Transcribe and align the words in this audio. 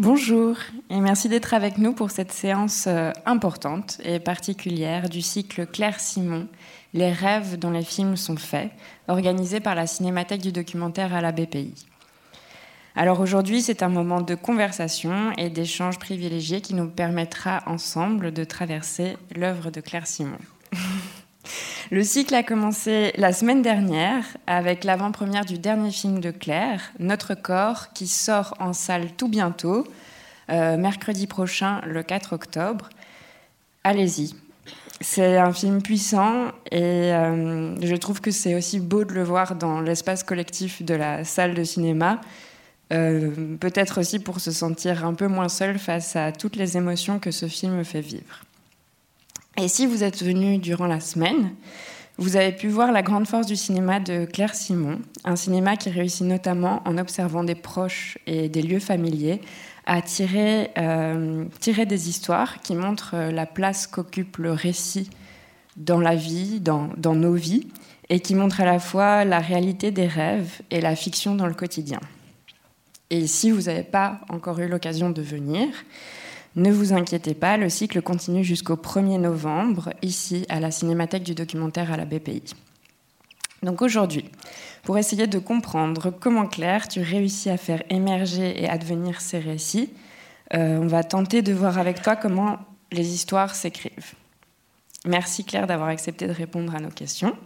Bonjour 0.00 0.56
et 0.90 0.98
merci 0.98 1.28
d'être 1.28 1.54
avec 1.54 1.78
nous 1.78 1.92
pour 1.92 2.10
cette 2.10 2.32
séance 2.32 2.86
euh, 2.88 3.12
importante 3.26 4.00
et 4.02 4.18
particulière 4.18 5.08
du 5.08 5.22
cycle 5.22 5.68
Claire 5.68 6.00
Simon, 6.00 6.48
Les 6.94 7.12
rêves 7.12 7.60
dont 7.60 7.70
les 7.70 7.84
films 7.84 8.16
sont 8.16 8.36
faits, 8.36 8.72
organisé 9.06 9.60
par 9.60 9.76
la 9.76 9.86
Cinémathèque 9.86 10.40
du 10.40 10.50
documentaire 10.50 11.14
à 11.14 11.20
la 11.20 11.30
BPI. 11.30 11.86
Alors 12.96 13.20
aujourd'hui, 13.20 13.62
c'est 13.62 13.84
un 13.84 13.88
moment 13.88 14.20
de 14.20 14.34
conversation 14.34 15.30
et 15.38 15.48
d'échange 15.48 16.00
privilégié 16.00 16.60
qui 16.60 16.74
nous 16.74 16.88
permettra 16.88 17.62
ensemble 17.66 18.32
de 18.32 18.42
traverser 18.42 19.16
l'œuvre 19.36 19.70
de 19.70 19.80
Claire 19.80 20.08
Simon. 20.08 20.38
Le 21.90 22.02
cycle 22.02 22.34
a 22.34 22.42
commencé 22.42 23.12
la 23.16 23.32
semaine 23.32 23.60
dernière 23.60 24.24
avec 24.46 24.84
l'avant-première 24.84 25.44
du 25.44 25.58
dernier 25.58 25.90
film 25.90 26.18
de 26.18 26.30
Claire, 26.30 26.80
Notre 26.98 27.34
corps, 27.34 27.92
qui 27.92 28.06
sort 28.06 28.54
en 28.58 28.72
salle 28.72 29.12
tout 29.16 29.28
bientôt, 29.28 29.86
euh, 30.50 30.78
mercredi 30.78 31.26
prochain, 31.26 31.82
le 31.86 32.02
4 32.02 32.32
octobre. 32.32 32.88
Allez-y. 33.82 34.34
C'est 35.00 35.36
un 35.36 35.52
film 35.52 35.82
puissant 35.82 36.46
et 36.70 37.12
euh, 37.12 37.78
je 37.82 37.96
trouve 37.96 38.22
que 38.22 38.30
c'est 38.30 38.54
aussi 38.54 38.80
beau 38.80 39.04
de 39.04 39.12
le 39.12 39.22
voir 39.22 39.54
dans 39.54 39.82
l'espace 39.82 40.22
collectif 40.22 40.82
de 40.82 40.94
la 40.94 41.24
salle 41.24 41.54
de 41.54 41.64
cinéma. 41.64 42.20
Euh, 42.92 43.56
peut-être 43.60 44.00
aussi 44.00 44.20
pour 44.20 44.40
se 44.40 44.52
sentir 44.52 45.04
un 45.04 45.12
peu 45.12 45.26
moins 45.26 45.50
seul 45.50 45.78
face 45.78 46.16
à 46.16 46.32
toutes 46.32 46.56
les 46.56 46.78
émotions 46.78 47.18
que 47.18 47.30
ce 47.30 47.46
film 47.46 47.84
fait 47.84 48.00
vivre. 48.00 48.44
Et 49.56 49.68
si 49.68 49.86
vous 49.86 50.02
êtes 50.02 50.22
venu 50.22 50.58
durant 50.58 50.86
la 50.86 51.00
semaine, 51.00 51.54
vous 52.18 52.36
avez 52.36 52.52
pu 52.52 52.68
voir 52.68 52.92
la 52.92 53.02
grande 53.02 53.26
force 53.26 53.46
du 53.46 53.56
cinéma 53.56 54.00
de 54.00 54.24
Claire 54.24 54.54
Simon, 54.54 55.00
un 55.24 55.36
cinéma 55.36 55.76
qui 55.76 55.90
réussit 55.90 56.26
notamment 56.26 56.82
en 56.84 56.98
observant 56.98 57.44
des 57.44 57.54
proches 57.54 58.18
et 58.26 58.48
des 58.48 58.62
lieux 58.62 58.80
familiers 58.80 59.40
à 59.86 60.00
tirer, 60.00 60.70
euh, 60.78 61.44
des 61.66 62.08
histoires 62.08 62.62
qui 62.62 62.74
montrent 62.74 63.14
euh, 63.14 63.30
la 63.30 63.46
place 63.46 63.86
qu'occupe 63.86 64.38
le 64.38 64.52
récit 64.52 65.10
dans 65.76 66.00
la 66.00 66.14
vie, 66.14 66.60
dans, 66.60 66.88
dans 66.96 67.14
nos 67.14 67.34
vies, 67.34 67.68
et 68.08 68.20
qui 68.20 68.34
montrent 68.34 68.60
à 68.60 68.64
la 68.64 68.78
fois 68.78 69.24
la 69.24 69.40
réalité 69.40 69.90
des 69.90 70.06
rêves 70.06 70.62
et 70.70 70.80
la 70.80 70.96
fiction 70.96 71.34
dans 71.34 71.46
le 71.46 71.54
quotidien. 71.54 72.00
Et 73.10 73.26
si 73.26 73.50
vous 73.50 73.62
n'avez 73.62 73.82
pas 73.82 74.20
encore 74.28 74.58
eu 74.60 74.68
l'occasion 74.68 75.10
de 75.10 75.22
venir, 75.22 75.68
ne 76.56 76.70
vous 76.70 76.92
inquiétez 76.92 77.34
pas, 77.34 77.56
le 77.56 77.68
cycle 77.68 78.00
continue 78.00 78.44
jusqu'au 78.44 78.76
1er 78.76 79.18
novembre, 79.18 79.90
ici 80.02 80.46
à 80.48 80.60
la 80.60 80.70
Cinémathèque 80.70 81.24
du 81.24 81.34
documentaire 81.34 81.92
à 81.92 81.96
la 81.96 82.04
BPI. 82.04 82.54
Donc 83.64 83.82
aujourd'hui, 83.82 84.30
pour 84.82 84.98
essayer 84.98 85.26
de 85.26 85.38
comprendre 85.38 86.10
comment 86.10 86.46
Claire, 86.46 86.86
tu 86.86 87.00
réussis 87.00 87.50
à 87.50 87.56
faire 87.56 87.82
émerger 87.90 88.62
et 88.62 88.68
advenir 88.68 89.20
ces 89.20 89.38
récits, 89.38 89.90
euh, 90.52 90.78
on 90.78 90.86
va 90.86 91.02
tenter 91.02 91.42
de 91.42 91.52
voir 91.52 91.78
avec 91.78 92.02
toi 92.02 92.14
comment 92.14 92.58
les 92.92 93.14
histoires 93.14 93.54
s'écrivent. 93.54 94.14
Merci 95.06 95.44
Claire 95.44 95.66
d'avoir 95.66 95.88
accepté 95.88 96.26
de 96.26 96.32
répondre 96.32 96.74
à 96.74 96.80
nos 96.80 96.90
questions. 96.90 97.36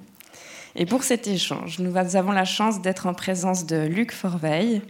Et 0.74 0.84
pour 0.84 1.02
cet 1.02 1.26
échange, 1.26 1.78
nous 1.78 1.96
avons 1.96 2.32
la 2.32 2.44
chance 2.44 2.82
d'être 2.82 3.06
en 3.06 3.14
présence 3.14 3.64
de 3.66 3.86
Luc 3.86 4.12
Forveille, 4.12 4.82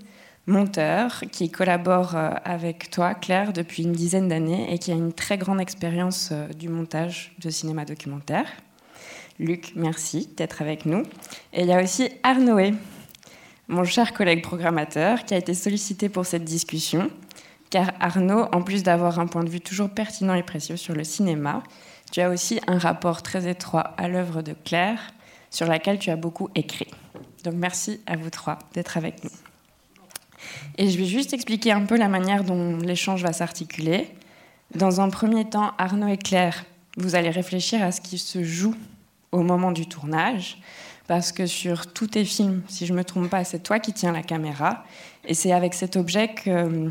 monteur 0.49 1.23
qui 1.31 1.51
collabore 1.51 2.17
euh, 2.17 2.31
avec 2.45 2.91
toi, 2.91 3.15
Claire, 3.15 3.53
depuis 3.53 3.85
une 3.85 3.93
dizaine 3.93 4.29
d'années 4.29 4.73
et 4.73 4.79
qui 4.79 4.91
a 4.91 4.95
une 4.95 5.13
très 5.13 5.39
grande 5.39 5.61
expérience 5.61 6.31
euh, 6.33 6.49
du 6.49 6.69
montage 6.69 7.35
de 7.39 7.51
cinéma 7.51 7.85
documentaire. 7.85 8.47
Luc, 9.39 9.73
merci 9.77 10.29
d'être 10.37 10.63
avec 10.63 10.87
nous. 10.87 11.03
Et 11.53 11.63
il 11.63 11.67
y 11.67 11.73
a 11.73 11.83
aussi 11.83 12.11
Arnoé, 12.23 12.75
mon 13.69 13.85
cher 13.85 14.13
collègue 14.13 14.43
programmateur, 14.43 15.25
qui 15.25 15.35
a 15.35 15.37
été 15.37 15.55
sollicité 15.55 16.09
pour 16.09 16.27
cette 16.27 16.45
discussion, 16.45 17.11
car 17.71 17.93
Arnaud, 18.01 18.47
en 18.53 18.63
plus 18.63 18.83
d'avoir 18.83 19.21
un 19.21 19.27
point 19.27 19.45
de 19.45 19.51
vue 19.51 19.61
toujours 19.61 19.91
pertinent 19.91 20.35
et 20.35 20.43
précieux 20.43 20.77
sur 20.77 20.95
le 20.95 21.05
cinéma, 21.05 21.63
tu 22.11 22.21
as 22.21 22.31
aussi 22.31 22.59
un 22.67 22.79
rapport 22.79 23.23
très 23.23 23.49
étroit 23.49 23.95
à 23.99 24.09
l'œuvre 24.09 24.41
de 24.41 24.55
Claire, 24.65 25.13
sur 25.51 25.67
laquelle 25.67 25.99
tu 25.99 26.11
as 26.11 26.17
beaucoup 26.17 26.49
écrit. 26.55 26.89
Donc 27.45 27.55
merci 27.55 28.01
à 28.07 28.17
vous 28.17 28.31
trois 28.31 28.59
d'être 28.73 28.97
avec 28.97 29.23
nous. 29.23 29.48
Et 30.77 30.89
je 30.89 30.99
vais 30.99 31.07
juste 31.07 31.33
expliquer 31.33 31.73
un 31.73 31.85
peu 31.85 31.97
la 31.97 32.09
manière 32.09 32.45
dont 32.45 32.77
l'échange 32.79 33.23
va 33.23 33.33
s'articuler. 33.33 34.09
Dans 34.75 35.01
un 35.01 35.11
premier 35.11 35.45
temps, 35.45 35.73
Arnaud 35.79 36.09
et 36.09 36.19
Claire, 36.19 36.65
vous 36.97 37.15
allez 37.15 37.31
réfléchir 37.31 37.83
à 37.83 37.93
ce 37.93 38.01
qui 38.01 38.19
se 38.19 38.43
joue 38.43 38.75
au 39.33 39.43
moment 39.43 39.73
du 39.73 39.87
tournage, 39.87 40.59
parce 41.07 41.33
que 41.33 41.47
sur 41.47 41.93
tous 41.93 42.09
tes 42.09 42.25
films, 42.25 42.63
si 42.69 42.87
je 42.87 42.93
ne 42.93 42.99
me 42.99 43.05
trompe 43.05 43.29
pas, 43.29 43.45
c'est 43.45 43.63
toi 43.63 43.79
qui 43.79 43.93
tiens 43.93 44.13
la 44.13 44.23
caméra, 44.23 44.85
et 45.27 45.35
c'est 45.35 45.53
avec 45.53 45.75
cet 45.75 45.97
objet 45.97 46.29
que 46.29 46.91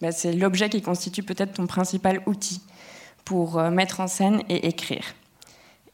bah, 0.00 0.12
c'est 0.12 0.32
l'objet 0.32 0.68
qui 0.68 0.82
constitue 0.82 1.22
peut-être 1.22 1.54
ton 1.54 1.66
principal 1.66 2.20
outil 2.26 2.60
pour 3.24 3.58
euh, 3.58 3.70
mettre 3.70 4.00
en 4.00 4.08
scène 4.08 4.42
et 4.48 4.66
écrire. 4.66 5.14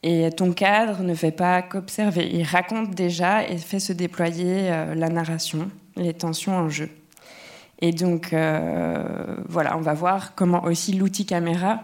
Et 0.01 0.29
ton 0.31 0.53
cadre 0.53 1.03
ne 1.03 1.13
fait 1.13 1.31
pas 1.31 1.61
qu'observer, 1.61 2.29
il 2.31 2.43
raconte 2.43 2.91
déjà 2.91 3.47
et 3.47 3.57
fait 3.57 3.79
se 3.79 3.91
déployer 3.91 4.71
euh, 4.71 4.95
la 4.95 5.09
narration, 5.09 5.69
les 5.99 6.13
tensions 6.13 6.55
en 6.55 6.69
jeu. 6.69 6.89
Et 7.81 7.91
donc, 7.91 8.33
euh, 8.33 9.35
voilà, 9.47 9.77
on 9.77 9.81
va 9.81 9.93
voir 9.93 10.35
comment 10.35 10.63
aussi 10.65 10.93
l'outil 10.93 11.25
caméra 11.25 11.81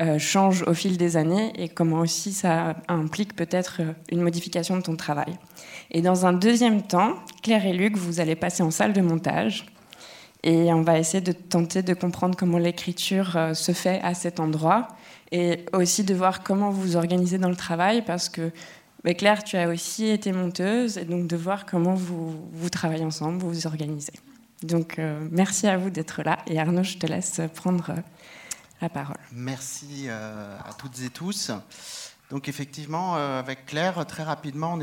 euh, 0.00 0.18
change 0.18 0.62
au 0.66 0.74
fil 0.74 0.96
des 0.96 1.16
années 1.16 1.52
et 1.56 1.68
comment 1.68 2.00
aussi 2.00 2.32
ça 2.32 2.76
implique 2.88 3.36
peut-être 3.36 3.82
une 4.10 4.22
modification 4.22 4.76
de 4.76 4.82
ton 4.82 4.96
travail. 4.96 5.38
Et 5.90 6.00
dans 6.00 6.24
un 6.24 6.32
deuxième 6.32 6.82
temps, 6.82 7.14
Claire 7.42 7.66
et 7.66 7.74
Luc, 7.74 7.96
vous 7.96 8.20
allez 8.20 8.34
passer 8.34 8.62
en 8.62 8.70
salle 8.70 8.94
de 8.94 9.02
montage 9.02 9.66
et 10.42 10.72
on 10.72 10.82
va 10.82 10.98
essayer 10.98 11.20
de 11.20 11.32
tenter 11.32 11.82
de 11.82 11.94
comprendre 11.94 12.36
comment 12.36 12.58
l'écriture 12.58 13.36
euh, 13.36 13.54
se 13.54 13.72
fait 13.72 14.00
à 14.02 14.14
cet 14.14 14.40
endroit 14.40 14.88
et 15.30 15.64
aussi 15.72 16.04
de 16.04 16.14
voir 16.14 16.42
comment 16.42 16.70
vous 16.70 16.82
vous 16.82 16.96
organisez 16.96 17.38
dans 17.38 17.50
le 17.50 17.56
travail 17.56 18.02
parce 18.02 18.28
que 18.28 18.50
mais 19.04 19.14
Claire, 19.14 19.42
tu 19.42 19.56
as 19.56 19.68
aussi 19.68 20.06
été 20.06 20.32
monteuse, 20.32 20.96
et 20.98 21.04
donc 21.04 21.26
de 21.26 21.36
voir 21.36 21.66
comment 21.66 21.94
vous, 21.94 22.48
vous 22.52 22.70
travaillez 22.70 23.04
ensemble, 23.04 23.38
vous 23.38 23.50
vous 23.50 23.66
organisez. 23.66 24.12
Donc 24.62 24.98
euh, 24.98 25.26
merci 25.30 25.66
à 25.66 25.76
vous 25.76 25.90
d'être 25.90 26.22
là, 26.22 26.38
et 26.46 26.58
Arnaud, 26.58 26.84
je 26.84 26.98
te 26.98 27.06
laisse 27.06 27.40
prendre 27.54 27.90
euh, 27.90 27.96
la 28.80 28.88
parole. 28.88 29.18
Merci 29.32 30.06
euh, 30.06 30.56
à 30.58 30.72
toutes 30.74 31.00
et 31.02 31.10
tous. 31.10 31.50
Donc 32.30 32.48
effectivement, 32.48 33.14
avec 33.14 33.66
Claire, 33.66 34.06
très 34.06 34.22
rapidement, 34.22 34.78
on 34.78 34.80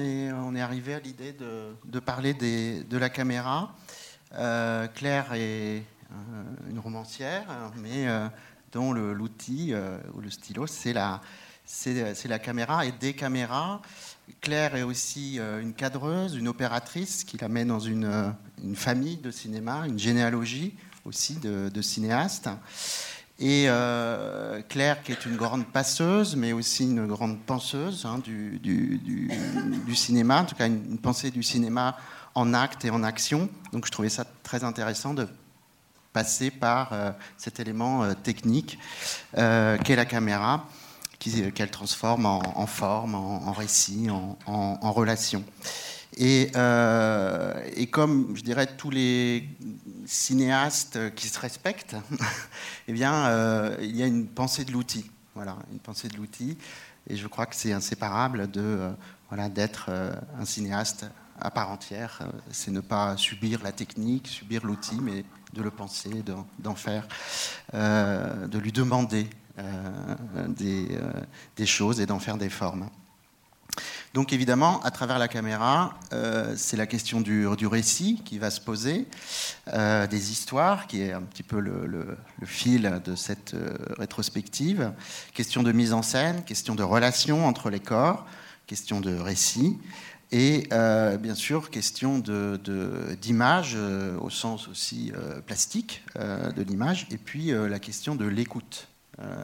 est, 0.55 0.61
arrivé 0.61 0.93
à 0.93 0.99
l'idée 0.99 1.33
de, 1.33 1.99
parler 1.99 2.35
de 2.35 2.97
la 2.99 3.09
caméra. 3.09 3.73
Claire 4.29 5.33
est 5.33 5.83
une 6.69 6.77
romancière, 6.77 7.47
mais 7.77 8.05
dont 8.71 8.93
l'outil 8.93 9.73
ou 10.13 10.21
le 10.21 10.29
stylo, 10.29 10.67
c'est 10.67 10.93
la 10.93 12.39
caméra 12.39 12.85
et 12.85 12.91
des 12.91 13.15
caméras. 13.15 13.81
Claire 14.41 14.75
est 14.75 14.83
aussi 14.83 15.39
euh, 15.39 15.61
une 15.61 15.73
cadreuse, 15.73 16.35
une 16.35 16.47
opératrice 16.47 17.23
qui 17.23 17.37
la 17.37 17.49
met 17.49 17.65
dans 17.65 17.79
une, 17.79 18.05
euh, 18.05 18.29
une 18.63 18.75
famille 18.75 19.17
de 19.17 19.31
cinéma, 19.31 19.83
une 19.87 19.99
généalogie 19.99 20.75
aussi 21.05 21.35
de, 21.35 21.81
cinéastes. 21.81 22.49
Et 23.39 23.65
euh, 23.67 24.61
Claire, 24.67 25.01
qui 25.01 25.11
est 25.11 25.25
une 25.25 25.37
grande 25.37 25.65
passeuse, 25.65 26.35
mais 26.35 26.51
aussi 26.51 26.83
une 26.83 27.07
grande 27.07 27.39
penseuse 27.39 28.05
hein, 28.05 28.19
du, 28.19 28.59
cinéma, 29.95 30.41
en 30.41 30.45
tout 30.45 30.55
cas 30.55 30.67
une, 30.67 30.97
pensée 30.97 31.31
du 31.31 31.41
cinéma 31.41 31.97
en 32.35 32.53
acte 32.53 32.85
et 32.85 32.89
en 32.89 33.01
action. 33.03 33.49
Donc 33.71 33.85
je 33.85 33.91
trouvais 33.91 34.09
ça 34.09 34.25
très 34.43 34.63
intéressant 34.63 35.13
de 35.13 35.27
passer 36.11 36.51
par 36.51 36.91
cet 37.37 37.59
élément 37.59 38.13
technique 38.15 38.77
qu'est 39.33 39.95
la 39.95 40.05
caméra 40.05 40.67
qu'elle 41.19 41.71
transforme 41.71 42.25
en, 42.25 42.65
forme, 42.65 43.15
en, 43.15 43.51
récit, 43.51 44.07
en, 44.09 44.91
relation. 44.91 45.43
Euh, 46.19 47.69
et, 47.75 47.87
comme, 47.87 48.35
je 48.35 48.41
dirais, 48.41 48.67
tous 48.77 48.89
les 48.89 49.47
cinéastes 50.05 51.13
qui 51.15 51.27
se 51.27 51.39
respectent, 51.39 51.95
eh 52.87 52.93
bien, 52.93 53.13
euh, 53.27 53.77
il 53.81 53.95
y 53.95 54.03
a 54.03 54.07
une 54.07 54.27
pensée 54.27 54.65
de 54.65 54.71
l'outil. 54.71 55.09
Voilà, 55.35 55.57
une 55.71 55.79
pensée 55.79 56.07
de 56.07 56.17
l'outil. 56.17 56.57
Et 57.07 57.15
je 57.15 57.27
crois 57.27 57.45
que 57.45 57.55
c'est 57.55 57.73
inséparable 57.73 58.49
de, 58.51 58.61
euh, 58.61 58.91
voilà, 59.29 59.49
d'être 59.49 59.89
un 60.37 60.45
cinéaste 60.45 61.05
à 61.39 61.51
part 61.51 61.69
entière. 61.69 62.21
C'est 62.51 62.71
ne 62.71 62.81
pas 62.81 63.15
subir 63.15 63.61
la 63.63 63.71
technique, 63.71 64.27
subir 64.27 64.65
l'outil, 64.65 64.99
mais 65.01 65.23
de 65.53 65.61
le 65.63 65.71
penser, 65.71 66.23
d'en 66.59 66.75
faire, 66.75 67.07
de 67.73 68.57
lui 68.59 68.71
demander 68.71 69.27
euh, 69.59 70.15
euh, 70.61 71.11
des, 71.57 71.65
choses 71.65 71.99
et 71.99 72.05
d'en 72.05 72.19
faire 72.19 72.37
des 72.37 72.49
formes. 72.49 72.89
Donc 74.13 74.33
évidemment, 74.33 74.81
à 74.83 74.91
travers 74.91 75.19
la 75.19 75.27
caméra, 75.27 75.93
euh, 76.13 76.53
c'est 76.55 76.77
la 76.77 76.87
question 76.87 77.19
du, 77.21 77.45
récit 77.45 78.21
qui 78.25 78.39
va 78.39 78.49
se 78.49 78.61
poser, 78.61 79.05
des 79.73 80.31
histoires, 80.31 80.87
qui 80.87 81.01
est 81.01 81.11
un 81.11 81.21
petit 81.21 81.43
peu 81.43 81.59
le, 81.59 82.17
fil 82.45 83.01
de 83.03 83.15
cette 83.15 83.55
rétrospective, 83.97 84.91
question 85.33 85.63
de 85.63 85.71
mise 85.71 85.93
en 85.93 86.01
scène, 86.01 86.43
question 86.43 86.75
de 86.75 86.83
relation 86.83 87.45
entre 87.45 87.69
les 87.69 87.79
corps, 87.79 88.25
question 88.65 89.01
de 89.01 89.15
récit, 89.15 89.77
Et 90.31 90.67
bien 91.19 91.35
sûr, 91.35 91.69
question 91.69 92.19
d'image, 93.21 93.77
au 94.19 94.29
sens 94.29 94.67
aussi 94.67 95.11
plastique 95.45 96.03
de 96.15 96.63
l'image, 96.63 97.07
et 97.11 97.17
puis 97.17 97.51
la 97.51 97.79
question 97.79 98.15
de 98.15 98.25
l'écoute. 98.25 98.88
Euh, 99.21 99.43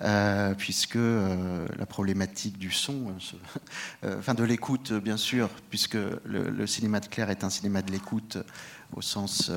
euh, 0.00 0.54
puisque 0.54 0.96
euh, 0.96 1.66
la 1.78 1.86
problématique 1.86 2.58
du 2.58 2.72
son, 2.72 3.14
enfin 4.04 4.34
de 4.34 4.42
l'écoute 4.42 4.92
bien 4.92 5.16
sûr, 5.16 5.48
puisque 5.70 5.96
le, 6.24 6.66
cinéma 6.66 6.98
de 6.98 7.06
Claire 7.06 7.30
est 7.30 7.44
un 7.44 7.50
cinéma 7.50 7.82
de 7.82 7.92
l'écoute 7.92 8.38
au 8.96 9.00
sens 9.00 9.50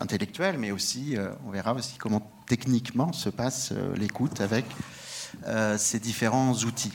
intellectuel, 0.00 0.58
mais 0.58 0.70
aussi, 0.70 1.16
on 1.46 1.50
verra 1.50 1.72
aussi 1.72 1.96
comment 1.98 2.30
techniquement 2.46 3.12
se 3.12 3.30
passe 3.30 3.72
l'écoute 3.96 4.40
avec 4.40 4.66
ces 5.78 5.98
différents 5.98 6.52
outils. 6.54 6.92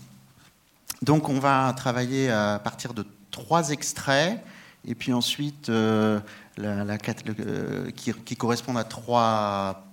Donc 1.02 1.28
on 1.30 1.40
va 1.40 1.74
travailler 1.76 2.30
à 2.30 2.60
partir 2.64 2.94
de 2.94 3.06
trois 3.32 3.72
extraits, 3.72 4.40
et 4.86 4.94
puis 4.94 5.12
ensuite 5.12 5.70
la, 6.58 6.98
qui, 7.96 8.14
qui 8.14 8.36
correspondent 8.36 8.78
à 8.78 8.84
trois 8.84 9.88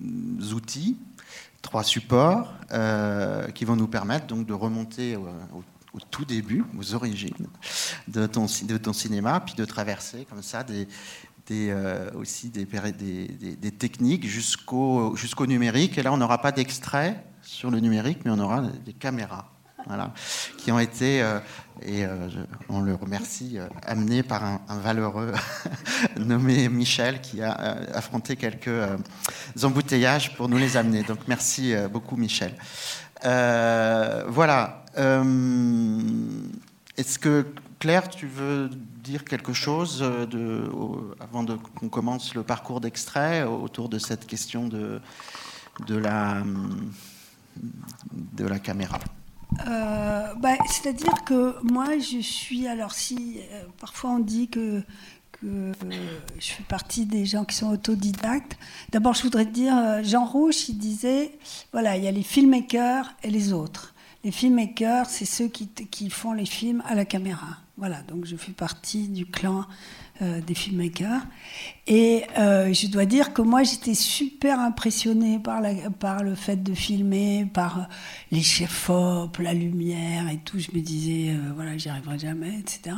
outils 0.00 0.96
trois 1.66 1.82
supports 1.82 2.54
euh, 2.72 3.48
qui 3.48 3.64
vont 3.64 3.76
nous 3.76 3.88
permettre 3.88 4.26
donc 4.26 4.46
de 4.46 4.54
remonter 4.54 5.16
au, 5.16 5.28
tout 6.10 6.24
début, 6.24 6.64
aux 6.78 6.94
origines 6.94 7.48
de 8.06 8.26
ton, 8.26 8.46
cinéma, 8.46 9.40
puis 9.40 9.54
de 9.54 9.64
traverser 9.64 10.26
comme 10.30 10.42
ça 10.42 10.64
euh, 11.50 12.10
aussi 12.14 12.50
des, 12.50 12.64
des, 12.64 13.56
des 13.56 13.70
techniques 13.72 14.26
jusqu'au 14.26 15.16
jusqu'au 15.16 15.46
numérique. 15.46 15.98
Et 15.98 16.02
là, 16.02 16.12
on 16.12 16.18
n'aura 16.18 16.40
pas 16.40 16.52
d'extrait 16.52 17.24
sur 17.42 17.70
le 17.70 17.80
numérique, 17.80 18.20
mais 18.24 18.30
on 18.30 18.38
aura 18.38 18.62
des 18.84 18.92
caméras 18.92 19.55
qui 20.58 20.72
ont 20.72 20.78
été, 20.78 21.22
euh, 21.22 21.38
et 21.82 22.04
euh, 22.04 22.28
on 22.68 22.80
le 22.80 22.94
remercie, 22.94 23.58
euh, 23.58 23.68
amenés 23.84 24.22
par 24.22 24.44
un, 24.44 24.60
valeureux 24.82 25.32
nommé 26.16 26.68
Michel 26.68 27.20
qui 27.20 27.42
a 27.42 27.52
affronté 27.94 28.36
quelques 28.36 28.68
embouteillages 29.62 30.36
pour 30.36 30.48
nous 30.48 30.58
les 30.58 30.76
amener. 30.76 31.02
Donc 31.02 31.20
merci 31.28 31.74
beaucoup 31.92 32.16
Michel. 32.16 32.54
voilà. 33.22 34.84
Est-ce 36.96 37.18
que 37.18 37.46
Claire, 37.78 38.08
tu 38.08 38.26
veux 38.26 38.70
dire 39.04 39.24
quelque 39.24 39.52
chose 39.52 40.02
avant 41.20 41.44
qu'on 41.78 41.88
commence 41.88 42.34
le 42.34 42.42
parcours 42.42 42.80
d'extrait 42.80 43.42
autour 43.42 43.88
de 43.88 43.98
cette 43.98 44.26
question 44.26 44.66
de, 44.66 45.00
de, 45.86 45.96
la, 45.96 46.42
de 48.12 48.46
la 48.46 48.58
caméra? 48.58 48.98
Euh, 49.66 50.34
bah, 50.34 50.56
C'est-à-dire 50.68 51.24
que 51.24 51.56
moi, 51.62 51.98
je 51.98 52.18
suis. 52.20 52.66
Alors, 52.66 52.92
si 52.92 53.40
euh, 53.52 53.62
parfois 53.80 54.10
on 54.10 54.18
dit 54.18 54.48
que, 54.48 54.82
que 55.32 55.72
je 56.38 56.52
fais 56.52 56.62
partie 56.64 57.06
des 57.06 57.26
gens 57.26 57.44
qui 57.44 57.56
sont 57.56 57.70
autodidactes, 57.70 58.56
d'abord, 58.90 59.14
je 59.14 59.22
voudrais 59.22 59.46
dire 59.46 60.02
Jean 60.02 60.24
Rouche, 60.24 60.68
il 60.68 60.78
disait 60.78 61.32
voilà, 61.72 61.96
il 61.96 62.04
y 62.04 62.08
a 62.08 62.12
les 62.12 62.22
filmmakers 62.22 63.12
et 63.22 63.30
les 63.30 63.52
autres. 63.52 63.94
Les 64.24 64.32
filmmakers, 64.32 65.06
c'est 65.06 65.24
ceux 65.24 65.48
qui 65.48 66.10
font 66.10 66.32
les 66.32 66.46
films 66.46 66.82
à 66.86 66.94
la 66.94 67.04
caméra. 67.04 67.58
Voilà, 67.78 68.00
donc 68.08 68.24
je 68.24 68.36
fais 68.36 68.52
partie 68.52 69.08
du 69.08 69.26
clan 69.26 69.66
euh, 70.22 70.40
des 70.40 70.54
filmmakers. 70.54 71.20
Et 71.86 72.24
euh, 72.38 72.72
je 72.72 72.86
dois 72.86 73.04
dire 73.04 73.34
que 73.34 73.42
moi, 73.42 73.64
j'étais 73.64 73.92
super 73.92 74.60
impressionnée 74.60 75.38
par, 75.38 75.60
le 76.22 76.34
fait 76.34 76.62
de 76.62 76.72
filmer, 76.72 77.46
par 77.52 77.86
les 78.30 78.40
chefs-op, 78.40 79.36
la 79.36 79.52
lumière 79.52 80.30
et 80.30 80.38
tout. 80.38 80.58
Je 80.58 80.70
me 80.74 80.80
disais, 80.80 81.34
euh, 81.34 81.52
voilà, 81.54 81.76
j'y 81.76 81.90
arriverai 81.90 82.18
jamais, 82.18 82.60
etc. 82.60 82.96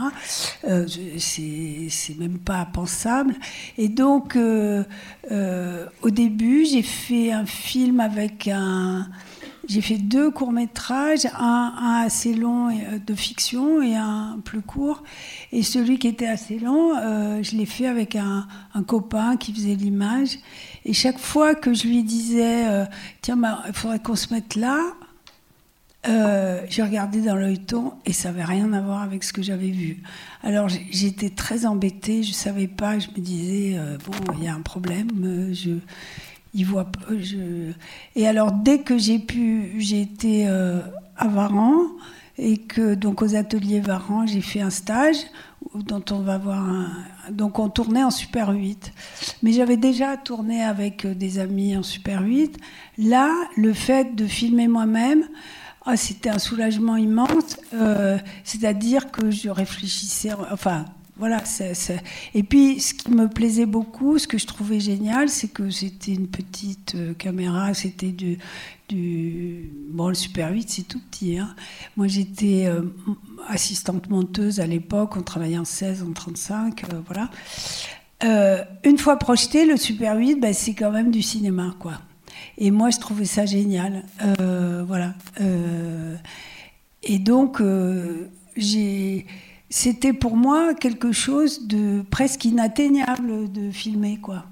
c'est 1.18 2.18
même 2.20 2.38
pas 2.38 2.64
pensable. 2.66 3.34
Et 3.78 3.88
donc, 3.88 4.36
au 4.36 6.10
début, 6.10 6.66
j'ai 6.66 6.82
fait 6.82 7.32
un 7.32 7.46
film 7.46 7.98
avec 7.98 8.46
un 8.46 9.08
j'ai 9.68 9.82
fait 9.82 9.98
deux 9.98 10.30
courts-métrages, 10.30 11.26
un, 11.38 12.02
assez 12.06 12.32
long 12.32 12.70
euh, 12.70 12.98
de 13.06 13.14
fiction 13.14 13.82
et 13.82 13.94
un 13.94 14.40
plus 14.42 14.62
court. 14.62 15.02
Et 15.52 15.62
celui 15.62 15.98
qui 15.98 16.08
était 16.08 16.26
assez 16.26 16.58
long, 16.58 16.96
euh, 16.96 17.42
je 17.42 17.54
l'ai 17.54 17.66
fait 17.66 17.86
avec 17.86 18.16
un, 18.16 18.46
copain 18.86 19.36
qui 19.36 19.52
faisait 19.52 19.74
l'image. 19.74 20.38
Et 20.86 20.94
chaque 20.94 21.18
fois 21.18 21.54
que 21.54 21.74
je 21.74 21.86
lui 21.86 22.02
disais, 22.02 22.66
euh, 22.66 22.86
tiens, 23.20 23.36
il 23.66 23.74
faudrait 23.74 23.98
qu'on 23.98 24.16
se 24.16 24.32
mette 24.32 24.54
là, 24.54 24.80
j'ai 26.70 26.82
regardé 26.82 27.20
dans 27.20 27.36
l'œilleton 27.36 27.92
et 28.06 28.14
ça 28.14 28.30
n'avait 28.30 28.44
rien 28.44 28.72
à 28.72 28.80
voir 28.80 29.02
avec 29.02 29.22
ce 29.22 29.34
que 29.34 29.42
j'avais 29.42 29.68
vu. 29.68 30.02
Alors 30.42 30.68
j'étais 30.90 31.28
très 31.28 31.66
embêtée, 31.66 32.22
je 32.22 32.30
ne 32.30 32.34
savais 32.34 32.66
pas, 32.66 32.98
je 32.98 33.08
me 33.08 33.18
disais, 33.18 33.78
bon, 34.06 34.32
il 34.38 34.44
y 34.44 34.48
a 34.48 34.54
un 34.54 34.62
problème, 34.62 35.52
je, 35.52 35.72
Et 36.54 38.26
alors, 38.26 38.52
dès 38.52 38.80
que 38.80 38.98
j'ai 38.98 39.18
pu, 39.18 39.74
j'ai 39.78 40.00
été 40.00 40.48
euh, 40.48 40.80
à 41.16 41.28
Varan, 41.28 41.82
et 42.38 42.58
que, 42.58 42.94
donc, 42.94 43.20
aux 43.22 43.34
ateliers 43.34 43.80
Varan, 43.80 44.26
j'ai 44.26 44.40
fait 44.40 44.60
un 44.60 44.70
stage 44.70 45.16
dont 45.74 46.04
on 46.10 46.20
va 46.20 46.38
voir 46.38 46.58
un... 46.58 46.88
Donc, 47.30 47.58
on 47.58 47.68
tournait 47.68 48.04
en 48.04 48.10
Super 48.10 48.50
8. 48.50 48.92
Mais 49.42 49.52
j'avais 49.52 49.76
déjà 49.76 50.16
tourné 50.16 50.62
avec 50.62 51.04
euh, 51.04 51.14
des 51.14 51.40
amis 51.40 51.76
en 51.76 51.82
Super 51.82 52.22
8. 52.22 52.56
Là, 52.98 53.32
le 53.56 53.72
fait 53.72 54.14
de 54.14 54.26
filmer 54.26 54.68
moi-même, 54.68 55.24
ah, 55.84 55.96
c'était 55.96 56.30
un 56.30 56.38
soulagement 56.38 56.96
immense. 56.96 57.58
Euh, 57.74 58.18
c'est-à-dire 58.44 59.10
que 59.10 59.30
je 59.30 59.50
réfléchissais, 59.50 60.30
enfin, 60.52 60.84
voilà, 61.18 61.42
et 62.32 62.42
puis 62.44 62.78
ce 62.78 62.94
qui 62.94 63.10
me 63.10 63.28
plaisait 63.28 63.66
beaucoup, 63.66 64.18
ce 64.18 64.28
que 64.28 64.38
je 64.38 64.46
trouvais 64.46 64.78
génial, 64.78 65.28
c'est 65.28 65.48
que 65.48 65.68
c'était 65.68 66.12
une 66.12 66.28
petite 66.28 66.94
euh, 66.94 67.12
caméra, 67.14 67.74
c'était 67.74 68.12
du, 68.12 68.38
Bon, 69.90 70.08
le 70.08 70.14
Super 70.14 70.50
8, 70.50 70.70
c'est 70.70 70.82
tout 70.84 71.00
petit. 71.10 71.36
Hein. 71.38 71.54
Moi, 71.96 72.06
j'étais 72.06 72.66
euh, 72.66 72.82
assistante 73.48 74.08
monteuse 74.08 74.60
à 74.60 74.66
l'époque, 74.66 75.16
on 75.16 75.22
travaillait 75.22 75.58
en 75.58 75.66
16, 75.66 76.04
en 76.08 76.12
35, 76.12 76.84
euh, 76.84 77.00
voilà. 77.04 77.28
une 78.84 78.96
fois 78.96 79.18
projeté, 79.18 79.66
le 79.66 79.76
Super 79.76 80.16
8, 80.16 80.36
ben, 80.36 80.54
c'est 80.54 80.72
quand 80.72 80.92
même 80.92 81.10
du 81.10 81.20
cinéma, 81.20 81.74
quoi. 81.80 82.00
Et 82.56 82.70
moi, 82.70 82.90
je 82.90 82.98
trouvais 82.98 83.24
ça 83.24 83.44
génial. 83.44 84.04
voilà. 84.86 85.14
et 87.02 87.18
donc, 87.18 87.60
j'ai 88.56 89.26
c'était 89.70 90.12
pour 90.12 90.36
moi 90.36 90.74
quelque 90.74 91.12
chose 91.12 91.66
de 91.66 92.02
presque 92.10 92.44
inatteignable 92.44 93.52
de 93.52 93.70
filmer, 93.70 94.18
quoi. 94.18 94.44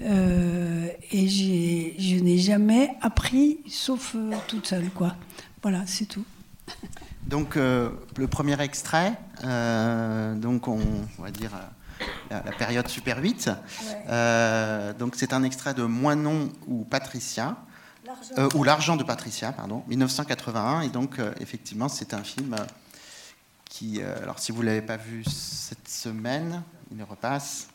Euh, 0.00 0.88
et 1.10 1.28
je 1.28 2.22
n'ai 2.22 2.38
jamais 2.38 2.94
appris, 3.00 3.60
sauf 3.68 4.14
euh, 4.14 4.32
toute 4.46 4.66
seule, 4.66 4.90
quoi. 4.90 5.14
Voilà, 5.62 5.82
c'est 5.86 6.06
tout. 6.06 6.24
Donc, 7.26 7.56
euh, 7.56 7.90
le 8.16 8.26
premier 8.26 8.60
extrait, 8.60 9.18
donc 9.42 10.68
on, 10.68 10.80
va 11.18 11.30
dire 11.30 11.52
la, 12.30 12.40
période 12.40 12.88
Super 12.88 13.18
8. 13.22 13.50
donc, 14.98 15.14
c'est 15.16 15.32
un 15.32 15.42
extrait 15.42 15.74
de 15.74 15.84
Moinon 15.84 16.50
ou 16.66 16.84
Patricia. 16.84 17.56
ou 18.54 18.64
L'argent 18.64 18.96
de 18.96 19.04
Patricia, 19.04 19.52
pardon, 19.52 19.82
1981. 19.88 20.82
Et 20.82 20.88
donc, 20.88 21.20
effectivement, 21.40 21.88
c'est 21.88 22.12
un 22.12 22.24
film 22.24 22.56
euh, 23.82 24.22
alors 24.22 24.38
si 24.38 24.52
vous 24.52 24.62
ne 24.62 24.66
l'avez 24.66 24.82
pas 24.82 24.96
vu 24.96 25.24
cette 25.24 25.88
semaine, 25.88 26.62
il 26.94 27.02
repasse 27.02 27.68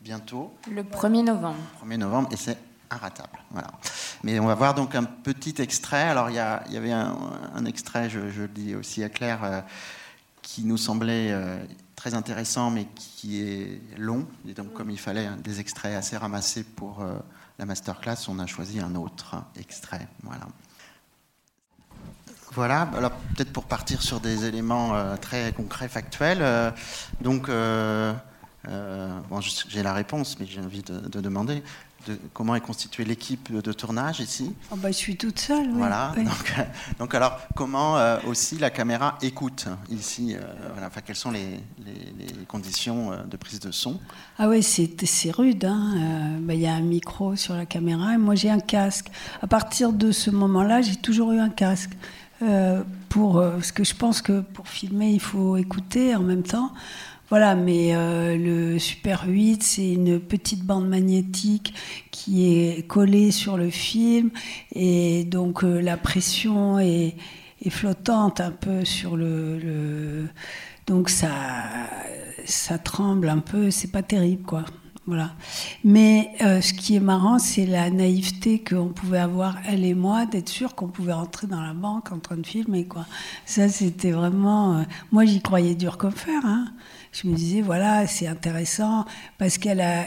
bientôt. 0.00 0.54
Le 0.70 0.82
1er 0.82 1.24
novembre. 1.24 1.58
1er 1.84 1.96
novembre, 1.96 2.28
et 2.32 2.36
c'est 2.36 2.58
inratable. 2.90 3.38
Voilà. 3.50 3.70
Mais 4.24 4.40
on 4.40 4.46
va 4.46 4.54
voir 4.54 4.74
donc 4.74 4.94
un 4.94 5.04
petit 5.04 5.54
extrait. 5.60 6.02
Alors 6.02 6.30
il 6.30 6.36
y, 6.36 6.38
avait 6.38 6.92
un, 6.92 7.64
extrait, 7.66 8.10
je, 8.10 8.18
le 8.18 8.48
dis 8.48 8.74
aussi 8.74 9.04
à 9.04 9.08
Claire, 9.08 9.44
euh, 9.44 9.60
qui 10.42 10.64
nous 10.64 10.78
semblait 10.78 11.30
euh, 11.30 11.62
très 11.96 12.14
intéressant, 12.14 12.70
mais 12.70 12.86
qui 12.94 13.42
est 13.42 13.80
long. 13.98 14.26
Et 14.48 14.54
donc 14.54 14.72
comme 14.72 14.90
il 14.90 14.98
fallait 14.98 15.28
des 15.44 15.60
extraits 15.60 15.94
assez 15.94 16.16
ramassés 16.16 16.64
pour 16.64 17.04
la 17.58 17.66
masterclass, 17.66 18.28
on 18.28 18.38
a 18.38 18.46
choisi 18.46 18.80
un 18.80 18.94
autre 18.94 19.36
extrait. 19.56 20.08
Voilà. 20.22 20.46
Voilà, 22.54 22.88
alors 22.96 23.12
peut-être 23.12 23.52
pour 23.52 23.64
partir 23.64 24.02
sur 24.02 24.18
des 24.18 24.44
éléments 24.44 24.94
euh, 24.94 25.16
très 25.16 25.52
concrets, 25.52 25.88
factuels. 25.88 26.40
Euh, 26.42 26.70
donc, 27.20 27.48
euh, 27.48 28.12
bon, 29.28 29.40
j'ai 29.40 29.82
la 29.82 29.94
réponse, 29.94 30.36
mais 30.40 30.46
j'ai 30.46 30.60
envie 30.60 30.82
de, 30.82 31.20
demander 31.20 31.62
de, 32.08 32.18
comment 32.34 32.56
est 32.56 32.60
constituée 32.60 33.04
l'équipe 33.04 33.52
de 33.52 33.72
tournage 33.72 34.18
ici? 34.18 34.52
Oh 34.72 34.76
bah, 34.76 34.90
je 34.90 34.96
suis 34.96 35.16
toute 35.16 35.38
seule. 35.38 35.66
Oui. 35.68 35.76
Voilà. 35.76 36.12
Donc, 36.98 37.14
alors, 37.14 37.38
comment 37.54 37.96
aussi 38.26 38.58
la 38.58 38.70
caméra 38.70 39.16
écoute 39.22 39.68
ici 39.88 40.34
voilà, 40.72 40.88
enfin, 40.88 41.02
Quelles 41.06 41.14
sont 41.14 41.30
les, 41.30 41.60
conditions 42.48 43.12
de 43.30 43.36
prise 43.36 43.60
de 43.60 43.70
son? 43.70 44.00
Ah 44.38 44.48
oui, 44.48 44.60
c'est 44.64 45.30
rude. 45.30 45.64
Hein. 45.66 46.40
Bah, 46.40 46.54
il 46.54 46.60
y 46.60 46.66
a 46.66 46.74
un 46.74 46.80
micro 46.80 47.36
sur 47.36 47.54
la 47.54 47.66
caméra 47.66 48.14
et 48.14 48.18
moi 48.18 48.34
j'ai 48.34 48.50
un 48.50 48.60
casque. 48.60 49.06
À 49.40 49.46
partir 49.46 49.92
de 49.92 50.10
ce 50.10 50.30
moment-là, 50.30 50.82
j'ai 50.82 50.96
toujours 50.96 51.30
eu 51.30 51.38
un 51.38 51.50
casque. 51.50 51.92
Pour, 53.08 53.34
parce 53.40 53.72
que 53.72 53.84
je 53.84 53.94
pense 53.94 54.22
que 54.22 54.40
pour 54.40 54.68
filmer, 54.68 55.10
il 55.10 55.20
faut 55.20 55.56
écouter 55.56 56.14
en 56.14 56.20
même 56.20 56.42
temps. 56.42 56.72
Voilà, 57.28 57.54
mais 57.54 57.92
le 57.94 58.78
Super 58.78 59.24
8, 59.26 59.62
c'est 59.62 59.92
une 59.92 60.18
petite 60.18 60.64
bande 60.64 60.88
magnétique 60.88 61.74
qui 62.10 62.56
est 62.56 62.86
collée 62.86 63.30
sur 63.30 63.56
le 63.56 63.70
film, 63.70 64.30
et 64.74 65.24
donc 65.24 65.62
la 65.62 65.96
pression 65.96 66.80
est, 66.80 67.14
est, 67.64 67.70
flottante 67.70 68.40
un 68.40 68.50
peu 68.50 68.84
sur 68.84 69.16
le, 69.16 69.58
le 69.58 70.26
donc 70.90 71.08
ça, 71.08 71.30
ça 72.44 72.78
tremble 72.78 73.28
un 73.28 73.38
peu, 73.38 73.70
c'est 73.70 73.92
pas 73.92 74.02
terrible 74.02 74.42
quoi. 74.42 74.64
Mais 75.84 76.30
euh, 76.40 76.60
ce 76.60 76.72
qui 76.72 76.96
est 76.96 77.00
marrant, 77.00 77.38
c'est 77.38 77.66
la 77.66 77.90
naïveté 77.90 78.62
qu'on 78.62 78.88
pouvait 78.88 79.18
avoir, 79.18 79.56
elle 79.66 79.84
et 79.84 79.94
moi, 79.94 80.26
d'être 80.26 80.48
sûr 80.48 80.74
qu'on 80.74 80.88
pouvait 80.88 81.12
rentrer 81.12 81.46
dans 81.46 81.60
la 81.60 81.72
banque 81.72 82.12
en 82.12 82.18
train 82.18 82.36
de 82.36 82.46
filmer. 82.46 82.84
Quoi. 82.86 83.06
Ça, 83.46 83.68
c'était 83.68 84.12
vraiment. 84.12 84.78
Euh, 84.78 84.82
moi, 85.12 85.24
j'y 85.24 85.40
croyais 85.40 85.74
dur 85.74 85.98
comme 85.98 86.12
fer. 86.12 86.40
Hein. 86.44 86.72
Je 87.12 87.26
me 87.26 87.34
disais, 87.34 87.60
voilà, 87.60 88.06
c'est 88.06 88.26
intéressant 88.26 89.04
parce 89.38 89.58
qu'elle 89.58 89.80
a, 89.80 90.04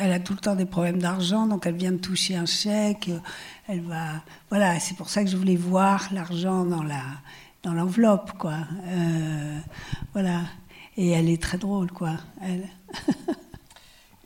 elle 0.00 0.12
a 0.12 0.20
tout 0.20 0.32
le 0.32 0.38
temps 0.38 0.56
des 0.56 0.64
problèmes 0.64 0.98
d'argent, 0.98 1.46
donc 1.46 1.66
elle 1.66 1.76
vient 1.76 1.92
de 1.92 1.98
toucher 1.98 2.36
un 2.36 2.46
chèque. 2.46 3.10
Elle 3.68 3.82
va. 3.82 4.22
Voilà, 4.48 4.80
c'est 4.80 4.96
pour 4.96 5.10
ça 5.10 5.22
que 5.22 5.30
je 5.30 5.36
voulais 5.36 5.56
voir 5.56 6.08
l'argent 6.12 6.64
dans 6.64 6.82
la 6.82 7.02
dans 7.62 7.74
l'enveloppe, 7.74 8.32
quoi. 8.38 8.56
Euh, 8.86 9.58
voilà. 10.12 10.42
Et 10.96 11.10
elle 11.10 11.28
est 11.28 11.40
très 11.40 11.58
drôle, 11.58 11.90
quoi. 11.90 12.16
Elle. 12.40 12.68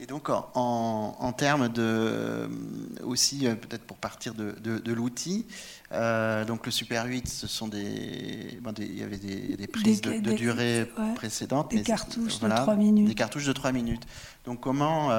Et 0.04 0.06
donc, 0.06 0.28
en, 0.28 1.32
termes 1.32 1.70
de. 1.70 1.82
Euh, 1.82 2.48
aussi, 3.04 3.46
euh, 3.46 3.54
peut-être 3.54 3.84
pour 3.84 3.96
partir 3.96 4.34
de, 4.34 4.92
l'outil, 4.92 5.46
donc 5.90 6.66
le 6.66 6.70
Super 6.70 7.06
8, 7.06 7.26
ce 7.26 7.46
sont 7.46 7.68
des. 7.68 8.60
il 8.80 8.98
y 8.98 9.02
avait 9.02 9.16
des, 9.16 9.66
prises 9.66 10.02
de, 10.02 10.32
durée 10.32 10.90
précédentes. 11.14 11.70
Des 11.70 11.82
cartouches 11.82 12.38
de 12.38 12.48
3 12.50 12.76
minutes. 12.76 13.08
Des 13.08 13.14
cartouches 13.14 13.46
de 13.46 13.52
3 13.54 13.72
minutes. 13.72 14.04
Donc, 14.44 14.60
comment 14.60 15.10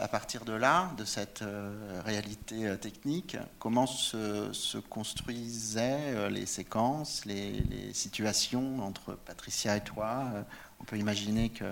à 0.00 0.08
partir 0.08 0.44
de 0.44 0.52
là, 0.52 0.90
de 0.96 1.04
cette 1.04 1.42
euh, 1.42 2.00
réalité 2.04 2.66
euh, 2.66 2.76
technique, 2.76 3.36
comment 3.58 3.86
se, 3.86 4.78
construisaient 4.88 6.14
euh, 6.14 6.30
les 6.30 6.46
séquences, 6.46 7.24
les, 7.24 7.64
situations 7.92 8.80
entre 8.82 9.14
Patricia 9.14 9.76
et 9.76 9.80
toi 9.80 10.24
On 10.80 10.84
peut 10.84 10.98
imaginer 10.98 11.48
que 11.48 11.64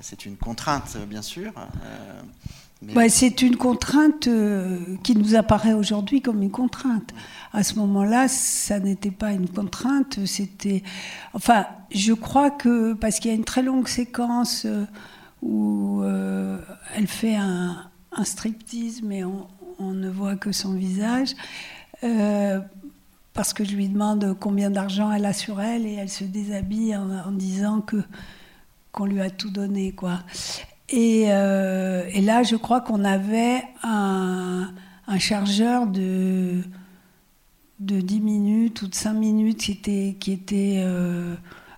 c'est 0.00 0.26
une 0.26 0.36
contrainte, 0.36 0.96
bien 1.08 1.22
sûr. 1.22 1.52
Mais... 2.82 3.10
c'est 3.10 3.42
une 3.42 3.56
contrainte 3.56 4.28
qui 5.02 5.14
nous 5.14 5.34
apparaît 5.34 5.74
aujourd'hui 5.74 6.22
comme 6.22 6.42
une 6.42 6.50
contrainte. 6.50 7.12
À 7.52 7.62
ce 7.62 7.74
moment-là, 7.74 8.26
ça 8.28 8.80
n'était 8.80 9.10
pas 9.10 9.32
une 9.32 9.48
contrainte, 9.48 10.24
c'était... 10.26 10.82
Enfin, 11.34 11.66
je 11.92 12.12
crois 12.14 12.50
que, 12.50 12.94
parce 12.94 13.18
qu'il 13.18 13.30
y 13.30 13.34
a 13.34 13.36
une 13.36 13.44
très 13.44 13.62
longue 13.62 13.88
séquence 13.88 14.66
où 15.42 16.02
euh, 16.02 16.58
elle 16.94 17.06
fait 17.06 17.36
un, 17.36 17.86
striptease, 18.24 19.02
mais 19.02 19.24
on, 19.24 19.46
ne 19.80 20.10
voit 20.10 20.36
que 20.36 20.52
son 20.52 20.74
visage. 20.74 21.30
Euh, 22.04 22.60
parce 23.32 23.54
que 23.54 23.64
je 23.64 23.74
lui 23.76 23.88
demande 23.88 24.36
combien 24.38 24.70
d'argent 24.70 25.10
elle 25.10 25.24
a 25.24 25.32
sur 25.32 25.60
elle 25.60 25.86
et 25.86 25.94
elle 25.94 26.10
se 26.10 26.24
déshabille 26.24 26.96
en, 26.96 27.32
disant 27.32 27.80
que 27.80 27.96
qu'on 28.92 29.04
lui 29.04 29.20
a 29.20 29.30
tout 29.30 29.50
donné 29.50 29.92
quoi. 29.92 30.20
Et, 30.88 31.26
euh, 31.28 32.08
et 32.12 32.20
là, 32.20 32.42
je 32.42 32.56
crois 32.56 32.80
qu'on 32.80 33.04
avait 33.04 33.62
un, 33.82 34.72
un, 35.06 35.18
chargeur 35.18 35.86
de 35.86 36.62
de 37.78 38.00
10 38.00 38.20
minutes 38.20 38.82
ou 38.82 38.88
de 38.88 38.94
5 38.94 39.14
minutes 39.14 39.58
qui 39.58 39.72
était 39.72 40.16
qui 40.18 40.32
était 40.32 40.84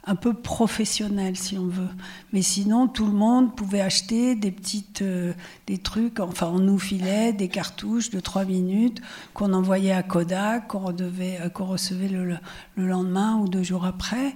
un 0.04 0.16
peu 0.16 0.34
professionnel, 0.34 1.36
si 1.36 1.56
on 1.56 1.66
veut. 1.66 1.88
Mais 2.32 2.42
sinon, 2.42 2.88
tout 2.88 3.06
le 3.06 3.12
monde 3.12 3.54
pouvait 3.54 3.80
acheter 3.80 4.34
des 4.34 4.50
petites, 4.50 5.02
euh, 5.02 5.32
des 5.66 5.78
trucs. 5.78 6.18
Enfin, 6.18 6.50
on 6.52 6.58
nous 6.58 6.78
filait 6.78 7.32
des 7.32 7.48
cartouches 7.48 8.10
de 8.10 8.18
3 8.18 8.44
minutes 8.44 9.00
qu'on 9.32 9.52
envoyait 9.52 9.92
à 9.92 10.02
Kodak, 10.02 10.68
qu'on, 10.68 10.92
euh, 11.00 11.48
recevait 11.60 12.08
le, 12.08 12.36
lendemain 12.76 13.36
ou 13.36 13.48
deux 13.48 13.62
jours 13.62 13.84
après. 13.84 14.34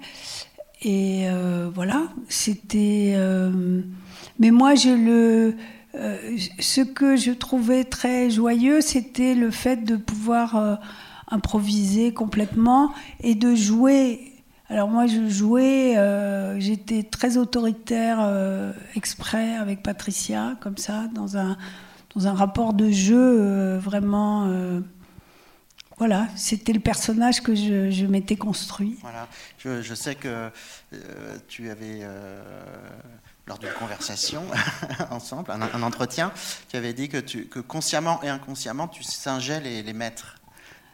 Et 0.82 1.28
euh, 1.28 1.70
voilà, 1.74 2.08
c'était. 2.28 3.16
mais 4.38 4.50
moi, 4.50 4.74
je 4.74 4.90
le. 4.90 5.54
ce 6.60 6.80
que 6.82 7.16
je 7.16 7.32
trouvais 7.32 7.84
très 7.84 8.30
joyeux, 8.30 8.80
c'était 8.80 9.34
le 9.34 9.50
fait 9.50 9.84
de 9.84 9.96
pouvoir 9.96 10.80
improviser 11.28 12.12
complètement 12.12 12.92
et 13.20 13.34
de 13.34 13.54
jouer 13.54 14.36
alors 14.68 14.88
moi, 14.88 15.06
je 15.06 15.28
jouais, 15.28 15.96
euh, 15.96 16.58
j'étais 16.58 17.04
très 17.04 17.36
autoritaire 17.36 18.18
euh, 18.20 18.72
exprès 18.96 19.54
avec 19.54 19.82
Patricia, 19.82 20.56
comme 20.60 20.76
ça, 20.76 21.06
dans 21.14 21.36
un, 21.36 21.56
dans 22.16 22.26
un 22.26 22.34
rapport 22.34 22.72
de 22.74 22.90
jeu 22.90 23.16
euh, 23.16 23.78
vraiment... 23.78 24.50
voilà, 25.98 26.28
c'était 26.36 26.72
le 26.72 26.80
personnage 26.80 27.42
que 27.42 27.54
je, 27.54 28.06
m'étais 28.06 28.36
construit. 28.36 28.98
Voilà, 29.00 29.28
je, 29.58 29.94
sais 29.94 30.14
que 30.14 30.50
tu 31.48 31.70
avais 31.70 32.02
lors 33.46 33.58
d'une 33.58 33.72
conversation 33.72 34.42
ensemble, 35.10 35.50
un, 35.50 35.82
entretien, 35.82 36.32
tu 36.68 36.76
avais 36.76 36.92
dit 36.92 37.08
que, 37.08 37.18
tu, 37.18 37.46
que 37.46 37.60
consciemment 37.60 38.20
et 38.22 38.28
inconsciemment, 38.28 38.88
tu 38.88 39.02
singeais 39.02 39.60
les, 39.60 39.82
les 39.82 39.92
maîtres. 39.92 40.36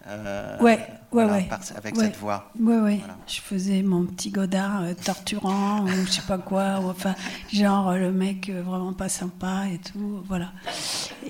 Euh, 0.08 0.58
ouais, 0.58 0.84
ouais, 1.12 1.24
ouais. 1.24 1.48
avec 1.76 1.96
cette 1.96 2.16
voix. 2.16 2.50
Ouais, 2.58 2.78
ouais. 2.78 3.00
Je 3.28 3.40
faisais 3.40 3.82
mon 3.82 4.04
petit 4.04 4.30
Godard 4.30 4.82
euh, 4.82 4.94
torturant 4.94 5.84
ou 5.84 5.88
je 5.88 6.10
sais 6.10 6.22
pas 6.22 6.38
quoi. 6.38 6.80
enfin, 6.82 7.14
genre 7.52 7.90
euh, 7.90 7.98
le 7.98 8.12
mec 8.12 8.50
vraiment 8.50 8.92
pas 8.92 9.08
sympa 9.08 9.66
et 9.72 9.78
tout. 9.78 10.22
Voilà. 10.26 10.52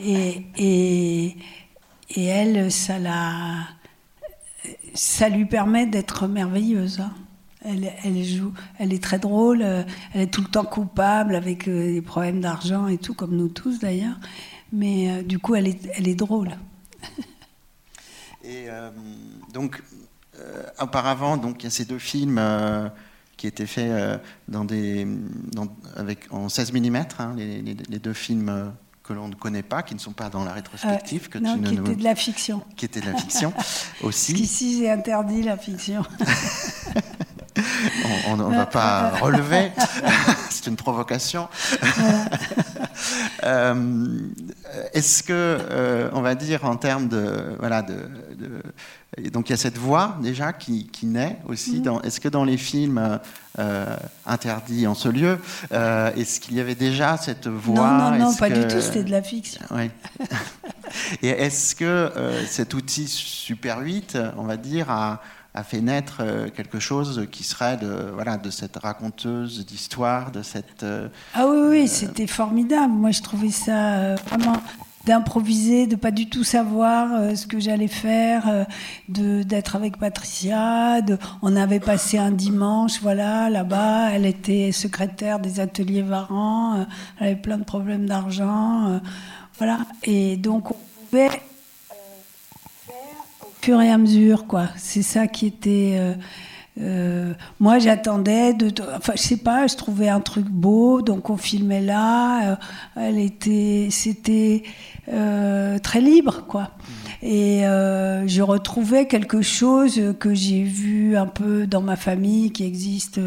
Et, 0.01 0.47
et, 0.57 1.37
et 2.15 2.25
elle, 2.25 2.71
ça 2.71 2.99
la. 2.99 3.69
Ça 4.95 5.29
lui 5.29 5.47
permet 5.47 5.87
d'être 5.87 6.27
merveilleuse. 6.27 7.01
Hein. 7.01 7.13
Elle, 7.65 8.25
joue, 8.25 8.53
elle 8.79 8.93
est 8.93 9.03
très 9.03 9.21
drôle, 9.21 9.63
elle 9.63 10.21
est 10.21 10.27
tout 10.27 10.41
le 10.41 10.49
temps 10.49 10.65
coupable 10.65 11.37
avec 11.37 11.69
des 11.69 12.03
problèmes 12.03 12.41
d'argent 12.41 12.89
et 12.89 12.99
tout, 12.99 13.15
comme 13.15 13.37
nous 13.37 13.49
tous 13.49 13.79
d'ailleurs. 13.79 14.17
Mais 14.73 15.23
du 15.23 15.39
coup, 15.39 15.55
elle 15.55 15.69
est, 15.69 15.89
elle 15.95 16.09
est 16.09 16.17
drôle. 16.17 16.51
Et 18.45 18.69
euh, 18.69 18.91
donc, 19.53 19.83
euh, 20.39 20.63
auparavant, 20.81 21.37
donc, 21.37 21.63
il 21.63 21.65
y 21.65 21.67
a 21.67 21.71
ces 21.71 21.85
deux 21.85 21.99
films 21.99 22.39
euh, 22.39 22.89
qui 23.37 23.47
étaient 23.47 23.67
faits 23.67 24.21
dans 24.49 24.65
des, 24.65 25.07
avec, 25.97 26.33
en 26.33 26.49
16 26.49 26.73
mm, 26.73 26.97
hein, 27.19 27.35
les, 27.37 27.99
deux 27.99 28.13
films 28.13 28.73
que 29.03 29.13
l'on 29.13 29.29
ne 29.29 29.35
connaît 29.35 29.63
pas, 29.63 29.83
qui 29.83 29.95
ne 29.95 30.01
sont 30.01 30.13
pas 30.13 30.29
dans 30.29 30.45
la 30.45 30.53
rétrospective. 30.53 31.29
que 31.29 31.39
non, 31.39 31.59
qui 31.59 31.75
étaient 31.75 31.97
de 31.97 32.05
la 32.05 32.15
fiction. 32.15 32.63
Qui 32.77 32.85
étaient 32.85 33.01
de 33.01 33.11
la 33.11 33.17
fiction 33.17 33.53
aussi. 34.03 34.35
Qu'ici, 34.35 34.79
j'ai 34.79 34.91
interdit 34.91 35.43
la 35.43 35.57
fiction. 35.57 36.05
on 38.29 38.37
ne 38.37 38.45
va 38.45 38.67
pas 38.67 39.11
relever, 39.11 39.73
c'est 40.51 40.69
une 40.69 40.77
provocation. 40.77 41.49
Est-ce 44.93 45.23
que, 45.23 46.11
on 46.13 46.21
va 46.21 46.35
dire 46.35 46.65
en 46.65 46.77
termes 46.77 47.09
de, 47.09 47.57
voilà, 47.59 47.83
de, 47.83 47.97
donc 49.31 49.49
il 49.49 49.53
y 49.53 49.55
a 49.55 49.59
cette 49.59 49.77
voix 49.77 50.17
déjà 50.23 50.53
qui, 50.53 50.89
naît 51.03 51.39
aussi. 51.47 51.81
Mm. 51.81 52.01
Est-ce 52.05 52.19
que 52.19 52.29
dans 52.29 52.45
les 52.45 52.57
films 52.57 53.21
euh, 53.59 53.97
interdits 54.25 54.87
en 54.87 54.95
ce 54.95 55.09
lieu, 55.11 55.39
euh, 55.73 56.15
est-ce 56.15 56.41
qu'il 56.41 56.57
y 56.57 56.61
avait 56.61 56.75
déjà 56.75 57.19
cette 57.19 57.47
voix? 57.47 57.91
Non, 57.91 58.11
non, 58.13 58.19
non, 58.31 58.35
pas 58.35 58.49
du 58.49 58.67
tout, 58.67 58.81
c'était 58.81 59.05
de 59.05 59.11
la 59.11 59.23
fiction. 59.23 59.61
Oui. 59.71 59.91
Et 61.23 61.29
est-ce 61.29 61.75
que 61.75 61.85
euh, 61.85 62.47
cet 62.47 62.73
outil 62.73 63.07
Super 63.07 63.81
8, 63.81 64.17
on 64.39 64.45
va 64.45 64.57
dire, 64.57 64.91
a, 64.91 65.21
fait 65.65 65.83
naître 65.83 66.23
quelque 66.57 66.81
chose 66.81 67.27
qui 67.31 67.45
serait 67.45 67.77
de, 67.77 68.11
voilà, 68.15 68.39
de 68.39 68.49
cette 68.49 68.79
raconteuse 68.79 69.67
d'histoire, 69.67 70.31
de 70.31 70.43
cette... 70.43 70.87
ah 71.35 71.47
oui, 71.47 71.59
oui, 71.69 71.89
c'était 71.89 72.27
formidable. 72.27 72.95
Moi, 72.95 73.11
je 73.11 73.21
trouvais 73.21 73.51
ça 73.51 74.15
vraiment 74.15 74.57
d'improviser, 75.05 75.87
de 75.87 75.97
pas 75.97 76.11
du 76.11 76.29
tout 76.29 76.45
savoir 76.45 77.09
euh, 77.13 77.35
ce 77.35 77.47
que 77.47 77.59
j'allais 77.59 77.89
faire, 77.89 78.49
euh, 78.49 78.65
d'être 79.09 79.77
avec 79.77 79.97
Patricia. 79.97 81.01
On 81.43 81.57
avait 81.57 81.81
passé 81.81 82.19
un 82.19 82.31
dimanche, 82.31 83.01
voilà, 83.03 83.51
là-bas. 83.51 84.11
Elle 84.11 84.27
était 84.27 84.71
secrétaire 84.73 85.41
des 85.41 85.61
ateliers 85.61 86.03
Varan. 86.03 86.75
Euh, 86.75 86.85
elle 87.19 87.27
avait 87.27 87.37
plein 87.37 87.59
de 87.59 87.65
problèmes 87.65 88.07
d'argent, 88.07 89.01
voilà. 89.59 89.79
Et 90.05 90.37
donc 90.37 90.71
on 90.71 90.77
pouvait 91.11 91.29
faire 91.29 91.41
au 93.43 93.53
fur 93.61 93.81
et 93.81 93.91
à 93.91 93.99
mesure, 93.99 94.47
quoi. 94.47 94.69
C'est 94.77 95.03
ça 95.03 95.27
qui 95.27 95.47
était 95.47 95.99
moi, 97.61 97.79
j'attendais 97.79 98.55
de, 98.55 98.73
enfin, 98.97 99.13
je 99.15 99.21
sais 99.21 99.37
pas, 99.37 99.67
je 99.67 99.77
trouvais 99.77 100.09
un 100.09 100.21
truc 100.21 100.47
beau, 100.47 101.03
donc 101.03 101.29
on 101.29 101.37
filmait 101.37 101.83
là. 101.83 102.59
Elle 102.97 103.19
était, 103.19 103.89
c'était 103.91 104.63
euh, 105.09 105.79
très 105.79 106.01
libre, 106.01 106.45
quoi. 106.47 106.71
Et 107.23 107.61
je 107.63 108.43
retrouvais 108.43 109.07
quelque 109.07 109.43
chose 109.43 110.01
que 110.19 110.35
j'ai 110.35 110.65
vu 110.65 111.17
un 111.17 111.27
peu 111.27 111.69
dans 111.69 111.81
ma 111.81 111.95
famille, 111.95 112.51
qui 112.51 112.65
existe 112.65 113.21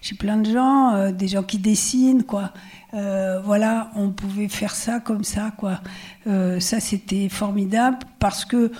chez 0.00 0.14
plein 0.14 0.38
de 0.38 0.50
gens, 0.50 1.10
des 1.12 1.28
gens 1.28 1.42
qui 1.42 1.58
dessinent, 1.58 2.22
quoi. 2.22 2.52
voilà, 2.92 3.90
on 3.94 4.08
pouvait 4.08 4.48
faire 4.48 4.74
ça 4.74 5.00
comme 5.00 5.22
ça, 5.22 5.52
quoi. 5.58 5.80
ça, 6.24 6.80
c'était 6.80 7.28
formidable 7.28 7.98
parce 8.18 8.46
que 8.46 8.72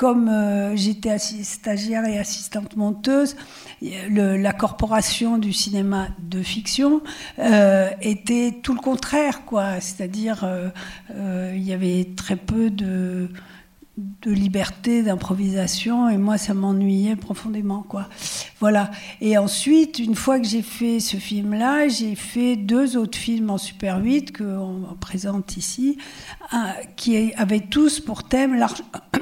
comme 0.00 0.32
j'étais 0.76 1.18
stagiaire 1.18 2.06
et 2.06 2.18
assistante 2.18 2.74
monteuse, 2.74 3.36
la 3.82 4.52
corporation 4.54 5.36
du 5.36 5.52
cinéma 5.52 6.08
de 6.18 6.42
fiction 6.42 7.02
euh, 7.38 7.90
était 8.00 8.54
tout 8.62 8.72
le 8.72 8.80
contraire, 8.80 9.44
quoi. 9.44 9.78
C'est-à-dire, 9.80 10.44
euh, 10.44 10.70
euh, 11.14 11.52
il 11.54 11.62
y 11.62 11.74
avait 11.74 12.08
très 12.16 12.36
peu 12.36 12.70
de, 12.70 13.28
de 14.22 14.30
liberté, 14.30 15.02
d'improvisation, 15.02 16.08
et 16.08 16.16
moi, 16.16 16.38
ça 16.38 16.54
m'ennuyait 16.54 17.16
profondément, 17.16 17.82
quoi. 17.82 18.08
Voilà. 18.60 18.90
Et 19.20 19.38
ensuite, 19.38 19.98
une 19.98 20.14
fois 20.14 20.38
que 20.38 20.46
j'ai 20.46 20.62
fait 20.62 21.00
ce 21.00 21.16
film-là, 21.16 21.88
j'ai 21.88 22.14
fait 22.14 22.56
deux 22.56 22.96
autres 22.96 23.18
films 23.18 23.50
en 23.50 23.58
Super 23.58 23.98
8 24.02 24.36
qu'on 24.36 24.96
présente 25.00 25.56
ici, 25.56 25.98
qui 26.96 27.32
avaient 27.34 27.60
tous 27.60 28.00
pour 28.00 28.24
thème 28.24 28.64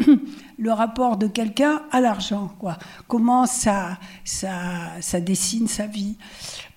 le 0.58 0.72
rapport 0.72 1.16
de 1.16 1.26
quelqu'un 1.26 1.82
à 1.90 2.00
l'argent, 2.00 2.52
quoi. 2.58 2.78
Comment 3.06 3.46
ça, 3.46 3.98
ça, 4.24 4.50
ça 5.00 5.20
dessine 5.20 5.68
sa 5.68 5.86
vie. 5.86 6.16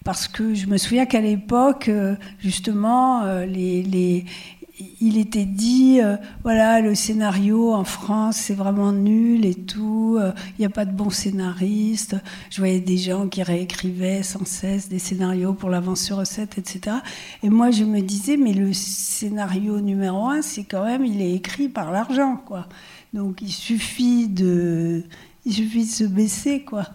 Parce 0.03 0.27
que 0.27 0.55
je 0.55 0.65
me 0.65 0.77
souviens 0.77 1.05
qu'à 1.05 1.21
l'époque, 1.21 1.87
euh, 1.87 2.15
justement, 2.39 3.23
euh, 3.23 3.45
les, 3.45 3.83
les, 3.83 4.25
il 4.99 5.17
était 5.17 5.45
dit, 5.45 5.99
euh, 6.01 6.17
voilà, 6.43 6.81
le 6.81 6.95
scénario 6.95 7.73
en 7.73 7.83
France, 7.83 8.37
c'est 8.37 8.53
vraiment 8.53 8.91
nul 8.91 9.45
et 9.45 9.55
tout, 9.55 10.19
il 10.19 10.59
n'y 10.59 10.65
a 10.65 10.69
pas 10.69 10.85
de 10.85 10.91
bons 10.91 11.09
scénaristes. 11.09 12.15
Je 12.49 12.57
voyais 12.57 12.79
des 12.79 12.97
gens 12.97 13.27
qui 13.27 13.43
réécrivaient 13.43 14.23
sans 14.23 14.45
cesse 14.45 14.89
des 14.89 14.99
scénarios 14.99 15.53
pour 15.53 15.69
l'avance 15.69 16.01
sur 16.01 16.17
recette, 16.17 16.57
etc. 16.57 16.97
Et 17.43 17.49
moi, 17.49 17.71
je 17.71 17.83
me 17.83 18.01
disais, 18.01 18.37
mais 18.37 18.53
le 18.53 18.73
scénario 18.73 19.79
numéro 19.81 20.27
un, 20.29 20.41
c'est 20.41 20.63
quand 20.63 20.85
même, 20.85 21.05
il 21.05 21.21
est 21.21 21.33
écrit 21.33 21.69
par 21.69 21.91
l'argent, 21.91 22.37
quoi. 22.45 22.67
Donc 23.13 23.41
il 23.41 23.51
suffit 23.51 24.27
de, 24.27 25.03
il 25.45 25.53
suffit 25.53 25.85
de 25.85 25.91
se 25.91 26.03
baisser, 26.03 26.63
quoi. 26.63 26.85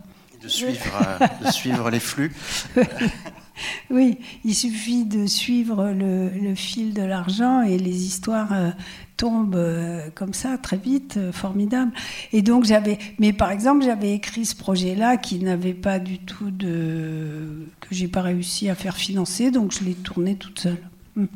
de 0.42 0.48
suivre, 0.48 1.18
euh, 1.20 1.46
de 1.46 1.50
suivre 1.50 1.90
les 1.90 2.00
flux. 2.00 2.32
oui, 3.90 4.18
il 4.44 4.54
suffit 4.54 5.04
de 5.04 5.26
suivre 5.26 5.90
le, 5.90 6.54
fil 6.54 6.94
de 6.94 7.02
l'argent 7.02 7.62
et 7.62 7.78
les 7.78 8.04
histoires 8.04 8.52
euh, 8.52 8.70
tombent 9.16 9.54
euh, 9.56 10.10
comme 10.14 10.34
ça 10.34 10.58
très 10.58 10.76
vite, 10.76 11.18
formidable. 11.32 11.92
Et 12.32 12.42
donc 12.42 12.64
j'avais, 12.64 12.98
mais 13.18 13.32
par 13.32 13.50
exemple 13.50 13.84
j'avais 13.84 14.12
écrit 14.12 14.44
ce 14.44 14.56
projet-là 14.56 15.16
qui 15.16 15.38
n'avait 15.38 15.74
pas 15.74 15.98
du 15.98 16.18
tout 16.18 16.50
de, 16.50 17.66
que 17.80 17.88
j'ai 17.94 18.08
pas 18.08 18.22
réussi 18.22 18.68
à 18.68 18.74
faire 18.74 18.96
financer, 18.96 19.50
donc 19.50 19.72
je 19.72 19.84
l'ai 19.84 19.94
tourné 19.94 20.36
toute 20.36 20.60
seule. 20.60 20.82
Hum. 21.16 21.28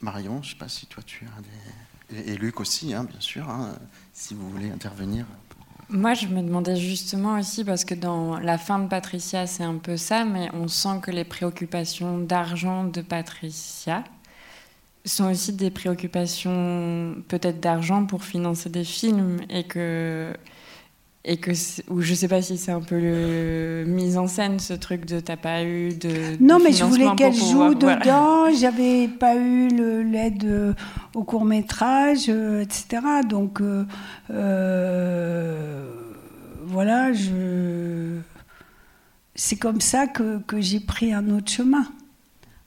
Marion, 0.00 0.42
je 0.42 0.48
ne 0.48 0.52
sais 0.52 0.58
pas 0.58 0.68
si 0.68 0.86
toi 0.86 1.02
tu 1.04 1.24
as 1.24 1.40
des 1.40 1.72
et, 2.14 2.36
Luc 2.36 2.60
aussi, 2.60 2.92
hein, 2.94 3.04
bien 3.04 3.20
sûr, 3.20 3.48
hein, 3.48 3.74
si 4.12 4.34
vous 4.34 4.48
voulez 4.50 4.70
intervenir. 4.70 5.26
Moi, 5.94 6.14
je 6.14 6.26
me 6.26 6.40
demandais 6.40 6.76
justement 6.76 7.38
aussi, 7.38 7.64
parce 7.64 7.84
que 7.84 7.94
dans 7.94 8.38
la 8.38 8.56
fin 8.56 8.78
de 8.78 8.88
Patricia, 8.88 9.46
c'est 9.46 9.62
un 9.62 9.76
peu 9.76 9.98
ça, 9.98 10.24
mais 10.24 10.48
on 10.54 10.66
sent 10.66 11.00
que 11.02 11.10
les 11.10 11.24
préoccupations 11.24 12.18
d'argent 12.18 12.84
de 12.84 13.02
Patricia 13.02 14.02
sont 15.04 15.30
aussi 15.30 15.52
des 15.52 15.70
préoccupations 15.70 17.16
peut-être 17.28 17.60
d'argent 17.60 18.06
pour 18.06 18.24
financer 18.24 18.70
des 18.70 18.84
films 18.84 19.40
et 19.50 19.64
que 19.64 20.32
et 21.24 21.36
que 21.36 21.52
ou 21.88 22.00
je 22.00 22.14
sais 22.14 22.26
pas 22.26 22.42
si 22.42 22.58
c'est 22.58 22.72
un 22.72 22.80
peu 22.80 22.98
le 22.98 23.84
mise 23.86 24.18
en 24.18 24.26
scène 24.26 24.58
ce 24.58 24.72
truc 24.72 25.04
de 25.04 25.20
t'as 25.20 25.36
pas 25.36 25.62
eu 25.62 25.94
de 25.94 26.36
non 26.40 26.58
mais 26.58 26.72
je 26.72 26.84
voulais 26.84 27.14
qu'elle 27.16 27.34
joue 27.34 27.74
dedans 27.74 28.52
j'avais 28.52 29.06
pas 29.06 29.36
eu 29.36 29.68
l'aide 30.02 30.74
au 31.14 31.22
court 31.22 31.44
métrage 31.44 32.24
euh, 32.28 32.62
etc 32.62 33.02
donc 33.28 33.60
euh, 33.60 33.84
euh, 34.30 35.86
voilà 36.64 37.12
je 37.12 38.18
c'est 39.36 39.56
comme 39.56 39.80
ça 39.80 40.08
que, 40.08 40.40
que 40.40 40.60
j'ai 40.60 40.80
pris 40.80 41.12
un 41.12 41.30
autre 41.30 41.50
chemin 41.50 41.86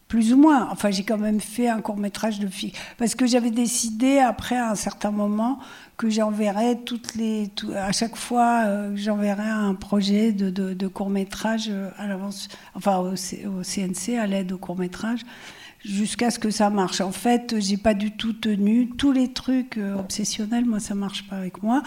plus 0.07 0.33
ou 0.33 0.37
moins. 0.37 0.69
Enfin, 0.71 0.91
j'ai 0.91 1.03
quand 1.03 1.17
même 1.17 1.39
fait 1.41 1.67
un 1.67 1.81
court 1.81 1.97
métrage 1.97 2.39
de 2.39 2.47
filles. 2.47 2.73
Parce 2.97 3.15
que 3.15 3.25
j'avais 3.25 3.51
décidé, 3.51 4.19
après, 4.19 4.55
à 4.55 4.69
un 4.69 4.75
certain 4.75 5.11
moment, 5.11 5.59
que 5.97 6.09
j'enverrais 6.09 6.75
toutes 6.75 7.15
les. 7.15 7.49
à 7.75 7.91
chaque 7.91 8.15
fois, 8.15 8.63
euh, 8.65 8.91
j'enverrais 8.95 9.49
un 9.49 9.75
projet 9.75 10.31
de, 10.31 10.49
de, 10.49 10.87
court 10.87 11.09
métrage 11.09 11.67
euh, 11.69 11.89
à 11.97 12.07
l'avance, 12.07 12.47
enfin 12.73 12.97
au, 12.97 13.15
CNC, 13.15 14.17
à 14.19 14.27
l'aide 14.27 14.51
au 14.51 14.57
court 14.57 14.77
métrage, 14.77 15.21
jusqu'à 15.83 16.31
ce 16.31 16.39
que 16.39 16.49
ça 16.49 16.69
marche. 16.69 16.99
En 16.99 17.11
fait, 17.11 17.55
j'ai 17.59 17.77
pas 17.77 17.93
du 17.93 18.11
tout 18.11 18.33
tenu. 18.33 18.89
Tous 18.89 19.13
les 19.13 19.31
trucs 19.31 19.77
euh, 19.77 19.95
obsessionnels, 19.95 20.65
moi, 20.65 20.79
ça 20.79 20.95
marche 20.95 21.27
pas 21.27 21.37
avec 21.37 21.63
moi. 21.63 21.81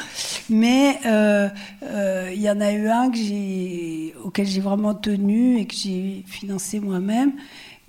Mais 0.49 0.99
il 1.03 2.41
y 2.41 2.51
en 2.51 2.61
a 2.61 2.73
eu 2.73 2.89
un 2.89 3.11
que 3.11 4.19
auquel 4.25 4.47
j'ai 4.47 4.61
vraiment 4.61 4.95
tenu 4.95 5.59
et 5.59 5.67
que 5.67 5.75
j'ai 5.75 6.25
financé 6.27 6.81
moi-même 6.81 7.33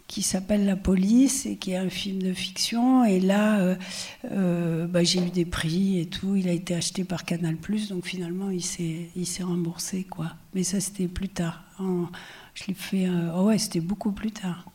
qui 0.09 0.23
s'appelle 0.23 0.65
La 0.65 0.75
Police 0.75 1.45
et 1.45 1.57
qui 1.57 1.71
est 1.71 1.77
un 1.77 1.89
film 1.89 2.19
de 2.19 2.33
fiction. 2.33 3.05
Et 3.05 3.19
là, 3.19 3.59
euh, 3.59 3.75
euh, 4.31 4.87
bah, 4.87 5.03
j'ai 5.03 5.19
eu 5.19 5.29
des 5.29 5.45
prix 5.45 5.99
et 5.99 6.07
tout. 6.07 6.35
Il 6.35 6.49
a 6.49 6.51
été 6.51 6.73
acheté 6.73 7.03
par 7.03 7.25
Canal+, 7.25 7.57
donc 7.89 8.05
finalement, 8.05 8.49
il 8.49 8.63
s'est, 8.63 9.43
remboursé, 9.43 10.05
quoi. 10.05 10.33
Mais 10.55 10.63
ça, 10.63 10.79
c'était 10.79 11.07
plus 11.07 11.29
tard. 11.29 11.63
je 11.77 12.65
l'ai 12.67 12.73
fait... 12.73 13.07
Euh, 13.07 13.31
oh 13.35 13.43
ouais, 13.43 13.59
c'était 13.59 13.81
beaucoup 13.81 14.11
plus 14.11 14.31
tard. 14.31 14.65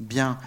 Bien. 0.00 0.38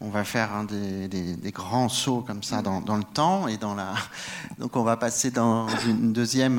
On, 0.00 0.10
va 0.10 0.24
faire 0.24 0.52
un 0.52 0.64
des, 0.64 1.52
grands 1.52 1.88
sauts 1.88 2.24
comme 2.26 2.42
ça 2.42 2.62
dans, 2.62 2.96
le 2.96 3.04
temps 3.04 3.48
et 3.48 3.56
dans 3.56 3.74
la. 3.74 3.94
Donc 4.58 4.76
on 4.76 4.82
va 4.82 4.96
passer 4.96 5.30
dans 5.30 5.68
une 5.86 6.12
deuxième. 6.12 6.58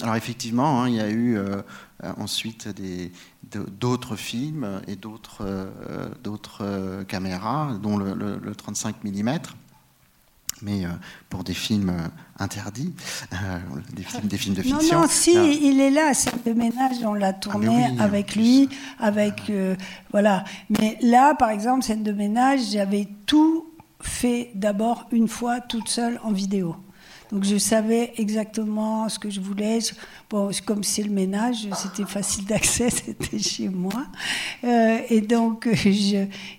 alors 0.00 0.16
effectivement, 0.16 0.82
hein, 0.82 0.88
il 0.88 0.94
y 0.94 1.00
a 1.00 1.10
eu 1.10 1.36
euh, 2.04 2.12
ensuite 2.16 2.68
d'autres 3.78 4.16
films 4.16 4.80
et 4.88 4.96
d'autres 4.96 5.44
euh, 6.60 7.04
caméras, 7.04 7.78
dont 7.80 7.96
le, 7.96 8.54
35 8.56 9.04
mm 9.04 9.38
mais 10.62 10.84
euh, 10.84 10.88
pour 11.28 11.44
des 11.44 11.54
films 11.54 11.92
interdits, 12.38 12.94
des, 13.94 14.02
films, 14.02 14.26
des, 14.26 14.36
films, 14.36 14.54
de 14.54 14.62
fiction. 14.62 14.96
Non, 14.96 15.02
non, 15.02 15.08
si, 15.08 15.32
il 15.32 15.80
est 15.80 15.90
là, 15.90 16.14
scène 16.14 16.38
de 16.44 16.52
ménage, 16.52 16.96
on 17.04 17.14
l'a 17.14 17.28
ah, 17.28 17.32
tourné 17.32 17.88
avec 17.98 18.34
lui, 18.34 18.68
avec... 18.98 19.52
voilà. 20.10 20.44
Mais 20.68 20.98
là, 21.02 21.34
par 21.34 21.50
exemple, 21.50 21.84
scène 21.84 22.02
de 22.02 22.12
ménage, 22.12 22.60
j'avais 22.72 23.08
tout 23.26 23.66
fait 24.00 24.50
d'abord 24.54 25.06
une 25.12 25.28
fois 25.28 25.60
toute 25.60 25.88
seule 25.88 26.20
en 26.24 26.32
vidéo. 26.32 26.76
Donc 27.32 27.44
je 27.44 27.56
savais 27.56 28.12
exactement 28.18 29.08
ce 29.08 29.18
que 29.18 29.30
je 29.30 29.40
voulais. 29.40 29.78
Bon, 30.28 30.50
comme 30.66 30.84
c'est 30.84 31.02
le 31.02 31.10
ménage, 31.10 31.66
c'était 31.74 32.04
facile 32.04 32.44
d'accès, 32.44 32.90
c'était 32.90 33.38
chez 33.38 33.70
moi. 33.70 34.04
Euh, 34.64 34.98
et 35.08 35.22
donc 35.22 35.66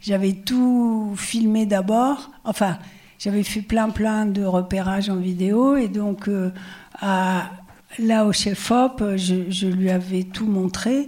j'avais 0.01 0.33
tout 0.33 1.13
filmé 1.15 1.67
d'abord. 1.67 2.31
Enfin, 2.43 2.79
j'avais 3.23 3.43
fait 3.43 3.61
plein 3.61 3.89
plein 3.89 4.25
de 4.25 4.43
repérages 4.43 5.09
en 5.09 5.17
vidéo. 5.17 5.77
Et 5.77 5.87
donc 5.87 6.27
euh, 6.27 6.51
à, 6.99 7.51
là 7.99 8.25
au 8.25 8.31
chef-op, 8.33 9.03
je, 9.15 9.67
lui 9.67 9.89
avais 9.89 10.23
tout 10.23 10.47
montré. 10.47 11.07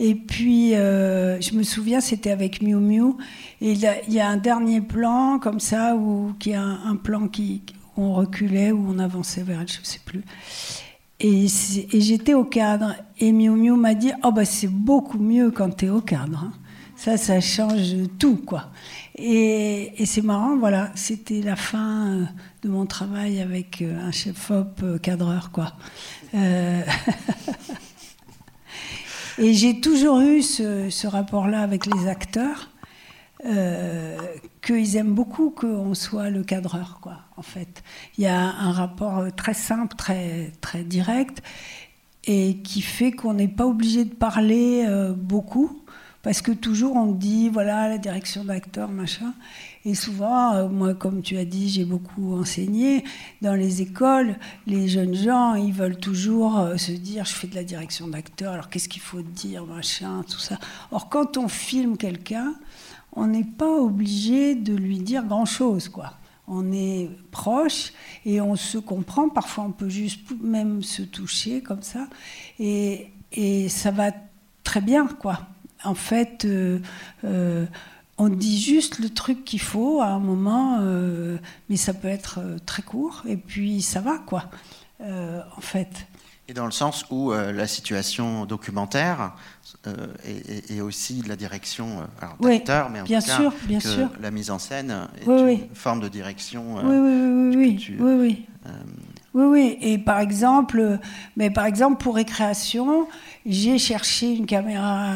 Et 0.00 0.14
puis, 0.14 0.76
euh, 0.76 1.40
je 1.40 1.54
me 1.54 1.64
souviens, 1.64 2.00
c'était 2.00 2.30
avec 2.30 2.62
Miu 2.62 2.76
Miu. 2.76 3.14
Et 3.60 3.72
il 3.72 3.80
y, 3.80 4.20
a 4.20 4.28
un 4.28 4.36
dernier 4.36 4.80
plan, 4.80 5.40
comme 5.40 5.58
ça, 5.58 5.96
où, 5.96 6.34
qui 6.38 6.50
est 6.50 6.54
un 6.54 6.94
plan 7.02 7.26
qui, 7.26 7.62
on 7.98 8.14
reculait 8.14 8.70
ou 8.70 8.86
on 8.88 8.98
avançait 8.98 9.42
vers 9.42 9.60
elle, 9.60 9.68
je 9.68 9.80
sais 9.82 10.00
plus. 10.04 10.22
Et, 11.20 11.46
j'étais 11.94 12.34
au 12.34 12.44
cadre. 12.44 12.94
Et 13.18 13.32
Miu 13.32 13.50
Miu 13.50 13.76
m'a 13.76 13.94
dit 13.94 14.12
Oh, 14.22 14.30
bah, 14.30 14.44
c'est 14.44 14.70
beaucoup 14.70 15.18
mieux 15.18 15.50
quand 15.50 15.76
tu 15.76 15.86
es 15.86 15.90
au 15.90 16.00
cadre. 16.00 16.44
Hein. 16.44 16.52
Ça, 16.96 17.16
ça 17.16 17.40
change 17.40 17.94
tout, 18.18 18.36
quoi. 18.36 18.70
Et, 19.20 20.06
c'est 20.06 20.22
marrant, 20.22 20.56
voilà, 20.56 20.92
c'était 20.94 21.42
la 21.42 21.56
fin 21.56 22.06
euh, 22.06 22.24
de 22.62 22.68
mon 22.68 22.86
travail 22.86 23.40
avec 23.40 23.82
euh, 23.82 24.00
un 24.00 24.12
chef-op 24.12 24.80
euh, 24.84 24.98
cadreur, 24.98 25.50
quoi. 25.50 25.72
et 29.38 29.54
j'ai 29.54 29.80
toujours 29.80 30.20
eu 30.20 30.42
ce, 30.42 31.06
rapport-là 31.06 31.62
avec 31.62 31.86
les 31.86 32.06
acteurs. 32.06 32.70
qu'ils 34.62 34.96
aiment 34.96 35.14
beaucoup 35.14 35.50
qu'on 35.50 35.94
soit 35.94 36.30
le 36.30 36.44
cadreur, 36.44 37.00
quoi, 37.02 37.16
en 37.36 37.42
fait. 37.42 37.82
Il 38.18 38.24
y 38.24 38.28
a 38.28 38.38
un 38.38 38.70
rapport 38.70 39.24
très 39.34 39.54
simple, 39.54 39.96
très, 39.96 40.52
très 40.60 40.84
direct, 40.84 41.42
et 42.24 42.58
qui 42.58 42.82
fait 42.82 43.10
qu'on 43.10 43.34
n'est 43.34 43.48
pas 43.48 43.66
obligé 43.66 44.04
de 44.04 44.14
parler 44.14 44.86
beaucoup, 45.16 45.82
parce 46.22 46.42
que 46.42 46.52
toujours 46.52 46.96
on 46.96 47.12
dit, 47.12 47.48
voilà, 47.48 47.88
la 47.88 47.98
direction 47.98 48.44
d'acteur, 48.44 48.90
machin. 48.90 49.34
Et 49.84 49.94
souvent, 49.94 50.54
euh, 50.54 50.68
moi, 50.68 50.94
comme 50.94 51.22
tu 51.22 51.36
as 51.36 51.44
dit, 51.44 51.68
j'ai 51.68 51.84
beaucoup 51.84 52.34
enseigné. 52.34 53.04
Dans 53.40 53.54
les 53.54 53.82
écoles, 53.82 54.36
les 54.66 54.88
jeunes 54.88 55.14
gens, 55.14 55.54
ils 55.54 55.72
veulent 55.72 55.98
toujours 55.98 56.58
euh, 56.58 56.76
se 56.76 56.92
dire 56.92 57.24
je 57.24 57.34
fais 57.34 57.46
de 57.46 57.54
la 57.54 57.64
direction 57.64 58.08
d'acteur, 58.08 58.52
alors 58.52 58.68
qu'est-ce 58.68 58.88
qu'il 58.88 59.02
faut 59.02 59.22
dire, 59.22 59.64
machin, 59.64 60.24
tout 60.28 60.38
ça. 60.38 60.58
Or, 60.90 61.08
quand 61.08 61.36
on 61.36 61.48
filme 61.48 61.96
quelqu'un, 61.96 62.54
on 63.12 63.26
n'est 63.26 63.44
pas 63.44 63.70
obligé 63.70 64.54
de 64.54 64.74
lui 64.74 64.98
dire 64.98 65.24
grand-chose, 65.24 65.88
quoi. 65.88 66.14
On 66.46 66.72
est 66.72 67.10
proche 67.30 67.92
et 68.24 68.40
on 68.40 68.56
se 68.56 68.78
comprend. 68.78 69.28
Parfois, 69.28 69.64
on 69.64 69.72
peut 69.72 69.88
juste 69.88 70.20
même 70.42 70.82
se 70.82 71.02
toucher 71.02 71.62
comme 71.62 71.82
ça. 71.82 72.08
Et, 72.58 73.08
et 73.32 73.68
ça 73.68 73.90
va 73.90 74.12
très 74.64 74.80
bien, 74.80 75.06
quoi. 75.06 75.40
En 75.84 75.94
fait, 75.94 76.44
euh, 76.44 76.80
on 78.18 78.28
dit 78.28 78.60
juste 78.60 78.98
le 78.98 79.08
truc 79.08 79.44
qu'il 79.44 79.60
faut 79.60 80.00
à 80.00 80.08
un 80.08 80.18
moment, 80.18 80.78
euh, 80.80 81.38
mais 81.70 81.76
ça 81.76 81.94
peut 81.94 82.08
être 82.08 82.40
euh, 82.40 82.58
très 82.66 82.82
court, 82.82 83.22
et 83.26 83.36
puis 83.36 83.80
ça 83.80 84.00
va, 84.00 84.18
quoi, 84.18 84.44
euh, 85.00 85.40
en 85.56 85.60
fait. 85.60 86.06
Et 86.48 86.54
dans 86.54 86.64
le 86.64 86.72
sens 86.72 87.04
où 87.10 87.30
la 87.30 87.66
situation 87.66 88.46
documentaire 88.46 89.34
est, 90.24 90.80
aussi 90.80 91.20
la 91.28 91.36
direction 91.36 92.08
d'acteur, 92.40 92.88
mais 92.88 93.02
en 93.02 93.04
bien 93.04 93.20
tout 93.20 93.26
cas, 93.26 93.36
sûr, 93.36 93.52
bien 93.64 93.80
sûr. 93.80 94.08
la 94.18 94.30
mise 94.30 94.50
en 94.50 94.58
scène 94.58 95.08
est 95.20 95.26
une 95.26 95.74
forme 95.74 96.00
de 96.00 96.08
direction. 96.08 96.76
oui, 96.76 97.54
oui, 97.54 97.96
oui, 98.00 98.14
oui, 98.14 98.46
oui, 99.34 99.44
oui. 99.44 99.78
Et 99.80 99.98
par 99.98 100.20
exemple, 100.20 100.98
mais 101.36 101.50
par 101.50 101.66
exemple 101.66 102.02
pour 102.02 102.14
récréation, 102.14 103.06
j'ai 103.46 103.78
cherché 103.78 104.32
une 104.34 104.46
caméra 104.46 105.14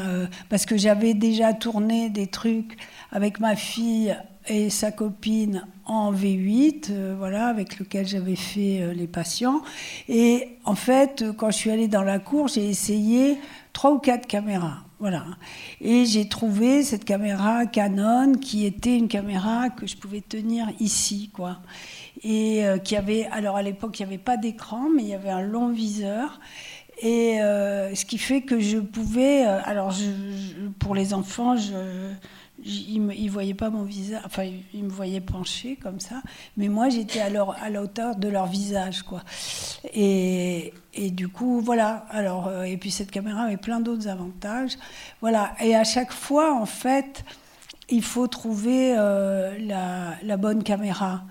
parce 0.48 0.66
que 0.66 0.76
j'avais 0.76 1.14
déjà 1.14 1.54
tourné 1.54 2.10
des 2.10 2.26
trucs 2.26 2.76
avec 3.10 3.40
ma 3.40 3.56
fille 3.56 4.14
et 4.48 4.70
sa 4.70 4.90
copine 4.90 5.66
en 5.84 6.12
V8, 6.12 6.86
euh, 6.90 7.14
voilà, 7.16 7.46
avec 7.46 7.78
lequel 7.78 8.06
j'avais 8.06 8.36
fait 8.36 8.82
euh, 8.82 8.92
les 8.92 9.06
patients. 9.06 9.62
Et 10.08 10.56
en 10.64 10.74
fait, 10.74 11.24
quand 11.36 11.50
je 11.50 11.56
suis 11.56 11.70
allée 11.70 11.88
dans 11.88 12.02
la 12.02 12.18
cour, 12.18 12.48
j'ai 12.48 12.68
essayé 12.68 13.38
trois 13.72 13.92
ou 13.92 13.98
quatre 13.98 14.26
caméras. 14.26 14.78
Voilà. 14.98 15.24
Et 15.80 16.04
j'ai 16.06 16.28
trouvé 16.28 16.84
cette 16.84 17.04
caméra 17.04 17.66
Canon 17.66 18.34
qui 18.34 18.64
était 18.64 18.96
une 18.96 19.08
caméra 19.08 19.68
que 19.68 19.84
je 19.86 19.96
pouvais 19.96 20.20
tenir 20.20 20.68
ici, 20.78 21.30
quoi. 21.32 21.58
Et 22.24 22.64
euh, 22.64 22.78
qui 22.78 22.96
avait, 22.96 23.26
alors 23.32 23.56
à 23.56 23.62
l'époque, 23.62 23.98
il 23.98 24.06
n'y 24.06 24.12
avait 24.14 24.22
pas 24.22 24.36
d'écran, 24.36 24.88
mais 24.94 25.02
il 25.02 25.08
y 25.08 25.14
avait 25.14 25.30
un 25.30 25.42
long 25.42 25.68
viseur. 25.68 26.40
Et 27.02 27.38
ce 27.40 28.04
qui 28.04 28.16
fait 28.16 28.42
que 28.42 28.60
je 28.60 28.78
pouvais, 28.78 29.42
alors 29.42 29.92
pour 30.78 30.94
les 30.94 31.14
enfants, 31.14 31.56
je, 31.56 32.12
ils 32.64 33.04
ne 33.04 33.30
voyaient 33.30 33.54
pas 33.54 33.70
mon 33.70 33.82
visage, 33.82 34.22
enfin, 34.24 34.44
ils 34.72 34.84
me 34.84 34.90
voyaient 34.90 35.20
pencher 35.20 35.76
comme 35.76 35.98
ça, 35.98 36.22
mais 36.56 36.68
moi, 36.68 36.90
j'étais 36.90 37.20
à, 37.20 37.26
à 37.26 37.70
la 37.70 37.82
hauteur 37.82 38.14
de 38.14 38.28
leur 38.28 38.46
visage, 38.46 39.02
quoi. 39.02 39.22
Et, 39.94 40.72
et 40.94 41.10
du 41.10 41.28
coup, 41.28 41.60
voilà. 41.60 42.06
Alors, 42.10 42.48
euh, 42.48 42.62
et 42.64 42.76
puis 42.76 42.90
cette 42.90 43.10
caméra 43.10 43.42
avait 43.42 43.56
plein 43.56 43.80
d'autres 43.80 44.08
avantages. 44.08 44.76
Voilà. 45.20 45.54
Et 45.60 45.74
à 45.74 45.84
chaque 45.84 46.12
fois, 46.12 46.54
en 46.54 46.66
fait, 46.66 47.24
il 47.88 48.02
faut 48.02 48.26
trouver 48.26 48.94
euh, 48.96 49.56
la, 50.22 50.36
bonne 50.36 50.62
caméra. 50.62 51.22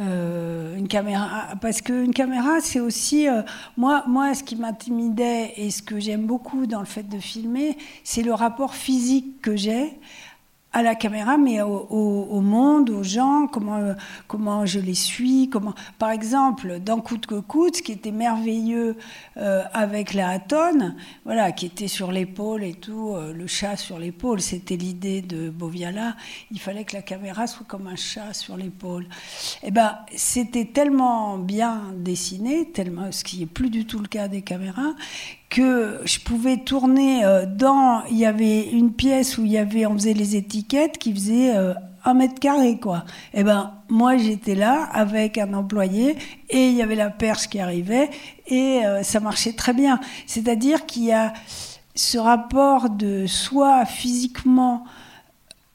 Euh, 0.00 0.76
une 0.76 0.88
caméra 0.88 1.54
parce 1.60 1.80
qu'une 1.80 2.12
caméra 2.12 2.60
c'est 2.60 2.80
aussi 2.80 3.28
moi 3.76 4.02
moi 4.08 4.34
ce 4.34 4.42
qui 4.42 4.56
m'intimidait 4.56 5.52
et 5.56 5.70
ce 5.70 5.82
que 5.82 6.00
j'aime 6.00 6.26
beaucoup 6.26 6.66
dans 6.66 6.80
le 6.80 6.84
fait 6.84 7.04
de 7.04 7.20
filmer 7.20 7.78
c'est 8.02 8.22
le 8.22 8.34
rapport 8.34 8.74
physique 8.74 9.40
que 9.40 9.54
j'ai 9.54 9.96
à 10.74 10.82
la 10.82 10.96
caméra, 10.96 11.38
mais 11.38 11.62
au, 11.62 12.40
monde, 12.40 12.90
aux 12.90 13.04
gens, 13.04 13.46
comment, 13.46 13.94
comment 14.26 14.66
je 14.66 14.80
les 14.80 14.94
suis. 14.94 15.48
Comment... 15.48 15.72
Par 16.00 16.10
exemple, 16.10 16.80
dans 16.80 17.00
Coûte 17.00 17.26
que 17.26 17.38
coûte, 17.38 17.76
ce 17.76 17.82
qui 17.82 17.92
était 17.92 18.10
merveilleux 18.10 18.96
euh, 19.36 19.62
avec 19.72 20.14
la 20.14 20.30
Hatton, 20.30 20.96
voilà, 21.24 21.52
qui 21.52 21.66
était 21.66 21.86
sur 21.86 22.10
l'épaule 22.10 22.64
et 22.64 22.74
tout, 22.74 23.14
euh, 23.14 23.32
le 23.32 23.46
chat 23.46 23.76
sur 23.76 24.00
l'épaule, 24.00 24.40
c'était 24.40 24.76
l'idée 24.76 25.22
de 25.22 25.48
Boviala, 25.48 26.16
il 26.50 26.58
fallait 26.58 26.84
que 26.84 26.96
la 26.96 27.02
caméra 27.02 27.46
soit 27.46 27.66
comme 27.66 27.86
un 27.86 27.96
chat 27.96 28.32
sur 28.32 28.56
l'épaule. 28.56 29.04
Et 29.62 29.68
eh 29.68 29.70
ben, 29.70 29.96
c'était 30.16 30.64
tellement 30.64 31.38
bien 31.38 31.92
dessiné, 31.94 32.72
tellement, 32.72 33.12
ce 33.12 33.22
qui 33.22 33.38
n'est 33.38 33.46
plus 33.46 33.70
du 33.70 33.86
tout 33.86 34.00
le 34.00 34.08
cas 34.08 34.26
des 34.26 34.42
caméras, 34.42 34.94
que 35.54 36.00
je 36.04 36.18
pouvais 36.18 36.56
tourner 36.56 37.24
euh, 37.24 37.46
dans. 37.46 38.02
Il 38.10 38.18
y 38.18 38.26
avait 38.26 38.68
une 38.70 38.92
pièce 38.92 39.38
où 39.38 39.44
il 39.44 39.52
y 39.52 39.58
avait, 39.58 39.86
on 39.86 39.94
faisait 39.94 40.12
les 40.12 40.34
étiquettes 40.34 40.98
qui 40.98 41.14
faisaient 41.14 41.56
euh, 41.56 41.74
un 42.04 42.14
mètre 42.14 42.40
carré, 42.40 42.76
quoi. 42.80 43.04
Eh 43.34 43.44
ben, 43.44 43.72
moi, 43.88 44.16
j'étais 44.16 44.56
là 44.56 44.88
avec 44.92 45.38
un 45.38 45.54
employé 45.54 46.16
et 46.50 46.70
il 46.70 46.74
y 46.74 46.82
avait 46.82 46.96
la 46.96 47.08
perche 47.08 47.48
qui 47.48 47.60
arrivait 47.60 48.10
et 48.48 48.84
euh, 48.84 49.04
ça 49.04 49.20
marchait 49.20 49.52
très 49.52 49.72
bien. 49.72 50.00
C'est-à-dire 50.26 50.86
qu'il 50.86 51.04
y 51.04 51.12
a 51.12 51.32
ce 51.94 52.18
rapport 52.18 52.90
de 52.90 53.26
soi 53.26 53.86
physiquement. 53.86 54.84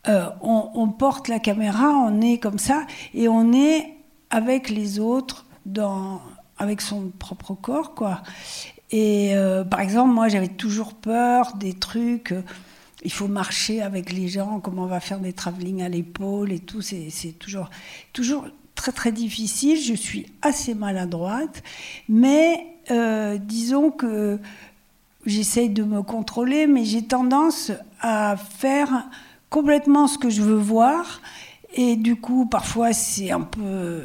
On, 0.08 0.72
on, 0.74 0.88
porte 0.88 1.28
la 1.28 1.38
caméra, 1.38 1.90
on 1.90 2.20
est 2.22 2.40
comme 2.40 2.58
ça 2.58 2.88
et 3.14 3.30
on 3.30 3.54
est 3.54 3.94
avec 4.32 4.72
les 4.72 5.00
autres 5.00 5.46
dans 5.68 6.20
avec 6.58 6.82
son 6.82 7.12
propre 7.20 7.54
corps, 7.54 7.94
quoi. 7.94 8.24
Et 8.92 9.36
euh, 9.36 9.64
par 9.64 9.82
exemple, 9.82 10.14
moi, 10.14 10.28
j'avais 10.28 10.48
toujours 10.48 10.94
peur 10.94 11.56
des 11.56 11.74
trucs. 11.74 12.32
Euh, 12.32 12.42
il 13.04 13.12
faut 13.12 13.28
marcher 13.28 13.82
avec 13.82 14.12
les 14.12 14.28
gens, 14.28 14.60
comment 14.60 14.84
on 14.84 14.88
va 14.88 15.00
faire 15.00 15.20
des 15.20 15.32
travelling 15.32 15.82
à 15.82 15.90
l'épaule 15.90 16.52
et 16.52 16.60
tout. 16.60 16.82
C'est 16.82 17.40
toujours, 17.40 17.70
toujours 18.12 18.48
très 18.76 18.92
très 18.92 19.12
difficile. 19.12 19.80
Je 19.82 19.94
suis 19.94 20.26
assez 20.42 20.74
maladroite, 20.74 21.64
mais 22.10 22.66
euh, 22.92 23.38
disons 23.38 23.92
que 23.92 24.40
j'essaye 25.26 25.70
de 25.70 25.84
me 25.84 26.02
contrôler, 26.02 26.68
mais 26.68 26.84
j'ai 26.84 27.04
tendance 27.04 27.72
à 28.02 28.36
faire 28.36 29.08
complètement 29.50 30.08
ce 30.08 30.18
que 30.18 30.30
je 30.30 30.42
veux 30.42 30.58
voir 30.58 31.22
et 31.74 31.96
du 31.96 32.16
coup, 32.16 32.46
parfois, 32.46 32.94
c'est 32.94 33.32
un 33.32 33.42
peu 33.42 34.02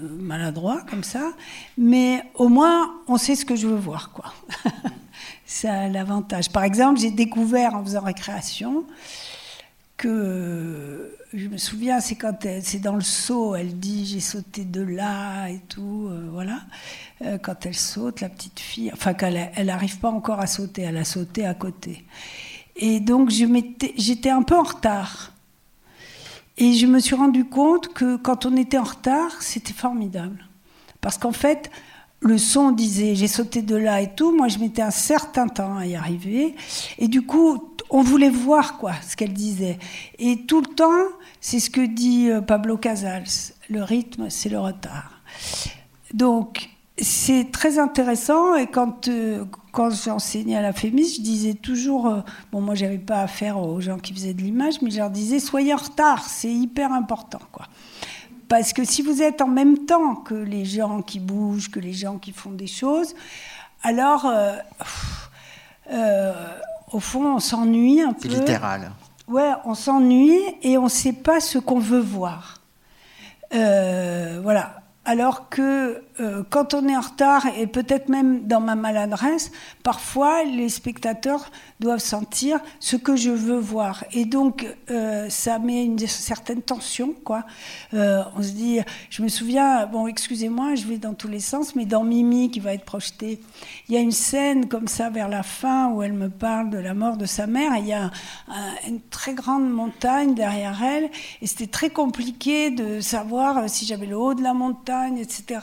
maladroit 0.00 0.82
comme 0.88 1.04
ça, 1.04 1.32
mais 1.78 2.22
au 2.34 2.48
moins, 2.48 2.94
on 3.08 3.16
sait 3.16 3.36
ce 3.36 3.44
que 3.44 3.56
je 3.56 3.66
veux 3.66 3.76
voir, 3.76 4.10
quoi. 4.12 4.32
ça 5.46 5.88
l'avantage. 5.88 6.50
Par 6.50 6.64
exemple, 6.64 7.00
j'ai 7.00 7.10
découvert 7.10 7.74
en 7.74 7.84
faisant 7.84 8.02
récréation 8.02 8.84
que, 9.96 11.14
je 11.32 11.48
me 11.48 11.56
souviens, 11.56 12.00
c'est 12.00 12.16
quand 12.16 12.46
c'est 12.60 12.80
dans 12.80 12.94
le 12.94 13.00
saut, 13.00 13.54
elle 13.54 13.78
dit 13.78 14.06
j'ai 14.06 14.20
sauté 14.20 14.64
de 14.64 14.82
là 14.82 15.48
et 15.48 15.60
tout, 15.68 16.08
euh, 16.10 16.28
voilà. 16.32 16.60
Euh, 17.22 17.38
quand 17.38 17.66
elle 17.66 17.74
saute, 17.74 18.20
la 18.20 18.28
petite 18.28 18.60
fille, 18.60 18.90
enfin, 18.92 19.14
qu'elle 19.14 19.50
elle 19.54 19.66
n'arrive 19.66 19.98
pas 19.98 20.10
encore 20.10 20.40
à 20.40 20.46
sauter, 20.46 20.82
elle 20.82 20.96
a 20.96 21.04
sauté 21.04 21.46
à 21.46 21.54
côté. 21.54 22.04
Et 22.76 23.00
donc, 23.00 23.30
j'étais 23.30 24.30
un 24.30 24.42
peu 24.42 24.56
en 24.56 24.62
retard. 24.62 25.33
Et 26.56 26.72
je 26.74 26.86
me 26.86 27.00
suis 27.00 27.14
rendu 27.14 27.44
compte 27.44 27.92
que 27.92 28.16
quand 28.16 28.46
on 28.46 28.56
était 28.56 28.78
en 28.78 28.84
retard, 28.84 29.42
c'était 29.42 29.72
formidable. 29.72 30.46
Parce 31.00 31.18
qu'en 31.18 31.32
fait, 31.32 31.70
le 32.20 32.38
son 32.38 32.70
disait 32.70 33.14
j'ai 33.14 33.28
sauté 33.28 33.60
de 33.60 33.76
là 33.76 34.00
et 34.00 34.14
tout. 34.14 34.34
Moi, 34.34 34.48
je 34.48 34.58
mettais 34.58 34.82
un 34.82 34.90
certain 34.90 35.48
temps 35.48 35.76
à 35.76 35.86
y 35.86 35.96
arriver. 35.96 36.54
Et 36.98 37.08
du 37.08 37.22
coup, 37.22 37.74
on 37.90 38.02
voulait 38.02 38.30
voir 38.30 38.78
quoi, 38.78 38.92
ce 39.06 39.16
qu'elle 39.16 39.32
disait. 39.32 39.78
Et 40.18 40.42
tout 40.46 40.60
le 40.60 40.74
temps, 40.74 41.08
c'est 41.40 41.60
ce 41.60 41.70
que 41.70 41.84
dit 41.84 42.30
euh, 42.30 42.40
Pablo 42.40 42.76
Casals 42.76 43.52
le 43.68 43.82
rythme, 43.82 44.30
c'est 44.30 44.48
le 44.48 44.58
retard. 44.58 45.22
Donc, 46.12 46.68
c'est 46.98 47.50
très 47.50 47.78
intéressant 47.78 48.54
et 48.54 48.66
quand, 48.66 49.08
euh, 49.08 49.44
quand 49.74 49.90
j'enseignais 49.90 50.56
à 50.56 50.62
la 50.62 50.72
FEMIS, 50.72 51.16
je 51.16 51.20
disais 51.20 51.54
toujours, 51.54 52.06
euh, 52.06 52.20
bon 52.52 52.60
moi 52.60 52.76
j'avais 52.76 52.98
pas 52.98 53.20
affaire 53.20 53.58
aux 53.58 53.80
gens 53.80 53.98
qui 53.98 54.14
faisaient 54.14 54.32
de 54.32 54.40
l'image, 54.40 54.80
mais 54.80 54.90
je 54.90 54.98
leur 54.98 55.10
disais 55.10 55.40
soyez 55.40 55.74
en 55.74 55.78
retard, 55.78 56.24
c'est 56.24 56.52
hyper 56.52 56.92
important 56.92 57.40
quoi. 57.50 57.66
Parce 58.48 58.72
que 58.72 58.84
si 58.84 59.02
vous 59.02 59.20
êtes 59.20 59.42
en 59.42 59.48
même 59.48 59.84
temps 59.84 60.14
que 60.14 60.34
les 60.34 60.64
gens 60.64 61.02
qui 61.02 61.18
bougent, 61.18 61.70
que 61.70 61.80
les 61.80 61.92
gens 61.92 62.18
qui 62.18 62.30
font 62.30 62.52
des 62.52 62.68
choses, 62.68 63.14
alors 63.82 64.26
euh, 65.90 66.32
au 66.92 67.00
fond 67.00 67.34
on 67.34 67.40
s'ennuie 67.40 68.00
un 68.00 68.12
peu. 68.12 68.28
C'est 68.30 68.36
littéral. 68.36 68.92
Ouais, 69.26 69.52
on 69.64 69.74
s'ennuie 69.74 70.40
et 70.62 70.78
on 70.78 70.84
ne 70.84 70.88
sait 70.88 71.14
pas 71.14 71.40
ce 71.40 71.58
qu'on 71.58 71.80
veut 71.80 71.98
voir. 72.00 72.60
voilà. 73.50 74.80
Alors 75.06 75.50
que 75.50 76.02
euh, 76.20 76.44
quand 76.48 76.74
on 76.74 76.88
est 76.88 76.96
en 76.96 77.00
retard, 77.00 77.44
et 77.58 77.66
peut-être 77.66 78.08
même 78.08 78.46
dans 78.46 78.60
ma 78.60 78.76
maladresse, 78.76 79.50
parfois 79.82 80.44
les 80.44 80.68
spectateurs 80.68 81.50
doivent 81.80 81.98
sentir 81.98 82.60
ce 82.78 82.94
que 82.94 83.16
je 83.16 83.30
veux 83.30 83.58
voir. 83.58 84.04
Et 84.12 84.24
donc, 84.24 84.64
euh, 84.90 85.28
ça 85.28 85.58
met 85.58 85.84
une 85.84 85.98
certaine 85.98 86.62
tension, 86.62 87.14
quoi. 87.24 87.44
Euh, 87.94 88.22
on 88.36 88.42
se 88.42 88.52
dit, 88.52 88.78
je 89.10 89.22
me 89.22 89.28
souviens, 89.28 89.86
bon, 89.86 90.06
excusez-moi, 90.06 90.76
je 90.76 90.86
vais 90.86 90.98
dans 90.98 91.14
tous 91.14 91.26
les 91.26 91.40
sens, 91.40 91.74
mais 91.74 91.84
dans 91.84 92.04
Mimi, 92.04 92.48
qui 92.48 92.60
va 92.60 92.74
être 92.74 92.84
projetée, 92.84 93.40
il 93.88 93.94
y 93.94 93.98
a 93.98 94.00
une 94.00 94.12
scène 94.12 94.68
comme 94.68 94.86
ça 94.86 95.10
vers 95.10 95.28
la 95.28 95.42
fin 95.42 95.88
où 95.90 96.02
elle 96.02 96.12
me 96.12 96.30
parle 96.30 96.70
de 96.70 96.78
la 96.78 96.94
mort 96.94 97.16
de 97.16 97.26
sa 97.26 97.48
mère, 97.48 97.76
il 97.76 97.86
y 97.86 97.92
a 97.92 98.12
une 98.86 99.00
très 99.00 99.34
grande 99.34 99.68
montagne 99.68 100.34
derrière 100.34 100.80
elle, 100.82 101.10
et 101.42 101.46
c'était 101.46 101.66
très 101.66 101.90
compliqué 101.90 102.70
de 102.70 103.00
savoir 103.00 103.68
si 103.68 103.84
j'avais 103.84 104.06
le 104.06 104.16
haut 104.16 104.34
de 104.34 104.42
la 104.42 104.54
montagne, 104.54 105.18
etc 105.18 105.58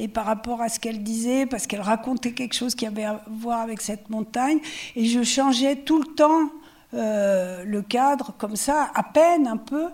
et 0.00 0.08
par 0.08 0.24
rapport 0.24 0.62
à 0.62 0.68
ce 0.70 0.80
qu'elle 0.80 1.02
disait, 1.02 1.44
parce 1.44 1.66
qu'elle 1.66 1.82
racontait 1.82 2.32
quelque 2.32 2.54
chose 2.54 2.74
qui 2.74 2.86
avait 2.86 3.04
à 3.04 3.22
voir 3.30 3.60
avec 3.60 3.82
cette 3.82 4.08
montagne, 4.08 4.58
et 4.96 5.04
je 5.04 5.22
changeais 5.22 5.76
tout 5.76 6.00
le 6.00 6.06
temps 6.06 6.50
euh, 6.94 7.62
le 7.64 7.82
cadre 7.82 8.32
comme 8.38 8.56
ça, 8.56 8.90
à 8.94 9.02
peine 9.02 9.46
un 9.46 9.58
peu, 9.58 9.88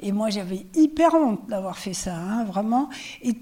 et 0.00 0.10
moi 0.10 0.30
j'avais 0.30 0.66
hyper 0.74 1.14
honte 1.14 1.48
d'avoir 1.48 1.78
fait 1.78 1.94
ça, 1.94 2.16
hein, 2.16 2.44
vraiment, 2.44 2.90
et 3.22 3.34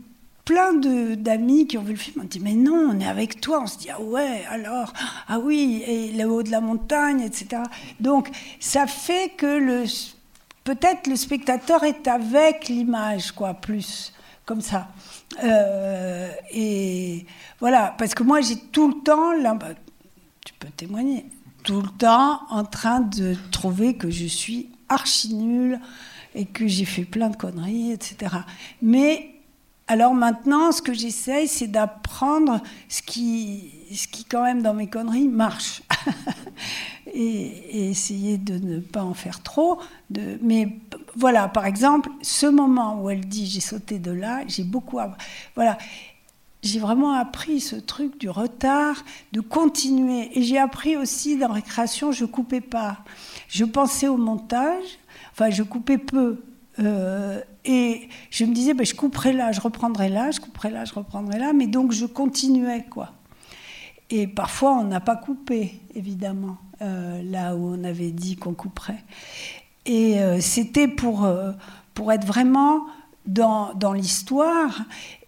plein 0.44 0.74
d'amis 0.74 1.66
qui 1.66 1.78
ont 1.78 1.82
vu 1.82 1.92
le 1.92 1.98
film 1.98 2.22
ont 2.22 2.26
dit 2.28 2.40
mais 2.40 2.54
non 2.54 2.90
on 2.92 2.98
est 2.98 3.06
avec 3.06 3.40
toi. 3.40 3.60
On 3.62 3.66
se 3.66 3.78
dit 3.78 3.88
ah 3.90 4.00
ouais 4.00 4.44
alors? 4.50 4.92
Ah 5.28 5.38
oui 5.38 5.84
et 5.86 6.12
le 6.12 6.24
haut 6.24 6.42
de 6.42 6.50
la 6.50 6.60
montagne 6.60 7.20
etc 7.20 7.62
donc 8.00 8.30
ça 8.58 8.88
fait 8.88 9.28
que 9.36 9.46
le 9.46 9.84
peut-être 10.64 11.06
le 11.06 11.14
spectateur 11.14 11.84
est 11.84 12.08
avec 12.08 12.68
l'image 12.68 13.30
quoi 13.30 13.54
plus 13.54 14.12
comme 14.50 14.62
ça 14.62 14.88
euh, 15.44 16.28
et 16.52 17.24
voilà, 17.60 17.94
parce 17.96 18.14
que 18.14 18.24
moi 18.24 18.40
j'ai 18.40 18.56
tout 18.56 18.88
le 18.88 19.00
temps, 19.04 19.32
là, 19.32 19.54
bah, 19.54 19.68
tu 20.44 20.52
peux 20.54 20.66
témoigner, 20.76 21.24
tout 21.62 21.80
le 21.80 21.88
temps 21.88 22.40
en 22.50 22.64
train 22.64 22.98
de 22.98 23.36
trouver 23.52 23.94
que 23.94 24.10
je 24.10 24.26
suis 24.26 24.68
archi 24.88 25.34
nulle 25.34 25.78
et 26.34 26.46
que 26.46 26.66
j'ai 26.66 26.84
fait 26.84 27.04
plein 27.04 27.30
de 27.30 27.36
conneries, 27.36 27.92
etc. 27.92 28.38
Mais 28.82 29.30
alors 29.86 30.14
maintenant, 30.14 30.72
ce 30.72 30.82
que 30.82 30.94
j'essaye, 30.94 31.46
c'est 31.46 31.68
d'apprendre 31.68 32.60
ce 32.88 33.02
qui, 33.02 33.70
ce 33.94 34.08
qui, 34.08 34.24
quand 34.24 34.42
même, 34.42 34.62
dans 34.62 34.74
mes 34.74 34.88
conneries, 34.88 35.28
marche. 35.28 35.82
et, 37.14 37.90
essayer 37.90 38.38
de 38.38 38.58
ne 38.58 38.80
pas 38.80 39.02
en 39.02 39.14
faire 39.14 39.42
trop. 39.42 39.80
De, 40.10 40.38
mais 40.42 40.78
voilà, 41.16 41.48
par 41.48 41.66
exemple, 41.66 42.10
ce 42.22 42.46
moment 42.46 43.02
où 43.02 43.10
elle 43.10 43.26
dit 43.26 43.46
j'ai 43.46 43.60
sauté 43.60 43.98
de 43.98 44.10
là, 44.10 44.40
j'ai 44.46 44.64
beaucoup. 44.64 44.98
Voilà. 45.54 45.78
J'ai 46.62 46.78
vraiment 46.78 47.12
appris 47.14 47.58
ce 47.60 47.76
truc 47.76 48.18
du 48.18 48.28
retard, 48.28 49.02
de 49.32 49.40
continuer. 49.40 50.30
Et 50.38 50.42
j'ai 50.42 50.58
appris 50.58 50.96
aussi 50.96 51.38
dans 51.38 51.52
récréation, 51.52 52.12
je 52.12 52.26
coupais 52.26 52.60
pas. 52.60 52.98
Je 53.48 53.64
pensais 53.64 54.08
au 54.08 54.18
montage, 54.18 54.98
enfin 55.32 55.48
je 55.48 55.62
coupais 55.62 55.96
peu. 55.96 56.42
Euh, 56.78 57.40
et 57.64 58.08
je 58.30 58.44
me 58.44 58.54
disais, 58.54 58.74
ben, 58.74 58.84
je 58.84 58.94
couperai 58.94 59.32
là, 59.32 59.52
je 59.52 59.60
reprendrai 59.60 60.08
là, 60.08 60.30
je 60.30 60.40
couperai 60.40 60.70
là, 60.70 60.84
je 60.84 60.92
reprendrai 60.94 61.38
là, 61.38 61.52
mais 61.52 61.66
donc 61.66 61.92
je 61.92 62.06
continuais, 62.06 62.84
quoi. 62.88 63.12
Et 64.10 64.26
parfois, 64.26 64.72
on 64.72 64.84
n'a 64.84 65.00
pas 65.00 65.16
coupé, 65.16 65.80
évidemment, 65.94 66.58
euh, 66.82 67.22
là 67.22 67.54
où 67.54 67.74
on 67.74 67.84
avait 67.84 68.10
dit 68.10 68.36
qu'on 68.36 68.54
couperait. 68.54 69.04
Et 69.86 70.20
euh, 70.20 70.40
c'était 70.40 70.88
pour, 70.88 71.28
pour 71.94 72.12
être 72.12 72.26
vraiment 72.26 72.86
dans, 73.26 73.72
dans 73.74 73.92
l'histoire 73.92 74.82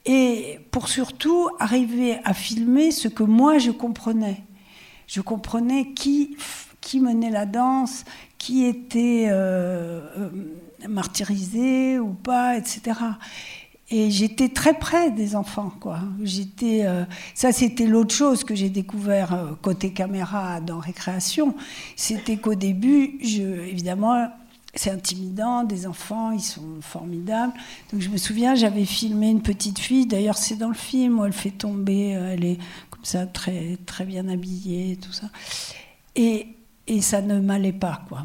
et 0.05 0.59
pour 0.71 0.88
surtout 0.88 1.49
arriver 1.59 2.19
à 2.25 2.35
filmer 2.35 2.91
ce 2.91 3.09
que 3.09 3.23
moi 3.23 3.59
je 3.59 3.71
comprenais. 3.71 4.43
Je 5.07 5.21
comprenais 5.21 5.93
qui, 5.93 6.37
qui 6.81 7.01
menait 7.01 7.31
la 7.31 7.47
danse, 7.47 8.05
qui 8.38 8.65
était 8.65 9.29
martyrisé 10.88 11.99
ou 11.99 12.12
pas, 12.12 12.57
etc. 12.57 12.95
Et 13.95 14.11
j'étais 14.11 14.49
très 14.49 14.73
près 14.73 15.11
des 15.11 15.37
enfants, 15.37 15.71
quoi. 15.79 15.99
J'étais, 16.23 16.87
euh, 16.87 17.05
ça, 17.35 17.53
c'était 17.53 17.85
l'autre 17.85 18.15
chose 18.15 18.43
que 18.43 18.55
j'ai 18.55 18.71
découvert 18.71 19.35
euh, 19.35 19.53
côté 19.61 19.93
caméra 19.93 20.62
dans 20.62 20.79
Récréation. 20.79 21.55
C'était 21.95 22.38
qu'au 22.38 22.55
début, 22.55 23.19
évidemment, 23.21 24.31
c'est 24.75 24.91
intimidant, 24.91 25.65
des 25.65 25.87
enfants, 25.87 26.31
ils 26.33 26.41
sont 26.41 26.81
formidables. 26.81 27.53
Donc 27.93 28.01
je 28.01 28.09
me 28.09 28.17
souviens, 28.17 28.55
j'avais 28.55 28.85
filmé 28.85 29.29
une 29.29 29.43
petite 29.43 29.79
fille, 29.79 30.07
d'ailleurs 30.07 30.39
c'est 30.39 30.57
dans 30.57 30.69
le 30.69 30.75
film 30.75 31.21
où 31.21 31.25
elle 31.25 31.33
fait 31.33 31.51
tomber, 31.51 32.17
euh, 32.17 32.33
elle 32.33 32.45
est 32.45 32.59
comme 32.91 33.05
ça, 33.05 33.27
très, 33.27 33.79
très 33.85 34.05
bien 34.05 34.29
habillée, 34.29 34.97
tout 34.97 35.13
ça. 35.13 35.27
Et, 36.15 36.49
et 36.87 37.01
ça 37.01 37.21
ne 37.21 37.41
m'allait 37.41 37.73
pas, 37.73 38.03
quoi 38.09 38.25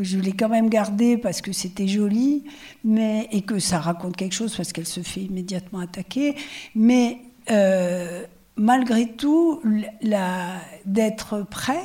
je 0.00 0.18
l'ai 0.18 0.32
quand 0.32 0.48
même 0.48 0.68
gardée 0.68 1.16
parce 1.16 1.40
que 1.40 1.52
c'était 1.52 1.88
joli, 1.88 2.44
mais, 2.84 3.28
et 3.32 3.42
que 3.42 3.58
ça 3.58 3.80
raconte 3.80 4.16
quelque 4.16 4.34
chose 4.34 4.56
parce 4.56 4.72
qu'elle 4.72 4.86
se 4.86 5.00
fait 5.00 5.22
immédiatement 5.22 5.80
attaquer. 5.80 6.36
Mais 6.74 7.18
euh, 7.50 8.24
malgré 8.56 9.08
tout, 9.12 9.60
d'être 10.84 11.42
prêt, 11.50 11.84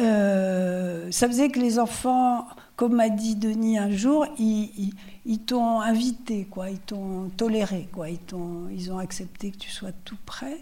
euh, 0.00 1.10
ça 1.10 1.26
faisait 1.28 1.48
que 1.48 1.60
les 1.60 1.78
enfants, 1.78 2.46
comme 2.76 2.94
m'a 2.94 3.10
dit 3.10 3.36
Denis 3.36 3.78
un 3.78 3.90
jour, 3.90 4.26
ils, 4.38 5.38
t'ont 5.46 5.80
invité, 5.80 6.46
quoi, 6.50 6.70
ils 6.70 6.78
t'ont 6.78 7.30
toléré, 7.36 7.88
quoi, 7.92 8.08
ils, 8.08 8.18
ont, 8.34 8.68
ils 8.70 8.90
ont 8.90 8.98
accepté 8.98 9.50
que 9.50 9.58
tu 9.58 9.70
sois 9.70 9.92
tout 10.04 10.16
prêt. 10.24 10.58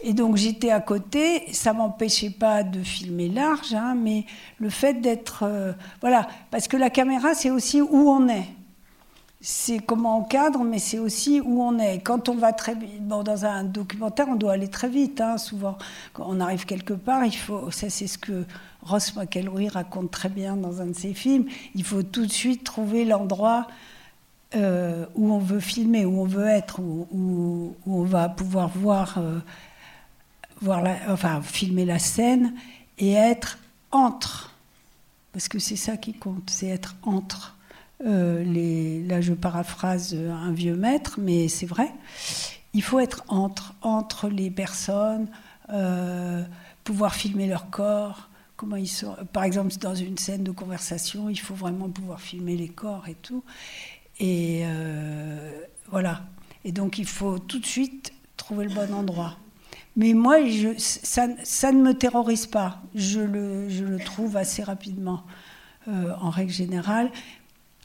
Et 0.00 0.12
donc 0.12 0.36
j'étais 0.36 0.70
à 0.70 0.80
côté, 0.80 1.52
ça 1.52 1.72
m'empêchait 1.72 2.30
pas 2.30 2.62
de 2.62 2.82
filmer 2.82 3.28
large, 3.28 3.74
hein, 3.74 3.94
mais 3.94 4.26
le 4.58 4.70
fait 4.70 4.94
d'être... 4.94 5.44
Euh, 5.44 5.72
voilà, 6.00 6.26
parce 6.50 6.68
que 6.68 6.76
la 6.76 6.90
caméra, 6.90 7.34
c'est 7.34 7.50
aussi 7.50 7.80
où 7.80 8.10
on 8.10 8.28
est. 8.28 8.48
C'est 9.40 9.78
comment 9.78 10.18
on 10.18 10.24
cadre, 10.24 10.64
mais 10.64 10.78
c'est 10.78 10.98
aussi 10.98 11.40
où 11.40 11.62
on 11.62 11.78
est. 11.78 12.00
Quand 12.00 12.28
on 12.28 12.34
va 12.34 12.52
très 12.52 12.74
bon, 12.74 13.22
dans 13.22 13.44
un 13.44 13.64
documentaire, 13.64 14.26
on 14.28 14.34
doit 14.34 14.52
aller 14.52 14.68
très 14.68 14.88
vite, 14.88 15.20
hein, 15.20 15.38
souvent. 15.38 15.76
Quand 16.14 16.26
on 16.26 16.40
arrive 16.40 16.64
quelque 16.64 16.94
part, 16.94 17.24
il 17.24 17.36
faut, 17.36 17.70
ça 17.70 17.88
c'est 17.88 18.08
ce 18.08 18.18
que 18.18 18.44
Ross 18.86 19.16
McElroy 19.16 19.68
raconte 19.68 20.12
très 20.12 20.28
bien 20.28 20.56
dans 20.56 20.80
un 20.80 20.86
de 20.86 20.94
ses 20.94 21.12
films, 21.12 21.46
il 21.74 21.82
faut 21.82 22.04
tout 22.04 22.24
de 22.24 22.32
suite 22.32 22.62
trouver 22.62 23.04
l'endroit 23.04 23.66
euh, 24.54 25.06
où 25.16 25.32
on 25.32 25.38
veut 25.38 25.58
filmer, 25.58 26.04
où 26.04 26.20
on 26.20 26.24
veut 26.24 26.46
être, 26.46 26.78
où, 26.80 27.74
on 27.86 28.02
va 28.02 28.28
pouvoir 28.28 28.68
voir... 28.68 29.18
Euh, 29.18 29.38
voir 30.62 30.84
enfin, 31.08 31.42
filmer 31.42 31.84
la 31.84 31.98
scène 31.98 32.54
et 32.96 33.12
être 33.12 33.58
entre. 33.90 34.54
Parce 35.34 35.48
que 35.48 35.58
c'est 35.58 35.76
ça 35.76 35.98
qui 35.98 36.14
compte, 36.14 36.48
c'est 36.48 36.68
être 36.68 36.96
entre. 37.02 37.54
Euh, 38.06 39.04
là, 39.06 39.20
je 39.20 39.34
paraphrase 39.34 40.14
un 40.14 40.52
vieux 40.52 40.76
maître, 40.76 41.18
mais 41.20 41.48
c'est 41.48 41.66
vrai. 41.66 41.92
Il 42.72 42.82
faut 42.82 43.00
être 43.00 43.22
entre, 43.28 43.74
entre 43.82 44.30
les 44.30 44.50
personnes, 44.50 45.28
pouvoir 46.84 47.14
filmer 47.14 47.48
leur 47.48 47.68
corps. 47.68 48.25
Comment 48.56 48.76
ils 48.76 48.88
sont. 48.88 49.14
Par 49.32 49.44
exemple, 49.44 49.74
dans 49.76 49.94
une 49.94 50.16
scène 50.16 50.42
de 50.42 50.50
conversation, 50.50 51.28
il 51.28 51.38
faut 51.38 51.54
vraiment 51.54 51.90
pouvoir 51.90 52.20
filmer 52.20 52.56
les 52.56 52.68
corps 52.68 53.06
et 53.08 53.14
tout. 53.14 53.44
Et 54.18 54.62
euh, 54.64 55.60
voilà. 55.90 56.22
Et 56.64 56.72
donc, 56.72 56.98
il 56.98 57.06
faut 57.06 57.38
tout 57.38 57.58
de 57.58 57.66
suite 57.66 58.12
trouver 58.36 58.66
le 58.66 58.74
bon 58.74 58.92
endroit. 58.94 59.36
Mais 59.96 60.12
moi, 60.12 60.36
ça, 60.78 61.26
ne 61.26 61.82
me 61.82 61.92
terrorise 61.92 62.46
pas. 62.46 62.82
Je 62.94 63.20
le, 63.20 63.98
trouve 64.04 64.36
assez 64.36 64.62
rapidement, 64.62 65.24
euh, 65.88 66.12
en 66.20 66.30
règle 66.30 66.52
générale. 66.52 67.10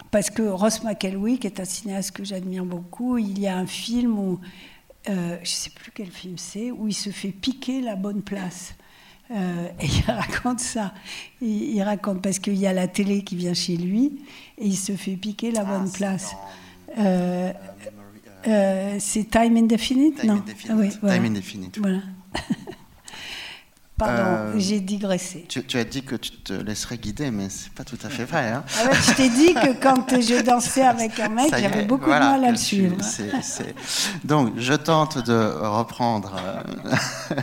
Parce 0.09 0.29
que 0.29 0.41
Ross 0.41 0.81
qui 0.99 1.07
est 1.07 1.59
un 1.59 1.65
cinéaste 1.65 2.11
que 2.11 2.23
j'admire 2.23 2.65
beaucoup, 2.65 3.17
il 3.17 3.39
y 3.39 3.47
a 3.47 3.57
un 3.57 3.67
film 3.67 4.19
où, 4.19 4.39
euh, 5.09 5.35
je 5.35 5.39
ne 5.41 5.45
sais 5.45 5.69
plus 5.69 5.91
quel 5.93 6.11
film 6.11 6.37
c'est, 6.37 6.71
où 6.71 6.87
il 6.87 6.93
se 6.93 7.11
fait 7.11 7.31
piquer 7.31 7.81
la 7.81 7.95
bonne 7.95 8.21
place. 8.21 8.73
Euh, 9.31 9.67
et 9.79 9.85
il 9.85 10.11
raconte 10.11 10.59
ça. 10.59 10.93
Il, 11.41 11.75
il 11.75 11.81
raconte 11.83 12.21
parce 12.21 12.39
qu'il 12.39 12.57
y 12.57 12.67
a 12.67 12.73
la 12.73 12.87
télé 12.87 13.23
qui 13.23 13.35
vient 13.35 13.53
chez 13.53 13.77
lui 13.77 14.21
et 14.57 14.65
il 14.65 14.77
se 14.77 14.93
fait 14.93 15.15
piquer 15.15 15.51
la 15.51 15.61
ah, 15.61 15.65
bonne 15.65 15.91
place. 15.91 16.33
Euh, 16.97 17.51
euh, 18.47 18.95
c'est 18.99 19.29
Time 19.29 19.55
Indefinite 19.57 20.19
Time 20.19 20.27
Non? 20.27 20.35
Indefinite. 20.35 20.71
Ah 20.71 20.75
oui, 20.77 20.89
voilà. 21.01 21.15
Time 21.15 21.25
Indefinite. 21.25 21.77
Voilà. 21.79 21.99
Pardon, 24.05 24.23
euh, 24.25 24.53
j'ai 24.57 24.79
digressé. 24.79 25.45
Tu, 25.47 25.63
tu, 25.63 25.77
as 25.77 25.83
dit 25.83 26.03
que 26.03 26.15
tu 26.15 26.31
te 26.31 26.53
laisserais 26.53 26.97
guider, 26.97 27.31
mais 27.31 27.49
c'est 27.49 27.71
pas 27.71 27.83
tout 27.83 27.97
à 28.03 28.09
fait 28.09 28.25
vrai. 28.25 28.49
Hein. 28.49 28.63
Ah 28.79 28.89
ouais, 28.89 28.95
je 28.95 29.13
t'ai 29.13 29.29
dit 29.29 29.53
que 29.53 29.81
quand 29.81 30.09
je 30.09 30.41
dansais 30.45 30.81
avec 30.81 31.19
un 31.19 31.29
mec, 31.29 31.53
j'avais 31.55 31.85
beaucoup 31.85 32.05
voilà, 32.05 32.25
de 32.25 32.31
mal 32.31 32.45
à 32.45 32.51
le 32.51 32.57
suivre. 32.57 32.97
Donc, 34.23 34.53
je 34.57 34.73
tente 34.73 35.25
de 35.25 35.53
reprendre, 35.61 36.35
euh, 36.37 37.35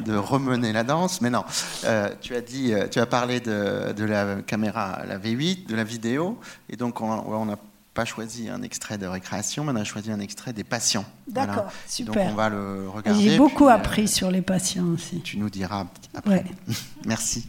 de 0.04 0.16
remener 0.16 0.72
la 0.72 0.84
danse, 0.84 1.20
mais 1.20 1.30
non. 1.30 1.44
Euh, 1.84 2.10
tu 2.20 2.34
as 2.34 2.40
dit, 2.40 2.72
tu 2.90 2.98
as 2.98 3.06
parlé 3.06 3.40
de, 3.40 3.92
de, 3.92 4.04
la 4.04 4.36
caméra, 4.46 5.00
la 5.06 5.18
V8, 5.18 5.68
de 5.68 5.76
la 5.76 5.84
vidéo, 5.84 6.38
et 6.68 6.76
donc 6.76 7.00
on, 7.00 7.08
on 7.08 7.52
a 7.52 7.56
pas 7.94 8.04
choisi 8.04 8.48
un 8.48 8.62
extrait 8.62 8.98
de 8.98 9.06
récréation, 9.06 9.64
mais 9.64 9.72
on 9.72 9.76
a 9.76 9.84
choisi 9.84 10.10
un 10.10 10.20
extrait 10.20 10.52
des 10.52 10.64
patients. 10.64 11.04
D'accord, 11.28 11.70
super. 11.86 12.14
Donc 12.14 12.32
on 12.32 12.34
va 12.34 12.48
le 12.48 12.88
regarder. 12.88 13.22
J'ai 13.22 13.36
beaucoup 13.36 13.68
appris 13.68 14.08
sur 14.08 14.30
les 14.30 14.42
patients 14.42 14.86
aussi. 14.86 15.20
Tu 15.20 15.38
nous 15.38 15.50
diras 15.50 15.86
après. 16.14 16.44
Merci. 17.06 17.48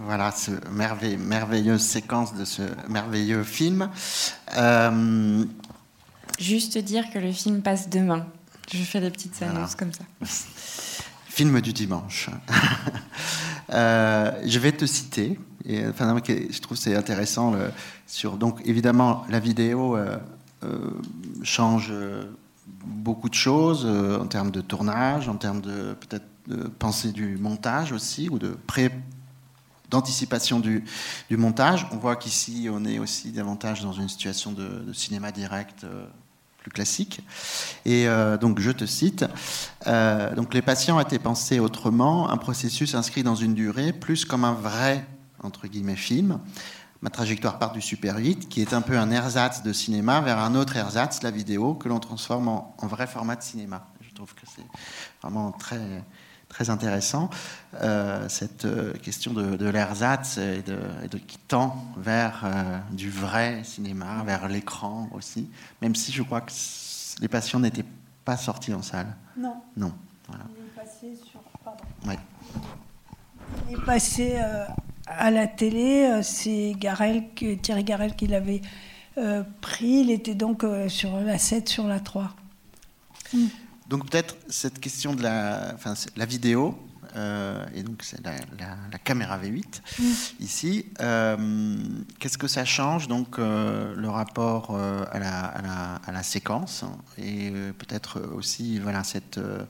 Voilà, 0.00 0.30
ce 0.30 0.52
merveilleuse 0.70 1.82
séquence 1.82 2.34
de 2.34 2.44
ce 2.44 2.62
merveilleux 2.88 3.42
film. 3.42 3.90
Juste 6.38 6.78
dire 6.78 7.10
que 7.10 7.18
le 7.18 7.32
film 7.32 7.62
passe 7.62 7.88
demain. 7.88 8.26
Je 8.72 8.78
fais 8.78 9.00
des 9.00 9.10
petites 9.10 9.42
annonces 9.42 9.74
comme 9.74 9.92
ça. 9.92 10.04
Film 11.28 11.60
du 11.60 11.72
dimanche. 11.72 12.30
Euh, 13.70 14.32
je 14.46 14.58
vais 14.58 14.72
te 14.72 14.86
citer. 14.86 15.38
Enfin, 15.88 16.16
je 16.26 16.60
trouve 16.60 16.76
c'est 16.76 16.94
intéressant. 16.94 17.54
donc, 18.38 18.60
évidemment, 18.64 19.24
la 19.28 19.40
vidéo 19.40 19.96
euh, 19.96 20.16
euh, 20.64 20.90
change 21.42 21.92
beaucoup 22.84 23.28
de 23.28 23.34
choses 23.34 23.86
en 23.86 24.26
termes 24.26 24.50
de 24.50 24.60
tournage, 24.60 25.28
en 25.28 25.36
termes 25.36 25.60
de 25.60 25.94
peut-être 25.94 26.26
pensée 26.78 27.12
du 27.12 27.36
montage 27.36 27.92
aussi, 27.92 28.28
ou 28.28 28.38
de 28.38 28.56
pré 28.66 28.90
d'anticipation 29.90 30.60
du, 30.60 30.84
du, 31.30 31.36
montage. 31.36 31.86
On 31.92 31.96
voit 31.96 32.16
qu'ici, 32.16 32.68
on 32.70 32.84
est 32.84 32.98
aussi 32.98 33.32
davantage 33.32 33.82
dans 33.82 33.92
une 33.92 34.08
situation 34.08 34.52
de, 34.52 34.92
cinéma 34.92 35.32
direct 35.32 35.86
plus 36.58 36.70
classique. 36.70 37.20
Et 37.84 38.08
euh, 38.08 38.36
donc, 38.36 38.60
je 38.60 38.70
te 38.70 38.84
cite, 38.84 39.24
euh, 39.86 40.34
donc 40.34 40.54
les 40.54 40.62
patients 40.62 40.98
étaient 41.00 41.18
pensés 41.18 41.60
autrement, 41.60 42.30
un 42.30 42.36
processus 42.36 42.94
inscrit 42.94 43.22
dans 43.22 43.34
une 43.34 43.54
durée, 43.54 43.92
plus 43.92 44.24
comme 44.24 44.44
un 44.44 44.54
vrai, 44.54 45.06
entre 45.42 45.66
guillemets, 45.66 45.96
film. 45.96 46.40
Ma 47.00 47.10
trajectoire 47.10 47.58
part 47.58 47.72
du 47.72 47.80
Super 47.80 48.16
8, 48.16 48.48
qui 48.48 48.60
est 48.60 48.72
un 48.72 48.80
peu 48.80 48.98
un 48.98 49.10
ersatz 49.10 49.62
de 49.62 49.72
cinéma, 49.72 50.20
vers 50.20 50.38
un 50.38 50.56
autre 50.56 50.76
ersatz, 50.76 51.22
la 51.22 51.30
vidéo, 51.30 51.74
que 51.74 51.88
l'on 51.88 52.00
transforme 52.00 52.48
en, 52.48 52.74
en, 52.78 52.86
vrai 52.88 53.06
format 53.06 53.36
de 53.36 53.42
cinéma. 53.42 53.86
Je 54.00 54.12
trouve 54.12 54.34
que 54.34 54.46
c'est 54.52 54.66
vraiment 55.22 55.52
très, 55.52 56.02
très 56.48 56.70
intéressant, 56.70 57.30
euh, 57.82 58.28
cette 58.28 58.64
euh, 58.64 58.92
question 58.94 59.32
de, 59.32 59.56
de 59.56 59.68
l'ersatz 59.68 60.38
et 60.38 60.62
de, 60.62 60.78
de, 61.08 61.18
qui 61.18 61.38
tend 61.38 61.84
vers 61.96 62.42
euh, 62.44 62.78
du 62.90 63.10
vrai 63.10 63.62
cinéma, 63.64 64.22
vers 64.24 64.48
l'écran 64.48 65.08
aussi, 65.12 65.48
même 65.82 65.94
si 65.94 66.10
je 66.10 66.22
crois 66.22 66.40
que 66.40 66.52
les 67.20 67.28
patients 67.28 67.60
n'étaient 67.60 67.84
pas 68.24 68.36
sortis 68.36 68.72
en 68.74 68.82
salle. 68.82 69.14
Non. 69.36 69.56
Non. 69.76 69.92
Voilà. 70.26 70.44
Il 70.56 70.64
est 70.64 70.84
passé 70.84 71.16
sur. 71.30 71.40
Pardon. 71.64 71.84
Ouais. 72.06 72.18
Il 73.68 73.74
est 73.74 73.84
passé 73.84 74.40
à 75.16 75.30
la 75.30 75.46
télé, 75.46 76.20
c'est 76.22 76.74
Garel, 76.78 77.24
Thierry 77.62 77.84
Garel 77.84 78.14
qui 78.14 78.26
l'avait 78.26 78.60
pris. 79.60 80.00
Il 80.00 80.10
était 80.10 80.34
donc 80.34 80.64
sur 80.88 81.18
la 81.20 81.38
7, 81.38 81.68
sur 81.68 81.86
la 81.86 82.00
3. 82.00 82.34
Mm. 83.32 83.46
Donc 83.88 84.10
peut-être 84.10 84.36
cette 84.48 84.80
question 84.80 85.14
de 85.14 85.22
la, 85.22 85.72
enfin, 85.74 85.94
la 86.16 86.26
vidéo, 86.26 86.78
euh, 87.16 87.64
et 87.74 87.82
donc 87.82 88.02
c'est 88.02 88.22
la, 88.24 88.32
la, 88.58 88.76
la, 88.92 88.98
caméra 88.98 89.38
V8 89.38 89.80
mmh. 89.98 90.04
ici. 90.40 90.86
Euh, 91.00 91.76
Qu'est-ce 92.18 92.36
que 92.36 92.48
ça 92.48 92.64
change 92.64 93.08
donc 93.08 93.38
euh, 93.38 93.94
le 93.96 94.08
rapport 94.10 94.70
euh, 94.72 95.04
à 95.10 95.18
la, 95.18 95.40
à, 95.40 95.62
la, 95.62 95.94
à, 96.06 96.12
la, 96.12 96.22
séquence 96.22 96.84
et 97.16 97.50
euh, 97.52 97.72
peut-être 97.72 98.20
aussi 98.34 98.78
voilà 98.78 99.04
cette 99.04 99.38
euh, 99.38 99.64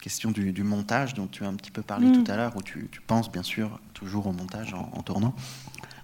question 0.00 0.30
du, 0.30 0.52
du, 0.52 0.62
montage 0.62 1.12
dont 1.14 1.26
tu 1.26 1.44
as 1.44 1.48
un 1.48 1.54
petit 1.54 1.70
peu 1.70 1.82
parlé 1.82 2.06
mmh. 2.06 2.24
tout 2.24 2.32
à 2.32 2.36
l'heure 2.36 2.56
où 2.56 2.62
tu, 2.62 2.88
tu, 2.90 3.00
penses 3.02 3.30
bien 3.30 3.42
sûr 3.42 3.80
toujours 3.98 4.28
au 4.28 4.32
montage 4.32 4.74
en, 4.74 5.02
tournant. 5.02 5.34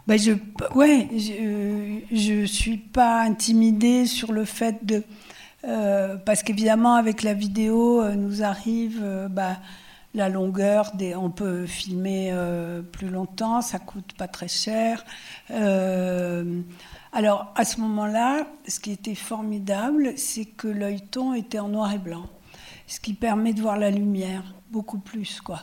Ben 0.06 0.18
je, 0.18 0.32
ouais, 0.74 1.08
je, 1.12 2.00
je 2.14 2.44
suis 2.44 2.76
pas 2.76 3.22
intimidée 3.22 4.06
sur 4.06 4.32
le 4.32 4.44
fait 4.44 4.84
de 4.84 5.02
euh, 5.66 6.16
parce 6.16 6.42
qu'évidemment, 6.42 6.94
avec 6.94 7.22
la 7.22 7.32
vidéo, 7.32 8.02
euh, 8.02 8.14
nous 8.14 8.42
arrive 8.42 9.00
euh, 9.02 9.28
bah, 9.28 9.56
la 10.14 10.28
longueur. 10.28 10.92
On 11.16 11.30
peut 11.30 11.66
filmer 11.66 12.30
euh, 12.32 12.82
plus 12.82 13.08
longtemps, 13.08 13.60
ça 13.62 13.78
coûte 13.78 14.12
pas 14.16 14.28
très 14.28 14.48
cher. 14.48 15.04
Euh, 15.50 16.60
alors, 17.12 17.52
à 17.56 17.64
ce 17.64 17.80
moment-là, 17.80 18.46
ce 18.66 18.80
qui 18.80 18.92
était 18.92 19.14
formidable, 19.14 20.12
c'est 20.16 20.44
que 20.44 20.68
l'œilleton 20.68 21.34
était 21.34 21.58
en 21.58 21.68
noir 21.68 21.92
et 21.92 21.98
blanc, 21.98 22.26
ce 22.86 23.00
qui 23.00 23.14
permet 23.14 23.52
de 23.52 23.60
voir 23.60 23.78
la 23.78 23.90
lumière 23.90 24.42
beaucoup 24.74 24.98
plus, 24.98 25.40
quoi. 25.40 25.60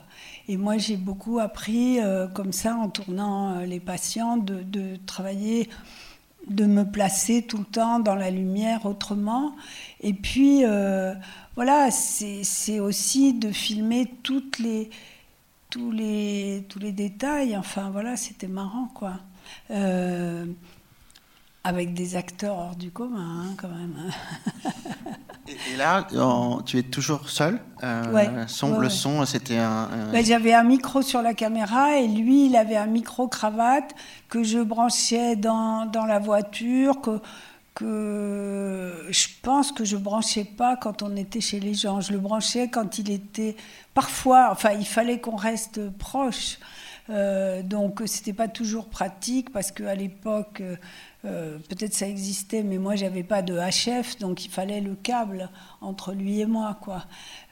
Et 0.47 0.55
moi, 0.55 0.77
j'ai 0.77 0.95
beaucoup 0.95 1.39
appris 1.39 1.99
euh, 1.99 2.29
comme 2.29 2.53
ça, 2.53 2.75
en 2.75 2.87
tournant 2.87 3.59
les 3.59 3.81
patients, 3.81 4.37
de, 4.37 4.95
travailler 5.05 5.69
de 6.47 6.65
me 6.65 6.89
placer 6.89 7.41
tout 7.41 7.57
le 7.57 7.65
temps 7.65 7.99
dans 7.99 8.15
la 8.15 8.31
lumière 8.31 8.85
autrement. 8.85 9.53
Et 9.99 10.13
puis, 10.13 10.63
euh, 10.63 11.13
voilà, 11.55 11.91
c'est 11.91 12.79
aussi 12.79 13.33
de 13.33 13.51
filmer 13.51 14.09
toutes 14.23 14.59
les, 14.59 14.89
tous, 15.69 15.91
les, 15.91 16.65
tous 16.69 16.79
les 16.79 16.93
détails. 16.93 17.57
Enfin, 17.57 17.89
voilà, 17.89 18.15
c'était 18.15 18.47
marrant, 18.47 18.87
quoi. 18.93 19.15
Euh, 19.71 20.45
avec 21.65 21.93
des 21.93 22.15
acteurs 22.15 22.57
hors 22.57 22.75
du 22.77 22.91
commun, 22.91 23.43
hein, 23.43 23.55
quand 23.57 23.67
même. 23.67 23.97
et, 25.51 25.73
et, 25.73 25.77
là, 25.77 26.07
tu 26.65 26.77
es 26.77 26.83
toujours 26.83 27.29
seul 27.29 27.59
euh, 27.83 28.11
ouais, 28.11 28.29
son, 28.47 28.73
ouais, 28.73 28.79
Le 28.79 28.89
son, 28.89 29.25
c'était 29.25 29.57
un... 29.57 29.89
un... 29.91 30.11
Ben, 30.11 30.25
J'avais 30.25 30.53
un 30.53 30.63
micro 30.63 31.01
sur 31.01 31.21
la 31.21 31.33
caméra 31.33 31.97
et 31.97 32.07
lui, 32.07 32.45
il 32.47 32.55
avait 32.55 32.77
un 32.77 32.87
micro-cravate 32.87 33.93
que 34.29 34.43
je 34.43 34.59
branchais 34.59 35.35
dans, 35.35 35.85
dans 35.85 36.05
la 36.05 36.19
voiture, 36.19 37.01
que, 37.01 37.19
que 37.73 39.07
je 39.09 39.27
pense 39.41 39.71
que 39.71 39.83
je 39.83 39.97
branchais 39.97 40.45
pas 40.45 40.75
quand 40.75 41.03
on 41.03 41.15
était 41.15 41.41
chez 41.41 41.59
les 41.59 41.73
gens. 41.73 42.01
Je 42.01 42.13
le 42.13 42.19
branchais 42.19 42.69
quand 42.69 42.97
il 42.97 43.11
était... 43.11 43.55
Parfois, 43.93 44.49
enfin, 44.51 44.71
il 44.71 44.87
fallait 44.87 45.19
qu'on 45.19 45.35
reste 45.35 45.89
proche. 45.97 46.59
Euh, 47.09 47.61
donc, 47.63 48.01
c'était 48.05 48.33
pas 48.33 48.47
toujours 48.47 48.87
pratique 48.89 49.51
parce 49.51 49.71
qu'à 49.71 49.95
l'époque... 49.95 50.61
Euh, 50.61 50.75
peut-être 51.23 51.93
ça 51.93 52.07
existait, 52.07 52.63
mais 52.63 52.77
moi 52.77 52.95
j'avais 52.95 53.23
pas 53.23 53.41
de 53.41 53.57
HF, 53.57 54.17
donc 54.17 54.45
il 54.45 54.49
fallait 54.49 54.81
le 54.81 54.95
câble 54.95 55.49
entre 55.79 56.13
lui 56.13 56.39
et 56.39 56.45
moi, 56.45 56.77
quoi. 56.81 57.05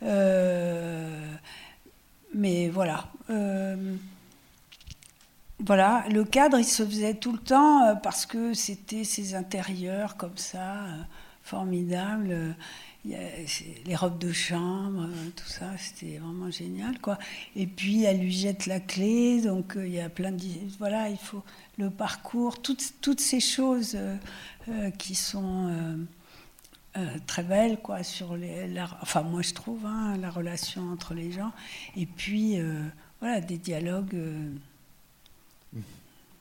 Euh, 0.04 1.36
mais 2.34 2.70
voilà. 2.70 3.06
Euh, 3.30 3.96
voilà, 5.60 6.06
le 6.10 6.24
cadre 6.24 6.58
il 6.58 6.66
se 6.66 6.86
faisait 6.86 7.16
tout 7.16 7.34
le 7.34 7.38
temps 7.38 7.96
parce 8.02 8.26
que 8.26 8.54
c'était 8.54 9.04
ces 9.04 9.36
intérieurs 9.36 10.18
comme 10.18 10.38
ça, 10.38 10.86
formidables. 11.44 12.56
Les 13.06 13.96
robes 13.96 14.20
de 14.20 14.32
chambre, 14.32 15.08
tout 15.36 15.48
ça, 15.48 15.72
c'était 15.78 16.18
vraiment 16.18 16.52
génial, 16.52 17.00
quoi. 17.00 17.18
Et 17.56 17.66
puis 17.66 18.04
elle 18.04 18.20
lui 18.20 18.32
jette 18.32 18.66
la 18.66 18.80
clé, 18.80 19.42
donc 19.42 19.74
il 19.78 19.94
y 19.94 20.02
a 20.02 20.10
plein 20.10 20.32
de 20.32 20.44
voilà, 20.80 21.10
il 21.10 21.18
faut 21.18 21.44
le 21.80 21.90
parcours, 21.90 22.62
toutes, 22.62 22.96
toutes 23.02 23.22
ces 23.22 23.40
choses 23.40 23.94
euh, 23.96 24.18
euh, 24.68 24.92
qui 24.92 25.16
sont 25.16 25.70
euh, 25.70 25.96
euh, 26.98 27.18
très 27.26 27.44
belles, 27.44 27.80
quoi, 27.82 28.04
sur 28.04 28.36
les, 28.36 28.68
la, 28.68 28.90
enfin 29.02 29.22
moi 29.22 29.42
je 29.42 29.54
trouve, 29.54 29.86
hein, 29.86 30.18
la 30.18 30.30
relation 30.30 30.92
entre 30.92 31.14
les 31.14 31.32
gens, 31.32 31.52
et 31.96 32.06
puis 32.06 32.58
voilà, 33.22 33.40
des 33.42 33.58
dialogues 33.58 34.18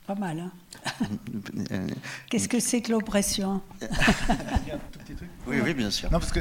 pas 0.06 0.14
mal. 0.14 0.40
Hein 0.40 1.06
Qu'est-ce 2.30 2.48
que 2.48 2.60
c'est 2.60 2.80
que 2.80 2.90
l'oppression? 2.90 3.60
Oui, 5.46 5.60
oui, 5.62 5.74
bien 5.74 5.90
sûr. 5.90 6.10
Non, 6.10 6.18
parce 6.18 6.32
que 6.32 6.40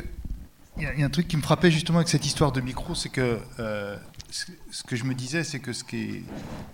il 0.78 0.84
y, 0.84 1.00
y, 1.00 1.04
a 1.04 1.06
un 1.06 1.10
truc 1.10 1.28
qui 1.28 1.38
me 1.38 1.42
frappait 1.42 1.72
justement 1.72 1.98
avec 1.98 2.08
cette 2.08 2.26
histoire 2.26 2.52
de 2.52 2.62
micro, 2.62 2.96
c'est 2.96 3.10
que 3.10 3.40
euh, 3.60 3.98
ce 4.30 4.84
que 4.84 4.96
je 4.96 5.04
me 5.04 5.14
disais, 5.14 5.44
c'est 5.44 5.60
que 5.60 5.74
ce 5.74 5.84
qui 5.84 5.98
est, 5.98 6.24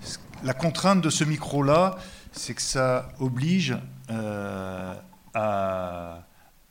ce, 0.01 0.17
la 0.43 0.53
contrainte 0.53 1.01
de 1.01 1.09
ce 1.09 1.23
micro-là, 1.23 1.95
c'est 2.31 2.53
que 2.53 2.61
ça 2.61 3.09
oblige 3.19 3.77
euh, 4.09 4.93
à, 5.33 6.19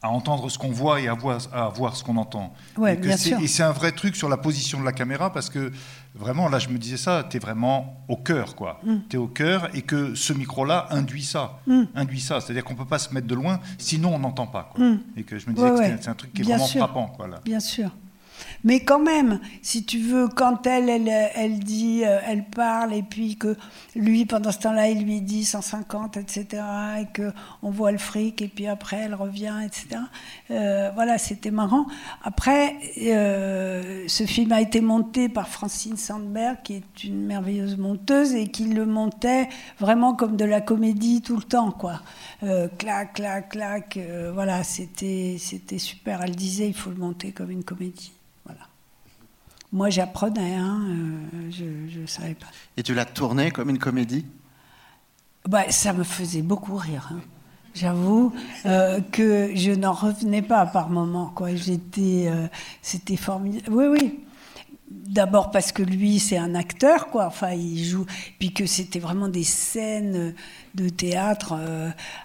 à, 0.02 0.08
entendre 0.08 0.50
ce 0.50 0.58
qu'on 0.58 0.70
voit 0.70 1.00
et 1.00 1.08
à 1.08 1.14
voir, 1.14 1.40
à 1.52 1.68
voir 1.68 1.96
ce 1.96 2.04
qu'on 2.04 2.16
entend. 2.16 2.52
Ouais, 2.76 2.94
et, 2.94 2.96
bien 2.96 3.16
sûr. 3.16 3.38
et 3.40 3.46
c'est 3.46 3.62
un 3.62 3.72
vrai 3.72 3.92
truc 3.92 4.16
sur 4.16 4.28
la 4.28 4.36
position 4.36 4.80
de 4.80 4.84
la 4.84 4.92
caméra 4.92 5.32
parce 5.32 5.48
que 5.48 5.72
vraiment, 6.14 6.48
là, 6.48 6.58
je 6.58 6.68
me 6.68 6.78
disais 6.78 6.96
ça, 6.96 7.24
tu 7.28 7.36
es 7.36 7.40
vraiment 7.40 8.04
au 8.08 8.16
cœur, 8.16 8.54
quoi. 8.54 8.80
Mm. 8.84 8.96
Tu 9.08 9.16
es 9.16 9.18
au 9.18 9.28
cœur 9.28 9.74
et 9.74 9.82
que 9.82 10.14
ce 10.14 10.32
micro-là 10.32 10.88
induit 10.90 11.24
ça. 11.24 11.60
Mm. 11.66 11.82
Induit 11.94 12.20
ça. 12.20 12.40
C'est-à-dire 12.40 12.64
qu'on 12.64 12.74
ne 12.74 12.78
peut 12.78 12.84
pas 12.84 12.98
se 12.98 13.14
mettre 13.14 13.26
de 13.26 13.34
loin, 13.34 13.60
sinon 13.78 14.14
on 14.14 14.18
n'entend 14.18 14.46
pas. 14.46 14.70
Quoi. 14.74 14.84
Mm. 14.84 15.00
Et 15.16 15.22
que 15.22 15.38
je 15.38 15.48
me 15.48 15.54
disais 15.54 15.70
ouais, 15.70 15.96
que 15.96 16.02
c'est 16.02 16.10
un 16.10 16.14
truc 16.14 16.32
qui 16.32 16.42
est 16.42 16.44
bien 16.44 16.56
vraiment 16.56 16.68
sûr. 16.68 16.84
frappant. 16.84 17.06
Quoi, 17.06 17.28
là. 17.28 17.40
Bien 17.44 17.60
sûr. 17.60 17.90
Mais 18.64 18.80
quand 18.80 19.00
même, 19.00 19.40
si 19.60 19.84
tu 19.84 19.98
veux, 19.98 20.28
quand 20.28 20.66
elle, 20.66 20.88
elle, 20.88 21.08
elle 21.34 21.58
dit, 21.58 22.02
euh, 22.04 22.20
elle 22.26 22.44
parle, 22.44 22.94
et 22.94 23.02
puis 23.02 23.36
que 23.36 23.56
lui, 23.96 24.24
pendant 24.24 24.52
ce 24.52 24.58
temps-là, 24.60 24.88
il 24.88 25.04
lui 25.04 25.20
dit 25.20 25.44
150, 25.44 26.16
etc., 26.16 26.62
et 27.00 27.06
que 27.12 27.32
on 27.62 27.70
voit 27.70 27.90
le 27.90 27.98
fric, 27.98 28.40
et 28.40 28.48
puis 28.48 28.68
après, 28.68 28.98
elle 28.98 29.14
revient, 29.14 29.54
etc. 29.64 30.00
Euh, 30.50 30.90
voilà, 30.94 31.18
c'était 31.18 31.50
marrant. 31.50 31.86
Après, 32.22 32.76
euh, 33.02 34.04
ce 34.06 34.24
film 34.24 34.52
a 34.52 34.60
été 34.60 34.80
monté 34.80 35.28
par 35.28 35.48
Francine 35.48 35.96
Sandberg, 35.96 36.58
qui 36.62 36.74
est 36.74 37.04
une 37.04 37.26
merveilleuse 37.26 37.76
monteuse, 37.76 38.34
et 38.34 38.46
qui 38.46 38.66
le 38.66 38.86
montait 38.86 39.48
vraiment 39.80 40.14
comme 40.14 40.36
de 40.36 40.44
la 40.44 40.60
comédie 40.60 41.20
tout 41.20 41.36
le 41.36 41.42
temps, 41.42 41.72
quoi. 41.72 42.00
clac, 42.78 43.14
clac, 43.14 43.48
clac. 43.50 43.98
voilà, 44.32 44.62
c'était, 44.62 45.36
c'était 45.38 45.78
super. 45.78 46.22
Elle 46.22 46.36
disait, 46.36 46.68
il 46.68 46.74
faut 46.74 46.90
le 46.90 46.96
monter 46.96 47.32
comme 47.32 47.50
une 47.50 47.64
comédie. 47.64 48.12
Moi, 49.72 49.88
j'apprenais, 49.88 50.54
hein, 50.54 50.82
euh, 50.86 51.50
je 51.50 52.00
ne 52.00 52.06
savais 52.06 52.34
pas. 52.34 52.46
Et 52.76 52.82
tu 52.82 52.92
l'as 52.92 53.06
tourné 53.06 53.50
comme 53.50 53.70
une 53.70 53.78
comédie? 53.78 54.26
Bah, 55.48 55.70
Ça 55.70 55.94
me 55.94 56.04
faisait 56.04 56.42
beaucoup 56.42 56.76
rire. 56.76 57.08
Hein. 57.12 57.20
J'avoue 57.74 58.34
euh, 58.66 59.00
que 59.00 59.50
je 59.54 59.70
n'en 59.70 59.92
revenais 59.92 60.42
pas 60.42 60.66
par 60.66 60.90
moments. 60.90 61.32
Quoi. 61.34 61.54
J'étais, 61.54 62.26
euh, 62.26 62.48
c'était 62.82 63.16
formidable. 63.16 63.74
Oui, 63.74 63.86
oui. 63.86 64.20
D'abord 65.06 65.50
parce 65.50 65.72
que 65.72 65.82
lui, 65.82 66.18
c'est 66.18 66.38
un 66.38 66.54
acteur, 66.54 67.08
quoi. 67.08 67.26
Enfin, 67.26 67.52
il 67.52 67.84
joue. 67.84 68.06
Puis 68.38 68.52
que 68.52 68.66
c'était 68.66 68.98
vraiment 68.98 69.28
des 69.28 69.44
scènes 69.44 70.34
de 70.74 70.88
théâtre 70.88 71.54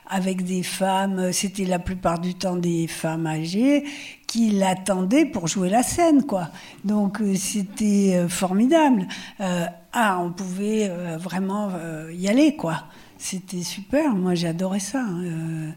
avec 0.10 0.44
des 0.46 0.64
femmes. 0.64 1.34
C'était 1.34 1.66
la 1.66 1.80
plupart 1.80 2.20
du 2.20 2.36
temps 2.36 2.56
des 2.56 2.88
femmes 2.88 3.28
âgées 3.28 3.84
qui 4.28 4.52
l'attendaient 4.52 5.26
pour 5.26 5.48
jouer 5.48 5.70
la 5.70 5.82
scène, 5.82 6.24
quoi. 6.24 6.50
Donc 6.84 7.22
euh, 7.22 7.34
c'était 7.36 8.16
euh, 8.18 8.30
formidable. 8.30 9.08
Euh, 9.40 9.66
ah, 9.94 10.20
on 10.22 10.32
pouvait 10.32 10.92
vraiment 11.18 11.72
y 12.12 12.28
aller, 12.28 12.56
quoi. 12.56 12.84
C'était 13.18 13.64
super. 13.64 14.14
Moi, 14.14 14.36
j'adorais 14.36 14.80
ça. 14.80 15.00
Hein. 15.02 15.74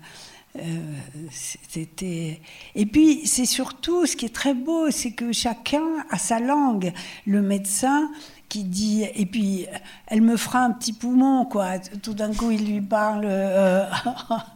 C'était 1.30 2.40
et 2.74 2.86
puis 2.86 3.26
c'est 3.26 3.46
surtout 3.46 4.07
ce 4.07 4.16
qui 4.16 4.26
est 4.26 4.34
très 4.34 4.55
beau, 4.55 4.90
c'est 4.90 5.12
que 5.12 5.32
chacun 5.32 6.05
a 6.11 6.18
sa 6.18 6.40
langue. 6.40 6.92
Le 7.26 7.40
médecin 7.40 8.11
qui 8.48 8.64
dit 8.64 9.05
et 9.14 9.26
puis 9.26 9.66
elle 10.09 10.22
me 10.22 10.36
fera 10.36 10.64
un 10.64 10.72
petit 10.72 10.92
poumon 10.92 11.44
quoi. 11.44 11.78
Tout 11.78 12.14
d'un 12.14 12.34
coup 12.34 12.51
il 12.51 12.66
lui 12.66 12.80
parle 12.80 13.24
euh, 13.26 13.88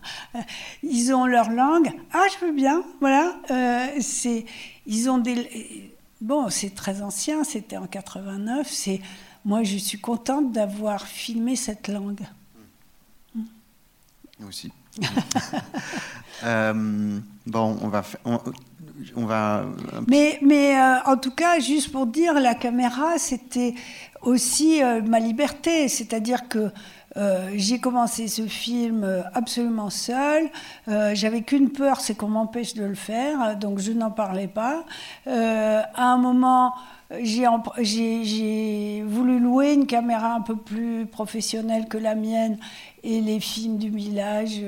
ils 0.82 1.12
ont 1.14 1.26
leur 1.26 1.51
langue. 1.51 1.92
Ah 2.12 2.24
je 2.32 2.45
veux 2.45 2.53
bien 2.53 2.82
voilà. 3.01 3.36
Euh, 3.51 3.86
c'est 4.01 4.47
ils 4.86 5.09
ont 5.09 5.18
des 5.18 5.92
bon 6.20 6.51
c'est 6.51 6.74
très 6.74 7.03
ancien 7.03 7.45
c'était 7.45 7.76
en 7.76 7.86
89 7.86 8.68
c'est 8.68 9.01
moi 9.45 9.62
je 9.62 9.76
suis 9.76 10.01
contente 10.01 10.51
d'avoir 10.51 11.07
filmé 11.07 11.55
cette 11.55 11.86
langue. 11.86 12.22
Nous 13.36 14.49
aussi 14.49 14.72
euh, 16.45 17.18
bon 17.47 17.78
on 17.82 17.88
va 17.88 18.03
on, 19.16 19.24
va. 19.24 19.64
Mais, 20.09 20.38
mais 20.42 20.76
euh, 20.76 20.97
en 21.07 21.16
tout 21.16 21.30
cas, 21.30 21.59
juste 21.59 21.92
pour 21.92 22.07
dire, 22.07 22.34
la 22.34 22.55
caméra, 22.55 23.18
c'était 23.18 23.74
aussi 24.22 24.82
euh, 24.82 25.03
ma 25.03 25.20
liberté. 25.20 25.88
C'est-à-dire 25.88 26.49
que 26.49 26.70
euh, 27.16 27.51
j'ai 27.55 27.78
commencé 27.78 28.28
ce 28.28 28.47
film 28.47 29.24
absolument 29.34 29.90
seul. 29.90 30.51
J'avais 30.86 31.42
qu'une 31.42 31.70
peur, 31.70 32.01
c'est 32.01 32.16
qu'on 32.16 32.28
m'empêche 32.28 32.74
de 32.74 32.84
le 32.84 32.95
faire, 32.95 33.57
donc 33.57 33.78
je 33.78 33.92
n'en 33.92 34.11
parlais 34.11 34.49
pas. 34.49 34.84
à 35.26 36.05
un 36.05 36.16
moment, 36.16 36.74
j'ai 37.20 39.05
voulu 39.07 39.38
louer 39.38 39.74
une 39.74 39.86
caméra 39.86 40.34
un 40.34 40.40
peu 40.40 40.57
plus 40.57 41.07
professionnelle 41.07 41.86
que 41.86 41.99
la 41.99 42.16
mienne 42.16 42.59
et 43.05 43.21
les 43.21 43.39
films 43.39 43.79
du 43.79 43.91
village 43.91 44.61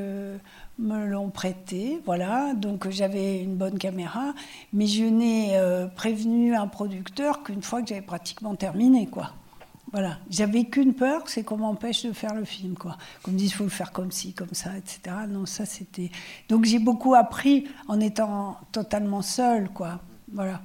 me 0.78 1.06
l'ont 1.06 1.30
prêté, 1.30 2.00
voilà, 2.04 2.52
donc 2.54 2.88
j'avais 2.90 3.42
une 3.42 3.56
bonne 3.56 3.78
caméra, 3.78 4.34
mais 4.72 4.86
je 4.86 5.04
n'ai 5.04 5.56
euh, 5.56 5.86
prévenu 5.86 6.54
un 6.54 6.66
producteur 6.66 7.42
qu'une 7.42 7.62
fois 7.62 7.80
que 7.82 7.88
j'avais 7.88 8.02
pratiquement 8.02 8.54
terminé, 8.54 9.06
quoi. 9.06 9.32
Voilà, 9.92 10.18
j'avais 10.28 10.64
qu'une 10.64 10.94
peur, 10.94 11.22
c'est 11.26 11.44
qu'on 11.44 11.58
m'empêche 11.58 12.04
de 12.04 12.12
faire 12.12 12.34
le 12.34 12.44
film, 12.44 12.74
quoi. 12.74 12.98
Qu'on 13.22 13.30
me 13.30 13.38
dise, 13.38 13.54
faut 13.54 13.64
le 13.64 13.70
faire 13.70 13.92
comme 13.92 14.10
ci, 14.10 14.34
comme 14.34 14.52
ça, 14.52 14.76
etc. 14.76 15.16
Non, 15.28 15.46
ça 15.46 15.64
c'était. 15.64 16.10
Donc 16.48 16.64
j'ai 16.64 16.80
beaucoup 16.80 17.14
appris 17.14 17.66
en 17.88 18.00
étant 18.00 18.58
totalement 18.72 19.22
seule, 19.22 19.70
quoi. 19.70 20.00
Voilà. 20.32 20.60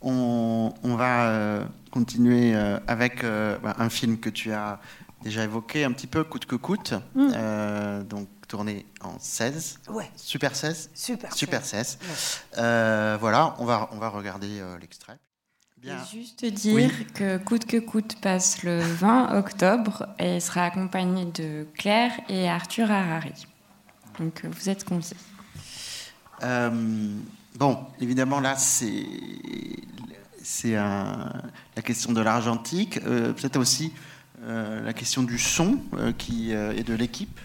On, 0.00 0.72
va 0.84 1.28
euh, 1.28 1.64
continuer 1.90 2.54
euh, 2.54 2.78
avec 2.86 3.24
un 3.24 3.88
film 3.90 4.18
que 4.18 4.30
tu 4.30 4.52
as 4.52 4.80
déjà 5.22 5.44
évoqué 5.44 5.84
un 5.84 5.92
petit 5.92 6.06
peu 6.06 6.24
coûte 6.24 6.46
que 6.46 6.56
coûte, 6.56 6.94
mm. 7.14 7.32
euh, 7.34 8.02
donc 8.02 8.28
tourné 8.46 8.86
en 9.02 9.18
16. 9.18 9.80
Ouais. 9.88 10.10
Super 10.16 10.56
16 10.56 10.90
Super, 10.94 11.34
Super 11.34 11.64
16. 11.64 11.98
Euh, 12.56 13.18
voilà, 13.20 13.54
on 13.58 13.64
va, 13.64 13.88
on 13.92 13.98
va 13.98 14.08
regarder 14.08 14.60
euh, 14.60 14.78
l'extrait. 14.78 15.18
Bien. 15.76 16.04
juste 16.12 16.44
dire 16.44 16.90
que 17.14 17.38
Coûte 17.38 17.64
que 17.64 17.76
coûte 17.76 18.20
passe 18.20 18.64
le 18.64 18.80
20 18.80 19.38
octobre 19.38 20.08
et 20.18 20.40
sera 20.40 20.64
accompagné 20.64 21.26
de 21.26 21.68
Claire 21.74 22.10
et 22.28 22.48
Arthur 22.48 22.90
Harari. 22.90 23.46
Donc 24.18 24.44
vous 24.44 24.68
êtes 24.68 24.82
conseillés. 24.82 25.20
bon, 27.54 27.78
évidemment 28.00 28.40
là 28.40 28.56
c'est 28.56 29.06
c'est 30.42 30.72
la 30.72 31.82
question 31.84 32.12
de 32.12 32.22
l'argentique, 32.22 33.00
peut-être 33.00 33.58
aussi 33.60 33.92
euh, 34.48 34.82
la 34.82 34.94
question 34.94 35.22
du 35.22 35.38
son 35.38 35.78
euh, 35.92 36.12
qui, 36.12 36.54
euh, 36.54 36.72
et 36.74 36.82
de 36.82 36.94
l'équipe. 36.94 37.38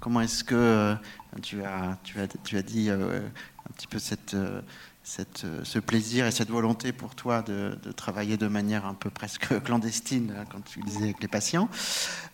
comment 0.00 0.20
est-ce 0.20 0.42
que 0.42 0.96
tu, 1.42 1.62
as, 1.62 1.96
tu, 2.02 2.20
as, 2.20 2.26
tu 2.42 2.56
as 2.56 2.62
dit 2.62 2.90
un 2.90 2.98
petit 3.74 3.86
peu 3.86 4.00
cette, 4.00 4.36
cette, 5.06 5.46
ce 5.62 5.78
plaisir 5.78 6.26
et 6.26 6.32
cette 6.32 6.50
volonté 6.50 6.90
pour 6.90 7.14
toi 7.14 7.40
de, 7.40 7.78
travailler 7.96 8.36
de 8.36 8.48
manière 8.48 8.84
un 8.86 8.94
peu 8.94 9.08
presque 9.08 9.60
clandestine 9.64 10.34
quand 10.50 10.64
tu 10.64 10.80
disais 10.80 11.04
avec 11.04 11.22
les 11.22 11.28
patients. 11.28 11.68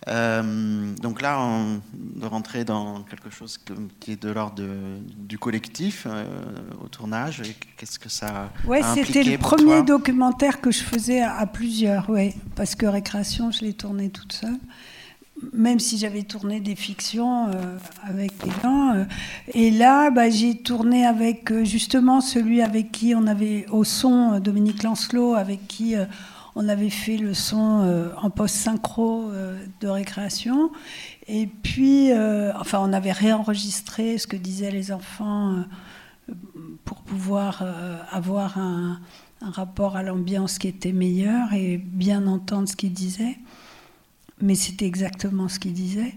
donc 0.07 1.21
là, 1.21 1.67
de 1.93 2.27
rentrer 2.27 2.65
dans 2.65 3.03
quelque 3.03 3.29
chose 3.29 3.59
qui 4.01 4.13
est 4.13 4.23
de 4.23 4.31
l'ordre 4.31 4.63
du 5.19 5.39
collectif 5.39 6.07
au 6.83 6.89
tournage, 6.89 7.43
qu'est-ce 7.77 7.99
que 7.99 8.09
ça 8.09 8.51
Ouais, 8.65 8.81
c'était 8.95 9.23
le 9.23 9.37
premier 9.37 9.83
documentaire 9.83 10.63
que 10.63 10.71
je 10.71 10.83
faisais 10.83 11.21
à, 11.21 11.47
plusieurs, 11.47 12.09
ouais, 12.09 12.35
parce 12.57 12.75
que 12.75 12.87
Récréation, 12.87 13.51
je 13.51 13.61
l'ai 13.61 13.75
tourné 13.75 14.09
toute 14.09 14.33
seule 14.33 14.59
même 15.53 15.81
si 15.81 15.99
j'avais 15.99 16.23
tourné 16.23 16.61
des 16.61 16.77
fictions 16.77 17.49
euh, 17.49 17.79
avec 18.03 18.33
des 18.45 18.51
gens. 18.63 18.95
Euh, 18.95 19.05
et 19.53 19.71
là, 19.71 20.11
bah, 20.11 20.31
j'ai 20.31 20.57
tourné 20.57 21.07
avec 21.07 21.51
euh, 21.51 21.65
justement 21.65 22.21
celui 22.21 22.63
avec 22.63 22.93
qui 22.93 23.15
on 23.15 23.27
avait 23.27 23.67
au 23.71 23.85
son, 23.85 24.39
Dominique 24.41 24.83
Lancelot, 24.83 25.35
avec 25.35 25.67
qui 25.67 25.95
on 26.55 26.69
avait 26.69 26.91
fait 26.91 27.17
le 27.17 27.35
son 27.35 28.11
en 28.21 28.31
post-synchro 28.31 29.31
de 29.81 29.89
récréation. 29.89 30.71
Et 31.27 31.47
puis, 31.47 32.11
enfin, 32.59 32.81
on 32.83 32.93
avait 32.93 33.13
réenregistré 33.13 34.19
ce 34.19 34.27
que 34.27 34.37
disaient 34.37 34.71
les 34.71 34.93
enfants 34.93 35.65
pour 36.85 36.99
pouvoir 37.03 37.65
avoir 38.11 38.59
un, 38.59 39.01
un 39.41 39.51
rapport 39.51 39.97
à 39.97 40.03
l'ambiance 40.03 40.59
qui 40.59 40.69
était 40.69 40.93
meilleur 40.93 41.53
et 41.53 41.79
bien 41.79 42.27
entendre 42.27 42.69
ce 42.69 42.77
qu'ils 42.77 42.93
disaient 42.93 43.39
mais 44.43 44.55
c'était 44.57 44.87
exactement 44.87 45.49
ce 45.49 45.59
qu'il 45.59 45.73
disait. 45.73 46.15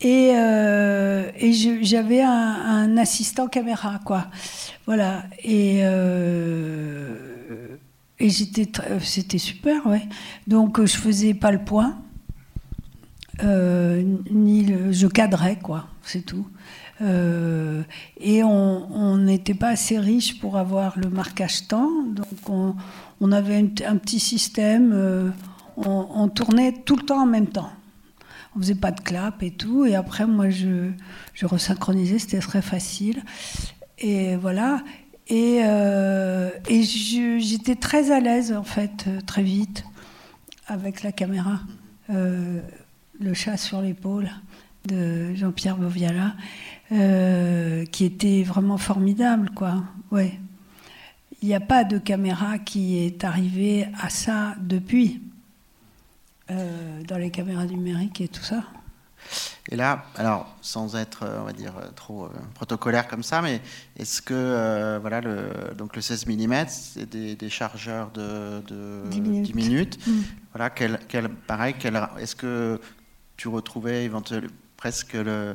Et, 0.00 0.32
euh, 0.36 1.30
et 1.36 1.52
j'avais 1.82 2.22
un, 2.22 2.96
assistant 2.96 3.48
caméra, 3.48 4.00
quoi. 4.04 4.26
Voilà. 4.86 5.24
Et, 5.42 5.80
euh, 5.82 7.76
et 8.18 8.30
j'étais, 8.30 8.70
c'était 9.00 9.38
super, 9.38 9.86
ouais. 9.86 10.02
Donc 10.46 10.84
je 10.84 10.96
faisais 10.96 11.34
pas 11.34 11.50
le 11.50 11.58
point, 11.58 11.98
euh, 13.42 14.02
ni 14.30 14.64
le, 14.64 14.92
je 14.92 15.06
cadrais, 15.08 15.56
quoi. 15.56 15.88
C'est 16.02 16.24
tout. 16.24 16.46
et 17.00 18.42
on 18.42 19.16
n'était 19.18 19.54
pas 19.54 19.68
assez 19.68 19.98
riche 19.98 20.40
pour 20.40 20.56
avoir 20.56 20.98
le 20.98 21.10
marquage 21.10 21.68
temps, 21.68 21.90
donc 22.12 22.48
on, 22.48 22.74
on 23.20 23.32
avait 23.32 23.58
un, 23.86 23.96
petit 23.96 24.20
système 24.20 25.32
on, 25.86 26.28
tournait 26.28 26.72
tout 26.72 26.96
le 26.96 27.02
temps 27.02 27.22
en 27.22 27.26
même 27.26 27.46
temps. 27.46 27.70
On 28.56 28.60
faisait 28.60 28.74
pas 28.74 28.90
de 28.90 29.00
clap 29.00 29.42
et 29.42 29.50
tout. 29.50 29.84
Et 29.84 29.94
après, 29.94 30.26
moi, 30.26 30.50
je, 30.50 30.90
resynchronisais, 31.42 32.18
c'était 32.18 32.40
très 32.40 32.62
facile. 32.62 33.22
Et 33.98 34.36
voilà. 34.36 34.80
Et, 35.28 35.60
euh, 35.62 36.50
j'étais 36.68 37.76
très 37.76 38.10
à 38.10 38.20
l'aise, 38.20 38.52
en 38.52 38.64
fait, 38.64 39.04
euh, 39.06 39.20
très 39.20 39.42
vite, 39.42 39.84
avec 40.66 41.02
la 41.02 41.12
caméra. 41.12 41.60
Euh, 42.10 42.60
le 43.20 43.34
chat 43.34 43.56
sur 43.56 43.82
l'épaule 43.82 44.30
de 44.86 45.34
Jean-Pierre 45.34 45.76
Boviala, 45.76 46.34
qui 47.90 48.04
était 48.04 48.42
vraiment 48.42 48.78
formidable, 48.78 49.50
quoi. 49.54 49.84
Ouais. 50.10 50.38
il 51.42 51.48
n'y 51.48 51.54
a 51.54 51.60
pas 51.60 51.84
de 51.84 51.98
caméra 51.98 52.58
qui 52.58 52.96
est 52.96 53.24
arrivée 53.24 53.86
à 54.00 54.08
ça 54.08 54.54
depuis, 54.60 55.20
euh, 56.50 57.02
dans 57.04 57.18
les 57.18 57.30
caméras 57.30 57.66
numériques 57.66 58.22
et 58.22 58.28
tout 58.28 58.42
ça. 58.42 58.64
Et 59.68 59.76
là, 59.76 60.04
alors, 60.16 60.56
sans 60.62 60.96
être, 60.96 61.26
on 61.40 61.44
va 61.44 61.52
dire, 61.52 61.74
trop 61.94 62.24
euh, 62.24 62.28
protocolaire 62.54 63.06
comme 63.06 63.22
ça, 63.22 63.42
mais 63.42 63.60
est-ce 63.98 64.22
que, 64.22 64.32
euh, 64.32 64.98
voilà, 64.98 65.20
le, 65.20 65.50
donc 65.76 65.94
le 65.94 66.00
16 66.00 66.26
mm, 66.26 66.54
c'est 66.68 67.06
des, 67.06 67.50
chargeurs 67.50 68.10
de, 68.12 68.62
10 69.10 69.54
minutes. 69.54 70.06
Mm. 70.06 70.22
Voilà, 70.54 70.70
quel, 70.70 70.98
quel, 71.06 71.28
pareil, 71.28 71.74
est-ce 72.18 72.34
que 72.34 72.80
tu 73.36 73.48
retrouvais 73.48 74.04
éventuellement 74.04 74.48
presque 74.78 75.14
le, 75.14 75.54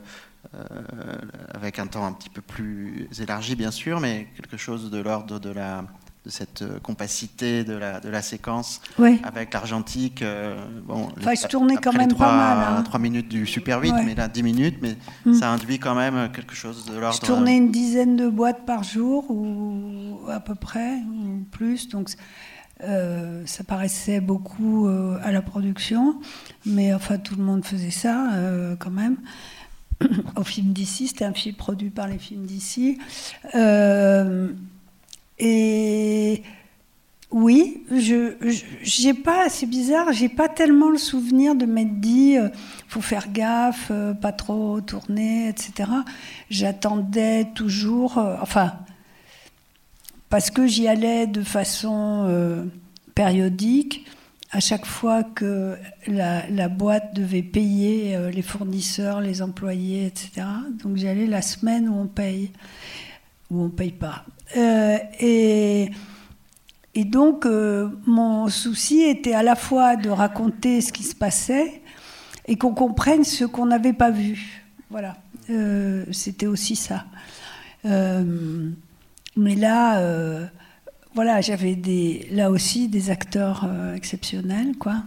avec 1.54 1.80
un 1.80 1.88
temps 1.88 2.06
un 2.06 2.12
petit 2.12 2.30
peu 2.30 2.42
plus 2.42 3.08
élargi, 3.20 3.56
bien 3.56 3.72
sûr, 3.72 4.00
mais 4.00 4.28
quelque 4.36 4.58
chose 4.58 4.92
de 4.92 5.00
l'ordre 5.00 5.40
de 5.40 5.50
la 5.50 5.86
de 6.26 6.30
cette 6.30 6.62
euh, 6.62 6.80
compacité 6.80 7.64
de 7.64 7.74
la, 7.74 8.00
de 8.00 8.10
la 8.10 8.22
séquence 8.22 8.82
avec 9.24 9.54
l'argentique. 9.54 10.22
Euh, 10.22 10.56
bon, 10.86 11.10
enfin, 11.18 11.34
je 11.36 11.48
tournais 11.48 11.76
quand 11.76 11.94
même 11.94 12.14
pas 12.14 12.36
mal. 12.36 12.78
Hein. 12.80 12.84
3 12.84 13.00
minutes 13.00 13.28
du 13.28 13.46
Super 13.46 13.82
8, 13.82 13.94
mais 14.06 14.16
là 14.16 14.28
10 14.28 14.44
minutes, 14.44 14.78
mais 14.82 14.96
mm. 15.26 15.34
ça 15.34 15.50
induit 15.50 15.80
quand 15.80 15.96
même 15.96 16.32
quelque 16.32 16.56
chose 16.56 16.86
de 16.86 16.98
l'ordre. 16.98 17.20
Je 17.22 17.26
tournais 17.26 17.58
une 17.58 17.72
dizaine 17.72 18.16
de 18.16 18.30
boîtes 18.30 18.66
par 18.66 18.84
jour, 18.84 19.26
ou 19.30 20.20
à 20.30 20.40
peu 20.40 20.56
près, 20.56 20.96
ou 20.96 21.44
plus. 21.52 21.90
Donc 21.90 22.10
euh, 22.84 23.44
ça 23.46 23.66
paraissait 23.66 24.22
beaucoup 24.22 24.88
à 25.22 25.32
la 25.32 25.42
production, 25.42 26.22
mais 26.66 26.94
enfin 26.94 27.18
tout 27.18 27.36
le 27.36 27.44
monde 27.44 27.66
faisait 27.66 27.92
ça 27.92 28.30
quand 28.80 28.92
même. 28.92 29.18
Au 30.38 30.44
film 30.44 30.72
d'ici, 30.72 31.10
c'était 31.10 31.26
un 31.26 31.34
film 31.34 31.56
produit 31.56 31.90
par 31.90 32.08
les 32.08 32.18
films 32.18 32.46
d'ici. 32.46 32.98
Et 35.46 36.42
oui, 37.32 37.84
je, 37.92 38.36
j'ai 38.82 39.14
pas, 39.14 39.50
c'est 39.50 39.66
bizarre, 39.66 40.14
j'ai 40.14 40.30
pas 40.30 40.48
tellement 40.48 40.90
le 40.90 40.98
souvenir 40.98 41.56
de 41.56 41.66
m'être 41.66 42.00
dit, 42.00 42.38
euh, 42.38 42.48
faut 42.88 43.02
faire 43.02 43.30
gaffe, 43.30 43.90
euh, 43.92 44.14
pas 44.14 44.32
trop 44.32 44.80
tourner, 44.80 45.50
etc. 45.50 45.90
J'attendais 46.50 47.46
toujours, 47.56 48.20
euh, 48.20 48.38
enfin, 48.40 48.74
parce 50.30 50.50
que 50.50 50.66
j'y 50.66 50.88
allais 50.88 51.28
de 51.28 51.44
façon 51.44 52.70
périodique, 53.14 54.08
à 54.52 54.60
chaque 54.60 54.86
fois 54.86 55.24
que 55.24 55.78
la, 56.08 56.48
la 56.50 56.70
boîte 56.70 57.14
devait 57.16 57.44
payer 57.44 58.18
les 58.32 58.42
fournisseurs, 58.42 59.22
les 59.22 59.44
employés, 59.44 60.08
etc. 60.08 60.48
Donc 60.84 60.98
j'y 60.98 61.08
allais 61.08 61.28
la 61.28 61.44
semaine 61.44 61.88
où 61.88 61.94
on 62.00 62.08
paye, 62.08 62.52
où 63.52 63.62
on 63.62 63.70
paye 63.70 63.92
pas. 63.92 64.26
Euh, 64.56 64.98
et, 65.20 65.90
et, 66.96 67.06
donc, 67.06 67.46
euh, 67.46 67.90
mon 68.06 68.48
souci 68.50 69.02
était 69.02 69.34
à 69.34 69.44
la 69.44 69.56
fois 69.56 69.96
de 69.96 70.10
raconter 70.10 70.82
ce 70.82 70.92
qui 70.92 71.04
se 71.04 71.16
passait 71.16 71.82
et 72.48 72.56
qu'on 72.58 72.74
comprenne 72.74 73.24
ce 73.24 73.46
qu'on 73.46 73.66
n'avait 73.66 73.94
pas 73.94 74.12
vu. 74.12 74.64
Voilà, 74.90 75.18
euh, 75.50 76.06
c'était 76.12 76.48
aussi 76.48 76.76
ça. 76.76 77.06
mais 77.84 79.56
là, 79.56 80.50
voilà, 81.16 81.42
j'avais 81.42 81.76
des, 81.76 82.28
là 82.32 82.52
aussi 82.52 82.88
des 82.88 83.10
acteurs 83.10 83.70
exceptionnels, 83.96 84.76
quoi 84.78 85.04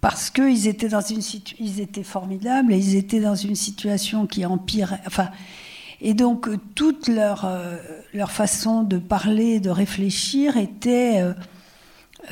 parce 0.00 0.30
qu'ils 0.30 0.68
étaient 0.68 0.88
dans 0.88 1.00
une 1.00 1.20
ils 1.58 1.80
étaient 1.80 2.02
formidables 2.02 2.72
et 2.72 2.78
ils 2.78 2.96
étaient 2.96 3.20
dans 3.20 3.34
une 3.34 3.54
situation 3.54 4.26
qui 4.26 4.44
empirait 4.44 5.00
enfin 5.06 5.30
et 6.00 6.14
donc, 6.14 6.48
euh, 6.48 6.56
toute 6.74 7.08
leur, 7.08 7.44
euh, 7.44 7.76
leur 8.14 8.30
façon 8.30 8.82
de 8.82 8.98
parler, 8.98 9.60
de 9.60 9.70
réfléchir 9.70 10.56
était 10.56 11.24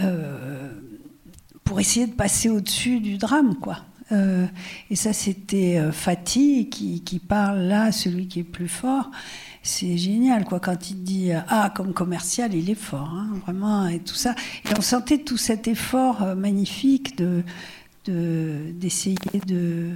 euh, 0.01 0.73
pour 1.65 1.81
essayer 1.81 2.07
de 2.07 2.15
passer 2.15 2.49
au-dessus 2.49 3.01
du 3.01 3.19
drame, 3.19 3.57
quoi. 3.57 3.79
et 4.13 4.95
ça, 4.95 5.13
c'était 5.13 5.81
Fatih 5.91 6.69
qui, 6.69 7.03
qui, 7.03 7.19
parle 7.19 7.63
là, 7.63 7.91
celui 7.91 8.29
qui 8.29 8.41
est 8.41 8.45
plus 8.45 8.69
fort. 8.69 9.11
C'est 9.65 9.97
génial, 9.97 10.45
quoi, 10.45 10.61
quand 10.61 10.91
il 10.91 11.03
dit 11.03 11.33
Ah, 11.49 11.73
comme 11.75 11.93
commercial, 11.93 12.55
il 12.55 12.71
est 12.71 12.77
fort, 12.77 13.13
hein, 13.13 13.31
vraiment, 13.45 13.89
et 13.89 13.99
tout 13.99 14.15
ça. 14.15 14.37
Et 14.65 14.79
on 14.79 14.81
sentait 14.81 15.19
tout 15.19 15.39
cet 15.39 15.67
effort 15.67 16.37
magnifique 16.37 17.19
de 17.19 17.43
d'essayer 18.09 19.17
de, 19.45 19.91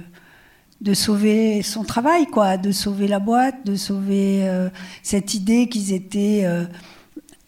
de 0.81 0.95
sauver 0.95 1.61
son 1.61 1.83
travail, 1.83 2.25
quoi, 2.25 2.57
de 2.57 2.71
sauver 2.71 3.07
la 3.07 3.19
boîte, 3.19 3.65
de 3.65 3.75
sauver 3.75 4.49
euh, 4.49 4.69
cette 5.03 5.35
idée 5.35 5.69
qu'ils 5.69 5.93
étaient 5.93 6.41
euh, 6.43 6.65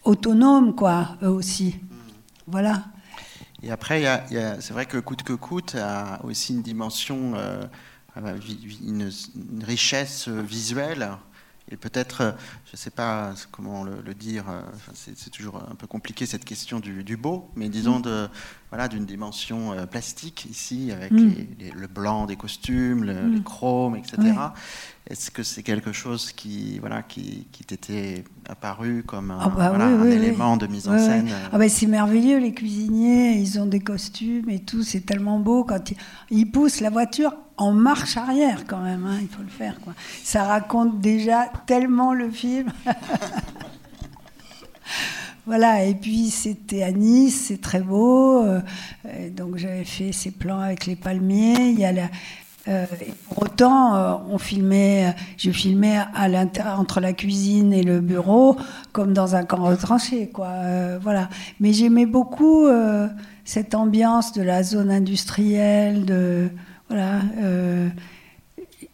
autonomes, 0.04 0.76
quoi, 0.76 1.18
eux 1.24 1.30
aussi. 1.30 1.80
Voilà. 2.46 2.84
Et 3.64 3.72
après, 3.72 4.24
c'est 4.60 4.74
vrai 4.74 4.86
que 4.86 4.98
coûte 4.98 5.24
que 5.24 5.34
coûte 5.34 5.76
a 5.76 6.20
aussi 6.24 6.54
une 6.54 6.62
dimension, 6.62 7.34
euh, 7.36 7.64
une, 8.86 9.10
richesse 9.64 10.28
visuelle. 10.28 11.10
Et 11.74 11.78
peut-être, 11.78 12.36
je 12.66 12.74
ne 12.74 12.78
sais 12.78 12.92
pas 12.92 13.34
comment 13.52 13.84
le, 13.84 14.14
dire, 14.14 14.46
c'est 14.94 15.32
toujours 15.32 15.58
un 15.70 15.74
peu 15.74 15.88
compliqué 15.88 16.28
cette 16.28 16.46
question 16.46 16.80
du, 16.80 17.18
beau, 17.18 17.50
mais 17.56 17.68
disons 17.68 18.00
mm. 18.00 18.04
de, 18.04 18.30
voilà, 18.70 18.88
d'une 18.88 19.06
dimension 19.06 19.74
euh, 19.74 19.86
plastique 19.86 20.46
ici, 20.50 20.92
avec 20.92 21.12
mm. 21.12 21.34
le 21.76 21.88
blanc 21.88 22.26
des 22.28 22.36
costumes, 22.36 23.04
le, 23.04 23.14
les 23.14 23.40
mm. 23.40 23.44
chromes, 23.44 23.96
etc. 23.96 24.34
Est-ce 25.10 25.32
que 25.32 25.44
c'est 25.44 25.64
quelque 25.64 25.92
chose 25.92 26.32
qui, 26.32 26.80
voilà, 26.80 27.04
qui, 27.04 27.48
qui 27.52 27.66
t'était 27.66 28.24
apparu 28.48 29.04
comme 29.06 29.32
un, 29.32 29.40
ah 29.42 29.50
bah 29.50 30.08
élément 30.08 30.56
de 30.56 30.66
mise 30.66 30.88
en 30.88 30.98
scène 30.98 31.28
euh 31.30 31.48
ah 31.52 31.58
bah 31.58 31.68
C'est 31.68 31.88
merveilleux, 31.88 32.40
les 32.40 32.54
cuisiniers, 32.54 33.34
ils 33.34 33.60
ont 33.60 33.66
des 33.66 33.82
costumes 33.82 34.50
et 34.50 34.60
tout, 34.60 34.82
c'est 34.82 35.02
tellement 35.02 35.40
beau 35.40 35.66
quand 35.66 35.94
ils, 36.32 36.50
poussent 36.50 36.80
la 36.80 36.90
voiture 36.90 37.34
en 37.58 37.72
marche 37.72 38.18
arrière 38.18 38.66
quand 38.68 38.82
même, 38.82 39.06
hein, 39.06 39.18
il 39.22 39.28
faut 39.28 39.44
le 39.44 39.50
faire. 39.50 39.80
Quoi. 39.82 39.94
Ça 40.24 40.44
raconte 40.44 41.00
déjà 41.00 41.52
tellement 41.66 42.14
le 42.14 42.30
film. 42.30 42.72
Voilà, 45.46 45.84
et 45.84 45.94
puis 45.94 46.30
c'était 46.30 46.84
à 46.84 46.92
Nice, 46.94 47.48
c'est 47.48 47.60
très 47.60 47.82
beau. 47.82 48.46
Euh, 48.46 48.62
donc 49.36 49.58
j'avais 49.58 49.84
fait 49.84 50.14
ces 50.14 50.32
plans 50.32 50.60
avec 50.60 50.86
les 50.86 50.96
palmiers. 50.96 51.70
Il 51.72 51.80
y 51.80 51.84
a 51.84 51.92
la, 51.92 52.10
euh, 52.70 52.86
pour 53.28 53.44
autant, 53.44 53.94
euh, 53.96 54.16
on 54.30 54.38
filmait, 54.38 55.14
je 55.38 55.52
filmais 55.52 55.98
à 55.98 56.30
entre 56.78 57.02
la 57.02 57.12
cuisine 57.12 57.74
et 57.74 57.84
le 57.84 58.00
bureau, 58.00 58.56
comme 58.94 59.12
dans 59.12 59.36
un 59.36 59.44
camp 59.44 59.66
retranché, 59.66 60.30
quoi. 60.30 60.98
voilà. 61.02 61.28
Mais 61.60 61.74
j'aimais 61.74 62.06
beaucoup 62.06 62.66
cette 63.44 63.76
ambiance 63.76 64.32
de 64.32 64.44
la 64.44 64.64
zone 64.64 64.92
industrielle, 64.92 66.06
de 66.06 66.50
voilà. 66.94 67.22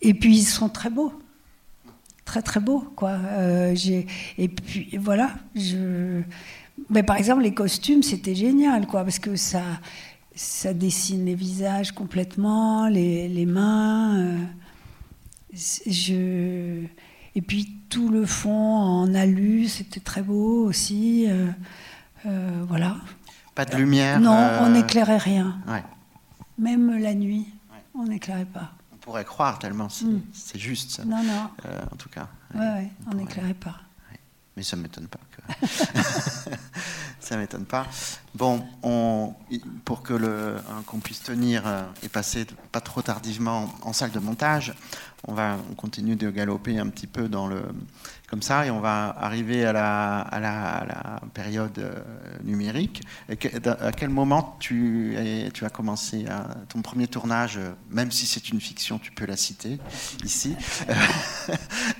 et 0.01 0.13
puis 0.13 0.37
ils 0.37 0.45
sont 0.45 0.69
très 0.69 0.89
beaux 0.89 1.13
très 2.29 2.41
très 2.43 2.59
beau 2.59 2.81
quoi. 2.95 3.17
Euh, 3.39 3.75
et 4.37 4.49
puis 4.49 4.97
voilà, 4.97 5.31
je... 5.55 6.21
Mais 6.89 7.01
par 7.01 7.17
exemple 7.17 7.41
les 7.41 7.53
costumes 7.53 8.03
c'était 8.03 8.35
génial 8.35 8.85
quoi 8.85 9.03
parce 9.03 9.17
que 9.17 9.35
ça 9.35 9.63
ça 10.35 10.73
dessine 10.73 11.25
les 11.25 11.33
visages 11.33 11.91
complètement, 11.91 12.87
les, 12.87 13.27
les 13.27 13.45
mains. 13.45 14.19
Euh, 14.19 14.37
je... 15.87 16.83
Et 17.35 17.41
puis 17.41 17.73
tout 17.89 18.09
le 18.09 18.25
fond 18.25 18.75
en 18.77 19.13
alu, 19.15 19.67
c'était 19.67 19.99
très 19.99 20.21
beau 20.21 20.65
aussi. 20.65 21.25
Euh, 21.27 22.63
voilà. 22.67 22.97
Pas 23.55 23.65
de 23.65 23.75
lumière 23.75 24.19
Non, 24.21 24.49
on 24.61 24.69
n'éclairait 24.69 25.17
rien. 25.17 25.57
Même 26.57 26.99
la 26.99 27.15
nuit, 27.15 27.47
on 27.93 28.05
n'éclairait 28.05 28.45
pas 28.45 28.73
pourrait 28.99 29.25
croire 29.25 29.57
tellement 29.59 29.89
c'est 29.89 30.05
hmm. 30.05 30.21
juste. 30.55 31.03
Non, 31.05 31.23
non. 31.23 31.49
Euh, 31.65 31.81
en 31.91 31.95
tout 31.95 32.09
cas. 32.09 32.27
Oui, 32.53 32.59
ouais, 32.59 32.91
on 33.07 33.15
n'éclairait 33.15 33.53
pas. 33.53 33.75
Mais 34.55 34.63
ça 34.63 34.75
ne 34.75 34.81
m'étonne 34.81 35.07
pas. 35.07 35.19
Que... 35.31 35.99
ça 37.19 37.37
m'étonne 37.37 37.65
pas. 37.65 37.87
Bon, 38.35 38.63
on, 38.83 39.33
pour 39.85 40.03
que 40.03 40.13
le, 40.13 40.57
qu'on 40.85 40.99
puisse 40.99 41.23
tenir 41.23 41.65
euh, 41.65 41.83
et 42.03 42.09
passer 42.09 42.45
pas 42.71 42.81
trop 42.81 43.01
tardivement 43.01 43.73
en 43.83 43.93
salle 43.93 44.11
de 44.11 44.19
montage, 44.19 44.73
on 45.27 45.33
va 45.33 45.57
on 45.71 45.75
continue 45.75 46.15
de 46.15 46.29
galoper 46.29 46.79
un 46.79 46.87
petit 46.87 47.07
peu 47.07 47.27
dans 47.27 47.47
le 47.47 47.61
comme 48.29 48.41
ça 48.41 48.65
et 48.65 48.71
on 48.71 48.79
va 48.79 49.15
arriver 49.19 49.65
à 49.65 49.73
la, 49.73 50.19
à 50.19 50.39
la, 50.39 51.19
période 51.33 51.77
euh, 51.79 51.93
numérique. 52.43 53.01
à 53.27 53.91
quel 53.91 54.09
moment 54.09 54.55
tu, 54.59 55.15
tu 55.53 55.65
as 55.65 55.69
commencé 55.69 56.25
ton 56.69 56.81
premier 56.81 57.07
tournage, 57.07 57.57
euh, 57.57 57.71
même 57.89 58.11
si 58.11 58.25
c'est 58.25 58.49
une 58.49 58.61
fiction, 58.61 58.99
tu 58.99 59.11
peux 59.11 59.25
la 59.25 59.35
citer 59.35 59.79
ici 60.23 60.55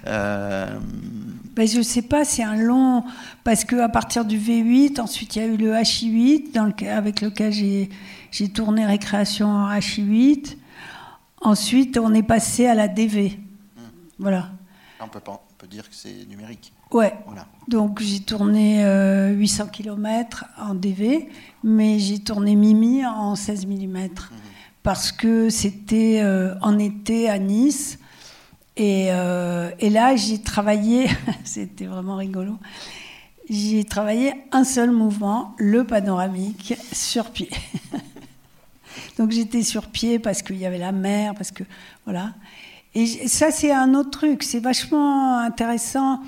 euh... 0.05 0.79
ben, 1.55 1.67
Je 1.67 1.77
ne 1.77 1.83
sais 1.83 2.03
pas, 2.03 2.25
c'est 2.25 2.43
un 2.43 2.55
long. 2.55 3.03
Parce 3.43 3.65
qu'à 3.65 3.89
partir 3.89 4.25
du 4.25 4.37
V8, 4.37 4.99
ensuite 5.01 5.35
il 5.35 5.39
y 5.39 5.45
a 5.45 5.47
eu 5.47 5.57
le 5.57 5.73
HI8 5.73 6.53
dans 6.53 6.65
le, 6.65 6.89
avec 6.89 7.21
lequel 7.21 7.53
j'ai 7.53 8.49
tourné 8.49 8.85
Récréation 8.85 9.47
en 9.47 9.71
HI8. 9.71 10.57
Ensuite, 11.41 11.97
on 11.97 12.13
est 12.13 12.23
passé 12.23 12.65
à 12.67 12.75
la 12.75 12.87
DV. 12.87 13.39
Hmm. 13.75 13.81
Voilà. 14.19 14.49
On 14.99 15.07
peut 15.07 15.19
pas 15.19 15.41
peut 15.59 15.67
dire 15.67 15.89
que 15.89 15.95
c'est 15.95 16.25
numérique. 16.29 16.71
Ouais. 16.91 17.13
Donc 17.67 17.99
j'ai 18.01 18.21
tourné 18.21 18.81
800 19.35 19.67
km 19.67 20.45
en 20.57 20.73
DV, 20.73 21.29
mais 21.63 21.99
j'ai 21.99 22.19
tourné 22.19 22.55
Mimi 22.55 23.05
en 23.05 23.35
16 23.35 23.67
mm. 23.67 24.07
Parce 24.81 25.11
que 25.11 25.49
c'était 25.49 26.23
en 26.61 26.79
été 26.79 27.29
à 27.29 27.37
Nice. 27.37 27.99
Et, 28.77 29.07
et 29.07 29.89
là, 29.89 30.15
j'ai 30.15 30.41
travaillé, 30.41 31.07
c'était 31.43 31.85
vraiment 31.85 32.15
rigolo. 32.15 32.57
J'ai 33.49 33.83
travaillé 33.83 34.33
un 34.51 34.63
seul 34.63 34.91
mouvement, 34.91 35.55
le 35.57 35.83
panoramique, 35.83 36.75
sur 36.93 37.31
pied. 37.31 37.49
Donc 39.17 39.31
j'étais 39.31 39.63
sur 39.63 39.87
pied 39.87 40.19
parce 40.19 40.41
qu'il 40.41 40.57
y 40.57 40.65
avait 40.65 40.77
la 40.77 40.91
mer, 40.91 41.33
parce 41.35 41.51
que 41.51 41.63
voilà. 42.05 42.33
Et 42.95 43.05
ça 43.27 43.51
c'est 43.51 43.71
un 43.71 43.93
autre 43.93 44.11
truc, 44.11 44.43
c'est 44.43 44.59
vachement 44.59 45.37
intéressant 45.39 46.21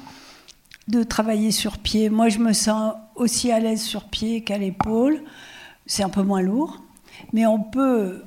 de 0.88 1.04
travailler 1.04 1.52
sur 1.52 1.78
pied. 1.78 2.10
Moi 2.10 2.30
je 2.30 2.40
me 2.40 2.54
sens 2.54 2.94
aussi 3.16 3.52
à 3.52 3.60
l'aise 3.60 3.82
sur 3.82 4.06
pied 4.06 4.44
qu'à 4.44 4.58
l'épaule. 4.58 5.22
C'est 5.86 6.04
un 6.04 6.10
peu 6.10 6.22
moins 6.22 6.42
lourd, 6.42 6.82
mais 7.34 7.46
on 7.46 7.60
peut 7.60 8.24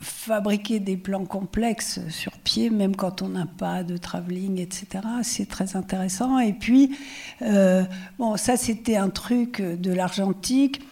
fabriquer 0.00 0.78
des 0.78 0.96
plans 0.96 1.24
complexes 1.24 2.00
sur 2.08 2.32
pied, 2.38 2.70
même 2.70 2.94
quand 2.94 3.22
on 3.22 3.28
n'a 3.28 3.46
pas 3.46 3.82
de 3.82 3.96
travelling, 3.96 4.60
etc. 4.60 4.86
C'est 5.22 5.48
très 5.48 5.76
intéressant. 5.76 6.38
Et 6.38 6.52
puis, 6.52 6.96
euh, 7.42 7.84
bon, 8.18 8.36
ça 8.36 8.56
c'était 8.56 8.96
un 8.96 9.08
truc 9.08 9.60
de 9.60 9.92
l'argentique. 9.92 10.82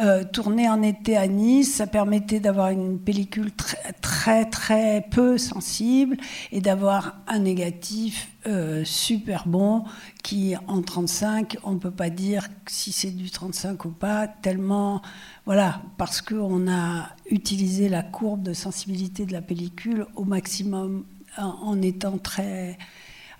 Euh, 0.00 0.24
tourner 0.24 0.66
en 0.66 0.80
été 0.80 1.18
à 1.18 1.26
Nice, 1.26 1.74
ça 1.74 1.86
permettait 1.86 2.40
d'avoir 2.40 2.70
une 2.70 2.98
pellicule 2.98 3.52
très, 3.52 3.92
très, 4.00 4.44
très 4.46 5.06
peu 5.10 5.36
sensible 5.36 6.16
et 6.52 6.62
d'avoir 6.62 7.18
un 7.28 7.40
négatif 7.40 8.30
euh, 8.46 8.82
super 8.84 9.46
bon 9.46 9.84
qui, 10.22 10.54
en 10.68 10.80
35, 10.80 11.58
on 11.64 11.72
ne 11.72 11.78
peut 11.78 11.90
pas 11.90 12.08
dire 12.08 12.48
si 12.66 12.92
c'est 12.92 13.10
du 13.10 13.30
35 13.30 13.84
ou 13.84 13.90
pas, 13.90 14.26
tellement, 14.26 15.02
voilà, 15.44 15.82
parce 15.98 16.22
qu'on 16.22 16.66
a 16.66 17.10
utilisé 17.30 17.90
la 17.90 18.02
courbe 18.02 18.42
de 18.42 18.54
sensibilité 18.54 19.26
de 19.26 19.34
la 19.34 19.42
pellicule 19.42 20.06
au 20.16 20.24
maximum 20.24 21.04
en 21.36 21.80
étant 21.82 22.16
très 22.16 22.78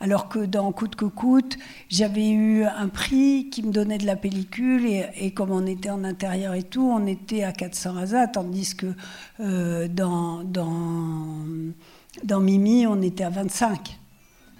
alors 0.00 0.28
que 0.28 0.38
dans 0.38 0.72
Coûte 0.72 0.96
que 0.96 1.04
coûte, 1.04 1.58
j'avais 1.88 2.30
eu 2.30 2.64
un 2.64 2.88
prix 2.88 3.50
qui 3.50 3.62
me 3.62 3.70
donnait 3.70 3.98
de 3.98 4.06
la 4.06 4.16
pellicule 4.16 4.86
et, 4.86 5.30
comme 5.32 5.50
on 5.50 5.66
était 5.66 5.90
en 5.90 6.04
intérieur 6.04 6.54
et 6.54 6.62
tout, 6.62 6.82
on 6.90 7.06
était 7.06 7.44
à 7.44 7.52
400 7.52 7.96
ASA, 7.96 8.26
tandis 8.26 8.74
que 8.74 8.86
euh, 9.40 9.88
dans, 9.88 10.42
dans, 10.42 11.44
dans 12.24 12.40
Mimi, 12.40 12.86
on 12.86 13.02
était 13.02 13.24
à 13.24 13.30
25. 13.30 13.98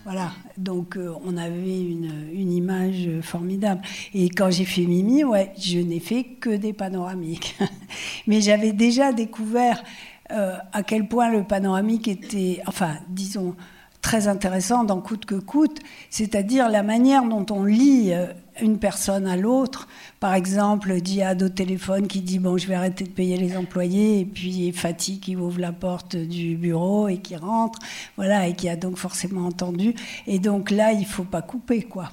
Voilà, 0.04 0.32
donc 0.56 0.96
euh, 0.96 1.12
on 1.24 1.36
avait 1.36 1.80
une, 1.80 2.28
une, 2.32 2.52
image 2.52 3.08
formidable. 3.20 3.82
Et 4.14 4.30
quand 4.30 4.50
j'ai 4.50 4.64
fait 4.64 4.86
Mimi, 4.86 5.24
ouais, 5.24 5.52
je 5.58 5.78
n'ai 5.78 6.00
fait 6.00 6.24
que 6.24 6.50
des 6.50 6.72
panoramiques. 6.72 7.56
Mais 8.26 8.40
j'avais 8.40 8.72
déjà 8.72 9.12
découvert 9.12 9.82
euh, 10.32 10.56
à 10.72 10.82
quel 10.82 11.08
point 11.08 11.30
le 11.30 11.44
panoramique 11.44 12.08
était, 12.08 12.62
enfin, 12.66 12.96
disons, 13.08 13.56
très 14.02 14.28
intéressant 14.28 14.84
dans 14.84 15.00
Coûte 15.00 15.24
que 15.24 15.34
coûte, 15.34 15.78
c'est-à-dire 16.08 16.68
la 16.68 16.82
manière 16.82 17.24
dont 17.24 17.46
on 17.50 17.64
lit 17.64 18.12
euh, 18.12 18.26
une 18.60 18.78
personne 18.78 19.26
à 19.26 19.36
l'autre. 19.36 19.88
Par 20.20 20.34
exemple, 20.34 21.00
Diade 21.00 21.42
au 21.42 21.48
téléphone 21.48 22.06
qui 22.06 22.20
dit 22.20 22.38
Bon, 22.38 22.56
je 22.56 22.66
vais 22.66 22.74
arrêter 22.74 23.04
de 23.04 23.10
payer 23.10 23.36
les 23.36 23.56
employés, 23.56 24.20
et 24.20 24.24
puis 24.24 24.72
Fatih 24.72 25.20
qui 25.20 25.36
ouvre 25.36 25.60
la 25.60 25.72
porte 25.72 26.16
du 26.16 26.56
bureau 26.56 27.08
et 27.08 27.18
qui 27.18 27.36
rentre, 27.36 27.78
voilà, 28.16 28.48
et 28.48 28.54
qui 28.54 28.68
a 28.68 28.76
donc 28.76 28.96
forcément 28.96 29.46
entendu. 29.46 29.94
Et 30.26 30.38
donc 30.38 30.70
là, 30.70 30.92
il 30.92 31.06
faut 31.06 31.24
pas 31.24 31.42
couper, 31.42 31.82
quoi. 31.82 32.10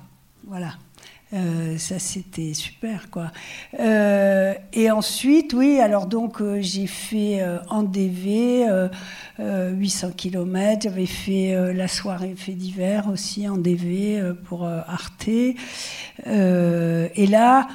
Voilà. 0.47 0.73
Euh, 1.33 1.77
ça, 1.77 1.99
c'était 1.99 2.53
super, 2.53 3.09
quoi. 3.09 3.31
Euh, 3.79 4.53
et 4.71 4.91
ensuite, 4.91 5.53
oui, 5.53 5.79
alors 5.79 6.05
donc, 6.05 6.41
euh, 6.41 6.59
j'ai 6.61 6.87
fait 6.87 7.43
en 7.69 7.83
DV 7.83 8.65
800 9.39 10.11
km. 10.15 10.81
J'avais 10.83 11.05
fait 11.05 11.73
la 11.73 11.87
soirée 11.87 12.33
fait 12.35 12.53
d'hiver 12.53 13.07
aussi 13.11 13.47
en 13.47 13.57
DV 13.57 14.33
pour 14.45 14.65
Arte. 14.65 15.27
et 15.27 17.27
là, 17.27 17.67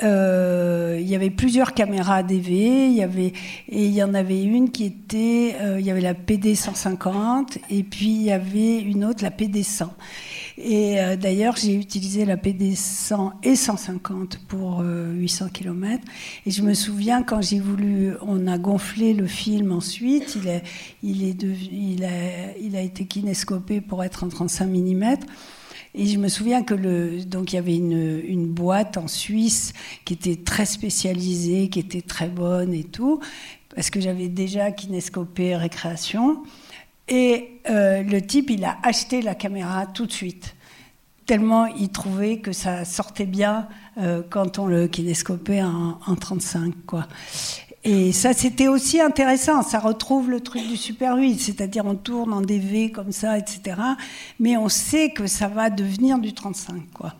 il 0.00 1.08
y 1.08 1.14
avait 1.14 1.30
plusieurs 1.30 1.72
caméras 1.72 2.22
DV, 2.22 2.88
il 2.88 2.94
y 2.94 3.02
avait, 3.02 3.32
et 3.68 3.86
il 3.86 3.92
y 3.92 4.02
en 4.02 4.14
avait 4.14 4.42
une 4.42 4.70
qui 4.70 4.84
était, 4.84 5.56
il 5.78 5.84
y 5.84 5.90
avait 5.90 6.00
la 6.00 6.14
PD 6.14 6.54
150, 6.54 7.58
et 7.70 7.82
puis 7.82 8.10
il 8.10 8.22
y 8.22 8.30
avait 8.30 8.80
une 8.80 9.04
autre, 9.04 9.24
la 9.24 9.30
PD 9.30 9.62
100. 9.62 9.92
Et 10.60 11.00
euh, 11.00 11.14
d'ailleurs, 11.14 11.54
j'ai 11.56 11.74
utilisé 11.74 12.24
la 12.24 12.36
PD 12.36 12.74
100 12.74 13.32
et 13.44 13.54
150 13.54 14.40
pour 14.48 14.80
800 14.80 15.44
euh, 15.44 15.48
km. 15.50 16.04
Et 16.46 16.50
je 16.50 16.62
me 16.62 16.74
souviens 16.74 17.22
quand 17.22 17.40
j'ai 17.40 17.60
voulu, 17.60 18.14
on 18.22 18.48
a 18.48 18.58
gonflé 18.58 19.14
le 19.14 19.28
film 19.28 19.70
ensuite, 19.70 20.36
il, 20.42 20.48
est, 20.48 20.62
il, 21.04 21.22
est 21.22 21.42
il, 21.70 22.04
a, 22.04 22.56
il 22.60 22.74
a 22.74 22.80
été 22.80 23.04
kinescopé 23.04 23.80
pour 23.80 24.02
être 24.02 24.24
en 24.24 24.28
35 24.28 24.66
mm. 24.66 25.16
Et 25.94 26.06
je 26.06 26.18
me 26.18 26.28
souviens 26.28 26.64
que 26.64 26.74
le, 26.74 27.24
donc 27.24 27.52
il 27.52 27.56
y 27.56 27.58
avait 27.58 27.76
une, 27.76 28.20
une, 28.26 28.46
boîte 28.46 28.96
en 28.96 29.06
Suisse 29.06 29.72
qui 30.04 30.14
était 30.14 30.36
très 30.36 30.66
spécialisée, 30.66 31.68
qui 31.68 31.78
était 31.78 32.02
très 32.02 32.28
bonne 32.28 32.74
et 32.74 32.84
tout, 32.84 33.20
parce 33.74 33.90
que 33.90 34.00
j'avais 34.00 34.28
déjà 34.28 34.72
kinescopé 34.72 35.54
récréation. 35.54 36.42
Et 37.08 37.60
euh, 37.70 38.02
le 38.02 38.20
type, 38.20 38.50
il 38.50 38.64
a 38.64 38.78
acheté 38.82 39.22
la 39.22 39.34
caméra 39.34 39.86
tout 39.86 40.06
de 40.06 40.12
suite, 40.12 40.54
tellement 41.26 41.66
il 41.66 41.88
trouvait 41.90 42.38
que 42.38 42.52
ça 42.52 42.84
sortait 42.84 43.26
bien 43.26 43.68
euh, 43.98 44.22
quand 44.28 44.58
on 44.58 44.66
le 44.66 44.88
kinescopait 44.88 45.62
en, 45.62 46.16
35. 46.16 46.74
Quoi. 46.86 47.06
Et 47.84 48.12
ça, 48.12 48.32
c'était 48.32 48.68
aussi 48.68 49.00
intéressant. 49.00 49.62
Ça 49.62 49.78
retrouve 49.78 50.30
le 50.30 50.40
truc 50.40 50.66
du 50.66 50.76
Super 50.76 51.16
8, 51.16 51.38
c'est-à-dire 51.38 51.86
on 51.86 51.94
tourne 51.94 52.32
en 52.32 52.42
DV 52.42 52.90
comme 52.90 53.12
ça, 53.12 53.38
etc. 53.38 53.80
Mais 54.38 54.56
on 54.56 54.68
sait 54.68 55.10
que 55.10 55.26
ça 55.26 55.48
va 55.48 55.70
devenir 55.70 56.18
du 56.18 56.34
35. 56.34 56.82
Quoi. 56.92 57.14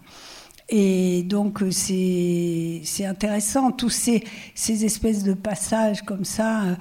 Et 0.68 1.22
donc, 1.22 1.62
c'est 1.70 2.82
intéressant, 3.07 3.70
tous 3.70 3.89
ces, 3.89 4.24
ces, 4.55 4.84
espèces 4.84 5.22
de 5.22 5.32
passages 5.32 6.03
comme 6.03 6.26
ça. 6.26 6.62
Euh, 6.64 6.74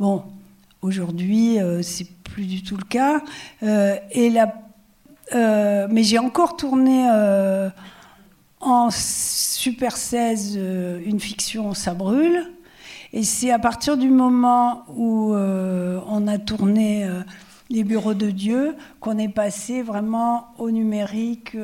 bon, 0.00 0.22
aujourd'hui, 0.82 1.58
c'est 1.82 2.06
plus 2.36 2.44
du 2.44 2.62
tout 2.62 2.76
le 2.76 2.84
cas. 2.84 3.22
Euh, 3.62 3.96
et 4.10 4.28
la, 4.28 4.54
euh, 5.34 5.86
mais 5.90 6.02
j'ai 6.02 6.18
encore 6.18 6.54
tourné 6.58 7.08
euh, 7.10 7.70
en 8.60 8.90
Super 8.90 9.96
16 9.96 10.56
une 11.06 11.18
fiction 11.18 11.72
Ça 11.72 11.94
brûle. 11.94 12.52
Et 13.14 13.22
c'est 13.22 13.50
à 13.50 13.58
partir 13.58 13.96
du 13.96 14.10
moment 14.10 14.84
où 14.94 15.32
on 15.32 16.28
a 16.28 16.38
tourné 16.38 17.08
les 17.70 17.82
bureaux 17.82 18.12
de 18.12 18.30
Dieu 18.30 18.74
qu'on 19.00 19.16
est 19.16 19.32
passé 19.32 19.80
vraiment 19.80 20.48
au 20.58 20.70
numérique, 20.70 21.56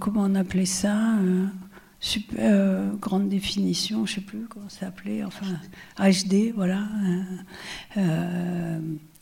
comment 0.00 0.22
on 0.24 0.34
appelait 0.34 0.66
ça 0.66 0.96
Super, 2.02 2.96
grande 2.98 3.28
définition, 3.28 4.06
je 4.06 4.12
ne 4.12 4.14
sais 4.16 4.20
plus 4.22 4.46
comment 4.48 4.70
ça 4.70 4.86
s'appelait, 4.86 5.22
enfin 5.22 5.46
HD, 5.98 6.52
voilà. 6.54 6.80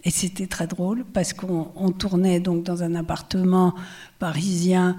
Et 0.05 0.11
c'était 0.11 0.47
très 0.47 0.67
drôle 0.67 1.05
parce 1.13 1.33
qu'on 1.33 1.91
tournait 1.91 2.41
donc 2.41 2.63
dans 2.63 2.83
un 2.83 2.95
appartement 2.95 3.75
parisien 4.19 4.97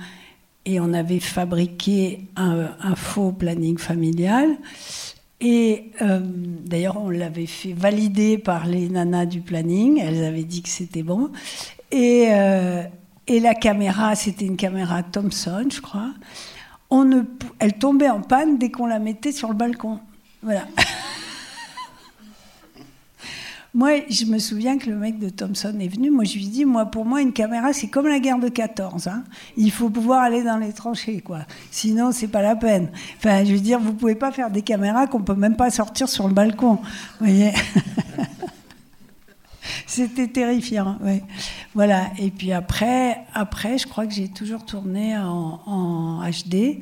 et 0.65 0.79
on 0.79 0.93
avait 0.93 1.19
fabriqué 1.19 2.27
un, 2.35 2.95
faux 2.95 3.31
planning 3.31 3.77
familial. 3.77 4.57
Et 5.41 5.91
euh, 6.01 6.19
d'ailleurs, 6.21 6.97
on 6.97 7.09
l'avait 7.09 7.45
fait 7.45 7.71
valider 7.71 8.37
par 8.37 8.67
les 8.67 8.89
nanas 8.89 9.25
du 9.25 9.39
planning. 9.39 9.99
Elles 9.99 10.23
avaient 10.25 10.43
dit 10.43 10.61
que 10.61 10.69
c'était 10.69 11.01
bon. 11.01 11.31
Et, 11.91 12.27
euh, 12.31 12.83
et 13.25 13.39
la 13.39 13.55
caméra, 13.55 14.15
c'était 14.15 14.45
une 14.45 14.57
caméra 14.57 15.01
Thomson, 15.01 15.65
je 15.71 15.79
crois. 15.79 16.11
On 16.89 17.05
ne, 17.05 17.21
elle 17.59 17.73
tombait 17.73 18.09
en 18.09 18.21
panne 18.21 18.57
dès 18.57 18.71
qu'on 18.71 18.85
la 18.87 18.99
mettait 18.99 19.31
sur 19.31 19.49
le 19.49 19.55
balcon. 19.55 19.99
Voilà. 20.41 20.65
Moi, 23.75 23.91
je 24.09 24.25
me 24.25 24.39
souviens 24.39 24.79
que 24.79 24.89
le 24.89 24.95
mec 24.95 25.19
de 25.19 25.29
Thomson 25.29 25.75
est 25.79 25.87
venu. 25.87 26.09
Moi, 26.09 26.23
je 26.23 26.33
lui 26.33 26.45
ai 26.45 26.49
dit, 26.49 26.65
moi, 26.65 26.87
pour 26.87 27.05
moi, 27.05 27.21
une 27.21 27.33
caméra, 27.33 27.71
c'est 27.71 27.87
comme 27.87 28.07
la 28.07 28.19
guerre 28.19 28.39
de 28.39 28.49
14. 28.49 29.07
Hein. 29.07 29.23
Il 29.57 29.71
faut 29.71 29.91
pouvoir 29.91 30.23
aller 30.23 30.41
dans 30.41 30.57
les 30.57 30.73
tranchées, 30.73 31.21
quoi. 31.21 31.41
Sinon, 31.69 32.11
c'est 32.11 32.29
pas 32.29 32.41
la 32.41 32.55
peine. 32.55 32.89
Enfin, 33.17 33.45
je 33.45 33.53
veux 33.53 33.59
dire, 33.59 33.79
vous 33.79 33.93
pouvez 33.93 34.15
pas 34.15 34.31
faire 34.31 34.49
des 34.49 34.63
caméras 34.63 35.05
qu'on 35.05 35.21
peut 35.21 35.35
même 35.35 35.55
pas 35.55 35.69
sortir 35.69 36.09
sur 36.09 36.27
le 36.27 36.33
balcon. 36.33 36.79
Vous 37.19 37.27
voyez 37.27 37.53
C'était 39.85 40.27
terrifiant. 40.27 40.97
Voilà. 41.73 42.11
Et 42.19 42.31
puis 42.31 42.51
après, 42.51 43.17
après, 43.33 43.77
je 43.77 43.87
crois 43.87 44.05
que 44.05 44.13
j'ai 44.13 44.29
toujours 44.29 44.65
tourné 44.65 45.17
en, 45.17 46.21
HD. 46.23 46.81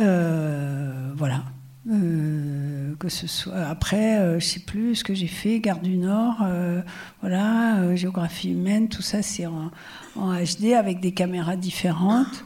Euh, 0.00 1.12
voilà. 1.16 1.42
Euh, 1.90 2.94
que 2.98 3.08
ce 3.08 3.26
soit 3.26 3.62
après, 3.66 4.18
euh, 4.18 4.38
je 4.38 4.44
sais 4.44 4.60
plus 4.60 4.96
ce 4.96 5.04
que 5.04 5.14
j'ai 5.14 5.26
fait, 5.26 5.58
Gare 5.58 5.80
du 5.80 5.96
Nord, 5.96 6.36
euh, 6.42 6.82
voilà, 7.22 7.96
géographie 7.96 8.50
humaine, 8.50 8.88
tout 8.88 9.00
ça 9.00 9.22
c'est 9.22 9.46
en, 9.46 9.70
en, 10.14 10.34
HD 10.34 10.74
avec 10.76 11.00
des 11.00 11.12
caméras 11.12 11.56
différentes. 11.56 12.44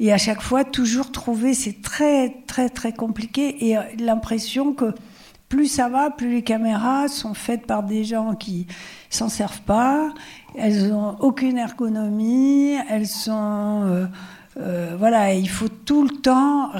Et 0.00 0.12
à 0.12 0.18
chaque 0.18 0.42
fois, 0.42 0.64
toujours 0.64 1.12
trouver, 1.12 1.54
c'est 1.54 1.80
très 1.80 2.34
très 2.48 2.68
très 2.70 2.92
compliqué 2.92 3.68
et 3.68 3.76
l'impression 4.00 4.72
que 4.72 4.92
plus 5.52 5.66
ça 5.66 5.90
va, 5.90 6.08
plus 6.08 6.30
les 6.30 6.42
caméras 6.42 7.08
sont 7.08 7.34
faites 7.34 7.66
par 7.66 7.82
des 7.82 8.04
gens 8.04 8.34
qui 8.34 8.66
s'en 9.10 9.28
servent 9.28 9.60
pas, 9.60 10.14
elles 10.56 10.94
ont 10.94 11.18
aucune 11.20 11.58
ergonomie, 11.58 12.78
elles 12.88 13.06
sont 13.06 14.08
euh, 14.56 14.96
voilà, 14.98 15.34
il 15.34 15.50
faut 15.50 15.68
tout 15.68 16.04
le 16.04 16.10
temps 16.22 16.70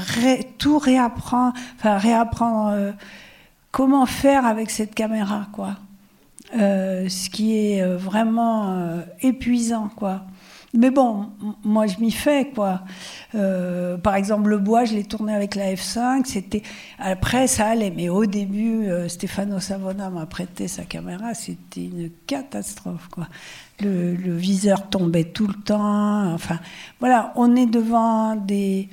tout 0.57 0.79
réapprendre, 0.79 1.53
enfin 1.77 1.99
réapprendre 1.99 2.70
euh, 2.73 2.93
comment 3.70 4.07
faire 4.07 4.47
avec 4.47 4.70
cette 4.70 4.95
caméra, 4.95 5.49
quoi. 5.53 5.77
Euh, 6.59 7.11
ce 7.11 7.29
qui 7.29 7.55
est 7.59 7.85
vraiment 7.85 9.03
épuisant, 9.20 9.91
quoi. 9.95 10.23
Mais 10.75 10.91
bon, 10.91 11.29
moi 11.64 11.87
je 11.87 11.99
m'y 11.99 12.11
fais 12.11 12.51
quoi. 12.55 12.81
Euh, 13.35 13.99
par 13.99 14.14
exemple, 14.14 14.49
le 14.49 14.57
bois, 14.57 14.87
je 14.87 14.95
l'ai 14.95 15.05
tourné 15.05 15.35
avec 15.35 15.55
la 15.55 15.75
F5. 15.75 16.25
C'était 16.25 16.62
après 16.99 17.47
ça 17.47 17.66
allait, 17.68 17.91
mais 17.91 18.09
au 18.09 18.25
début, 18.25 18.87
euh, 18.87 19.07
Stefano 19.09 19.61
Savona 19.61 20.09
m'a 20.09 20.25
prêté 20.25 20.68
sa 20.68 20.85
caméra. 20.85 21.35
C'était 21.35 21.85
une 21.85 22.11
catastrophe 22.27 23.09
quoi. 23.09 23.29
Le, 23.81 24.14
viseur 24.35 24.89
tombait 24.89 25.25
tout 25.25 25.47
le 25.47 25.55
temps. 25.55 26.33
Enfin, 26.33 26.59
voilà, 27.01 27.35
on 27.37 27.55
est 27.55 27.66
devant 27.66 28.35
des 28.37 28.89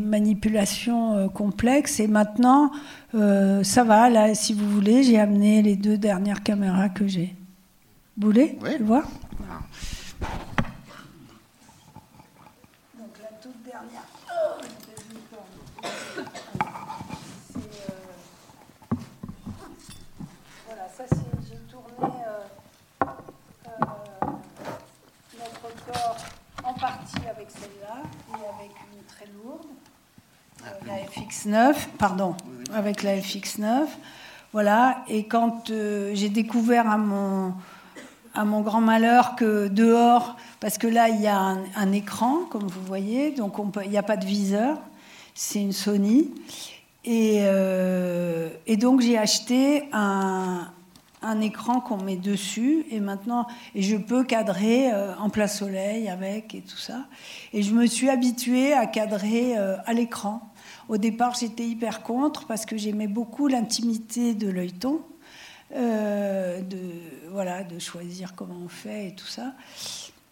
manipulations 0.00 1.14
euh, 1.14 1.28
complexes. 1.28 1.98
Et 2.00 2.08
maintenant, 2.08 2.72
ça 3.12 3.84
va, 3.84 4.10
là, 4.10 4.34
si 4.34 4.52
vous 4.52 4.68
voulez, 4.68 5.02
j'ai 5.02 5.18
amené 5.18 5.62
les 5.62 5.76
deux 5.76 5.96
dernières 5.96 6.42
caméras 6.42 6.90
que 6.90 7.06
j'ai. 7.06 7.34
Vous 8.20 8.26
voulez 8.26 8.58
oui. 8.60 8.76
voir 8.80 9.04
Donc 12.94 13.14
la 13.22 13.28
toute 13.40 13.62
dernière. 13.62 14.02
Oh, 14.28 14.60
voilà, 20.66 20.86
ça 20.94 21.04
c'est 21.08 21.16
j'ai 21.48 21.56
tourné 21.70 22.12
euh, 22.28 23.06
euh, 23.06 23.06
notre 25.38 25.70
corps 25.86 26.16
en 26.62 26.74
partie 26.74 27.26
avec 27.26 27.50
celle-là 27.50 28.02
et 28.28 28.44
avec 28.54 28.72
une 28.92 29.02
très 29.06 29.28
lourde, 29.32 29.64
euh, 30.66 30.70
la 30.86 30.98
FX9, 31.06 31.88
pardon, 31.98 32.36
avec 32.74 33.02
la 33.02 33.16
FX9. 33.16 33.86
Voilà, 34.52 35.04
et 35.08 35.26
quand 35.26 35.68
j'ai 35.68 36.28
découvert 36.28 36.86
à 36.90 36.98
mon 36.98 37.54
à 38.34 38.44
mon 38.44 38.60
grand 38.60 38.80
malheur 38.80 39.36
que 39.36 39.68
dehors, 39.68 40.36
parce 40.60 40.78
que 40.78 40.86
là, 40.86 41.08
il 41.08 41.20
y 41.20 41.26
a 41.26 41.56
un, 41.76 41.92
écran, 41.92 42.44
comme 42.50 42.66
vous 42.66 42.82
voyez, 42.82 43.32
donc 43.32 43.54
il 43.84 43.90
n'y 43.90 43.98
a 43.98 44.02
pas 44.02 44.16
de 44.16 44.26
viseur, 44.26 44.78
c'est 45.34 45.60
une 45.60 45.72
Sony. 45.72 46.30
Et, 47.04 47.38
euh, 47.40 48.50
donc 48.78 49.00
j'ai 49.00 49.18
acheté 49.18 49.88
un, 49.92 50.70
écran 51.40 51.80
qu'on 51.80 51.98
met 51.98 52.16
dessus, 52.16 52.84
et 52.90 53.00
maintenant, 53.00 53.46
je 53.74 53.96
peux 53.96 54.24
cadrer 54.24 54.92
euh, 54.92 55.14
en 55.18 55.28
plein 55.28 55.46
soleil 55.46 56.08
avec 56.08 56.54
et 56.54 56.60
tout 56.60 56.78
ça. 56.78 57.04
Et 57.52 57.62
je 57.62 57.74
me 57.74 57.86
suis 57.86 58.08
habituée 58.08 58.72
à 58.72 58.86
cadrer 58.86 59.58
euh, 59.58 59.76
à 59.86 59.92
l'écran. 59.92 60.50
Au 60.88 60.96
départ, 60.96 61.34
j'étais 61.34 61.66
hyper 61.66 62.02
contre 62.02 62.46
parce 62.46 62.66
que 62.66 62.76
j'aimais 62.76 63.06
beaucoup 63.06 63.48
l'intimité 63.48 64.34
de 64.34 64.48
l'œilleton. 64.48 65.00
Euh, 65.72 66.60
de, 66.62 66.78
voilà, 67.30 67.62
de 67.62 67.78
choisir 67.78 68.34
comment 68.34 68.58
on 68.64 68.68
fait 68.68 69.08
et 69.08 69.14
tout 69.14 69.26
ça. 69.26 69.52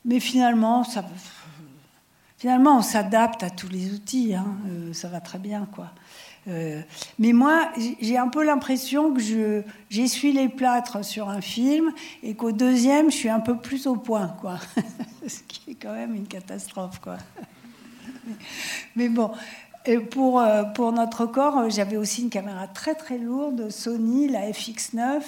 Mais 0.04 0.18
finalement, 0.18 0.82
ça, 0.82 1.04
finalement 2.38 2.78
on 2.78 2.82
s'adapte 2.82 3.44
à 3.44 3.50
tous 3.50 3.68
les 3.68 3.92
outils, 3.92 4.34
hein. 4.34 4.56
euh, 4.68 4.92
ça 4.92 5.08
va 5.08 5.20
très 5.20 5.38
bien. 5.38 5.68
quoi. 5.72 5.92
Euh, 6.48 6.80
mais 7.18 7.32
moi, 7.32 7.70
j'ai 8.00 8.16
un 8.16 8.28
peu 8.28 8.42
l'impression 8.42 9.14
que 9.14 9.62
j'essuie 9.90 10.32
les 10.32 10.48
plâtres 10.48 11.04
sur 11.04 11.28
un 11.28 11.40
film 11.40 11.92
et 12.22 12.34
qu'au 12.34 12.52
deuxième, 12.52 13.10
je 13.10 13.16
suis 13.16 13.28
un 13.28 13.40
peu 13.40 13.56
plus 13.58 13.86
au 13.86 13.96
point, 13.96 14.28
quoi. 14.40 14.58
Ce 15.26 15.40
qui 15.46 15.72
est 15.72 15.74
quand 15.74 15.92
même 15.92 16.14
une 16.14 16.26
catastrophe, 16.26 17.00
quoi. 17.00 17.18
Mais 18.96 19.08
bon, 19.08 19.30
pour, 19.96 20.40
euh, 20.40 20.64
pour 20.64 20.92
notre 20.92 21.26
corps, 21.26 21.58
euh, 21.58 21.70
j'avais 21.70 21.96
aussi 21.96 22.22
une 22.22 22.30
caméra 22.30 22.66
très 22.66 22.94
très 22.94 23.18
lourde, 23.18 23.70
Sony, 23.70 24.28
la 24.28 24.50
FX9, 24.50 25.22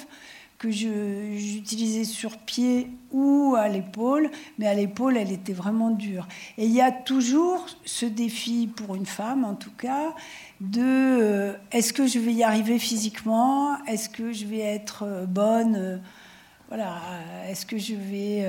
que 0.58 0.70
j'utilisais 0.70 2.04
sur 2.04 2.36
pied 2.36 2.90
ou 3.12 3.54
à 3.56 3.68
l'épaule, 3.68 4.30
mais 4.58 4.66
à 4.66 4.74
l'épaule, 4.74 5.16
elle 5.16 5.32
était 5.32 5.54
vraiment 5.54 5.90
dure. 5.90 6.28
Et 6.58 6.66
il 6.66 6.72
y 6.72 6.82
a 6.82 6.92
toujours 6.92 7.64
ce 7.86 8.04
défi, 8.04 8.66
pour 8.66 8.94
une 8.94 9.06
femme 9.06 9.44
en 9.46 9.54
tout 9.54 9.72
cas, 9.78 10.14
de 10.60 10.82
euh, 10.82 11.52
est-ce 11.72 11.94
que 11.94 12.06
je 12.06 12.18
vais 12.18 12.34
y 12.34 12.42
arriver 12.42 12.78
physiquement? 12.78 13.82
Est-ce 13.86 14.10
que 14.10 14.32
je 14.32 14.44
vais 14.44 14.60
être 14.60 15.24
bonne? 15.26 16.02
Voilà, 16.68 17.00
est-ce 17.48 17.64
que 17.64 17.78
je 17.78 17.94
vais 17.94 18.46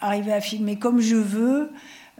arriver 0.00 0.32
à 0.32 0.40
filmer 0.40 0.76
comme 0.76 1.00
je 1.00 1.16
veux? 1.16 1.70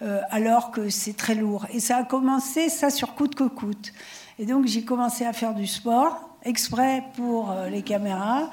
Euh, 0.02 0.20
alors 0.30 0.70
que 0.70 0.88
c'est 0.88 1.16
très 1.16 1.34
lourd. 1.34 1.66
Et 1.72 1.80
ça 1.80 1.98
a 1.98 2.04
commencé, 2.04 2.68
ça, 2.68 2.90
sur 2.90 3.14
coûte 3.14 3.34
que 3.34 3.44
coûte. 3.44 3.92
Et 4.38 4.46
donc, 4.46 4.66
j'ai 4.66 4.82
commencé 4.82 5.26
à 5.26 5.32
faire 5.32 5.54
du 5.54 5.66
sport, 5.66 6.30
exprès 6.42 7.04
pour 7.16 7.50
euh, 7.50 7.68
les 7.68 7.82
caméras, 7.82 8.50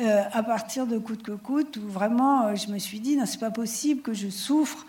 euh, 0.00 0.22
à 0.32 0.42
partir 0.42 0.86
de 0.86 0.98
coûte 0.98 1.22
que 1.22 1.32
coûte, 1.32 1.76
où 1.76 1.88
vraiment, 1.88 2.54
je 2.56 2.68
me 2.72 2.78
suis 2.78 2.98
dit, 2.98 3.16
non, 3.16 3.26
c'est 3.26 3.38
pas 3.38 3.52
possible 3.52 4.02
que 4.02 4.12
je 4.12 4.28
souffre 4.28 4.86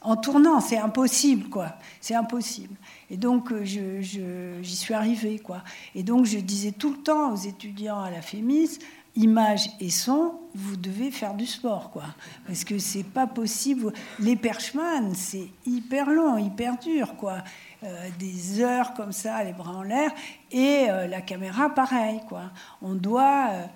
en 0.00 0.16
tournant, 0.16 0.60
c'est 0.60 0.78
impossible, 0.78 1.48
quoi. 1.48 1.76
C'est 2.00 2.16
impossible. 2.16 2.74
Et 3.08 3.16
donc, 3.16 3.54
j'y 3.62 4.02
je, 4.02 4.74
suis 4.74 4.94
arrivée, 4.94 5.38
quoi. 5.38 5.62
Et 5.94 6.02
donc, 6.02 6.24
je 6.24 6.38
disais 6.38 6.72
tout 6.72 6.90
le 6.90 6.98
temps 6.98 7.32
aux 7.32 7.36
étudiants 7.36 8.00
à 8.00 8.10
la 8.10 8.20
FEMIS, 8.20 8.78
image 9.14 9.70
et 9.80 9.90
son, 9.90 10.40
vous 10.54 10.76
devez 10.76 11.10
faire 11.10 11.34
du 11.34 11.46
sport, 11.46 11.90
quoi. 11.90 12.04
Parce 12.46 12.64
que 12.64 12.78
c'est 12.78 13.04
pas 13.04 13.26
possible. 13.26 13.92
Les 14.18 14.36
perchman, 14.36 15.14
c'est 15.14 15.48
hyper 15.66 16.10
long, 16.10 16.38
hyper 16.38 16.78
dur, 16.78 17.16
quoi. 17.16 17.38
Euh, 17.82 18.08
des 18.18 18.60
heures 18.60 18.94
comme 18.94 19.12
ça, 19.12 19.42
les 19.44 19.52
bras 19.52 19.72
en 19.72 19.82
l'air, 19.82 20.10
et 20.50 20.86
euh, 20.88 21.06
la 21.06 21.20
caméra, 21.20 21.70
pareil, 21.70 22.20
quoi. 22.28 22.50
On 22.80 22.94
doit 22.94 23.48
euh, 23.50 23.66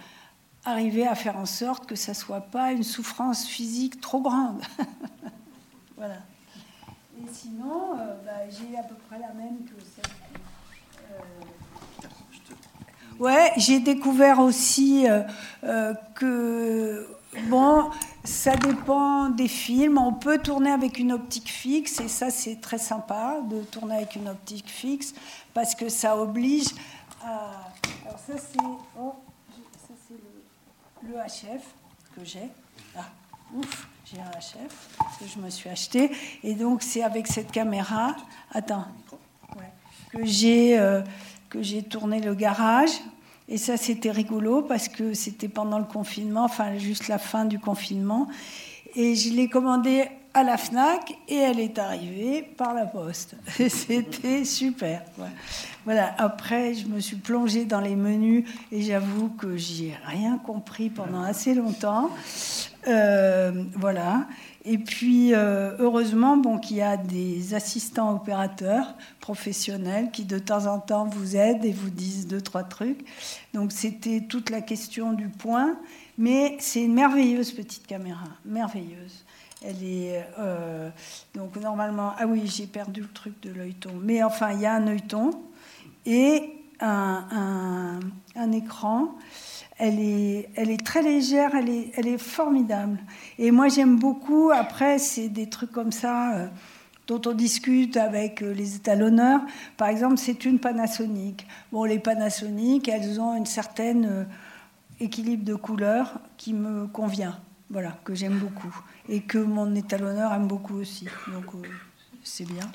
arriver 0.64 1.07
à 1.07 1.14
faire 1.14 1.37
en 1.37 1.47
sorte 1.47 1.87
que 1.87 1.97
ça 1.97 2.14
soit 2.14 2.41
pas 2.41 2.72
une 2.72 2.84
souffrance 2.84 3.47
physique 3.47 4.01
trop 4.01 4.20
grande. 4.20 4.62
voilà. 5.97 6.18
Et 7.18 7.28
sinon, 7.32 7.97
bah, 8.24 8.49
j'ai 8.49 8.76
à 8.78 8.82
peu 8.82 8.95
près 9.09 9.18
la 9.18 9.32
même 9.32 9.64
que 9.64 9.82
celle. 9.82 10.12
Ouais, 13.19 13.53
j'ai 13.57 13.81
découvert 13.81 14.41
aussi 14.41 15.09
euh, 15.09 15.23
euh, 15.64 15.95
que 16.14 17.09
bon, 17.49 17.91
ça 18.25 18.55
dépend 18.57 19.31
des 19.31 19.49
films. 19.49 19.97
On 19.97 20.12
peut 20.12 20.39
tourner 20.39 20.71
avec 20.71 20.99
une 20.99 21.12
optique 21.12 21.49
fixe 21.49 21.99
et 22.01 22.09
ça 22.09 22.31
c'est 22.31 22.61
très 22.61 22.79
sympa 22.79 23.39
de 23.49 23.62
tourner 23.62 23.97
avec 23.97 24.17
une 24.17 24.29
optique 24.29 24.69
fixe 24.69 25.14
parce 25.55 25.75
que 25.75 25.89
ça 25.89 26.17
oblige 26.19 26.69
à. 27.25 27.53
Alors 28.05 28.19
ça 28.19 28.35
c'est 28.37 28.59
oh, 29.01 29.14
le, 30.11 31.09
le, 31.09 31.14
HF 31.14 31.62
que 32.14 32.23
j'ai. 32.23 32.51
Ah, 32.99 33.05
ouf, 33.55 33.89
j'ai 34.05 34.21
un 34.21 34.31
HF 34.31 35.19
que 35.19 35.27
je 35.27 35.39
me 35.39 35.49
suis 35.49 35.71
acheté 35.71 36.11
et 36.43 36.55
donc 36.55 36.83
c'est 36.83 37.03
avec 37.03 37.27
cette 37.29 37.51
caméra. 37.51 38.14
Attends. 38.53 38.85
que 40.12 40.25
j'ai. 40.25 40.79
Euh, 40.79 41.01
j'ai 41.61 41.83
tourné 41.83 42.21
le 42.21 42.35
garage. 42.35 42.91
Et 43.49 43.59
ça, 43.59 43.77
c'était 43.77 44.11
rigolo 44.11 44.63
parce 44.63 44.89
que 44.89 45.15
c'était 45.15 45.49
pendant 45.49 45.79
le 45.79 45.85
confinement, 45.85 46.45
enfin 46.45 46.79
juste 46.79 47.09
la 47.09 47.19
fin 47.19 47.45
du 47.45 47.59
confinement. 47.59 48.29
Et 48.97 49.15
je 49.15 49.33
l'ai 49.33 49.49
commandé 49.49 50.09
à 50.37 50.43
la 50.43 50.59
FNAC 50.59 51.17
et 51.29 51.37
elle 51.37 51.61
est 51.61 51.79
arrivée 51.79 52.43
par 52.43 52.75
la 52.75 52.85
poste. 52.85 53.37
C'était 53.69 54.45
super. 54.45 55.03
Voilà. 55.87 56.15
Après, 56.19 56.75
je 56.75 56.87
me 56.87 57.01
suis 57.01 57.17
plongée 57.17 57.65
dans 57.65 57.81
les 57.81 57.97
menus 57.97 58.45
et 58.71 58.83
j'avoue 58.83 59.31
que 59.31 59.57
j'ai 59.57 59.95
rien 60.05 60.37
compris 60.37 60.91
pendant 60.91 61.23
assez 61.23 61.55
longtemps. 61.55 62.11
Euh, 62.87 63.65
voilà. 63.77 64.27
Et 64.69 64.79
puis, 64.79 65.33
euh, 65.33 65.77
heureusement, 65.79 66.37
bon, 66.37 66.59
qu'il 66.59 66.79
y 66.79 66.83
a 66.83 66.97
des 66.97 67.55
assistants 67.55 68.12
opérateurs 68.17 68.95
professionnels 69.21 70.11
qui, 70.12 70.25
de 70.25 70.41
temps 70.41 70.67
en 70.67 70.81
temps, 70.81 71.05
vous 71.05 71.37
aident 71.37 71.64
et 71.64 71.71
vous 71.71 71.89
disent 71.89 72.27
deux, 72.27 72.41
trois 72.41 72.64
trucs. 72.64 73.07
Donc, 73.55 73.71
c'était 73.71 74.23
toute 74.29 74.51
la 74.51 74.61
question 74.61 75.12
du 75.12 75.29
point. 75.29 75.77
Mais 76.19 76.57
c'est 76.59 76.83
une 76.83 76.95
merveilleuse 76.95 77.53
petite 77.53 77.87
caméra, 77.87 78.27
merveilleuse. 78.45 79.25
Elle 79.62 79.83
est 79.85 80.27
euh, 80.39 80.91
donc 81.35 81.57
normalement. 81.57 82.12
Ah 82.19 82.27
oui, 82.27 82.43
j'ai 82.47 82.67
perdu 82.67 83.03
le 83.03 83.09
truc 83.09 83.41
de 83.43 83.51
l'œilleton. 83.51 83.93
Mais 84.03 84.23
enfin, 84.23 84.53
il 84.53 84.61
y 84.61 84.67
a 84.67 84.75
un 84.75 84.87
œilleton 84.87 85.31
et 86.05 86.55
un, 86.81 88.01
un, 88.35 88.53
écran. 88.53 89.14
Elle 89.79 90.01
est, 90.01 90.85
très 90.85 91.03
légère, 91.03 91.51
elle 91.55 91.68
est, 91.68 92.18
formidable. 92.18 92.99
Et 93.39 93.51
moi, 93.51 93.68
j'aime 93.68 93.99
beaucoup. 93.99 94.51
Après, 94.51 94.99
c'est 94.99 95.29
des 95.29 95.49
trucs 95.49 95.72
comme 95.72 95.93
ça 95.93 96.35
euh, 96.35 96.47
dont 97.07 97.20
on 97.27 97.33
discute 97.33 97.97
avec 97.99 98.43
euh, 98.43 98.55
les 98.55 98.77
étalonneurs. 98.77 99.43
Par 99.77 99.89
exemple, 99.89 100.16
c'est 100.16 100.47
une 100.47 100.59
Panasonic. 100.59 101.47
Bon, 101.72 101.85
les 101.85 101.99
Panasonic, 101.99 102.89
elles 102.89 103.20
ont 103.20 103.37
une 103.37 103.47
certaine 103.47 104.27
équilibre 105.01 105.45
de 105.45 105.55
couleurs 105.55 106.20
qui 106.37 106.55
me 106.55 106.87
convient, 106.87 107.39
voilà, 107.70 107.99
que 108.05 108.14
j'aime 108.14 108.39
beaucoup 108.39 108.74
et 109.09 109.20
que 109.20 109.39
mon 109.39 109.74
étalonneur 109.74 110.33
aime 110.33 110.47
beaucoup 110.47 110.77
aussi. 110.77 111.07
Donc 111.33 111.55
euh, 111.55 111.68
c'est 112.22 112.47
bien. 112.47 112.70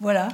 Voilà. 0.00 0.28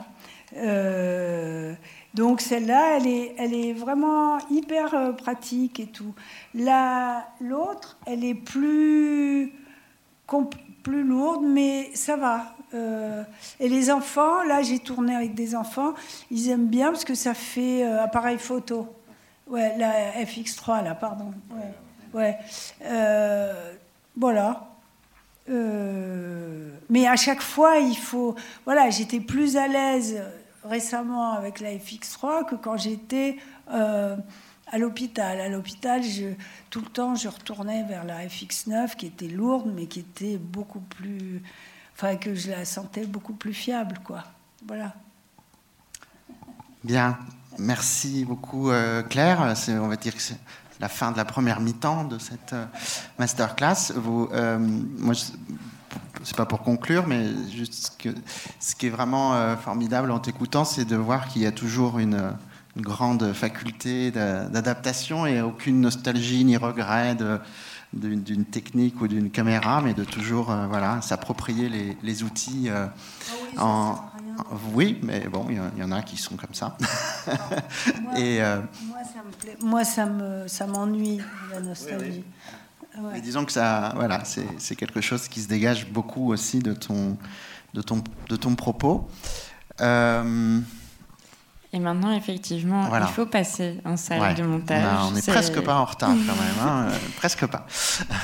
Euh, 2.15 2.17
donc 2.17 2.41
celle-là, 2.41 2.97
elle 2.97 3.07
est, 3.07 3.35
elle 3.39 3.55
est 3.55 3.73
vraiment 3.73 4.39
hyper 4.51 4.95
euh, 4.95 5.13
pratique 5.13 5.81
et 5.81 5.87
tout. 5.87 6.15
L'autre, 6.55 7.99
elle 8.07 8.25
est 8.25 8.35
plus, 8.35 9.53
plus 10.83 11.03
lourde, 11.05 11.45
mais 11.45 11.91
ça 11.95 12.17
va. 12.17 12.55
et 13.61 13.69
les 13.69 13.91
enfants, 13.91 14.43
là 14.43 14.63
j'ai 14.63 14.79
tourné 14.79 15.15
avec 15.15 15.35
des 15.35 15.55
enfants, 15.55 15.95
ils 16.31 16.51
aiment 16.51 16.67
bien 16.67 16.91
parce 16.91 17.05
que 17.05 17.15
ça 17.15 17.35
fait 17.35 17.83
appareil 17.83 18.39
photo. 18.39 18.87
Ouais, 19.49 19.75
la 19.79 20.13
FX3, 20.25 20.85
là, 20.85 20.95
pardon. 20.95 21.33
Ouais. 21.51 22.21
ouais. 22.21 22.39
Euh, 22.85 23.73
voilà. 24.17 24.69
Euh, 25.49 26.71
mais 26.91 27.07
à 27.07 27.17
chaque 27.17 27.41
fois, 27.41 27.79
il 27.79 27.97
faut. 27.97 28.35
Voilà, 28.67 28.91
j'étais 28.91 29.21
plus 29.21 29.57
à 29.57 29.67
l'aise 29.67 30.23
récemment 30.69 31.33
avec 31.33 31.61
la 31.61 31.75
FX3 31.75 32.49
que 32.49 32.55
quand 32.55 32.77
j'étais 32.77 33.37
euh, 33.71 34.17
à 34.71 34.79
l'hôpital. 34.79 35.41
À 35.41 35.49
l'hôpital, 35.49 36.03
tout 36.71 36.81
le 36.81 36.87
temps, 36.87 37.15
je 37.15 37.29
retournais 37.29 37.85
vers 37.85 38.05
la 38.05 38.27
FX9 38.27 38.97
qui 38.97 39.07
était 39.07 39.29
lourde, 39.29 39.73
mais 39.75 39.87
qui 39.87 40.01
était 40.01 40.39
beaucoup 40.39 40.81
plus. 40.81 41.43
Enfin, 41.95 42.17
que 42.17 42.35
je 42.35 42.51
la 42.51 42.65
sentais 42.65 43.07
beaucoup 43.07 43.33
plus 43.33 43.53
fiable, 43.53 43.99
quoi. 44.05 44.23
Voilà. 44.67 44.95
Bien. 46.85 47.19
Merci 47.59 48.25
beaucoup 48.25 48.71
euh, 48.71 49.03
Claire. 49.03 49.41
On 49.69 49.89
va 49.89 49.97
dire 49.97 50.15
que 50.15 50.23
c'est 50.23 50.39
la 50.81 50.89
fin 50.89 51.11
de 51.11 51.17
la 51.17 51.25
première 51.25 51.61
mi-temps 51.61 52.05
de 52.05 52.19
cette 52.19 52.53
euh, 52.53 52.67
masterclass. 53.19 53.93
Vous, 53.97 54.29
euh, 54.33 54.59
moi, 54.59 55.15
c'est 56.23 56.37
pas 56.37 56.47
pour 56.47 56.63
conclure, 56.63 57.07
mais 57.07 57.27
juste 57.51 57.95
que, 57.99 58.11
ce 58.61 58.75
qui 58.75 58.87
est 58.87 58.91
vraiment 58.91 59.57
formidable 59.57 60.11
en 60.11 60.19
t'écoutant, 60.19 60.65
c'est 60.65 60.85
de 60.85 60.97
voir 60.97 61.29
qu'il 61.29 61.43
y 61.43 61.47
a 61.47 61.53
toujours 61.53 61.99
une, 61.99 62.33
grande 62.77 63.33
faculté 63.33 64.13
d'adaptation 64.13 65.27
et 65.27 65.41
aucune 65.41 65.81
nostalgie 65.81 66.45
ni 66.45 66.57
regret 66.57 67.17
d'une 67.93 68.45
technique 68.45 69.01
ou 69.01 69.09
d'une 69.09 69.31
caméra, 69.31 69.81
mais 69.81 69.95
de 69.95 70.05
toujours 70.05 70.55
voilà, 70.69 71.01
s'approprier 71.03 71.97
les, 72.01 72.23
outils 72.23 72.69
ah 72.71 72.93
en, 73.57 73.99
oui, 74.73 74.99
mais 75.03 75.27
bon, 75.29 75.47
il 75.49 75.81
y, 75.81 75.83
en 75.83 75.93
a 75.93 76.03
qui 76.03 76.17
sont 76.17 76.37
comme 76.37 76.55
ça. 76.55 76.77
moi, 78.03 78.19
Et, 78.19 78.43
euh, 78.43 78.61
moi, 78.87 78.99
ça 79.03 79.23
me 79.25 79.33
plaît. 79.33 79.57
Moi, 79.63 79.85
ça 79.85 80.07
me, 80.07 80.49
ça 80.49 80.67
m'ennuie 80.67 81.21
la 81.53 81.61
nostalgie. 81.61 82.25
Mais 83.13 83.21
disons 83.21 83.45
que 83.45 83.53
ça, 83.53 83.93
voilà, 83.95 84.23
c'est, 84.25 84.77
quelque 84.77 85.01
chose 85.01 85.29
qui 85.29 85.41
se 85.41 85.49
dégage 85.49 85.89
beaucoup 85.89 86.33
aussi 86.33 86.59
de 86.59 86.73
ton, 86.73 87.17
de 87.75 87.83
ton, 87.83 88.03
de 88.29 88.37
ton 88.37 88.55
propos. 88.55 89.09
Euh, 89.81 90.61
Et 91.73 91.79
maintenant, 91.79 92.13
effectivement, 92.13 92.91
il 92.97 93.07
faut 93.09 93.27
passer 93.27 93.81
en 93.85 93.97
salle 93.97 94.35
de 94.35 94.43
montage. 94.43 94.85
on 95.03 95.13
n'est 95.13 95.23
presque 95.23 95.61
pas 95.61 95.77
en 95.77 95.85
retard 95.85 96.11
quand 96.11 96.15
même, 96.15 96.59
hein, 96.61 96.89
presque 97.17 97.47
pas. 97.47 97.67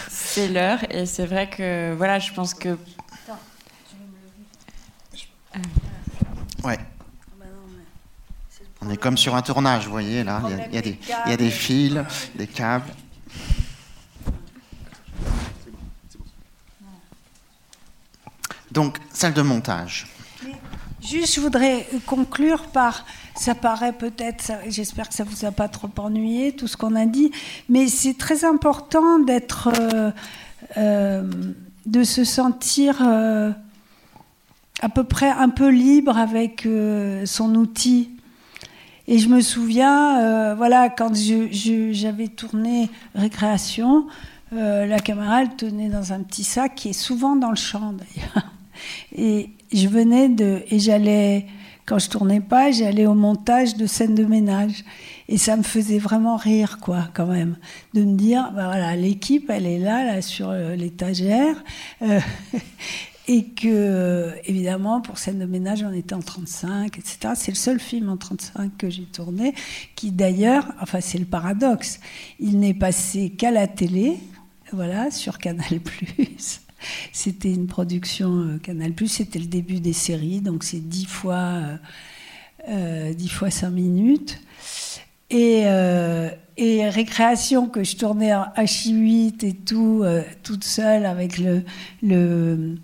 C'est 0.09 0.49
l'heure 0.49 0.81
et 0.91 1.07
c'est 1.07 1.27
vrai 1.27 1.49
que 1.49 1.95
voilà, 1.97 2.18
je 2.18 2.33
pense 2.33 2.55
que. 2.55 2.70
Attends, 2.70 3.39
je 3.93 5.57
vais 5.57 5.61
me 5.61 5.66
lever. 6.64 6.79
Ouais. 6.79 6.79
On 8.87 8.91
est 8.91 8.99
comme 8.99 9.16
sur 9.16 9.35
un 9.35 9.41
tournage, 9.41 9.87
vous 9.87 9.93
voyez, 9.93 10.25
là. 10.25 10.43
Il 10.68 10.75
y, 10.75 10.79
a, 10.79 10.83
des, 10.83 10.99
il 11.27 11.31
y 11.31 11.33
a 11.33 11.37
des 11.39 11.51
fils, 11.51 11.99
des 12.35 12.47
câbles. 12.47 12.85
Donc, 18.75 18.99
salle 19.12 19.35
de 19.35 19.43
montage. 19.43 20.09
Juste, 21.01 21.37
je 21.37 21.41
voudrais 21.41 21.87
conclure 22.07 22.64
par, 22.64 23.07
ça 23.37 23.55
paraît 23.55 23.93
peut-être, 23.93 24.51
j'espère 24.68 25.09
que 25.09 25.14
ça 25.14 25.22
vous 25.22 25.45
a 25.45 25.53
pas 25.53 25.68
trop 25.68 25.89
ennuyé, 25.99 26.53
tout 26.53 26.66
ce 26.66 26.77
qu'on 26.77 26.97
a 26.97 27.07
dit, 27.07 27.31
mais 27.68 27.87
c'est 27.87 28.18
très 28.18 28.45
important 28.45 29.20
d'être, 29.20 29.68
euh, 29.79 30.11
euh, 30.77 31.31
de 31.87 32.03
se 32.03 32.25
sentir 32.25 33.01
euh, 33.07 33.53
à 34.81 34.89
peu 34.89 35.05
près 35.05 35.31
un 35.31 35.51
peu 35.51 35.68
libre 35.68 36.18
avec 36.18 36.66
son 37.27 37.55
outil. 37.55 38.11
Et 39.07 39.18
je 39.18 39.29
me 39.29 39.41
souviens, 39.41 40.55
voilà, 40.55 40.89
quand 40.89 41.12
j'avais 41.14 42.29
tourné 42.29 42.91
Récréation, 43.14 44.07
la 44.51 44.99
caméra, 44.99 45.43
elle 45.43 45.55
tenait 45.55 45.91
dans 45.91 46.12
un 46.12 46.22
petit 46.22 46.45
sac 46.45 46.75
qui 46.75 46.89
est 46.89 46.93
souvent 46.95 47.37
dans 47.37 47.51
le 47.51 47.57
champ 47.57 47.93
d'ailleurs. 47.93 48.53
Et 49.16 49.51
je 49.72 49.89
venais 49.89 50.28
de. 50.28 50.62
Et 50.70 50.78
j'allais. 50.78 51.47
Quand 51.87 51.99
je 51.99 52.09
tournais 52.09 52.41
pas, 52.41 52.70
j'allais 52.70 53.05
au 53.05 53.12
montage 53.12 53.76
de 53.76 53.87
scènes 53.87 54.14
de 54.14 54.24
ménage. 54.24 54.85
Et 55.28 55.37
ça 55.37 55.55
me 55.57 55.62
faisait 55.62 55.99
vraiment 55.99 56.37
rire, 56.37 56.78
quoi, 56.80 57.09
quand 57.12 57.26
même. 57.26 57.57
De 57.93 58.05
me 58.05 58.16
dire, 58.16 58.53
bah 58.55 58.66
voilà, 58.66 58.97
l'équipe, 58.97 59.51
elle 59.51 59.66
est 59.66 59.78
là, 59.78 60.03
là, 60.03 60.22
sur 60.22 60.51
l'étagère. 60.53 61.62
Et 63.26 63.47
que, 63.47 64.35
évidemment, 64.45 65.01
pour 65.01 65.16
scène 65.16 65.39
de 65.39 65.47
ménage, 65.47 65.82
on 65.82 65.95
était 65.95 66.14
en 66.14 66.20
35, 66.20 66.99
etc. 66.99 67.32
C'est 67.35 67.53
le 67.53 67.57
seul 67.57 67.80
film 67.80 68.11
en 68.11 68.18
35 68.18 68.76
que 68.76 68.91
j'ai 68.91 69.05
tourné, 69.05 69.55
qui 69.95 70.11
d'ailleurs, 70.11 70.66
enfin, 70.82 71.01
c'est 71.01 71.18
le 71.18 71.24
paradoxe, 71.24 72.01
il 72.39 72.59
n'est 72.59 72.74
passé 72.74 73.30
qu'à 73.30 73.51
la 73.51 73.66
télé, 73.66 74.18
voilà, 74.72 75.11
sur 75.11 75.39
Canal+. 75.39 75.80
C'était 77.12 77.53
une 77.53 77.66
production 77.66 78.30
euh, 78.39 78.59
Canal+, 78.59 78.93
c'était 79.07 79.39
le 79.39 79.47
début 79.47 79.80
des 79.80 79.93
séries, 79.93 80.41
donc 80.41 80.64
c'est 80.64 80.80
10 80.80 81.07
fois, 81.07 81.35
euh, 81.35 81.76
euh, 82.68 83.14
10 83.14 83.28
fois 83.28 83.51
5 83.51 83.70
minutes. 83.70 84.41
Et, 85.30 85.62
euh, 85.64 86.30
et 86.57 86.89
récréation 86.89 87.68
que 87.68 87.82
je 87.82 87.97
tournais 87.97 88.35
en 88.35 88.45
H8 88.57 89.45
et 89.45 89.55
tout, 89.55 90.05
toute 90.43 90.64
seule 90.64 91.07
avec 91.07 91.39
le, 91.39 91.62
le 92.03 92.76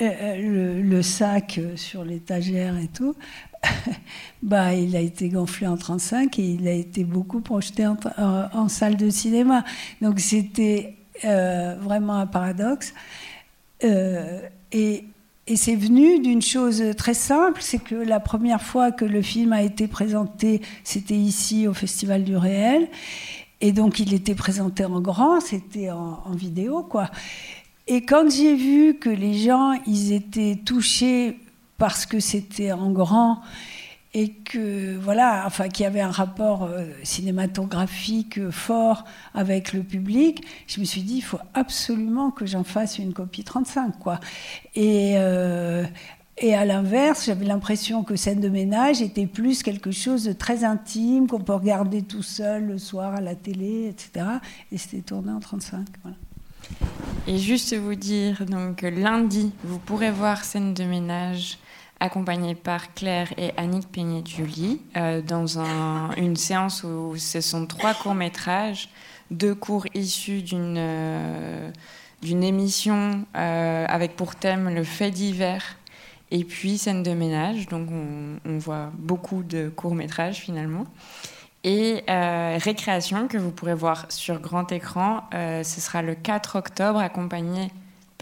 le, 0.00 1.02
sac 1.02 1.60
sur 1.76 2.04
l'étagère 2.04 2.76
et 2.78 2.88
tout, 2.88 3.14
bah, 4.42 4.74
il 4.74 4.96
a 4.96 5.00
été 5.00 5.28
gonflé 5.28 5.66
en 5.66 5.76
35 5.76 6.38
et 6.38 6.42
il 6.42 6.68
a 6.68 6.72
été 6.72 7.04
beaucoup 7.04 7.40
projeté 7.40 7.86
en, 7.86 8.68
salle 8.68 8.96
de 8.96 9.10
cinéma. 9.10 9.64
Donc 10.00 10.20
c'était 10.20 10.96
vraiment 11.22 12.14
un 12.14 12.26
paradoxe. 12.26 12.94
et, 13.82 15.04
et 15.46 15.56
c'est 15.56 15.74
venu 15.74 16.20
d'une 16.20 16.42
chose 16.42 16.82
très 16.96 17.14
simple, 17.14 17.60
c'est 17.62 17.82
que 17.82 17.96
la 17.96 18.20
première 18.20 18.62
fois 18.62 18.92
que 18.92 19.04
le 19.04 19.22
film 19.22 19.52
a 19.52 19.62
été 19.62 19.88
présenté, 19.88 20.62
c'était 20.84 21.16
ici 21.16 21.66
au 21.66 21.74
Festival 21.74 22.22
du 22.24 22.36
Réel. 22.36 22.88
Et 23.60 23.72
donc 23.72 23.98
il 23.98 24.14
était 24.14 24.34
présenté 24.34 24.84
en 24.84 25.00
grand, 25.00 25.40
c'était 25.40 25.90
en, 25.90 26.20
en 26.24 26.32
vidéo, 26.32 26.82
quoi. 26.82 27.10
Et 27.86 28.02
quand 28.02 28.30
j'ai 28.30 28.54
vu 28.54 28.94
que 28.94 29.10
les 29.10 29.34
gens, 29.34 29.72
ils 29.86 30.12
étaient 30.12 30.56
touchés 30.64 31.38
parce 31.78 32.06
que 32.06 32.20
c'était 32.20 32.72
en 32.72 32.90
grand 32.92 33.40
et 34.14 34.32
que 34.32 34.96
voilà, 34.96 35.44
enfin 35.46 35.68
qu'il 35.68 35.84
y 35.84 35.86
avait 35.86 36.00
un 36.00 36.10
rapport 36.10 36.64
euh, 36.64 36.86
cinématographique 37.02 38.50
fort 38.50 39.04
avec 39.34 39.72
le 39.72 39.82
public, 39.82 40.44
je 40.66 40.80
me 40.80 40.84
suis 40.84 41.02
dit 41.02 41.16
il 41.16 41.22
faut 41.22 41.40
absolument 41.54 42.30
que 42.30 42.44
j'en 42.44 42.64
fasse 42.64 42.98
une 42.98 43.14
copie 43.14 43.44
35 43.44 43.98
quoi. 43.98 44.20
Et 44.74 45.14
euh, 45.16 45.84
et 46.38 46.54
à 46.54 46.64
l'inverse, 46.64 47.26
j'avais 47.26 47.44
l'impression 47.44 48.04
que 48.04 48.16
scène 48.16 48.40
de 48.40 48.48
ménage 48.48 49.02
était 49.02 49.26
plus 49.26 49.62
quelque 49.62 49.90
chose 49.90 50.24
de 50.24 50.32
très 50.32 50.64
intime 50.64 51.28
qu'on 51.28 51.40
peut 51.40 51.54
regarder 51.54 52.02
tout 52.02 52.22
seul 52.22 52.66
le 52.66 52.78
soir 52.78 53.14
à 53.14 53.20
la 53.20 53.34
télé, 53.34 53.88
etc. 53.88 54.26
Et 54.72 54.78
c'était 54.78 55.02
tourné 55.02 55.30
en 55.30 55.40
35. 55.40 55.86
Voilà. 56.02 56.16
Et 57.26 57.38
juste 57.38 57.76
vous 57.76 57.94
dire, 57.94 58.44
donc 58.46 58.82
lundi, 58.82 59.52
vous 59.62 59.78
pourrez 59.78 60.10
voir 60.10 60.42
scène 60.42 60.74
de 60.74 60.84
ménage 60.84 61.58
accompagnée 62.02 62.56
par 62.56 62.94
Claire 62.94 63.32
et 63.38 63.52
Annick 63.56 63.90
Peignet-Julie 63.92 64.82
euh, 64.96 65.22
dans 65.22 65.60
une 66.16 66.34
séance 66.34 66.82
où 66.82 67.16
ce 67.16 67.40
sont 67.40 67.64
trois 67.66 67.94
courts-métrages, 67.94 68.88
deux 69.30 69.54
cours 69.54 69.86
issus 69.94 70.42
d'une 70.42 70.74
euh, 70.78 71.70
d'une 72.22 72.42
émission 72.44 73.26
avec 73.34 74.14
pour 74.14 74.36
thème 74.36 74.72
le 74.72 74.84
fait 74.84 75.10
divers 75.10 75.76
et 76.30 76.44
puis 76.44 76.78
scène 76.78 77.02
de 77.02 77.12
ménage. 77.12 77.66
Donc 77.66 77.88
on, 77.90 78.58
voit 78.58 78.92
beaucoup 78.94 79.42
de 79.42 79.68
courts 79.68 79.96
métrages 79.96 80.36
finalement. 80.36 80.84
Et 81.64 82.04
récréation 82.06 83.26
que 83.26 83.38
vous 83.38 83.50
pourrez 83.50 83.74
voir 83.74 84.06
sur 84.08 84.40
grand 84.40 84.70
écran, 84.70 85.24
ce 85.32 85.80
sera 85.80 86.02
le 86.02 86.14
4 86.14 86.54
octobre 86.54 87.00
accompagné 87.00 87.72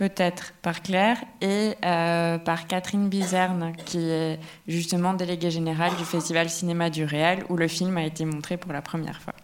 peut-être 0.00 0.54
par 0.62 0.80
Claire 0.80 1.18
et 1.42 1.74
euh, 1.84 2.38
par 2.38 2.66
Catherine 2.66 3.10
Bizerne, 3.10 3.74
qui 3.84 4.08
est 4.08 4.40
justement 4.66 5.12
déléguée 5.12 5.50
générale 5.50 5.94
du 5.96 6.06
Festival 6.06 6.48
Cinéma 6.48 6.88
du 6.88 7.04
Réel, 7.04 7.44
où 7.50 7.56
le 7.58 7.68
film 7.68 7.98
a 7.98 8.04
été 8.04 8.24
montré 8.24 8.56
pour 8.56 8.72
la 8.72 8.80
première 8.80 9.20
fois. 9.20 9.34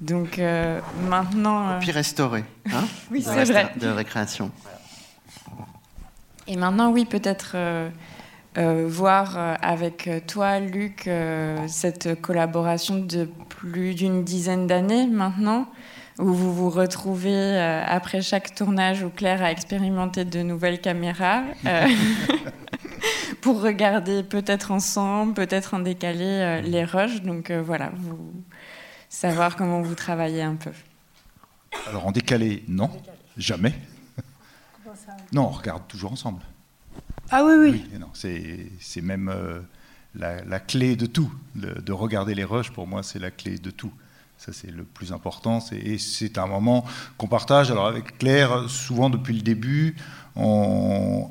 Donc 0.00 0.38
euh, 0.38 0.80
maintenant. 1.08 1.70
Euh... 1.70 1.78
Puis 1.80 1.90
restauré, 1.90 2.44
hein 2.72 2.84
oui, 3.10 3.20
c'est 3.20 3.42
vrai. 3.42 3.72
De 3.74 3.88
récréation. 3.88 4.52
Et 6.46 6.54
maintenant, 6.54 6.92
oui, 6.92 7.04
peut-être 7.04 7.56
euh, 7.56 7.90
voir 8.86 9.56
avec 9.60 10.08
toi, 10.28 10.60
Luc, 10.60 11.10
cette 11.66 12.20
collaboration 12.20 13.00
de 13.00 13.28
plus 13.48 13.96
d'une 13.96 14.22
dizaine 14.22 14.68
d'années 14.68 15.08
maintenant 15.08 15.66
où 16.18 16.32
vous 16.32 16.54
vous 16.54 16.70
retrouvez 16.70 17.34
euh, 17.34 17.84
après 17.86 18.22
chaque 18.22 18.54
tournage 18.54 19.02
où 19.02 19.10
Claire 19.10 19.42
a 19.42 19.50
expérimenté 19.50 20.24
de 20.24 20.42
nouvelles 20.42 20.80
caméras 20.80 21.42
euh, 21.66 21.88
pour 23.40 23.60
regarder 23.60 24.22
peut-être 24.22 24.70
ensemble, 24.70 25.34
peut-être 25.34 25.74
en 25.74 25.80
décalé 25.80 26.24
euh, 26.24 26.60
les 26.60 26.84
rushs. 26.84 27.22
Donc 27.22 27.50
voilà, 27.50 27.90
vous 27.96 28.32
savoir 29.08 29.56
comment 29.56 29.82
vous 29.82 29.94
travaillez 29.94 30.42
un 30.42 30.54
peu. 30.54 30.72
Alors 31.88 32.06
en 32.06 32.12
décalé, 32.12 32.64
non, 32.68 32.90
jamais. 33.36 33.74
Non, 35.32 35.46
on 35.46 35.50
regarde 35.50 35.82
toujours 35.88 36.12
ensemble. 36.12 36.40
Ah 37.30 37.44
oui, 37.44 37.82
oui. 38.12 38.70
c'est 38.80 39.00
même 39.00 39.34
la, 40.14 40.60
clé 40.60 40.94
de 40.94 41.06
tout. 41.06 41.32
de 41.56 41.92
regarder 41.92 42.36
les 42.36 42.44
rushs, 42.44 42.70
pour 42.70 42.86
moi, 42.86 43.02
c'est 43.02 43.18
la 43.18 43.32
clé 43.32 43.58
de 43.58 43.70
tout. 43.72 43.92
Ça, 44.44 44.52
c'est 44.52 44.70
le 44.70 44.84
plus 44.84 45.10
important. 45.10 45.64
Et 45.72 45.96
c'est 45.96 46.36
un 46.36 46.46
moment 46.46 46.84
qu'on 47.16 47.28
partage. 47.28 47.70
Alors, 47.70 47.86
avec 47.86 48.18
Claire, 48.18 48.68
souvent 48.68 49.08
depuis 49.08 49.32
le 49.32 49.40
début, 49.40 49.96
le 50.36 51.24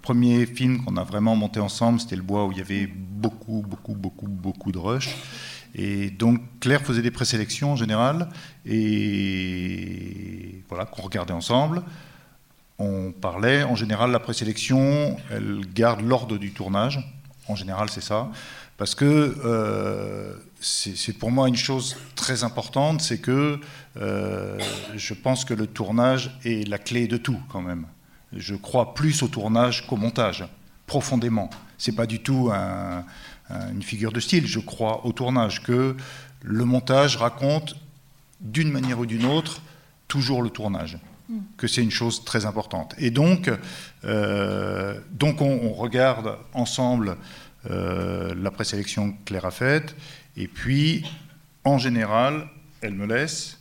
premier 0.00 0.46
film 0.46 0.84
qu'on 0.84 0.96
a 0.96 1.04
vraiment 1.04 1.36
monté 1.36 1.60
ensemble, 1.60 2.00
c'était 2.00 2.16
Le 2.16 2.22
Bois, 2.22 2.44
où 2.46 2.50
il 2.50 2.58
y 2.58 2.60
avait 2.60 2.88
beaucoup, 2.88 3.64
beaucoup, 3.64 3.94
beaucoup, 3.94 4.26
beaucoup 4.26 4.72
de 4.72 4.78
rush. 4.78 5.10
Et 5.76 6.10
donc, 6.10 6.40
Claire 6.58 6.82
faisait 6.82 7.02
des 7.02 7.12
présélections 7.12 7.70
en 7.72 7.76
général, 7.76 8.28
et 8.66 10.64
voilà, 10.68 10.86
qu'on 10.86 11.02
regardait 11.02 11.32
ensemble. 11.32 11.84
On 12.80 13.12
parlait. 13.12 13.62
En 13.62 13.76
général, 13.76 14.10
la 14.10 14.18
présélection, 14.18 15.16
elle 15.30 15.60
garde 15.72 16.00
l'ordre 16.00 16.36
du 16.36 16.50
tournage. 16.50 16.98
En 17.48 17.56
général, 17.56 17.90
c'est 17.90 18.02
ça. 18.02 18.28
Parce 18.76 18.94
que. 18.94 19.36
Euh, 19.44 20.34
c'est 20.62 21.18
pour 21.18 21.30
moi 21.32 21.48
une 21.48 21.56
chose 21.56 21.96
très 22.14 22.44
importante, 22.44 23.00
c'est 23.00 23.18
que 23.18 23.58
euh, 23.96 24.58
je 24.94 25.12
pense 25.12 25.44
que 25.44 25.54
le 25.54 25.66
tournage 25.66 26.38
est 26.44 26.68
la 26.68 26.78
clé 26.78 27.08
de 27.08 27.16
tout 27.16 27.40
quand 27.48 27.60
même. 27.60 27.86
Je 28.32 28.54
crois 28.54 28.94
plus 28.94 29.22
au 29.22 29.28
tournage 29.28 29.86
qu'au 29.86 29.96
montage, 29.96 30.44
profondément. 30.86 31.50
C'est 31.78 31.96
pas 31.96 32.06
du 32.06 32.20
tout 32.20 32.50
une 33.50 33.82
figure 33.82 34.12
de 34.12 34.20
style. 34.20 34.46
Je 34.46 34.60
crois 34.60 35.04
au 35.04 35.12
tournage 35.12 35.62
que 35.62 35.96
le 36.42 36.64
montage 36.64 37.16
raconte 37.16 37.76
d'une 38.40 38.70
manière 38.70 39.00
ou 39.00 39.06
d'une 39.06 39.26
autre 39.26 39.60
toujours 40.06 40.42
le 40.42 40.50
tournage 40.50 40.98
que 41.56 41.66
c'est 41.66 41.82
une 41.82 41.90
chose 41.90 42.24
très 42.24 42.46
importante. 42.46 42.94
Et 42.98 43.10
donc, 43.10 43.50
euh, 44.04 44.98
donc 45.12 45.40
on, 45.40 45.72
regarde 45.72 46.36
ensemble 46.52 47.16
euh, 47.70 48.34
la 48.34 48.50
présélection 48.50 49.12
que 49.12 49.16
Claire 49.24 49.44
a 49.44 49.50
faite, 49.50 49.94
et 50.36 50.48
puis, 50.48 51.04
en 51.64 51.78
général, 51.78 52.48
elle 52.80 52.94
me 52.94 53.06
laisse, 53.06 53.58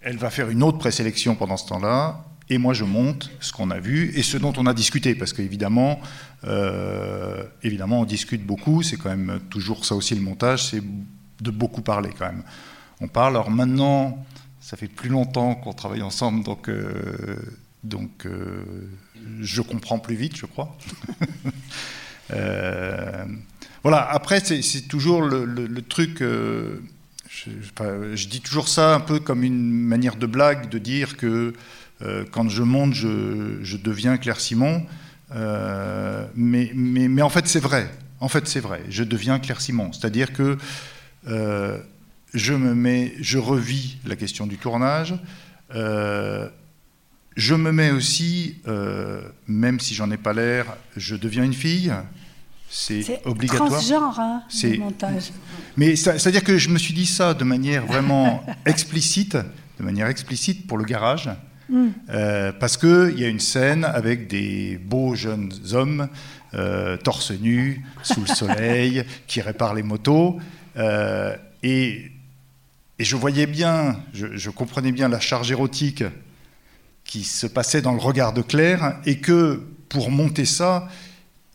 elle 0.00 0.16
va 0.16 0.30
faire 0.30 0.48
une 0.48 0.62
autre 0.62 0.78
présélection 0.78 1.34
pendant 1.34 1.56
ce 1.56 1.66
temps-là, 1.68 2.24
et 2.48 2.58
moi 2.58 2.74
je 2.74 2.84
monte 2.84 3.30
ce 3.40 3.52
qu'on 3.52 3.70
a 3.70 3.78
vu 3.78 4.12
et 4.16 4.22
ce 4.22 4.36
dont 4.36 4.52
on 4.56 4.66
a 4.66 4.74
discuté, 4.74 5.14
parce 5.14 5.32
qu'évidemment, 5.32 6.00
euh, 6.44 7.44
évidemment, 7.62 8.00
on 8.00 8.04
discute 8.04 8.44
beaucoup, 8.44 8.82
c'est 8.82 8.96
quand 8.96 9.10
même 9.10 9.40
toujours 9.50 9.84
ça 9.84 9.94
aussi 9.94 10.14
le 10.14 10.20
montage, 10.20 10.64
c'est 10.64 10.82
de 11.40 11.50
beaucoup 11.50 11.82
parler 11.82 12.10
quand 12.18 12.26
même. 12.26 12.42
On 13.00 13.08
parle, 13.08 13.34
alors 13.34 13.50
maintenant, 13.50 14.24
ça 14.70 14.76
fait 14.76 14.86
plus 14.86 15.08
longtemps 15.08 15.56
qu'on 15.56 15.72
travaille 15.72 16.02
ensemble, 16.02 16.44
donc, 16.44 16.68
euh, 16.68 17.34
donc 17.82 18.24
euh, 18.24 18.62
je 19.40 19.62
comprends 19.62 19.98
plus 19.98 20.14
vite, 20.14 20.36
je 20.36 20.46
crois. 20.46 20.76
Voilà, 23.82 24.06
après, 24.10 24.40
c'est 24.40 24.82
toujours 24.82 25.22
le, 25.22 25.80
truc. 25.80 26.20
Euh, 26.20 26.80
je, 28.14 28.28
dis 28.28 28.42
toujours 28.42 28.68
ça 28.68 28.94
un 28.94 29.00
peu 29.00 29.20
comme 29.20 29.42
une 29.42 29.70
manière 29.70 30.16
de 30.16 30.26
blague, 30.26 30.68
de 30.68 30.78
dire 30.78 31.16
que 31.16 31.54
euh, 32.02 32.24
quand 32.30 32.48
je 32.50 32.62
monte, 32.62 32.92
je, 32.92 33.76
deviens 33.78 34.18
Claire 34.18 34.38
Simon. 34.38 34.84
Euh, 35.34 36.26
mais, 36.34 36.70
mais, 36.74 37.08
mais, 37.08 37.22
en 37.22 37.30
fait, 37.30 37.46
c'est 37.48 37.60
vrai. 37.60 37.90
En 38.20 38.28
fait, 38.28 38.46
c'est 38.46 38.60
vrai. 38.60 38.82
Je 38.90 39.02
deviens 39.02 39.38
Claire 39.38 39.62
Simon. 39.62 39.92
C'est-à-dire 39.92 40.34
que 40.34 40.58
je 42.34 42.54
me 42.54 42.74
mets, 42.74 43.14
je 43.20 43.38
revis 43.38 43.98
la 44.06 44.16
question 44.16 44.46
du 44.46 44.56
tournage. 44.56 45.14
je 45.72 47.54
me 47.54 47.72
mets 47.72 47.90
aussi, 47.90 48.56
même 49.46 49.80
si 49.80 49.94
j'en 49.94 50.10
ai 50.10 50.16
pas 50.16 50.32
l'air, 50.32 50.76
je 50.96 51.16
deviens 51.16 51.44
une 51.44 51.54
fille. 51.54 51.92
C'est 52.72 53.20
obligatoire. 53.24 53.68
transgenre, 53.68 54.20
hein, 54.20 54.42
le 54.62 54.78
montage. 54.78 55.32
Mais 55.76 55.96
c'est-à-dire 55.96 56.44
que 56.44 56.56
je 56.56 56.68
me 56.68 56.78
suis 56.78 56.94
dit 56.94 57.04
ça 57.04 57.34
de 57.34 57.42
manière 57.42 57.84
vraiment 57.84 58.44
explicite, 58.64 59.36
de 59.36 59.84
manière 59.84 60.06
explicite 60.06 60.68
pour 60.68 60.78
le 60.78 60.84
garage, 60.84 61.30
mm. 61.68 61.86
euh, 62.10 62.52
parce 62.52 62.76
qu'il 62.76 63.18
y 63.18 63.24
a 63.24 63.28
une 63.28 63.40
scène 63.40 63.84
avec 63.84 64.28
des 64.28 64.78
beaux 64.78 65.16
jeunes 65.16 65.52
hommes, 65.72 66.08
euh, 66.54 66.96
torse 66.96 67.32
nu, 67.32 67.84
sous 68.04 68.20
le 68.20 68.28
soleil, 68.28 69.04
qui 69.26 69.40
réparent 69.40 69.74
les 69.74 69.82
motos, 69.82 70.38
euh, 70.76 71.34
et, 71.64 72.12
et, 73.00 73.04
je 73.04 73.16
voyais 73.16 73.46
bien, 73.46 74.00
je, 74.12 74.50
comprenais 74.50 74.92
bien 74.92 75.08
la 75.08 75.20
charge 75.20 75.50
érotique 75.50 76.04
qui 77.04 77.24
se 77.24 77.46
passait 77.46 77.82
dans 77.82 77.92
le 77.92 78.00
regard 78.00 78.32
de 78.32 78.42
Claire, 78.42 78.98
et 79.04 79.18
que 79.18 79.62
pour 79.88 80.10
monter 80.10 80.44
ça, 80.44 80.88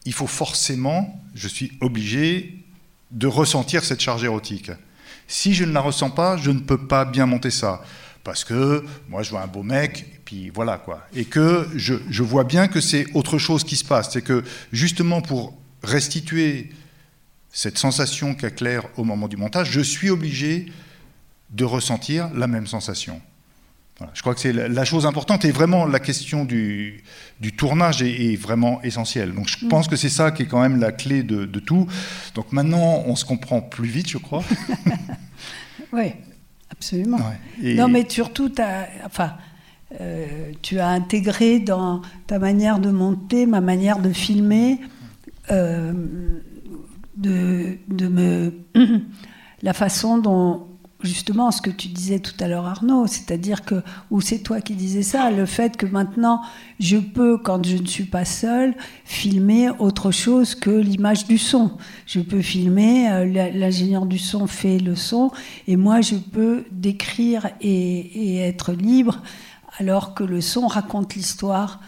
il 0.06 0.14
faut 0.14 0.28
forcément, 0.28 1.22
je 1.34 1.48
suis 1.48 1.72
obligé, 1.82 2.66
de 3.12 3.28
ressentir 3.28 3.84
cette 3.84 4.02
charge 4.02 4.24
érotique. 4.24 4.72
Si 5.28 5.54
je 5.54 5.64
ne 5.64 5.72
la 5.72 5.82
ressens 5.82 6.10
pas, 6.12 6.38
je 6.38 6.52
ne 6.52 6.60
peux 6.60 6.88
pas 6.88 7.06
bien 7.06 7.26
monter 7.26 7.52
ça. 7.52 7.84
Parce 8.24 8.44
que 8.44 8.84
moi, 9.08 9.24
je 9.24 9.30
vois 9.30 9.42
un 9.42 9.48
beau 9.48 9.64
mec, 9.64 10.02
et 10.02 10.22
puis 10.26 10.50
voilà 10.50 10.78
quoi. 10.78 11.08
Et 11.16 11.26
que 11.26 11.68
je, 11.76 12.24
vois 12.24 12.44
bien 12.44 12.68
que 12.68 12.82
c'est 12.82 13.06
autre 13.14 13.38
chose 13.38 13.64
qui 13.64 13.76
se 13.76 13.86
passe. 13.86 14.12
C'est 14.12 14.24
que 14.24 14.44
justement 14.72 15.22
pour 15.22 15.54
restituer 15.84 16.72
cette 17.52 17.78
sensation 17.78 18.36
qu'a 18.36 18.50
Claire 18.50 18.84
au 18.98 19.04
moment 19.04 19.28
du 19.28 19.38
montage, 19.38 19.70
je 19.72 19.82
suis 19.82 20.10
obligé 20.10 20.72
de 21.52 21.64
ressentir 21.64 22.30
la 22.34 22.48
même 22.48 22.68
sensation 22.68 23.22
je 24.14 24.22
crois 24.22 24.34
que 24.34 24.42
c'est 24.42 24.52
la 24.52 24.86
chose 24.86 25.06
importante 25.06 25.46
et 25.46 25.52
vraiment 25.52 25.86
la 25.86 26.00
question 26.00 26.44
du, 26.44 27.02
tournage 27.58 28.02
est, 28.02 28.36
vraiment 28.36 28.82
essentielle. 28.84 29.34
Donc 29.34 29.48
je 29.48 29.66
mm. 29.66 29.70
pense 29.70 29.88
que 29.88 29.96
c'est 29.96 30.10
ça 30.10 30.32
qui 30.32 30.44
est 30.44 30.48
quand 30.48 30.62
même 30.62 30.80
la 30.80 30.92
clé 30.92 31.24
de, 31.24 31.46
tout. 31.60 31.88
Donc 32.34 32.52
maintenant, 32.52 33.04
on 33.06 33.16
se 33.16 33.26
comprend 33.26 33.62
plus 33.62 33.88
vite, 33.88 34.10
je 34.10 34.18
crois. 34.18 34.44
oui, 35.94 36.14
absolument. 36.70 37.20
Non, 37.62 37.88
mais 37.88 38.06
surtout, 38.10 38.52
as, 38.58 38.88
enfin, 39.06 39.34
euh, 40.02 40.52
tu 40.62 40.80
as 40.80 40.90
intégré 40.90 41.60
dans 41.60 42.02
ta 42.28 42.38
manière 42.38 42.80
de 42.80 42.92
monter, 42.92 43.46
ma 43.46 43.62
manière 43.62 44.00
de 44.00 44.12
filmer, 44.12 44.82
euh, 45.52 45.94
de, 47.16 47.78
de 47.88 48.08
me, 48.10 48.54
la 49.64 49.74
façon 49.74 50.18
dont 50.18 50.68
justement 51.02 51.52
ce 51.52 51.62
que 51.62 51.70
tu 51.70 51.88
disais 51.88 52.20
tout 52.20 52.34
à 52.40 52.48
l'heure 52.48 52.66
Arnaud, 52.66 53.08
c'est-à-dire 53.08 53.64
que, 53.64 53.84
ou 54.12 54.22
c'est 54.22 54.40
toi 54.40 54.62
qui 54.62 54.76
disais 54.76 55.04
ça, 55.04 55.30
le 55.30 55.46
fait 55.46 55.78
que 55.78 55.86
maintenant 55.86 56.42
je 56.80 56.98
peux, 56.98 57.38
quand 57.38 57.66
je 57.66 57.78
ne 57.78 57.86
suis 57.86 58.06
pas 58.06 58.26
seule, 58.26 58.76
filmer 59.04 59.70
autre 59.80 60.12
chose 60.12 60.56
que 60.56 60.70
l'image 60.70 61.26
du 61.26 61.38
son. 61.38 61.72
Je 62.06 62.20
peux 62.20 62.42
filmer, 62.42 63.12
euh, 63.12 63.52
l'ingénieur 63.54 64.06
du 64.06 64.18
son 64.18 64.48
fait 64.48 64.80
le 64.80 64.96
son, 64.96 65.32
et 65.68 65.76
moi 65.76 66.02
je 66.02 66.16
peux 66.16 66.66
décrire 66.72 67.50
et, 67.62 68.38
être 68.40 68.74
libre, 68.74 69.22
alors 69.78 70.14
que 70.14 70.24
le 70.24 70.42
son 70.42 70.68
raconte 70.68 71.16
l'histoire. 71.16 71.80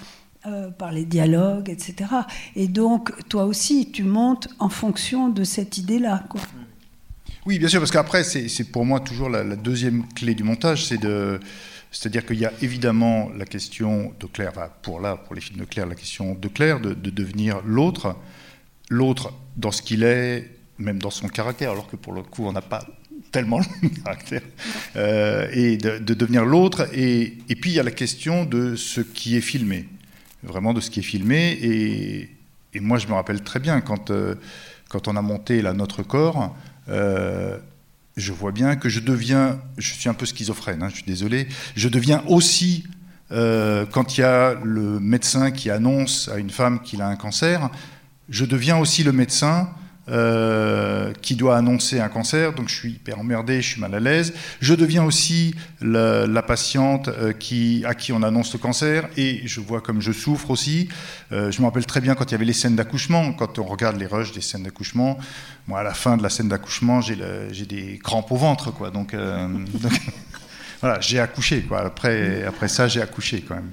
Euh, 0.45 0.69
par 0.69 0.93
les 0.93 1.03
dialogues, 1.03 1.69
etc. 1.69 2.09
Et 2.55 2.69
donc, 2.69 3.11
toi 3.27 3.43
aussi, 3.43 3.91
tu 3.91 4.03
montes 4.03 4.47
en 4.59 4.69
fonction 4.69 5.27
de 5.27 5.43
cette 5.43 5.77
idée-là. 5.77 6.23
Oui, 7.45 7.59
bien 7.59 7.67
sûr, 7.67 7.79
parce 7.79 7.91
qu'après, 7.91 8.23
c'est 8.23 8.71
pour 8.71 8.85
moi 8.85 8.99
toujours 8.99 9.29
la, 9.29 9.43
deuxième 9.55 10.05
clé 10.13 10.35
du 10.35 10.43
montage, 10.43 10.85
c'est 10.85 10.99
de... 10.99 11.39
C'est-à-dire 11.91 12.25
qu'il 12.25 12.37
y 12.37 12.45
a 12.45 12.51
évidemment 12.61 13.29
la 13.37 13.45
question 13.45 14.13
de 14.19 14.25
Claire, 14.27 14.51
pour 14.81 14.99
là, 14.99 15.15
pour 15.15 15.33
les 15.33 15.41
films 15.41 15.61
de 15.61 15.65
Claire, 15.65 15.85
la 15.85 15.95
question 15.95 16.35
de 16.35 16.47
Claire, 16.49 16.81
de, 16.81 16.93
devenir 16.93 17.61
l'autre, 17.65 18.17
l'autre 18.89 19.33
dans 19.55 19.71
ce 19.71 19.81
qu'il 19.81 20.03
est, 20.03 20.51
même 20.77 20.99
dans 20.99 21.09
son 21.09 21.29
caractère, 21.29 21.71
alors 21.71 21.87
que 21.87 21.95
pour 21.95 22.11
le 22.11 22.23
coup, 22.23 22.45
on 22.45 22.51
n'a 22.51 22.61
pas 22.61 22.85
tellement 23.31 23.59
le 23.81 23.89
caractère, 23.89 24.41
euh, 24.97 25.47
et 25.53 25.77
de, 25.77 26.13
devenir 26.13 26.45
l'autre. 26.45 26.89
Et, 26.93 27.37
et, 27.47 27.55
puis 27.55 27.71
il 27.71 27.75
y 27.75 27.79
a 27.79 27.83
la 27.83 27.91
question 27.91 28.43
de 28.43 28.75
ce 28.75 28.99
qui 28.99 29.37
est 29.37 29.41
filmé, 29.41 29.87
vraiment 30.43 30.73
de 30.73 30.81
ce 30.81 30.89
qui 30.89 30.99
est 30.99 31.03
filmé. 31.03 31.57
Et, 31.61 32.29
et 32.73 32.79
moi, 32.79 32.97
je 32.97 33.07
me 33.07 33.13
rappelle 33.13 33.41
très 33.41 33.59
bien 33.59 33.81
quand, 33.81 34.11
euh, 34.11 34.35
quand 34.89 35.07
on 35.07 35.15
a 35.15 35.21
monté 35.21 35.61
là, 35.61 35.73
notre 35.73 36.03
corps. 36.03 36.55
Euh, 36.89 37.57
je 38.15 38.31
vois 38.31 38.51
bien 38.51 38.75
que 38.75 38.89
je 38.89 38.99
deviens, 38.99 39.59
je 39.77 39.93
suis 39.93 40.09
un 40.09 40.13
peu 40.13 40.25
schizophrène, 40.25 40.81
hein, 40.81 40.89
je 40.89 40.95
suis 40.95 41.05
désolé, 41.05 41.47
je 41.75 41.87
deviens 41.87 42.23
aussi, 42.27 42.85
euh, 43.31 43.85
quand 43.85 44.17
il 44.17 44.21
y 44.21 44.23
a 44.23 44.55
le 44.63 44.99
médecin 44.99 45.51
qui 45.51 45.69
annonce 45.69 46.29
à 46.29 46.37
une 46.37 46.49
femme 46.49 46.81
qu'il 46.81 47.01
a 47.01 47.07
un 47.07 47.15
cancer, 47.15 47.69
je 48.29 48.45
deviens 48.45 48.77
aussi 48.77 49.03
le 49.03 49.11
médecin 49.11 49.69
euh, 50.09 51.11
qui 51.21 51.35
doit 51.35 51.57
annoncer 51.57 51.99
un 51.99 52.07
cancer, 52.07 52.53
donc 52.53 52.69
je 52.69 52.75
suis 52.75 52.91
hyper 52.91 53.19
emmerdé, 53.19 53.61
je 53.61 53.71
suis 53.71 53.81
mal 53.81 53.93
à 53.93 53.99
l'aise. 53.99 54.33
Je 54.61 54.73
deviens 54.73 55.03
aussi 55.03 55.53
la, 55.81 56.41
patiente 56.41 57.09
euh, 57.09 57.33
à 57.85 57.93
qui 57.93 58.13
on 58.13 58.23
annonce 58.23 58.53
le 58.53 58.59
cancer 58.59 59.09
et 59.17 59.41
je 59.45 59.59
vois 59.59 59.81
comme 59.81 60.01
je 60.01 60.13
souffre 60.13 60.49
aussi. 60.49 60.87
Euh, 61.33 61.51
je 61.51 61.59
me 61.59 61.65
rappelle 61.65 61.85
très 61.85 61.99
bien 61.99 62.15
quand 62.15 62.25
il 62.25 62.31
y 62.31 62.35
avait 62.35 62.45
les 62.45 62.53
scènes 62.53 62.77
d'accouchement, 62.77 63.33
quand 63.33 63.59
on 63.59 63.65
regarde 63.65 63.97
les 63.97 64.07
rushs 64.07 64.31
des 64.31 64.39
scènes 64.39 64.63
d'accouchement, 64.63 65.17
moi 65.67 65.81
à 65.81 65.83
la 65.83 65.93
fin 65.93 66.15
de 66.15 66.23
la 66.23 66.29
scène 66.29 66.47
d'accouchement, 66.47 67.01
j'ai 67.01 67.65
des 67.65 67.99
crampes 68.01 68.31
au 68.31 68.37
ventre, 68.37 68.71
quoi. 68.71 68.91
Donc, 68.91 69.13
donc 69.73 70.01
voilà, 70.79 71.01
j'ai 71.01 71.19
accouché, 71.19 71.63
quoi. 71.63 71.81
Après, 71.81 72.45
après 72.45 72.69
ça, 72.69 72.87
j'ai 72.87 73.01
accouché 73.01 73.43
quand 73.45 73.55
même. 73.55 73.71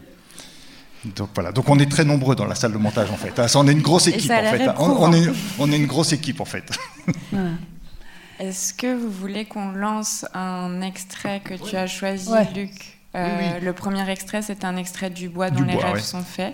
Donc 1.17 1.31
voilà, 1.35 1.53
donc 1.53 1.69
on 1.69 1.79
est 1.79 1.91
très 1.91 2.05
nombreux 2.05 2.35
dans 2.35 2.47
la 2.47 2.55
salle 2.55 2.73
de 2.73 2.79
montage 2.79 3.11
en 3.11 3.17
fait. 3.17 3.39
On 3.57 3.69
est 3.69 3.73
une 3.73 3.83
grosse 3.83 4.07
équipe 4.07 4.31
en 4.31 4.43
fait. 4.43 4.71
On, 4.79 5.13
est, 5.13 5.27
on 5.59 5.71
est 5.73 5.77
une 5.77 5.87
grosse 5.87 6.13
équipe 6.13 6.41
en 6.41 6.45
fait. 6.45 6.65
Est-ce 8.41 8.75
que 8.75 8.95
vous 8.97 9.11
voulez 9.11 9.45
qu'on 9.45 9.71
lance 9.73 10.27
un 10.35 10.81
extrait 10.81 11.41
que 11.41 11.55
tu 11.55 11.77
as 11.77 11.87
choisi, 11.87 12.31
Luc? 12.55 12.99
Euh, 13.15 13.61
Le 13.61 13.73
premier 13.73 14.09
extrait, 14.11 14.43
c'est 14.43 14.65
un 14.65 14.77
extrait 14.77 15.11
du 15.11 15.29
bois 15.29 15.51
dont 15.51 15.63
les 15.63 15.77
rêves 15.77 16.01
sont 16.01 16.23
faits. 16.23 16.53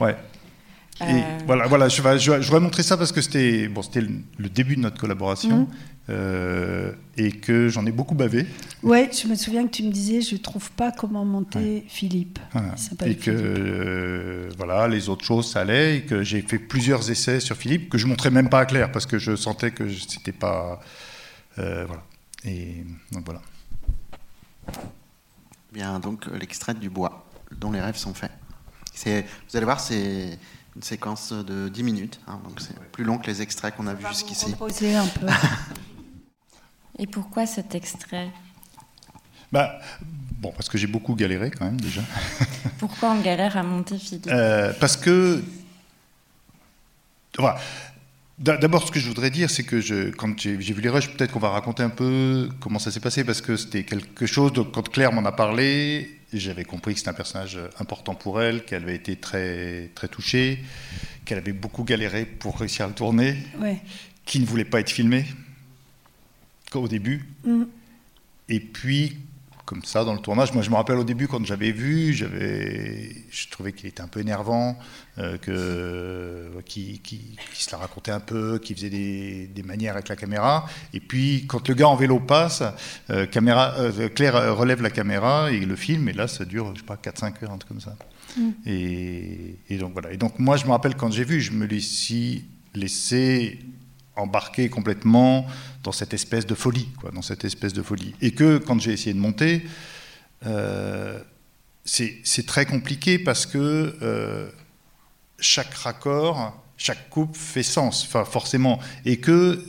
Et 1.01 1.05
euh, 1.05 1.39
voilà, 1.47 1.67
voilà, 1.67 1.89
je 1.89 2.03
vais, 2.03 2.19
je, 2.19 2.31
vais, 2.31 2.61
montrer 2.61 2.83
ça 2.83 2.97
parce 2.97 3.11
que 3.13 3.23
c'était 3.23 3.69
bon, 3.69 3.83
c'était 3.83 4.03
le, 4.03 4.49
début 4.49 4.77
de 4.77 4.83
notre 4.83 5.01
collaboration. 5.01 5.61
Mhm. 5.61 5.67
Euh, 6.11 6.93
et 7.17 7.31
que 7.31 7.69
j'en 7.69 7.87
ai 7.87 7.93
beaucoup 7.93 8.17
bavé. 8.17 8.47
Oui, 8.83 9.09
je 9.13 9.29
me 9.29 9.37
souviens 9.37 9.65
que 9.67 9.71
tu 9.71 9.85
me 9.85 9.93
disais, 9.93 10.23
je 10.23 10.35
ne 10.35 10.41
trouve 10.41 10.71
pas 10.73 10.91
comment 10.91 11.25
monter 11.25 11.85
Philippe. 11.87 12.41
Et 13.05 13.15
que 13.15 13.31
euh, 13.31 14.49
voilà, 14.57 14.89
les 14.89 15.09
autres 15.09 15.25
choses, 15.25 15.53
ça 15.53 15.61
allait, 15.61 15.99
et 15.99 16.03
que 16.03 16.25
j'ai 16.25 16.43
fait 16.43 16.59
plusieurs 16.59 17.09
essais 17.11 17.39
sur 17.39 17.57
Philippe, 17.57 17.91
que 17.91 17.99
je 17.99 18.07
montrais 18.07 18.31
même 18.31 18.49
pas 18.49 18.61
à 18.61 18.67
Claire, 18.67 18.91
parce 18.91 19.07
que 19.07 19.19
je 19.19 19.37
sentais 19.37 19.71
que 19.71 19.89
c'était 19.89 20.33
pas... 20.33 20.81
Euh, 21.59 21.85
voilà. 21.87 22.03
Et 22.45 22.85
donc 23.13 23.25
voilà. 23.25 23.43
Bien, 25.73 26.01
donc 26.01 26.27
l'extrait 26.41 26.75
du 26.75 26.91
bois, 26.91 27.25
dont 27.57 27.71
les 27.71 27.81
rêves 27.81 27.97
sont 27.97 28.15
faits. 28.15 28.33
Vous 29.05 29.57
allez 29.57 29.65
voir, 29.65 29.79
c'est 29.79 30.39
une 30.77 30.83
séquence 30.83 31.33
de 31.33 31.69
10 31.69 31.83
minutes, 31.83 32.21
hein, 32.27 32.41
donc 32.45 32.61
c'est 32.61 32.79
plus 32.93 33.05
long 33.05 33.19
que 33.19 33.27
les 33.27 33.43
extraits 33.43 33.75
qu'on 33.77 33.87
a 33.87 33.95
vus 33.95 34.07
jusqu'ici. 34.09 34.55
un 34.55 35.07
peu. 35.07 35.27
Et 36.99 37.07
pourquoi 37.07 37.47
cet 37.47 37.75
extrait? 37.75 38.31
Bah, 39.53 39.81
Bon, 40.41 40.53
parce 40.53 40.71
que 40.71 40.79
j'ai 40.79 40.87
beaucoup 40.87 41.15
galéré 41.15 41.51
quand 41.51 41.67
même 41.67 41.81
déjà. 41.81 42.01
pourquoi 42.79 43.11
on 43.11 43.21
galère 43.21 43.59
à 43.59 43.63
monter 43.63 43.99
Philippe? 43.99 44.29
Euh, 44.29 44.73
Parce 44.81 44.97
que. 44.97 45.43
Voilà. 47.39 47.59
D'abord, 48.39 48.87
ce 48.87 48.91
que 48.91 48.99
je 48.99 49.07
voudrais 49.07 49.29
dire, 49.29 49.51
c'est 49.51 49.65
que 49.65 49.83
je, 49.83 50.11
quand 50.13 50.41
j'ai 50.41 50.57
vu 50.57 50.81
les 50.81 50.89
rushs, 50.89 51.11
peut-être 51.15 51.31
qu'on 51.31 51.41
va 51.41 51.51
raconter 51.51 51.83
un 51.83 51.91
peu 51.91 52.49
comment 52.59 52.79
ça 52.79 52.91
s'est 52.91 53.01
passé, 53.01 53.23
parce 53.23 53.43
que 53.43 53.55
c'était 53.55 53.85
quelque 53.85 54.25
chose, 54.25 54.55
de, 54.55 54.63
quand 54.63 54.89
Claire 54.89 55.13
m'en 55.13 55.27
a 55.27 55.33
parlé, 55.33 56.20
j'avais 56.33 56.65
compris 56.65 56.95
que 56.95 56.99
c'était 56.99 57.11
un 57.11 57.15
personnage 57.15 57.59
important 57.79 58.15
pour 58.15 58.41
elle, 58.41 58.65
qu'elle 58.65 58.83
avait 58.83 58.97
été 58.97 59.17
très, 59.17 59.91
très 59.95 60.09
touchée, 60.09 60.61
qu'elle 61.25 61.39
avait 61.39 61.53
beaucoup 61.53 61.85
galéré 61.85 62.25
pour 62.25 62.59
réussir 62.59 62.85
à 62.85 62.89
le 62.89 62.95
tourner, 62.95 63.37
ouais. 63.59 63.81
qu'il 64.25 64.43
ne 64.43 64.47
voulait 64.47 64.65
pas 64.65 64.81
être 64.81 64.91
filmé 64.91 65.25
au 66.75 66.89
début. 66.89 67.29
Mm. 67.45 67.65
Et 68.49 68.61
puis, 68.61 69.19
comme 69.71 69.85
ça, 69.85 70.03
dans 70.03 70.15
le 70.15 70.19
tournage, 70.19 70.53
moi 70.53 70.65
je 70.65 70.71
me 70.71 70.75
rappelle 70.75 70.99
au 70.99 71.05
début 71.05 71.29
quand 71.29 71.47
j'avais 71.47 71.71
vu, 71.71 72.13
j'avais, 72.13 73.15
je 73.31 73.49
trouvais 73.51 73.73
qu'il 73.73 73.87
était 73.87 74.01
un 74.01 74.09
peu 74.09 74.19
énervant, 74.19 74.77
euh, 75.19 75.39
que, 75.39 76.61
qui, 76.63 77.01
se 77.53 77.71
la 77.71 77.79
racontait 77.79 78.11
un 78.11 78.19
peu, 78.19 78.59
qui 78.59 78.75
faisait 78.75 78.91
des, 78.91 79.63
manières 79.63 79.95
avec 79.95 80.09
la 80.09 80.17
caméra. 80.17 80.67
Et 80.93 80.99
puis, 80.99 81.45
quand 81.47 81.69
le 81.69 81.75
gars 81.75 81.87
en 81.87 81.95
vélo 81.95 82.19
passe, 82.19 82.65
euh, 83.11 83.27
caméra, 83.27 83.75
euh, 83.79 84.09
Claire 84.09 84.57
relève 84.57 84.83
la 84.83 84.91
caméra 84.91 85.53
et 85.53 85.61
le 85.61 85.77
film, 85.77 86.09
et 86.09 86.15
là 86.15 86.27
ça 86.27 86.45
dure, 86.45 86.73
je 86.75 86.81
sais 86.81 86.87
pas, 86.87 86.97
4-5 86.97 87.45
heures, 87.45 87.53
un 87.53 87.59
truc 87.59 87.69
comme 87.69 87.81
ça. 87.81 87.95
Mm. 88.37 88.51
Et, 88.67 89.59
et, 89.69 89.79
donc 89.79 89.93
voilà. 89.93 90.11
Et 90.11 90.17
donc 90.17 90.37
moi 90.41 90.57
je 90.57 90.65
me 90.65 90.73
rappelle 90.73 90.97
quand 90.97 91.13
j'ai 91.13 91.23
vu, 91.23 91.41
je 91.41 91.53
me 91.53 91.69
suis 91.79 92.45
laissé 92.75 93.61
embarqué 94.21 94.69
complètement 94.69 95.47
dans 95.83 95.93
cette 95.93 96.15
espèce 96.15 96.47
de 96.47 96.55
folie, 96.55 96.89
quoi, 97.01 97.11
dans 97.11 97.23
cette 97.23 97.45
espèce 97.45 97.73
de 97.73 97.83
folie. 97.83 98.15
Et 98.21 98.33
que 98.33 98.59
quand 98.59 98.81
j'ai 98.81 98.93
essayé 98.93 99.15
de 99.15 99.19
monter, 99.19 99.65
euh, 100.47 101.19
c'est 101.85 102.47
très 102.47 102.67
compliqué 102.67 103.19
parce 103.19 103.47
que 103.47 103.97
euh, 104.03 104.49
chaque 105.39 105.75
raccord, 105.75 106.63
chaque 106.77 107.11
coupe 107.11 107.37
fait 107.37 107.63
sens, 107.63 108.05
enfin 108.05 108.25
forcément, 108.25 108.79
et 109.05 109.19
que 109.19 109.65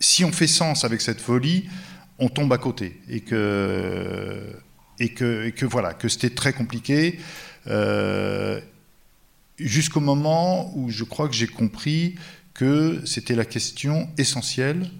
si 0.00 0.24
on 0.24 0.32
fait 0.32 0.46
sens 0.46 0.84
avec 0.84 1.00
cette 1.00 1.20
folie, 1.20 1.68
on 2.18 2.28
tombe 2.28 2.52
à 2.52 2.58
côté, 2.58 3.00
et 3.08 3.20
que 3.20 4.54
et 5.00 5.08
que, 5.08 5.46
et 5.46 5.52
que 5.52 5.66
voilà, 5.66 5.94
que 5.94 6.08
c'était 6.08 6.30
très 6.30 6.52
compliqué. 6.52 7.18
Euh, 7.66 8.60
jusqu'au 9.58 10.00
moment 10.00 10.72
où 10.76 10.90
je 10.90 11.04
crois 11.04 11.28
que 11.28 11.34
j'ai 11.34 11.46
compris 11.46 12.14
que 12.54 13.00
c'était 13.04 13.34
la 13.34 13.44
question 13.44 14.08
essentielle 14.18 14.90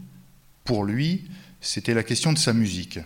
pour 0.64 0.84
lui, 0.84 1.24
c'était 1.60 1.94
la 1.94 2.02
question 2.02 2.32
de 2.32 2.38
sa 2.38 2.52
musique. 2.52 2.98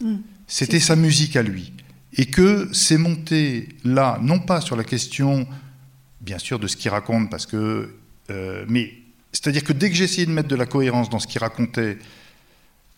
Hmm. 0.00 0.18
C'était 0.46 0.80
sa 0.80 0.96
musique 0.96 1.36
à 1.36 1.42
lui. 1.42 1.72
Et 2.14 2.26
que 2.26 2.68
c'est 2.72 2.98
monté 2.98 3.68
là, 3.84 4.18
non 4.22 4.38
pas 4.38 4.60
sur 4.60 4.76
la 4.76 4.84
question, 4.84 5.46
bien 6.20 6.38
sûr, 6.38 6.58
de 6.58 6.66
ce 6.66 6.76
qu'il 6.76 6.90
raconte, 6.90 7.30
parce 7.30 7.46
que. 7.46 7.94
Euh, 8.30 8.64
mais 8.68 8.92
c'est-à-dire 9.32 9.64
que 9.64 9.72
dès 9.72 9.88
que 9.88 9.96
j'essayais 9.96 10.26
de 10.26 10.30
mettre 10.30 10.48
de 10.48 10.56
la 10.56 10.66
cohérence 10.66 11.08
dans 11.08 11.18
ce 11.18 11.26
qu'il 11.26 11.40
racontait, 11.40 11.98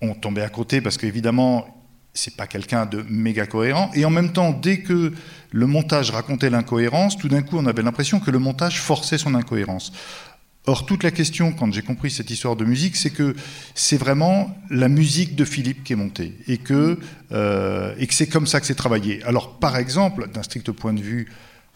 on 0.00 0.14
tombait 0.14 0.42
à 0.42 0.48
côté, 0.48 0.80
parce 0.80 0.96
qu'évidemment, 0.96 1.84
c'est 2.12 2.36
pas 2.36 2.46
quelqu'un 2.46 2.86
de 2.86 3.04
méga 3.08 3.46
cohérent. 3.46 3.90
Et 3.94 4.04
en 4.04 4.10
même 4.10 4.32
temps, 4.32 4.50
dès 4.50 4.78
que 4.78 5.12
le 5.50 5.66
montage 5.66 6.10
racontait 6.10 6.50
l'incohérence, 6.50 7.16
tout 7.16 7.28
d'un 7.28 7.42
coup, 7.42 7.56
on 7.58 7.66
avait 7.66 7.82
l'impression 7.82 8.20
que 8.20 8.30
le 8.30 8.38
montage 8.38 8.80
forçait 8.80 9.18
son 9.18 9.34
incohérence. 9.34 9.92
Or, 10.66 10.86
toute 10.86 11.02
la 11.02 11.10
question, 11.10 11.52
quand 11.52 11.70
j'ai 11.74 11.82
compris 11.82 12.10
cette 12.10 12.30
histoire 12.30 12.56
de 12.56 12.64
musique, 12.64 12.96
c'est 12.96 13.10
que 13.10 13.36
c'est 13.74 13.98
vraiment 13.98 14.56
la 14.70 14.88
musique 14.88 15.36
de 15.36 15.44
Philippe 15.44 15.84
qui 15.84 15.92
est 15.92 15.96
montée 15.96 16.32
et 16.48 16.56
que, 16.56 16.98
euh, 17.32 17.94
et 17.98 18.06
que 18.06 18.14
c'est 18.14 18.28
comme 18.28 18.46
ça 18.46 18.60
que 18.60 18.66
c'est 18.66 18.74
travaillé. 18.74 19.22
Alors, 19.24 19.58
par 19.58 19.76
exemple, 19.76 20.26
d'un 20.30 20.42
strict 20.42 20.72
point 20.72 20.94
de 20.94 21.02
vue 21.02 21.30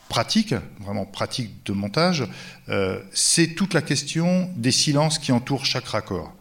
pratique, 0.08 0.54
vraiment 0.80 1.04
pratique 1.04 1.50
de 1.66 1.72
montage, 1.74 2.24
euh, 2.70 2.98
c'est 3.12 3.48
toute 3.48 3.74
la 3.74 3.82
question 3.82 4.50
des 4.56 4.70
silences 4.70 5.18
qui 5.18 5.32
entourent 5.32 5.66
chaque 5.66 5.88
raccord. 5.88 6.34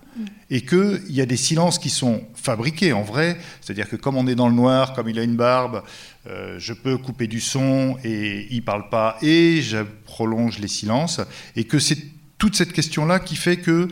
Et 0.49 0.61
qu'il 0.61 1.11
y 1.11 1.21
a 1.21 1.27
des 1.27 1.37
silences 1.37 1.77
qui 1.77 1.91
sont 1.91 2.23
fabriqués 2.33 2.91
en 2.91 3.03
vrai, 3.03 3.37
c'est-à-dire 3.61 3.87
que 3.87 3.95
comme 3.95 4.17
on 4.17 4.25
est 4.25 4.33
dans 4.33 4.49
le 4.49 4.55
noir, 4.55 4.93
comme 4.93 5.07
il 5.09 5.19
a 5.19 5.23
une 5.23 5.35
barbe, 5.35 5.83
euh, 6.25 6.55
je 6.57 6.73
peux 6.73 6.97
couper 6.97 7.27
du 7.27 7.39
son 7.39 7.97
et 8.03 8.47
il 8.49 8.63
parle 8.63 8.89
pas, 8.89 9.17
et 9.21 9.61
je 9.61 9.77
prolonge 10.05 10.57
les 10.57 10.67
silences, 10.67 11.21
et 11.55 11.65
que 11.65 11.77
c'est 11.77 12.16
toute 12.37 12.55
cette 12.55 12.73
question-là 12.73 13.19
qui 13.19 13.35
fait 13.35 13.57
que 13.57 13.87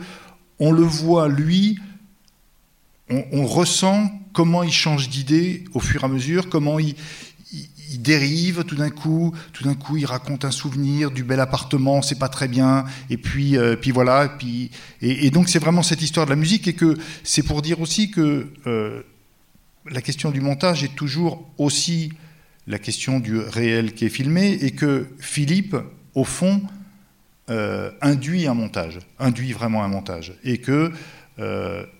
on 0.58 0.72
le 0.72 0.82
voit, 0.82 1.28
lui, 1.28 1.78
on, 3.08 3.46
ressent 3.46 4.10
comment 4.32 4.62
il 4.62 4.72
change 4.72 5.08
d'idée 5.08 5.64
au 5.74 5.80
fur 5.80 6.02
et 6.02 6.04
à 6.06 6.08
mesure, 6.08 6.48
comment 6.48 6.78
il, 6.78 6.94
dérive 7.98 8.64
tout 8.64 8.74
d'un 8.74 8.90
coup, 8.90 9.32
tout 9.52 9.64
d'un 9.64 9.74
coup 9.74 9.96
il 9.96 10.06
raconte 10.06 10.44
un 10.44 10.50
souvenir 10.50 11.10
du 11.10 11.22
bel 11.22 11.38
appartement, 11.40 12.02
c'est 12.02 12.18
pas 12.18 12.28
très 12.28 12.48
bien, 12.48 12.84
et 13.10 13.16
puis, 13.16 13.56
euh, 13.56 13.76
puis 13.76 13.92
voilà, 13.92 14.36
et, 15.00 15.30
donc 15.30 15.48
c'est 15.48 15.60
vraiment 15.60 15.82
cette 15.82 16.02
histoire 16.02 16.26
de 16.26 16.30
la 16.30 16.36
musique, 16.36 16.66
et 16.66 16.72
que 16.72 16.96
c'est 17.22 17.44
pour 17.44 17.62
dire 17.62 17.80
aussi 17.80 18.10
que 18.10 18.48
euh, 18.66 19.02
la 19.88 20.02
question 20.02 20.30
du 20.30 20.40
montage 20.40 20.82
est 20.82 20.94
toujours 20.96 21.48
aussi 21.58 22.12
la 22.66 22.78
question 22.78 23.20
du 23.20 23.38
réel 23.38 23.94
qui 23.94 24.04
est 24.04 24.10
filmé, 24.10 24.58
et 24.60 24.72
que 24.72 25.06
Philippe, 25.20 25.76
au 26.14 26.24
fond, 26.24 26.62
euh, 27.50 27.90
induit 28.00 28.46
un 28.46 28.54
montage, 28.54 28.98
induit 29.18 29.52
vraiment 29.52 29.84
un 29.84 29.88
montage, 29.88 30.34
et 30.44 30.58
que 30.58 30.92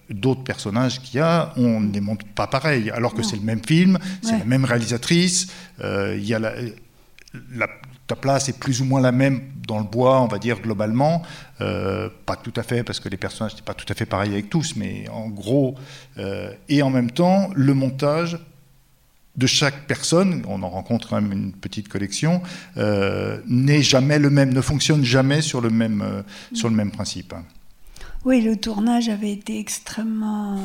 d'autres 0.09 0.45
personnages 0.45 1.03
qu'il 1.03 1.17
y 1.17 1.21
a, 1.21 1.53
on 1.59 1.81
ne 1.81 1.93
les 1.93 2.01
montre 2.01 2.25
pas 2.25 2.47
pareil, 2.47 2.91
alors 2.91 3.13
que 3.13 3.23
c'est 3.23 3.37
le 3.37 3.43
même 3.43 3.63
film, 3.63 3.99
c'est 4.23 4.39
la 4.39 4.47
même 4.47 4.65
réalisatrice, 4.65 5.49
il 5.79 6.25
y 6.25 6.33
a 6.33 6.39
la, 6.39 6.55
la, 7.55 7.69
ta 8.07 8.17
place 8.17 8.49
est 8.49 8.59
plus 8.59 8.81
ou 8.81 8.85
moins 8.85 9.01
la 9.01 9.13
même 9.13 9.43
dans 9.67 9.79
le 9.79 9.85
bois, 9.85 10.21
on 10.21 10.27
va 10.27 10.39
dire 10.39 10.61
globalement. 10.61 11.23
Euh, 11.61 12.09
pas 12.25 12.37
tout 12.37 12.53
à 12.57 12.63
fait, 12.63 12.85
parce 12.85 13.01
que 13.01 13.09
les 13.09 13.17
personnages 13.17 13.53
n'étaient 13.53 13.65
pas 13.65 13.75
tout 13.75 13.87
à 13.89 13.95
fait 13.95 14.07
pareils 14.07 14.33
avec 14.33 14.49
tous, 14.49 14.75
mais 14.77 15.09
en 15.09 15.29
gros. 15.29 15.75
Euh, 16.19 16.53
et 16.69 16.83
en 16.83 16.91
même 16.91 17.11
temps, 17.11 17.51
le 17.55 17.75
montage 17.75 18.39
de 19.37 19.47
chaque 19.47 19.87
personne, 19.87 20.43
on 20.49 20.63
en 20.63 20.69
rencontre 20.69 21.09
quand 21.09 21.21
même 21.21 21.33
une 21.33 21.53
petite 21.53 21.89
collection, 21.89 22.43
euh, 22.77 23.41
n'est 23.47 23.83
jamais 23.83 24.19
le 24.19 24.31
même, 24.31 24.53
ne 24.53 24.61
fonctionne 24.61 25.05
jamais 25.05 25.43
sur 25.43 25.61
le 25.61 25.71
même, 25.71 26.25
sur 26.53 26.69
le 26.69 26.75
même 26.75 26.91
principe. 26.91 27.35
Oui, 28.25 28.41
le 28.41 28.57
tournage 28.57 29.09
avait 29.09 29.31
été 29.31 29.61
extrêmement 29.61 30.59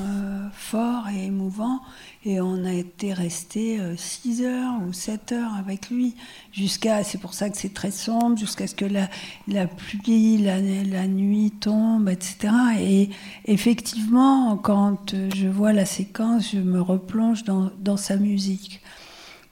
fort 0.54 1.08
et 1.10 1.26
émouvant. 1.26 1.82
Et 2.24 2.40
on 2.40 2.66
a 2.66 2.74
été 2.74 3.14
resté 3.14 3.80
6 3.98 4.44
euh, 4.44 4.46
heures 4.46 4.74
ou 4.88 4.94
7 4.94 5.32
heures 5.32 5.56
avec 5.56 5.90
lui, 5.90 6.16
jusqu'à, 6.52 7.04
c'est 7.04 7.18
pour 7.18 7.34
ça 7.34 7.50
que 7.50 7.58
c'est 7.58 7.74
très 7.74 7.90
sombre, 7.90 8.38
jusqu'à 8.38 8.68
ce 8.68 8.76
que 8.76 8.86
la, 8.86 9.10
la 9.48 9.66
pluie, 9.66 10.38
la, 10.38 10.62
la, 10.62 11.08
nuit 11.08 11.50
tombe, 11.50 12.10
etc. 12.10 12.54
Et 12.80 13.10
effectivement, 13.46 14.56
quand 14.58 15.16
je 15.36 15.48
vois 15.48 15.74
la 15.74 15.86
séquence, 15.86 16.52
je 16.52 16.60
me 16.60 16.80
replonge 16.80 17.44
dans, 17.44 17.72
dans 17.80 17.98
sa 17.98 18.18
musique. 18.18 18.82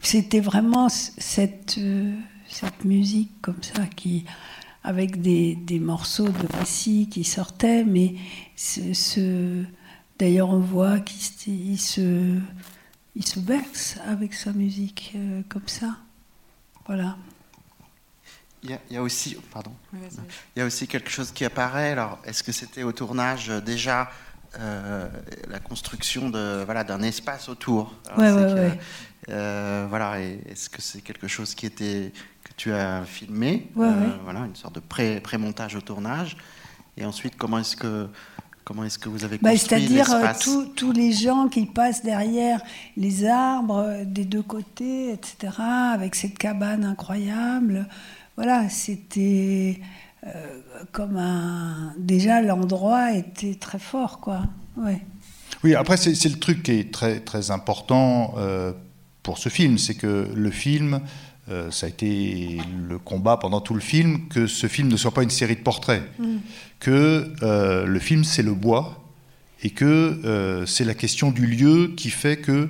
C'était 0.01 0.39
vraiment 0.39 0.89
cette, 0.89 1.79
euh, 1.79 2.13
cette 2.47 2.85
musique 2.85 3.31
comme 3.41 3.63
ça 3.63 3.87
qui 3.95 4.25
avec 4.83 5.21
des, 5.21 5.55
des 5.55 5.79
morceaux 5.79 6.29
de 6.29 6.57
récit 6.57 7.09
qui 7.11 7.23
sortaient, 7.23 7.83
mais 7.83 8.15
ce 8.55 9.65
D'ailleurs, 10.19 10.49
on 10.49 10.59
voit 10.59 10.99
qu'il 10.99 11.79
se, 11.79 12.37
il 13.19 13.27
se 13.27 13.39
berce 13.39 13.97
avec 14.07 14.33
sa 14.33 14.53
musique 14.53 15.11
euh, 15.15 15.41
comme 15.49 15.67
ça. 15.67 15.97
Voilà. 16.87 17.17
Il 18.63 18.77
y, 18.89 18.97
a, 18.97 19.01
aussi, 19.01 19.37
pardon. 19.53 19.71
Il 19.93 20.59
y 20.59 20.61
a 20.61 20.65
aussi 20.65 20.87
quelque 20.87 21.09
chose 21.09 21.31
qui 21.31 21.45
apparaît. 21.45 21.91
Alors, 21.91 22.19
est-ce 22.25 22.43
que 22.43 22.51
c'était 22.51 22.83
au 22.83 22.91
tournage 22.91 23.49
euh, 23.49 23.61
déjà 23.61 24.09
euh, 24.57 25.07
la 25.47 25.59
construction 25.59 26.29
de 26.29 26.63
voilà 26.65 26.83
d'un 26.83 27.01
espace 27.01 27.47
autour? 27.47 27.93
Oui, 28.17 28.27
oui, 28.29 28.43
oui. 28.53 29.33
voilà. 29.89 30.19
Est-ce 30.21 30.69
que 30.69 30.81
c'est 30.81 31.01
quelque 31.01 31.27
chose 31.27 31.55
qui 31.55 31.65
était 31.65 32.11
que 32.43 32.53
tu 32.55 32.73
as 32.73 33.03
filmé? 33.05 33.69
Voilà, 33.75 34.39
une 34.45 34.55
sorte 34.55 34.75
de 34.75 34.81
pré 34.81 35.19
pré-montage 35.21 35.75
au 35.75 35.81
tournage. 35.81 36.35
Et 36.97 37.05
ensuite, 37.05 37.37
comment 37.37 37.59
est-ce 37.59 37.77
que 37.77 38.09
Comment 38.69 38.83
est-ce 38.83 38.99
que 38.99 39.09
vous 39.09 39.23
avez 39.23 39.39
bah, 39.39 39.49
construit 39.49 39.81
C'est-à-dire 39.81 40.13
euh, 40.13 40.63
tous 40.75 40.91
les 40.91 41.11
gens 41.11 41.47
qui 41.47 41.65
passent 41.65 42.03
derrière 42.03 42.61
les 42.97 43.25
arbres 43.25 43.79
euh, 43.79 44.03
des 44.05 44.25
deux 44.25 44.43
côtés, 44.43 45.11
etc., 45.11 45.53
avec 45.91 46.13
cette 46.13 46.37
cabane 46.37 46.83
incroyable. 46.83 47.87
Voilà, 48.35 48.69
c'était 48.69 49.79
euh, 50.23 50.29
comme 50.91 51.17
un... 51.17 51.95
Déjà, 51.97 52.43
l'endroit 52.43 53.11
était 53.13 53.55
très 53.55 53.79
fort, 53.79 54.19
quoi. 54.19 54.43
Ouais. 54.77 55.01
Oui, 55.63 55.73
après, 55.73 55.97
c'est 55.97 56.29
le 56.29 56.37
truc 56.37 56.61
qui 56.61 56.73
est 56.73 56.93
très, 56.93 57.21
très 57.21 57.49
important 57.49 58.35
pour 59.23 59.39
ce 59.39 59.49
film, 59.49 59.79
c'est 59.79 59.95
que 59.95 60.27
le 60.31 60.51
film... 60.51 61.01
ça 61.71 61.87
a 61.87 61.89
été 61.89 62.59
le 62.87 62.99
combat 62.99 63.37
pendant 63.37 63.61
tout 63.61 63.73
le 63.73 63.79
film 63.79 64.27
que 64.27 64.45
ce 64.47 64.67
film 64.67 64.87
ne 64.87 64.97
soit 64.97 65.13
pas 65.13 65.23
une 65.23 65.29
série 65.29 65.55
de 65.55 65.61
portraits. 65.61 66.03
Mm 66.19 66.37
que 66.79 67.33
euh, 67.43 67.85
le 67.85 67.99
film 67.99 68.23
c'est 68.23 68.41
le 68.41 68.53
bois 68.53 69.03
et 69.61 69.69
que 69.69 69.85
euh, 69.85 70.65
c'est 70.65 70.85
la 70.85 70.93
question 70.93 71.31
du 71.31 71.45
lieu 71.45 71.93
qui 71.95 72.09
fait 72.09 72.37
que 72.37 72.69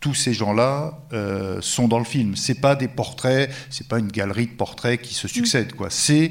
tous 0.00 0.14
ces 0.14 0.32
gens-là 0.32 1.00
euh, 1.12 1.60
sont 1.60 1.88
dans 1.88 1.98
le 1.98 2.04
film. 2.04 2.36
C'est 2.36 2.60
pas 2.60 2.76
des 2.76 2.86
portraits, 2.86 3.50
c'est 3.68 3.88
pas 3.88 3.98
une 3.98 4.06
galerie 4.06 4.46
de 4.46 4.52
portraits 4.52 5.02
qui 5.02 5.14
se 5.14 5.26
succèdent, 5.26 5.72
quoi. 5.72 5.90
C'est 5.90 6.30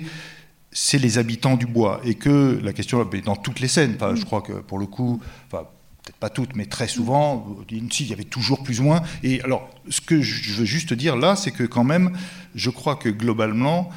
c'est 0.72 0.99
les 0.99 1.18
habitants 1.18 1.57
du 1.57 1.65
bois 1.65 1.99
et 2.03 2.15
que 2.15 2.60
la 2.64 2.72
question 2.72 3.03
dans 3.26 3.36
toutes 3.36 3.60
les 3.60 3.68
scènes. 3.68 3.98
je 4.15 4.24
crois 4.26 4.41
que 4.41 4.53
pour 4.53 4.78
le 4.78 4.86
coup, 4.86 5.19
peut-être 6.08 6.20
pas 6.20 6.30
toutes, 6.30 6.56
mais 6.56 6.66
très 6.66 6.88
souvent, 6.88 7.46
il 7.70 8.08
y 8.08 8.14
avait 8.14 8.24
toujours 8.24 8.64
plus 8.64 8.80
ou 8.80 8.84
moins. 8.84 9.02
Et 9.24 9.42
alors, 9.42 9.70
ce 9.90 10.00
que 10.00 10.22
je 10.22 10.54
veux 10.54 10.66
juste 10.66 10.94
dire 10.94 11.18
là, 11.18 11.36
c'est 11.36 11.52
que 11.52 11.64
quand 11.64 11.84
même, 11.84 12.18
je 12.56 12.70
crois 12.70 12.96
que 12.96 13.10
globalement, 13.10 13.90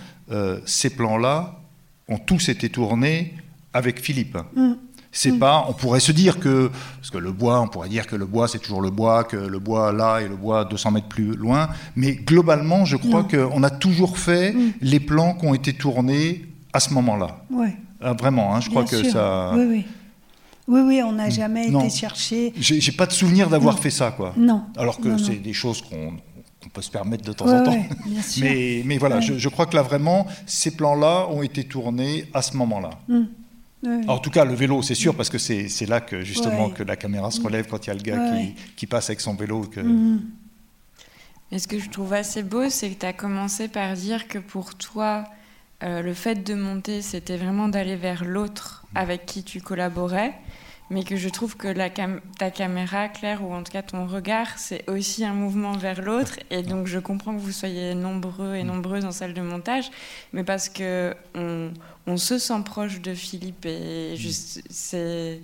ces 0.67 0.91
plans-là 0.91 1.61
ont 2.09 2.19
tous 2.19 2.49
été 2.49 2.69
tournés 2.69 3.35
avec 3.73 4.01
Philippe. 4.01 4.37
Mm. 4.55 4.73
C'est 5.13 5.33
mm. 5.33 5.39
pas, 5.39 5.65
on 5.69 5.73
pourrait 5.73 6.01
se 6.01 6.13
dire 6.13 6.39
que, 6.39 6.71
parce 6.97 7.11
que 7.11 7.19
le 7.19 7.33
bois, 7.33 7.61
on 7.61 7.69
pourrait 7.69 7.89
dire 7.89 8.07
que 8.07 8.17
le 8.17 8.27
bois 8.27 8.49
c'est 8.49 8.59
toujours 8.59 8.83
le 8.83 8.91
bois, 8.91 9.25
que 9.25 9.37
le 9.37 9.59
bois 9.59 9.93
là 9.93 10.21
et 10.21 10.29
le 10.29 10.37
bois 10.37 10.65
200 10.65 10.93
mètres 10.93 11.09
plus 11.09 11.35
loin, 11.35 11.69
mais 11.97 12.15
globalement, 12.15 12.85
je 12.85 12.97
crois 12.97 13.25
qu'on 13.25 13.63
a 13.63 13.71
toujours 13.71 14.19
fait 14.19 14.53
mm. 14.53 14.73
les 14.81 15.01
plans 15.01 15.35
qui 15.35 15.47
ont 15.47 15.55
été 15.55 15.73
tournés 15.73 16.47
à 16.73 16.81
ce 16.81 16.93
moment-là. 16.95 17.45
Ouais. 17.51 17.77
Ah, 18.01 18.13
vraiment, 18.13 18.55
hein, 18.55 18.61
je 18.61 18.71
crois 18.71 18.85
que 18.85 19.03
ça. 19.05 19.53
Oui, 19.55 19.65
oui. 19.69 19.87
Oui, 20.69 20.81
oui, 20.83 21.03
on 21.03 21.13
n'a 21.13 21.31
jamais 21.31 21.69
été 21.69 21.91
chercher. 21.91 22.53
J'ai 22.57 22.93
pas 22.93 23.07
de 23.07 23.13
souvenir 23.13 23.49
d'avoir 23.49 23.79
fait 23.79 23.91
ça, 23.91 24.11
quoi. 24.11 24.35
Non. 24.37 24.65
Alors 24.77 25.01
que 25.01 25.19
c'est 25.19 25.37
des 25.37 25.53
choses 25.53 25.83
qu'on 25.83 26.15
on 26.65 26.69
peut 26.69 26.83
se 26.83 26.91
permettre 26.91 27.25
de 27.25 27.33
temps 27.33 27.49
en 27.49 27.65
temps. 27.65 27.85
mais, 28.41 28.83
mais, 28.85 28.99
voilà, 28.99 29.21
je, 29.21 29.49
crois 29.49 29.67
que 29.67 29.75
là 29.75 29.83
vraiment, 29.83 30.27
ces 30.47 30.73
plans-là 30.73 31.27
ont 31.31 31.43
été 31.43 31.65
tournés 31.65 32.27
à 32.35 32.43
ce 32.43 32.57
moment-là. 32.57 32.91
Hum. 33.09 33.29
En 34.09 34.19
tout 34.19 34.29
cas, 34.29 34.45
le 34.45 34.55
vélo, 34.55 34.83
c'est 34.83 34.95
sûr, 34.95 35.15
parce 35.15 35.31
que 35.31 35.39
c'est 35.39 35.87
là 35.87 36.03
que 36.03 36.23
justement 36.23 36.69
que 36.69 36.83
la 36.83 36.97
caméra 36.97 37.31
se 37.31 37.41
relève 37.41 37.67
quand 37.67 37.87
il 37.87 37.89
y 37.89 37.91
a 37.91 37.95
le 37.95 38.03
gars 38.03 38.31
qui, 38.31 38.55
qui, 38.77 38.87
passe 38.87 39.09
avec 39.09 39.21
son 39.21 39.35
vélo. 39.35 39.63
Que... 39.63 39.81
Hum. 39.81 40.21
Et 41.51 41.59
ce 41.59 41.67
que 41.67 41.79
je 41.79 41.89
trouve 41.89 42.13
assez 42.13 42.43
beau, 42.43 42.69
c'est 42.69 42.91
que 42.91 43.01
tu 43.01 43.07
as 43.07 43.15
commencé 43.15 43.69
par 43.69 43.95
dire 43.95 44.29
que 44.29 44.39
pour 44.39 44.75
toi, 44.75 45.25
euh, 45.83 46.03
le 46.03 46.15
fait 46.15 46.37
de 46.37 46.55
monter, 46.55 47.03
c'était 47.03 47.37
vraiment 47.37 47.69
d'aller 47.69 47.97
vers 47.97 48.25
l'autre 48.25 48.85
avec 48.95 49.27
qui 49.27 49.45
tu 49.45 49.61
collaborais 49.61 50.35
mais 50.91 51.05
que 51.05 51.17
je 51.17 51.29
trouve 51.29 51.57
que 51.57 51.69
la 51.69 51.89
ta 51.89 52.51
caméra, 52.51 53.09
Claire, 53.09 53.45
ou 53.45 53.55
en 53.55 53.63
tout 53.63 53.71
cas 53.73 53.83
ton 53.83 54.07
regard, 54.07 54.59
c'est 54.59 54.89
aussi 54.91 55.25
un 55.25 55.35
mouvement 55.35 55.73
vers 55.73 56.03
l'autre. 56.03 56.41
Et 56.51 56.63
donc 56.63 56.89
je 56.89 56.99
comprends 56.99 57.33
que 57.35 57.41
vous 57.41 57.53
soyez 57.53 57.95
nombreux 57.95 58.57
et 58.57 58.65
nombreuses 58.65 59.05
en 59.05 59.13
salle 59.13 59.33
de 59.33 59.41
montage, 59.41 59.91
mais 60.33 60.43
parce 60.43 60.69
que 60.69 61.15
on, 61.37 61.71
on 62.09 62.17
se 62.17 62.39
sent 62.39 62.63
proche 62.65 63.01
de 63.01 63.15
Philippe 63.15 63.65
et 63.67 64.17
juste 64.17 64.63
c'est 64.69 65.41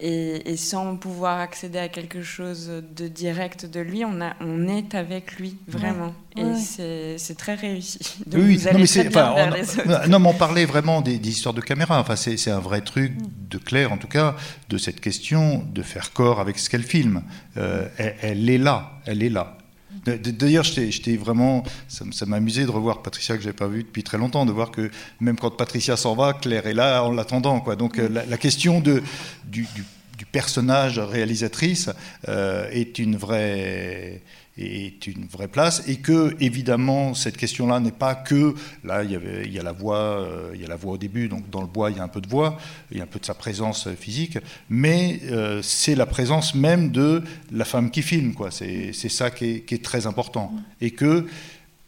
et, 0.00 0.56
sans 0.56 0.96
pouvoir 0.96 1.38
accéder 1.38 1.78
à 1.78 1.88
quelque 1.88 2.22
chose 2.22 2.70
de 2.96 3.08
direct 3.08 3.66
de 3.66 3.80
lui, 3.80 4.04
on, 4.04 4.20
a, 4.20 4.34
on 4.40 4.68
est 4.68 4.94
avec 4.94 5.36
lui, 5.38 5.56
vraiment. 5.66 6.14
Et 6.36 7.16
c'est 7.18 7.36
très 7.36 7.54
réussi. 7.54 7.98
Donc 8.26 8.42
oui, 8.44 8.56
vous 8.56 8.72
non, 8.72 8.78
mais 8.78 8.86
très 8.86 9.04
bien 9.04 9.34
on, 9.34 10.08
non, 10.08 10.18
mais 10.20 10.28
on 10.28 10.34
parlait 10.34 10.64
vraiment 10.64 11.00
des, 11.00 11.16
histoires 11.16 11.54
de 11.54 11.60
caméra. 11.60 12.00
Enfin, 12.00 12.16
c'est 12.16 12.50
un 12.50 12.60
vrai 12.60 12.80
truc, 12.80 13.12
mm. 13.12 13.48
de 13.50 13.58
Claire 13.58 13.92
en 13.92 13.98
tout 13.98 14.08
cas, 14.08 14.36
de 14.68 14.78
cette 14.78 15.00
question 15.00 15.64
de 15.72 15.82
faire 15.82 16.12
corps 16.12 16.40
avec 16.40 16.58
ce 16.58 16.70
qu'elle 16.70 16.82
filme. 16.82 17.22
Euh, 17.56 17.88
elle, 18.20 18.48
est 18.48 18.58
là, 18.58 18.92
elle 19.06 19.22
est 19.22 19.30
là. 19.30 19.58
D'ailleurs, 20.04 20.64
j'étais 20.64 21.16
vraiment, 21.16 21.62
ça, 21.88 22.26
m'amusait 22.26 22.64
de 22.64 22.70
revoir 22.70 23.02
Patricia 23.02 23.36
que 23.36 23.42
je 23.42 23.46
n'avais 23.46 23.56
pas 23.56 23.68
vue 23.68 23.82
depuis 23.82 24.02
très 24.02 24.18
longtemps, 24.18 24.46
de 24.46 24.52
voir 24.52 24.70
que 24.70 24.90
même 25.20 25.36
quand 25.36 25.50
Patricia 25.50 25.96
s'en 25.96 26.14
va, 26.14 26.32
Claire 26.32 26.66
est 26.66 26.74
là 26.74 27.02
en 27.04 27.12
l'attendant. 27.12 27.64
Donc 27.76 27.98
euh, 27.98 28.08
la, 28.08 28.38
question 28.38 28.80
du, 28.80 29.02
personnage 30.32 30.98
réalisatrice 30.98 31.90
euh, 32.28 32.68
est 32.70 32.98
une 32.98 33.16
vraie 33.16 34.22
est 34.58 35.06
une 35.06 35.26
vraie 35.26 35.48
place 35.48 35.82
et 35.86 35.96
que 35.96 36.36
évidemment 36.40 37.14
cette 37.14 37.36
question-là 37.36 37.80
n'est 37.80 37.92
pas 37.92 38.14
que 38.14 38.54
là 38.84 39.04
il 39.04 39.12
y, 39.12 39.16
avait, 39.16 39.46
il 39.46 39.52
y 39.52 39.58
a 39.58 39.62
la 39.62 39.72
voix 39.72 39.98
euh, 39.98 40.50
il 40.54 40.60
y 40.60 40.64
a 40.64 40.68
la 40.68 40.76
voix 40.76 40.94
au 40.94 40.98
début 40.98 41.28
donc 41.28 41.48
dans 41.50 41.60
le 41.60 41.66
bois 41.66 41.90
il 41.90 41.96
y 41.96 42.00
a 42.00 42.02
un 42.02 42.08
peu 42.08 42.20
de 42.20 42.28
voix 42.28 42.58
il 42.90 42.98
y 42.98 43.00
a 43.00 43.04
un 43.04 43.06
peu 43.06 43.18
de 43.18 43.24
sa 43.24 43.34
présence 43.34 43.88
physique 43.94 44.38
mais 44.68 45.20
euh, 45.30 45.62
c'est 45.62 45.94
la 45.94 46.06
présence 46.06 46.54
même 46.54 46.90
de 46.90 47.22
la 47.52 47.64
femme 47.64 47.90
qui 47.90 48.02
filme 48.02 48.34
quoi. 48.34 48.50
C'est 48.50 48.92
ça 48.92 49.30
qui 49.30 49.44
est, 49.44 49.60
qui 49.60 49.74
est, 49.74 49.84
très 49.84 50.06
important. 50.06 50.52
Et 50.80 50.90
que 50.90 51.26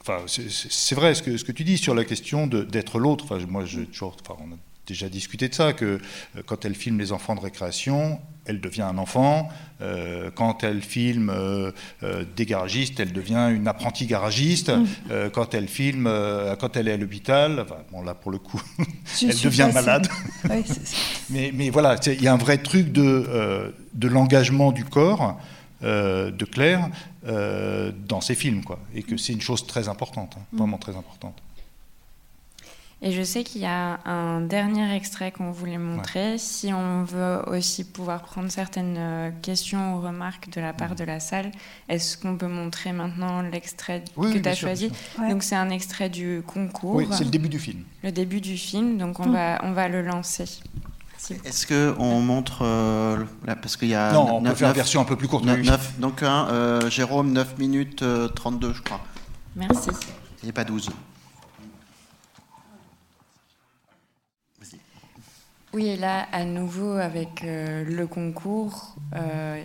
enfin 0.01 0.19
c'est 0.27 0.95
vrai 0.95 1.15
ce 1.15 1.23
que, 1.23 1.37
ce 1.37 1.45
que 1.45 1.53
tu 1.53 1.65
dis 1.65 1.79
sur 1.79 1.95
la 1.95 2.05
question 2.05 2.47
d'être 2.47 2.99
l'autre. 2.99 3.25
Enfin 3.25 3.39
moi 3.49 3.65
je 3.65 3.81
toujours 3.81 4.17
enfin, 4.21 4.41
on 4.41 4.53
a 4.53 4.57
déjà 4.87 5.09
discuté 5.09 5.49
de 5.49 5.55
ça 5.55 5.73
que 5.73 6.01
euh, 6.37 6.43
quand 6.47 6.65
elle 6.65 6.75
filme 6.75 6.99
les 6.99 7.13
enfants 7.13 7.35
de 7.35 7.41
récréation 7.41 8.21
elle 8.51 8.61
devient 8.61 8.83
un 8.83 8.99
enfant. 8.99 9.49
Euh, 9.81 10.31
quand 10.35 10.65
elle 10.65 10.83
filme 10.83 11.31
euh, 11.31 11.73
euh, 12.03 12.25
des 12.37 12.47
garagistes, 12.47 13.01
elle 13.01 13.13
devient 13.13 13.51
une 13.55 13.69
apprentie 13.69 14.07
garagiste. 14.07 14.71
Mm. 14.71 15.31
quand 15.33 15.55
elle 15.55 15.69
filme, 15.69 16.11
quand 16.59 16.77
elle 16.77 16.89
est 16.89 16.93
à 16.93 16.97
l'hôpital, 16.97 17.67
bon 17.93 18.03
là 18.03 18.15
pour 18.15 18.31
le 18.31 18.39
coup, 18.39 18.61
elle 19.23 19.41
devient 19.41 19.71
malade. 19.73 20.09
mais, 21.31 21.53
mais, 21.55 21.71
voilà, 21.71 21.97
il 22.07 22.23
y 22.23 22.29
a 22.29 22.33
un 22.33 22.39
vrai 22.39 22.59
truc 22.59 22.93
de, 22.93 23.73
de 23.95 24.09
l'engagement 24.09 24.73
du 24.73 24.85
corps 24.85 25.39
de 25.83 26.45
Claire 26.45 26.89
dans 27.23 28.21
ses 28.21 28.35
films, 28.35 28.65
quoi, 28.65 28.79
et 28.95 29.03
que 29.03 29.17
c'est 29.17 29.33
une 29.33 29.41
chose 29.41 29.67
très 29.67 29.89
importante, 29.89 30.37
hein, 30.39 30.45
vraiment 30.53 30.79
très 30.79 30.97
importante. 30.97 31.41
Et 33.03 33.13
je 33.13 33.23
sais 33.23 33.45
qu'il 33.45 33.63
y 33.63 33.67
a 33.67 33.99
un 34.05 34.43
dernier 34.43 34.95
extrait 34.95 35.33
qu'on 35.33 35.51
voulait 35.51 35.79
montrer. 35.79 36.37
Si 36.37 36.71
on 36.73 37.05
veut 37.05 37.41
aussi 37.47 37.85
pouvoir 37.85 38.23
prendre 38.23 38.51
certaines 38.51 38.97
euh, 38.99 39.31
questions 39.41 39.97
ou 39.97 40.03
remarques 40.03 40.51
de 40.51 40.61
la 40.61 40.75
part 40.75 40.95
de 40.95 41.05
la 41.05 41.19
salle, 41.19 41.51
est-ce 41.89 42.19
qu'on 42.19 42.37
peut 42.37 42.47
montrer 42.47 42.93
maintenant 42.93 43.41
l'extrait 43.41 44.05
que 44.15 44.39
tu 44.39 44.49
as 44.49 44.55
choisi 44.55 44.93
Donc 45.31 45.43
c'est 45.43 45.57
un 45.57 45.71
extrait 45.71 46.11
du 46.11 46.43
concours. 46.47 46.97
Oui, 46.97 47.09
c'est 47.11 47.25
le 47.25 47.31
début 47.31 47.49
du 47.49 47.59
film. 47.59 47.85
Le 48.03 48.13
début 48.13 48.43
du 48.43 48.59
film, 48.59 48.99
donc 48.99 49.19
on, 49.19 49.31
va, 49.31 49.61
on 49.65 49.73
va 49.73 49.89
le 49.89 50.03
lancer. 50.03 50.61
Est-ce 51.45 51.67
qu'on 51.67 52.21
montre. 52.21 52.59
Euh, 52.63 53.25
parce 53.47 53.79
qu'il 53.79 53.89
y 53.89 53.95
a. 53.95 54.13
Non, 54.13 54.37
on 54.37 54.43
peut 54.43 54.55
faire 54.55 54.69
une 54.69 54.75
version 54.75 55.01
un 55.01 55.05
peu 55.05 55.17
plus 55.17 55.29
courte. 55.29 55.47
donc, 55.99 56.23
euh, 56.23 56.91
Jérôme, 56.91 57.33
9 57.33 57.59
minutes 57.59 58.05
32, 58.35 58.75
je 58.75 58.83
crois. 58.83 59.01
Merci. 59.57 59.89
Il 60.43 60.47
n'y 60.47 60.51
a 60.51 60.53
pas 60.53 60.65
12. 60.65 60.91
Oui, 65.73 65.87
et 65.87 65.97
là, 65.97 66.27
à 66.33 66.45
nouveau, 66.45 66.95
avec 66.95 67.45
euh, 67.45 67.85
le 67.85 68.09
concours, 68.09 68.97
euh, 69.15 69.63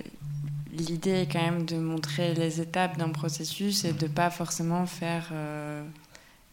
l'idée 0.71 1.21
est 1.21 1.31
quand 1.31 1.41
même 1.41 1.65
de 1.65 1.77
montrer 1.77 2.35
les 2.35 2.61
étapes 2.61 2.97
d'un 2.97 3.09
processus 3.09 3.85
et 3.85 3.93
de 3.93 4.05
pas 4.05 4.29
forcément 4.29 4.85
faire 4.85 5.29
euh, 5.33 5.83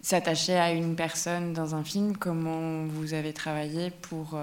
s'attacher 0.00 0.56
à 0.56 0.72
une 0.72 0.96
personne 0.96 1.52
dans 1.52 1.74
un 1.74 1.84
film. 1.84 2.16
Comment 2.16 2.86
vous 2.86 3.12
avez 3.12 3.34
travaillé 3.34 3.90
pour 3.90 4.38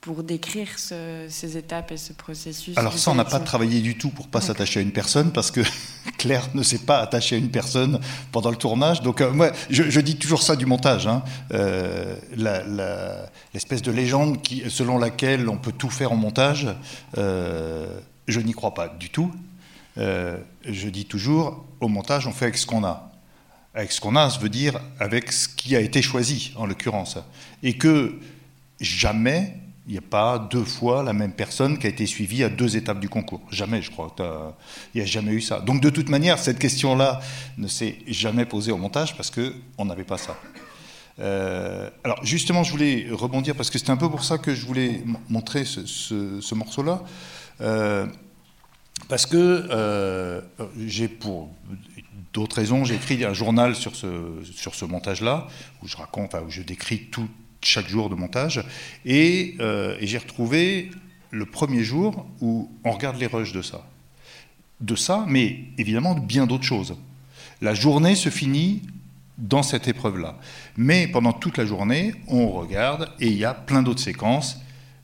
pour 0.00 0.22
décrire 0.22 0.68
ces 0.78 1.56
étapes 1.58 1.92
et 1.92 1.98
ce 1.98 2.14
processus 2.14 2.78
Alors 2.78 2.96
ça, 2.96 3.10
on 3.10 3.14
n'a 3.14 3.24
pas 3.26 3.38
travaillé 3.38 3.80
du 3.80 3.98
tout 3.98 4.08
pour 4.08 4.28
pas 4.28 4.40
s'attacher 4.40 4.80
à 4.80 4.82
une 4.82 4.92
personne, 4.92 5.30
parce 5.30 5.50
que 5.50 5.60
Claire 6.18 6.48
ne 6.54 6.62
s'est 6.62 6.78
pas 6.78 7.00
attachée 7.00 7.36
à 7.36 7.38
une 7.38 7.50
personne 7.50 8.00
pendant 8.32 8.50
le 8.50 8.56
tournage. 8.56 9.02
Donc 9.02 9.20
euh, 9.20 9.30
moi, 9.30 9.52
je, 9.68 10.00
dis 10.00 10.16
toujours 10.16 10.42
ça 10.42 10.56
du 10.56 10.64
montage, 10.64 11.06
hein. 11.06 11.22
euh, 11.52 12.16
l'espèce 13.52 13.82
de 13.82 13.92
légende 13.92 14.40
qui, 14.40 14.62
selon 14.70 14.96
laquelle 14.96 15.48
on 15.50 15.58
peut 15.58 15.72
tout 15.72 15.90
faire 15.90 16.12
en 16.12 16.16
montage, 16.16 16.68
euh, 17.18 18.00
je 18.26 18.40
n'y 18.40 18.52
crois 18.52 18.72
pas 18.72 18.88
du 18.88 19.10
tout. 19.10 19.30
je 19.96 20.88
dis 20.88 21.04
toujours, 21.04 21.66
au 21.80 21.88
montage, 21.88 22.26
on 22.26 22.32
fait 22.32 22.46
avec 22.46 22.56
ce 22.56 22.64
qu'on 22.64 22.84
a. 22.84 23.12
Avec 23.74 23.92
ce 23.92 24.00
qu'on 24.00 24.16
a, 24.16 24.30
ça 24.30 24.38
veut 24.38 24.48
dire 24.48 24.80
avec 24.98 25.30
ce 25.30 25.46
qui 25.46 25.76
a 25.76 25.80
été 25.80 26.00
choisi, 26.00 26.54
en 26.56 26.64
l'occurrence. 26.64 27.18
Et 27.62 27.76
que 27.76 28.18
jamais 28.80 29.56
il 29.90 29.94
n'y 29.94 29.98
a 29.98 30.02
pas 30.02 30.38
deux 30.38 30.62
fois 30.62 31.02
la 31.02 31.12
même 31.12 31.32
personne 31.32 31.76
qui 31.76 31.88
a 31.88 31.90
été 31.90 32.06
suivie 32.06 32.44
à 32.44 32.48
deux 32.48 32.76
étapes 32.76 33.00
du 33.00 33.08
concours. 33.08 33.40
Jamais, 33.50 33.82
je 33.82 33.90
crois. 33.90 34.14
Il 34.94 34.98
n'y 34.98 35.02
a 35.02 35.04
jamais 35.04 35.32
eu 35.32 35.40
ça. 35.40 35.58
Donc 35.58 35.80
de 35.80 35.90
toute 35.90 36.08
manière, 36.08 36.38
cette 36.38 36.60
question-là 36.60 37.20
ne 37.58 37.66
s'est 37.66 37.98
jamais 38.06 38.44
posée 38.44 38.70
au 38.70 38.76
montage 38.76 39.16
parce 39.16 39.32
qu'on 39.32 39.84
n'avait 39.84 40.04
pas 40.04 40.16
ça. 40.16 40.38
Euh, 41.18 41.90
alors 42.04 42.24
justement, 42.24 42.62
je 42.62 42.70
voulais 42.70 43.08
rebondir 43.10 43.56
parce 43.56 43.68
que 43.68 43.80
c'était 43.80 43.90
un 43.90 43.96
peu 43.96 44.08
pour 44.08 44.22
ça 44.22 44.38
que 44.38 44.54
je 44.54 44.64
voulais 44.64 45.02
montrer 45.28 45.64
ce, 45.64 46.54
morceau-là. 46.54 47.02
Euh, 47.60 48.06
parce 49.08 49.26
que 49.26 49.66
euh, 49.70 50.40
j'ai, 50.86 51.08
pour 51.08 51.50
d'autres 52.32 52.54
raisons, 52.54 52.84
j'ai 52.84 52.94
écrit 52.94 53.24
un 53.24 53.34
journal 53.34 53.74
sur 53.74 53.96
ce, 53.96 54.06
sur 54.54 54.76
ce 54.76 54.84
montage-là, 54.84 55.48
où 55.82 55.88
je 55.88 55.96
raconte, 55.96 56.36
où 56.46 56.48
je 56.48 56.62
décris 56.62 57.06
tout, 57.10 57.28
chaque 57.62 57.88
jour 57.88 58.08
de 58.10 58.14
montage. 58.14 58.58
Euh, 59.06 59.96
et, 60.00 60.06
j'ai 60.06 60.18
retrouvé 60.18 60.90
le 61.30 61.46
premier 61.46 61.84
jour 61.84 62.26
où 62.40 62.70
on 62.84 62.90
regarde 62.90 63.18
les 63.18 63.26
rushs 63.26 63.52
de 63.52 63.62
ça. 63.62 63.86
De 64.80 64.96
ça, 64.96 65.24
mais 65.28 65.60
évidemment 65.78 66.14
de 66.14 66.20
bien 66.20 66.46
d'autres 66.46 66.64
choses. 66.64 66.96
La 67.60 67.74
journée 67.74 68.14
se 68.14 68.30
finit 68.30 68.82
dans 69.36 69.62
cette 69.62 69.88
épreuve-là. 69.88 70.38
Mais 70.76 71.06
pendant 71.06 71.32
toute 71.32 71.56
la 71.56 71.66
journée, 71.66 72.14
on 72.26 72.48
regarde 72.48 73.10
et 73.20 73.28
il 73.28 73.36
y 73.36 73.44
a 73.44 73.54
plein 73.54 73.82
d'autres 73.82 74.02
séquences 74.02 74.58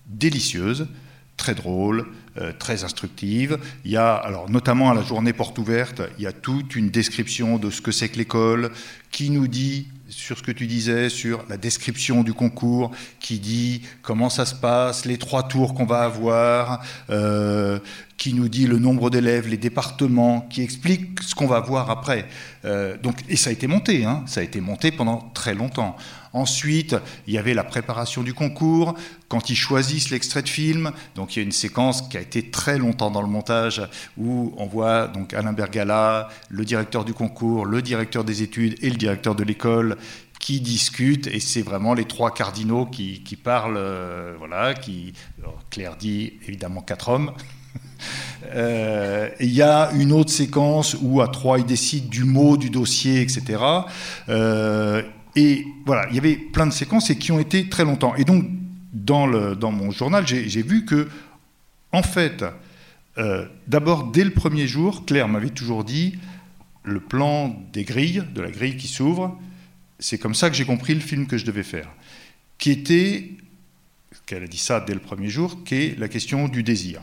délicieuses, 0.07 0.89
très 1.37 1.55
drôles, 1.55 2.07
euh, 2.39 2.53
très 2.59 2.85
instructives. 2.85 3.59
Il 3.85 3.91
y 3.91 3.97
a, 3.97 4.15
alors 4.15 4.51
notamment 4.51 4.91
à 4.91 4.95
la 4.95 5.03
journée 5.03 5.33
porte 5.33 5.59
ouverte, 5.59 6.03
il 6.19 6.25
y 6.25 6.27
a 6.27 6.33
toute 6.33 6.77
une 6.77 6.91
description 6.91 7.59
de 7.59 7.71
ce 7.71 7.81
que 7.81 7.93
c'est 7.93 8.09
que 8.09 8.19
l'école, 8.19 8.71
qui 9.11 9.31
nous 9.31 9.49
dit 9.49 9.89
sur 10.09 10.39
ce 10.39 10.43
que 10.43 10.53
tu 10.53 10.67
disais, 10.67 11.09
sur 11.09 11.45
la 11.49 11.57
description 11.57 12.23
du 12.23 12.33
concours, 12.33 12.91
qui 13.21 13.39
dit 13.39 13.83
comment 14.03 14.31
ça 14.31 14.47
se 14.47 14.55
passe, 14.55 15.05
les 15.05 15.19
trois 15.19 15.45
tours 15.45 15.75
qu'on 15.75 15.87
va 15.87 16.03
avoir, 16.03 16.83
euh, 17.11 17.79
qui 18.17 18.33
nous 18.33 18.49
dit 18.49 18.67
le 18.67 18.79
nombre 18.79 19.11
d'élèves, 19.11 19.49
les 19.49 19.57
départements, 19.57 20.43
qui 20.43 20.63
explique 20.63 21.23
ce 21.23 21.35
qu'on 21.35 21.47
va 21.47 21.61
voir 21.61 21.91
après. 21.91 22.29
Euh, 22.65 22.97
donc, 23.03 23.25
et 23.29 23.37
ça 23.37 23.51
a 23.51 23.53
été 23.53 23.67
monté, 23.67 24.05
hein, 24.05 24.23
ça 24.27 24.41
a 24.41 24.43
été 24.43 24.61
monté 24.61 24.91
pendant 24.91 25.31
très 25.35 25.55
longtemps. 25.55 25.97
Ensuite, 26.37 26.95
il 27.27 27.33
y 27.33 27.39
avait 27.39 27.55
la 27.55 27.65
préparation 27.65 28.23
du 28.23 28.35
concours, 28.35 28.95
quand 29.29 29.49
ils 29.49 29.57
choisissent 29.57 30.11
l'extrait 30.11 30.43
de 30.43 30.51
film. 30.51 30.93
Donc 31.15 31.35
il 31.35 31.39
y 31.39 31.43
a 31.43 31.45
une 31.47 31.51
séquence 31.51 32.03
qui 32.03 32.19
a 32.19 32.21
été 32.21 32.51
très 32.51 32.77
longtemps 32.77 33.11
dans 33.11 33.23
le 33.23 33.27
montage 33.27 33.81
où 34.19 34.53
on 34.59 34.67
voit 34.67 35.09
donc 35.09 35.33
Alain 35.33 35.55
Bergala, 35.55 36.29
le 36.51 36.67
directeur 36.67 37.07
du 37.07 37.15
concours, 37.15 37.65
le 37.65 37.81
directeur 37.81 38.23
des 38.23 38.43
études 38.43 38.77
et 38.83 38.91
le 38.91 38.97
directeur 38.97 39.35
de 39.35 39.45
l'école 39.45 39.97
qui 40.39 40.61
discutent 40.61 41.27
et 41.27 41.41
c'est 41.41 41.63
vraiment 41.63 41.95
les 41.95 42.05
trois 42.05 42.35
cardinaux 42.35 42.85
qui, 42.85 43.39
parlent. 43.43 43.79
Euh, 43.79 44.35
voilà, 44.37 44.75
qui 44.75 45.15
Claire 45.71 45.97
dit 45.97 46.35
évidemment 46.47 46.83
quatre 46.83 47.09
hommes. 47.09 47.33
Euh, 48.55 49.31
il 49.41 49.53
y 49.53 49.63
a 49.63 49.91
une 49.93 50.13
autre 50.13 50.31
séquence 50.31 50.95
où 51.01 51.21
à 51.21 51.29
trois 51.29 51.59
ils 51.59 51.65
décident 51.65 52.09
du 52.09 52.23
mot 52.23 52.57
du 52.57 52.71
dossier, 52.71 53.23
etc. 53.23 53.59
Et 55.37 55.67
voilà, 55.85 56.09
il 56.09 56.17
y 56.17 56.19
avait 56.19 56.37
plein 56.37 56.67
de 56.67 56.73
séquences 56.73 57.11
et 57.11 57.19
qui 57.19 57.31
ont 57.31 57.39
été 57.39 57.69
très 57.69 57.85
longtemps. 57.85 58.15
Et 58.17 58.25
donc, 58.25 58.47
dans, 58.93 59.27
le, 59.27 59.55
dans 59.55 59.71
mon 59.71 59.91
journal, 59.91 60.27
j'ai 60.27 60.63
vu 60.63 60.87
que, 60.87 61.09
en 61.93 62.03
fait, 62.03 62.43
euh, 63.19 63.47
d'abord, 63.69 64.11
dès 64.11 64.25
le 64.25 64.31
premier 64.31 64.67
jour, 64.67 65.05
Claire 65.05 65.29
m'avait 65.29 65.51
toujours 65.51 65.85
dit 65.85 66.19
le 66.85 67.01
plan 67.01 67.55
des 67.73 67.85
grilles, 67.85 68.25
de 68.35 68.41
la 68.41 68.51
grille 68.51 68.77
qui 68.77 68.89
s'ouvre, 68.89 69.39
c'est 69.99 70.19
comme 70.19 70.35
ça 70.35 70.49
que 70.49 70.57
j'ai 70.57 70.65
compris 70.65 70.95
le 70.95 71.01
film 71.01 71.27
que 71.27 71.37
je 71.37 71.45
devais 71.45 71.63
faire. 71.63 71.91
Qui 72.57 72.71
était, 72.71 73.31
qu'elle 74.25 74.43
a 74.43 74.47
dit 74.47 74.59
ça 74.59 74.81
dès 74.81 74.95
le 74.95 75.01
premier 75.01 75.29
jour, 75.29 75.65
qui 75.65 75.75
est 75.75 75.99
la 75.99 76.09
question 76.09 76.49
du 76.49 76.63
désir. 76.63 77.03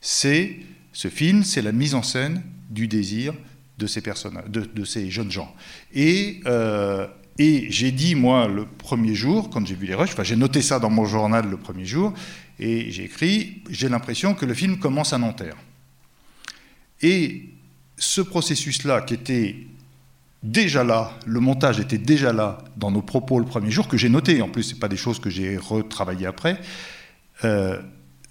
C'est, 0.00 0.56
ce 0.92 1.08
film, 1.08 1.44
c'est 1.44 1.62
la 1.62 1.72
mise 1.72 1.94
en 1.94 2.02
scène 2.02 2.42
du 2.70 2.88
désir 2.88 3.34
de 3.78 3.86
ces 3.86 4.00
personnages, 4.00 4.48
de, 4.48 4.84
ces 4.84 5.10
jeunes 5.10 5.30
gens. 5.30 5.54
Et, 5.92 6.40
euh, 6.46 7.06
et 7.42 7.70
j'ai 7.70 7.90
dit, 7.90 8.14
moi, 8.14 8.48
le 8.48 8.66
premier 8.66 9.14
jour, 9.14 9.48
quand 9.48 9.66
j'ai 9.66 9.74
vu 9.74 9.86
les 9.86 9.94
rushs, 9.94 10.12
enfin, 10.12 10.24
j'ai 10.24 10.36
noté 10.36 10.60
ça 10.60 10.78
dans 10.78 10.90
mon 10.90 11.06
journal 11.06 11.48
le 11.48 11.56
premier 11.56 11.86
jour, 11.86 12.12
et 12.58 12.90
j'ai 12.90 13.04
écrit, 13.04 13.62
j'ai 13.70 13.88
l'impression 13.88 14.34
que 14.34 14.44
le 14.44 14.52
film 14.52 14.78
commence 14.78 15.14
à 15.14 15.18
Nanterre. 15.18 15.56
Et 17.00 17.48
ce 17.96 18.20
processus-là, 18.20 19.00
qui 19.00 19.14
était 19.14 19.56
déjà 20.42 20.84
là, 20.84 21.18
le 21.24 21.40
montage 21.40 21.80
était 21.80 21.96
déjà 21.96 22.34
là 22.34 22.58
dans 22.76 22.90
nos 22.90 23.00
propos 23.00 23.38
le 23.38 23.46
premier 23.46 23.70
jour, 23.70 23.88
que 23.88 23.96
j'ai 23.96 24.10
noté, 24.10 24.42
en 24.42 24.50
plus, 24.50 24.64
ce 24.64 24.74
pas 24.74 24.88
des 24.88 24.98
choses 24.98 25.18
que 25.18 25.30
j'ai 25.30 25.56
retravaillées 25.56 26.26
après, 26.26 26.60
euh, 27.44 27.80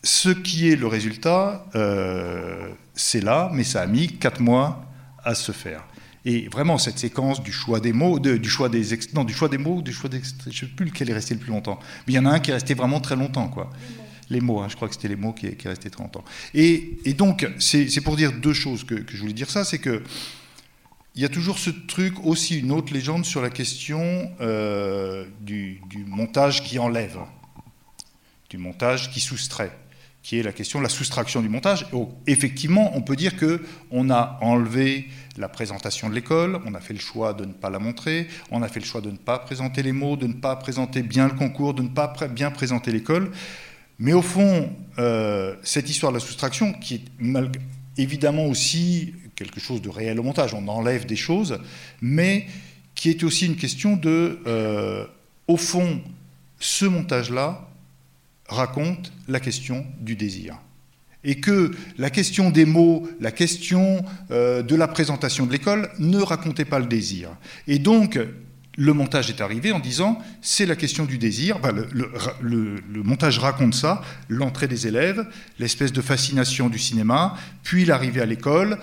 ce 0.03 0.29
qui 0.29 0.69
est 0.69 0.75
le 0.75 0.85
résultat, 0.85 1.65
euh, 1.73 2.69
c'est 2.93 3.23
là, 3.23 3.49
mais 3.55 3.63
ça 3.63 3.81
a 3.81 3.87
mis 3.87 4.19
quatre 4.19 4.39
mois 4.39 4.85
à 5.23 5.33
se 5.33 5.51
faire. 5.51 5.83
Et 6.25 6.47
vraiment, 6.49 6.77
cette 6.77 6.99
séquence 6.99 7.41
du 7.41 7.51
choix 7.51 7.79
des 7.79 7.93
mots, 7.93 8.19
du 8.19 8.49
choix 8.49 8.69
des 8.69 8.83
non, 9.13 9.23
du 9.23 9.33
choix 9.33 9.49
des 9.49 9.57
mots, 9.57 9.81
du 9.81 9.93
choix 9.93 10.09
des 10.09 10.21
je 10.21 10.49
ne 10.49 10.53
sais 10.53 10.65
plus 10.67 10.85
lequel 10.85 11.09
est 11.09 11.13
resté 11.13 11.33
le 11.33 11.39
plus 11.39 11.51
longtemps. 11.51 11.79
Mais 12.05 12.13
il 12.13 12.15
y 12.15 12.19
en 12.19 12.25
a 12.25 12.31
un 12.31 12.39
qui 12.39 12.51
est 12.51 12.53
resté 12.53 12.73
vraiment 12.73 12.99
très 12.99 13.15
longtemps, 13.15 13.47
quoi. 13.47 13.69
Les 14.29 14.41
mots, 14.41 14.59
hein, 14.59 14.67
je 14.69 14.75
crois 14.75 14.87
que 14.87 14.93
c'était 14.93 15.07
les 15.07 15.15
mots 15.15 15.33
qui, 15.33 15.55
qui 15.55 15.65
est 15.65 15.69
resté 15.69 15.89
très 15.89 16.03
longtemps. 16.03 16.23
Et, 16.53 16.99
et 17.05 17.13
donc, 17.13 17.49
c'est 17.59 18.01
pour 18.01 18.15
dire 18.15 18.33
deux 18.33 18.53
choses 18.53 18.83
que, 18.83 18.95
que, 18.95 19.15
je 19.15 19.21
voulais 19.21 19.33
dire 19.33 19.49
ça, 19.49 19.63
c'est 19.63 19.79
que 19.79 20.03
il 21.15 21.21
y 21.21 21.25
a 21.25 21.29
toujours 21.29 21.57
ce 21.57 21.71
truc, 21.71 22.13
aussi 22.23 22.59
une 22.59 22.71
autre 22.71 22.93
légende 22.93 23.25
sur 23.25 23.41
la 23.41 23.49
question 23.49 24.31
euh, 24.39 25.25
du, 25.41 25.81
du 25.89 26.05
montage 26.05 26.63
qui 26.63 26.77
enlève, 26.77 27.17
du 28.49 28.57
montage 28.57 29.11
qui 29.11 29.19
soustrait 29.19 29.75
qui 30.21 30.39
est 30.39 30.43
la 30.43 30.51
question 30.51 30.79
de 30.79 30.83
la 30.83 30.89
soustraction 30.89 31.41
du 31.41 31.49
montage. 31.49 31.85
effectivement, 32.27 32.91
on 32.95 33.01
peut 33.01 33.15
dire 33.15 33.35
que 33.35 33.61
on 33.89 34.09
a 34.09 34.37
enlevé 34.41 35.07
la 35.37 35.47
présentation 35.47 36.09
de 36.09 36.15
l'école, 36.15 36.59
on 36.65 36.73
a 36.73 36.81
fait 36.81 36.93
le 36.93 36.99
choix 36.99 37.33
de 37.33 37.45
ne 37.45 37.53
pas 37.53 37.69
la 37.69 37.79
montrer, 37.79 38.27
on 38.51 38.61
a 38.61 38.67
fait 38.67 38.81
le 38.81 38.85
choix 38.85 39.01
de 39.01 39.11
ne 39.11 39.17
pas 39.17 39.39
présenter 39.39 39.81
les 39.81 39.93
mots, 39.93 40.17
de 40.17 40.27
ne 40.27 40.33
pas 40.33 40.55
présenter 40.57 41.03
bien 41.03 41.27
le 41.27 41.33
concours, 41.33 41.73
de 41.73 41.83
ne 41.83 41.87
pas 41.87 42.13
bien 42.29 42.51
présenter 42.51 42.91
l'école. 42.91 43.31
Mais 43.97 44.13
au 44.13 44.21
fond, 44.21 44.69
euh, 44.97 45.55
cette 45.63 45.89
histoire 45.89 46.11
de 46.11 46.17
la 46.17 46.23
soustraction, 46.23 46.73
qui 46.73 46.95
est 46.95 47.03
évidemment 47.97 48.45
aussi 48.45 49.13
quelque 49.35 49.59
chose 49.59 49.81
de 49.81 49.89
réel 49.89 50.19
au 50.19 50.23
montage, 50.23 50.53
on 50.53 50.67
enlève 50.67 51.05
des 51.05 51.15
choses, 51.15 51.59
mais 52.01 52.45
qui 52.95 53.09
est 53.09 53.23
aussi 53.23 53.45
une 53.45 53.55
question 53.55 53.95
de, 53.95 54.39
euh, 54.47 55.05
au 55.47 55.55
fond, 55.55 56.01
ce 56.59 56.85
montage-là, 56.85 57.68
raconte 58.49 59.11
la 59.27 59.39
question 59.39 59.85
du 60.01 60.15
désir. 60.15 60.57
Et 61.23 61.39
que 61.39 61.71
la 61.97 62.09
question 62.09 62.49
des 62.49 62.65
mots, 62.65 63.07
la 63.19 63.31
question 63.31 64.03
euh, 64.31 64.63
de 64.63 64.75
la 64.75 64.87
présentation 64.87 65.45
de 65.45 65.51
l'école 65.51 65.89
ne 65.99 66.19
racontait 66.19 66.65
pas 66.65 66.79
le 66.79 66.85
désir. 66.85 67.29
Et 67.67 67.77
donc, 67.77 68.17
le 68.79 68.93
montage 68.93 69.29
est 69.29 69.41
arrivé 69.41 69.73
en 69.73 69.79
disant 69.79 70.19
c'est 70.41 70.65
la 70.65 70.77
question 70.77 71.03
du 71.03 71.17
désir. 71.17 71.57
Le, 72.41 73.03
montage 73.03 73.37
raconte 73.37 73.73
ça, 73.73 74.01
l'entrée 74.29 74.67
des 74.67 74.87
élèves, 74.87 75.25
l'espèce 75.59 75.91
de 75.91 76.01
fascination 76.01 76.69
du 76.69 76.79
cinéma, 76.79 77.35
puis 77.63 77.83
l'arrivée 77.83 78.21
à 78.21 78.25
l'école, 78.25 78.77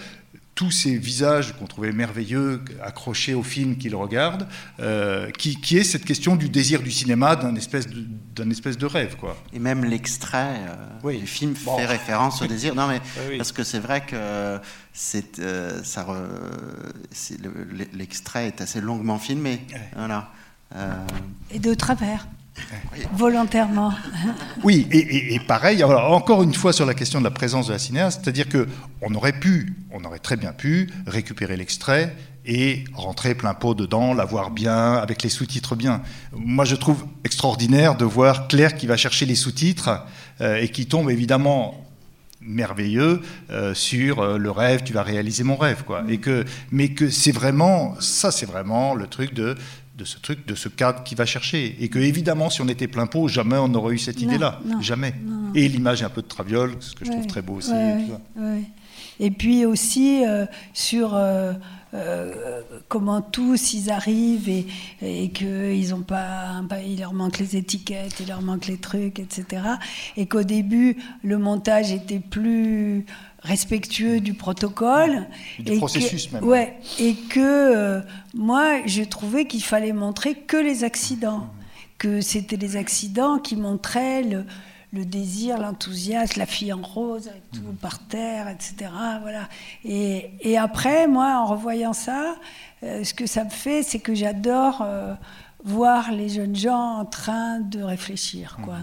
tous 0.57 0.71
ces 0.71 0.97
visages 0.97 1.53
qu'on 1.53 1.67
trouvait 1.67 1.93
merveilleux, 1.93 2.65
accrochés 2.83 3.35
au 3.35 3.43
film 3.43 3.77
qu'ils 3.77 3.95
regardent, 3.95 4.49
euh, 4.81 5.31
qui, 5.31 5.77
est 5.77 5.85
cette 5.85 6.07
question 6.07 6.35
du 6.35 6.49
désir 6.49 6.83
du 6.83 6.91
cinéma, 6.91 7.37
d'un 7.37 7.55
espèce, 7.55 7.87
de, 7.87 8.51
espèce 8.51 8.79
de 8.79 8.87
rêve. 8.87 9.17
Quoi. 9.17 9.37
Et 9.53 9.59
même 9.59 9.85
l'extrait 9.85 10.63
euh, 11.05 11.13
du 11.13 11.27
film 11.27 11.55
fait 11.55 11.85
référence 11.85 12.41
au 12.41 12.47
désir. 12.47 12.75
Non, 12.75 12.89
mais 12.89 13.03
parce 13.37 13.53
que 13.53 13.65
c'est 13.65 13.79
vrai 13.79 14.01
que 14.07 14.59
c'est, 14.95 15.39
euh, 15.41 15.85
ça, 15.85 16.07
l'extrait 17.93 18.47
est 18.47 18.63
assez 18.63 18.81
longuement 18.81 19.19
filmé. 19.19 19.61
Voilà. 19.95 20.33
Et 21.51 21.59
de 21.59 21.75
travers. 21.75 22.27
Volontairement. 23.13 23.93
Oui, 24.63 24.87
et, 24.91 25.39
pareil, 25.41 25.85
encore 25.85 26.43
une 26.43 26.55
fois 26.55 26.73
sur 26.73 26.87
la 26.87 26.95
question 26.95 27.19
de 27.19 27.25
la 27.25 27.31
présence 27.31 27.69
de 27.69 27.73
la 27.73 27.79
cinéaste, 27.79 28.21
c'est-à-dire 28.23 28.49
que 28.49 28.67
on 29.03 29.15
aurait 29.15 29.39
pu, 29.39 29.75
on 29.91 30.05
aurait 30.05 30.19
très 30.19 30.37
bien 30.37 30.53
pu 30.53 30.91
récupérer 31.07 31.57
l'extrait 31.57 32.15
et 32.47 32.85
rentrer 32.95 33.35
plein 33.35 33.55
pot 33.55 33.75
dedans, 33.75 34.15
l'avoir 34.15 34.51
bien, 34.51 34.95
avec 34.95 35.23
les 35.23 35.29
sous-titres 35.29 35.75
bien. 35.75 36.03
Moi, 36.33 36.65
je 36.65 36.77
trouve 36.77 37.05
extraordinaire 37.25 37.97
de 37.97 38.05
voir 38.05 38.47
Claire 38.49 38.77
qui 38.77 38.87
va 38.87 38.97
chercher 38.97 39.27
les 39.27 39.35
sous-titres 39.35 40.05
euh, 40.41 40.57
et 40.57 40.69
qui 40.69 40.87
tombe 40.87 41.11
évidemment 41.11 41.87
merveilleux 42.41 43.21
euh, 43.51 43.75
sur 43.75 44.21
euh, 44.21 44.39
le 44.39 44.51
rêve, 44.51 44.83
tu 44.85 44.93
vas 44.93 45.03
réaliser 45.03 45.43
mon 45.43 45.57
rêve, 45.57 45.83
quoi. 45.85 46.05
Et 46.09 46.19
que, 46.19 46.45
mais 46.71 46.91
que 46.91 47.11
c'est 47.11 47.33
vraiment, 47.33 47.97
ça, 48.01 48.31
c'est 48.31 48.47
vraiment 48.47 48.95
le 48.95 49.09
truc 49.09 49.35
de 49.35 49.57
de 49.97 50.05
ce 50.05 50.19
truc, 50.19 50.47
de 50.47 50.55
ce 50.55 50.69
cadre 50.69 51.03
qui 51.05 51.15
va 51.15 51.25
chercher. 51.25 51.77
Et 51.81 51.89
que, 51.89 51.99
évidemment, 51.99 52.51
si 52.51 52.61
on 52.61 52.69
était 52.69 52.89
plein 52.89 53.07
pot, 53.07 53.29
jamais 53.29 53.57
on 53.57 53.69
n'aurait 53.69 53.95
eu 53.95 53.99
cette 53.99 54.21
idée-là. 54.21 54.61
Jamais. 54.81 55.15
Et 55.55 55.69
l'image 55.69 56.03
un 56.03 56.11
peu 56.11 56.23
de 56.23 56.27
Traviole, 56.27 56.75
ce 56.81 56.95
que 56.95 57.05
je 57.05 57.11
trouve 57.11 57.27
très 57.27 57.43
beau 57.43 57.55
aussi. 57.55 57.73
et, 59.19 59.31
puis 59.31 59.65
aussi 59.65 60.25
euh, 60.27 60.45
sur 60.75 61.15
euh, 61.15 61.55
euh, 61.95 62.61
comment 62.89 63.23
tous 63.23 63.73
ils 63.73 63.91
arrivent 63.91 64.51
et, 64.51 64.67
et 65.01 65.31
qu'ils 65.31 65.95
ont 65.95 66.03
pas, 66.03 66.63
il 66.87 67.01
leur 67.01 67.15
manque 67.15 67.39
les 67.39 67.57
étiquettes, 67.57 68.21
il 68.21 68.29
leur 68.29 68.43
manque 68.43 68.67
les 68.67 68.77
trucs, 68.77 69.19
etc. 69.19 69.63
Et 70.19 70.27
qu'au 70.27 70.43
début, 70.43 70.99
le 71.23 71.39
montage 71.39 71.93
était 71.93 72.21
plus 72.21 73.07
respectueux 73.47 74.21
du 74.21 74.35
protocole. 74.35 75.27
Du 75.59 75.73
et 75.73 75.79
processus 75.79 76.31
même. 76.33 76.45
Ouais, 76.45 76.77
et 76.99 77.15
que 77.15 77.41
euh, 77.41 78.01
moi, 78.35 78.87
je 78.87 79.03
trouvais 79.03 79.47
qu'il 79.47 79.63
fallait 79.63 79.93
montrer 79.93 80.35
que 80.35 80.57
les 80.57 80.85
accidents, 80.85 81.47
que 81.99 82.21
c'était 82.21 82.57
les 82.57 82.77
accidents 82.77 83.39
qui 83.39 83.57
montraient 83.57 84.23
le, 84.23 84.45
désir, 84.93 85.59
l'enthousiasme, 85.59 86.39
la 86.39 86.47
fille 86.47 86.73
en 86.73 86.81
rose, 86.81 87.29
avec 87.29 87.43
tout 87.53 87.61
par 87.81 87.99
terre, 87.99 88.49
etc. 88.49 88.91
Voilà. 89.21 89.49
Et, 89.85 90.31
et, 90.41 90.57
après, 90.57 91.07
moi, 91.07 91.39
en 91.39 91.45
revoyant 91.45 91.93
ça, 91.93 92.37
euh, 92.83 93.05
ce 93.05 93.13
que 93.13 93.27
ça 93.27 93.45
me 93.45 93.51
fait, 93.51 93.83
c'est 93.83 93.99
que 93.99 94.15
j'adore 94.15 94.81
euh, 94.83 95.15
voir 95.65 96.13
les 96.13 96.31
jeunes 96.31 96.57
gens 96.57 96.99
en 96.99 97.05
train 97.05 97.61
de 97.61 97.83
réfléchir, 97.83 98.59
quoi. 98.65 98.79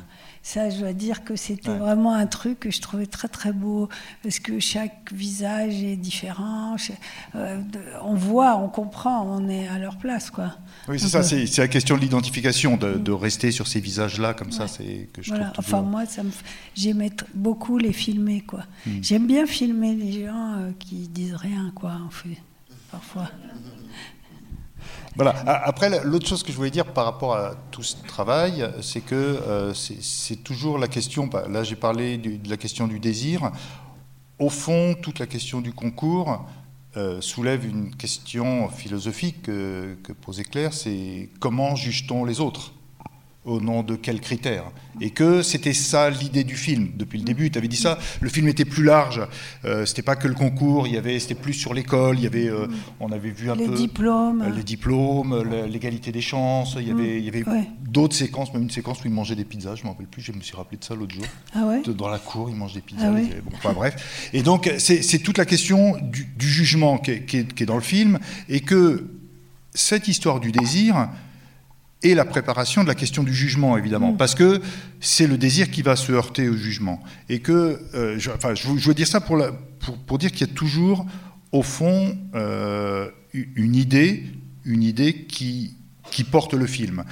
Ça, 0.45 0.69
je 0.69 0.79
dois 0.79 0.91
dire 0.91 1.23
que 1.23 1.37
c'était 1.37 1.73
vraiment 1.73 2.13
un 2.13 2.27
truc 2.27 2.59
que 2.59 2.69
je 2.69 2.81
trouvais 2.81 3.05
très 3.05 3.29
très 3.29 3.53
beau 3.53 3.87
parce 4.23 4.39
que 4.39 4.59
chaque 4.59 5.13
visage 5.13 5.81
est 5.81 5.95
différent. 5.95 6.75
Euh, 7.35 7.61
on 8.03 8.15
voit, 8.15 8.57
on 8.57 8.67
comprend, 8.67 9.25
on 9.25 9.47
est 9.47 9.69
à 9.69 9.79
leur 9.79 9.95
place, 9.95 10.29
quoi. 10.29 10.57
Oui, 10.89 10.99
c'est 10.99 11.07
ça, 11.07 11.23
c'est 11.23 11.57
la 11.57 11.69
question 11.69 11.95
de 11.95 12.01
l'identification, 12.01 12.75
de, 12.75 13.11
rester 13.13 13.51
sur 13.51 13.67
ces 13.67 13.79
visages-là 13.79 14.33
comme 14.33 14.51
ça, 14.51 14.67
c'est 14.67 15.07
que 15.13 15.21
je 15.21 15.33
trouve 15.33 15.47
Enfin, 15.57 15.81
moi, 15.81 16.03
j'aimais 16.75 17.11
beaucoup 17.33 17.77
les 17.77 17.93
filmer, 17.93 18.41
quoi. 18.41 18.65
Hmm. 18.85 19.01
J'aime 19.01 19.27
bien 19.27 19.45
filmer 19.45 19.95
les 19.95 20.25
gens 20.25 20.55
euh, 20.57 20.71
qui 20.77 21.07
disent 21.07 21.35
rien, 21.35 21.71
quoi, 21.73 21.93
en 22.05 22.09
fait, 22.09 22.41
parfois. 22.91 23.29
Voilà. 25.15 25.31
Après, 25.45 26.03
l'autre 26.03 26.27
chose 26.27 26.41
que 26.41 26.51
je 26.51 26.57
voulais 26.57 26.71
dire 26.71 26.85
par 26.85 27.05
rapport 27.05 27.35
à 27.35 27.53
tout 27.71 27.83
ce 27.83 27.95
travail, 28.07 28.67
c'est 28.81 29.01
que 29.01 29.15
euh, 29.15 29.73
c'est 29.73 30.43
toujours 30.43 30.79
la 30.79 30.87
question. 30.87 31.27
Bah, 31.27 31.45
là, 31.47 31.63
j'ai 31.63 31.75
parlé 31.75 32.17
de 32.17 32.49
la 32.49 32.57
question 32.57 32.87
du 32.87 32.99
désir. 32.99 33.51
Au 34.39 34.49
fond, 34.49 34.95
toute 34.99 35.19
la 35.19 35.27
question 35.27 35.61
du 35.61 35.71
concours 35.71 36.45
euh, 36.97 37.21
soulève 37.21 37.65
une 37.65 37.95
question 37.95 38.69
philosophique 38.69 39.43
que, 39.43 39.95
que 40.03 40.13
posait 40.13 40.45
c'est 40.71 41.29
comment 41.39 41.75
juge-t-on 41.75 42.25
les 42.25 42.39
autres? 42.39 42.72
Au 43.45 43.59
nom 43.59 43.83
de 43.83 43.95
quels 43.95 44.21
critères? 44.21 44.65
Et 45.01 45.09
que 45.09 45.41
c'était 45.41 45.73
ça 45.73 46.09
l'idée 46.09 46.43
du 46.43 46.55
film 46.55 46.91
depuis 46.95 47.17
le 47.17 47.25
début. 47.25 47.49
Tu 47.49 47.57
avais 47.57 47.67
dit 47.67 47.77
ça. 47.77 47.97
Le 48.21 48.29
film 48.29 48.47
était 48.47 48.65
plus 48.65 48.83
large. 48.83 49.21
Euh, 49.65 49.85
c'était 49.85 50.03
pas 50.03 50.15
que 50.15 50.27
le 50.27 50.35
concours. 50.35 50.87
Il 50.87 50.93
y 50.93 50.97
avait, 50.97 51.19
c'était 51.19 51.35
plus 51.35 51.53
sur 51.53 51.73
l'école. 51.73 52.17
Il 52.19 52.23
y 52.23 52.27
avait, 52.27 52.47
euh, 52.47 52.67
on 52.99 53.11
avait 53.11 53.31
vu 53.31 53.49
un 53.49 53.55
les 53.55 53.65
peu 53.65 53.73
diplômes. 53.73 54.43
Euh, 54.43 54.55
les 54.55 54.63
diplômes, 54.63 55.43
l'égalité 55.67 56.11
des 56.11 56.21
chances. 56.21 56.75
Il 56.79 56.87
y 56.87 56.91
avait, 56.91 57.17
il 57.17 57.25
y 57.25 57.27
avait 57.27 57.43
d'autres 57.81 58.15
séquences, 58.15 58.53
même 58.53 58.63
une 58.63 58.69
séquence 58.69 59.03
où 59.03 59.07
ils 59.07 59.13
mangeaient 59.13 59.35
des 59.35 59.45
pizzas. 59.45 59.75
Je 59.75 59.83
m'en 59.83 59.91
rappelle 59.91 60.07
plus. 60.07 60.21
Je 60.21 60.31
me 60.31 60.41
suis 60.41 60.55
rappelé 60.55 60.77
de 60.77 60.83
ça 60.83 60.93
l'autre 60.93 61.15
jour. 61.15 61.25
Ah 61.55 61.65
ouais? 61.65 61.81
Dans 61.93 62.09
la 62.09 62.19
cour, 62.19 62.49
ils 62.49 62.55
mangent 62.55 62.73
des 62.73 62.81
pizzas. 62.81 63.11
Ah 63.11 63.19
enfin, 63.55 63.73
bref. 63.73 64.29
Et 64.31 64.43
donc 64.43 64.71
c'est 64.77 65.19
toute 65.23 65.37
la 65.37 65.45
question 65.45 65.97
du, 66.01 66.47
jugement 66.47 66.97
qui 66.97 67.11
est, 67.11 67.25
qui 67.25 67.63
est 67.63 67.65
dans 67.65 67.75
le 67.75 67.81
film 67.81 68.19
et 68.47 68.59
que 68.61 69.07
cette 69.73 70.07
histoire 70.07 70.39
du 70.39 70.51
désir 70.51 71.09
et 72.03 72.13
la 72.13 72.25
préparation 72.25 72.83
de 72.83 72.87
la 72.87 72.95
question 72.95 73.23
du 73.23 73.33
jugement, 73.33 73.77
évidemment, 73.77 74.11
mm. 74.11 74.17
parce 74.17 74.35
que 74.35 74.61
c'est 74.99 75.27
le 75.27 75.37
désir 75.37 75.71
qui 75.71 75.81
va 75.81 75.95
se 75.95 76.11
heurter 76.11 76.49
au 76.49 76.55
jugement. 76.55 77.01
Et 77.29 77.39
que, 77.39 77.81
euh, 77.95 78.19
je, 78.19 78.29
enfin, 78.29 78.53
je, 78.53 78.67
veux 78.67 78.93
dire 78.93 79.07
ça 79.07 79.21
pour, 79.21 79.41
pour, 79.79 79.97
pour 79.97 80.17
dire 80.17 80.31
qu'il 80.31 80.47
y 80.47 80.49
a 80.49 80.53
toujours, 80.53 81.05
au 81.51 81.63
fond, 81.63 82.17
euh, 82.35 83.09
une 83.33 83.75
idée, 83.75 84.25
une 84.65 84.83
idée 84.83 85.25
qui, 85.25 85.75
qui 86.11 86.23
porte 86.23 86.53
le 86.53 86.67
film. 86.67 87.03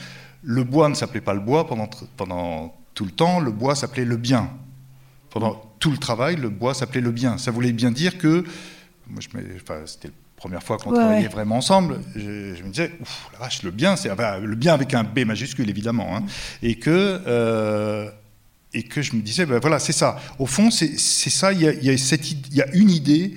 Le 0.44 0.64
bois 0.64 0.90
ne 0.90 0.96
s'appelait 0.96 1.22
pas 1.22 1.34
le 1.34 1.40
bois 1.40 1.68
pendant, 1.68 1.90
pendant 2.18 2.76
tout 2.94 3.06
le 3.06 3.12
temps, 3.12 3.40
le 3.40 3.52
bois 3.52 3.76
s'appelait 3.76 4.06
le 4.06 4.18
bien. 4.18 4.50
Pendant 5.30 5.74
tout 5.80 5.92
le 5.92 5.98
travail, 5.98 6.36
le 6.36 6.50
bois 6.50 6.74
s'appelait 6.74 7.02
le 7.02 7.12
bien. 7.12 7.38
Ça 7.38 7.52
voulait 7.52 7.72
bien 7.72 7.92
dire 7.92 8.18
que, 8.18 8.44
moi, 9.08 9.22
je, 9.22 9.28
enfin, 9.56 9.82
c'était 9.86 10.10
le 10.10 10.14
première 10.42 10.64
fois 10.64 10.78
qu'on 10.80 10.92
travaillait 10.92 11.28
vraiment 11.28 11.58
ensemble, 11.58 12.00
je, 12.16 12.64
me 12.64 12.70
disais, 12.70 12.92
ouf, 13.00 13.30
la 13.34 13.40
vache, 13.40 13.62
le 13.62 13.70
bien, 13.70 13.96
c'est 13.96 14.10
le 14.10 14.56
bien 14.56 14.74
avec 14.74 14.96
un 14.96 15.04
B 15.04 15.20
majuscule 15.20 15.70
évidemment, 15.70 16.18
hein. 16.18 16.24
et 16.64 16.76
que 16.76 17.22
euh, 17.28 18.10
et 18.74 18.82
que 18.82 19.04
je 19.04 19.16
me 19.16 19.22
disais, 19.22 19.46
ben 19.46 19.60
voilà, 19.60 19.78
c'est 19.78 19.92
ça. 19.94 20.20
Au 20.40 20.48
fond, 20.48 20.72
c'est 20.72 20.98
ça. 20.98 21.54
Il 21.54 21.62
y, 21.62 21.68
a, 21.68 21.74
y 21.74 21.90
a 21.90 21.94
y 21.94 22.62
a 22.62 22.68
une 22.74 22.90
idée 22.90 23.36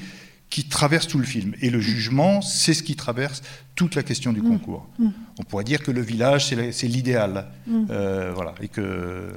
qui 0.49 0.65
traverse 0.65 1.07
tout 1.07 1.19
le 1.19 1.27
film, 1.27 1.55
et 1.61 1.69
le 1.69 1.81
jugement, 1.81 2.41
c'est 2.41 2.73
ce 2.73 2.83
qui 2.83 2.97
traverse 2.97 3.43
toute 3.75 3.97
la 3.97 4.03
question 4.03 4.33
du 4.33 4.41
mm. 4.41 4.49
concours. 4.49 4.89
Mm. 4.99 5.09
On 5.41 5.43
pourrait 5.43 5.65
dire 5.65 5.83
que 5.83 5.91
le 5.91 6.01
village, 6.01 6.47
c'est 6.47 6.87
l'idéal, 6.87 7.49
mm. 7.67 7.87
euh, 7.91 8.33
voilà, 8.35 8.55
et 8.63 8.69
que 8.69 9.31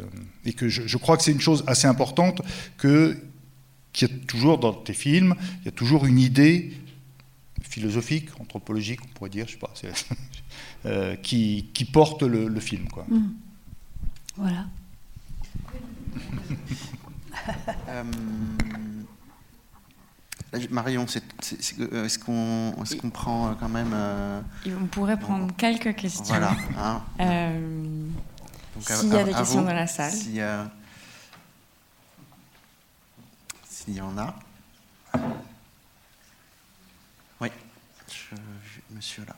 et 0.46 0.54
que 0.54 0.70
je, 0.70 0.84
je 0.86 0.98
crois 0.98 1.18
que 1.18 1.24
c'est 1.24 1.34
une 1.34 1.42
chose 1.42 1.66
assez 1.68 1.88
importante 1.88 2.42
que 2.78 3.18
qu'il 3.92 4.08
y 4.08 4.12
a 4.12 4.14
toujours 4.26 4.58
dans 4.58 4.74
tes 4.74 4.94
films, 4.94 5.36
il 5.62 5.66
y 5.66 5.68
a 5.70 5.72
toujours 5.72 6.06
une 6.06 6.20
idée 6.20 6.72
philosophique, 7.78 8.30
anthropologique, 8.40 9.02
on 9.04 9.08
pourrait 9.10 9.30
dire, 9.30 9.46
je 9.48 9.54
sais 9.54 9.60
pas, 9.60 9.72
euh, 10.86 11.16
qui, 11.16 11.70
qui, 11.74 11.86
porte 11.86 12.24
le, 12.24 12.60
film. 12.60 12.88
Quoi. 12.88 13.06
Voilà. 14.36 14.66
euh, 17.90 18.04
Marion, 20.72 21.06
euh, 21.06 22.06
est-ce 22.06 22.20
qu'on 22.20 22.74
est 22.84 23.12
prend 23.12 23.50
euh, 23.50 23.54
quand 23.60 23.70
même... 23.70 23.96
on 24.66 24.88
pourrait 24.88 25.20
prendre 25.20 25.56
quelques 25.56 25.96
questions. 25.96 26.24
Voilà. 26.26 26.58
Hein. 26.80 27.04
S'il 28.80 29.10
y 29.10 29.16
a 29.16 29.24
des 29.24 29.34
questions 29.34 29.62
dans 29.62 29.74
la 29.74 29.88
salle. 29.88 30.14
S'il 30.14 30.36
y 33.94 34.02
en 34.02 34.18
a. 34.18 34.36
monsieur 38.92 39.24
là. 39.28 39.36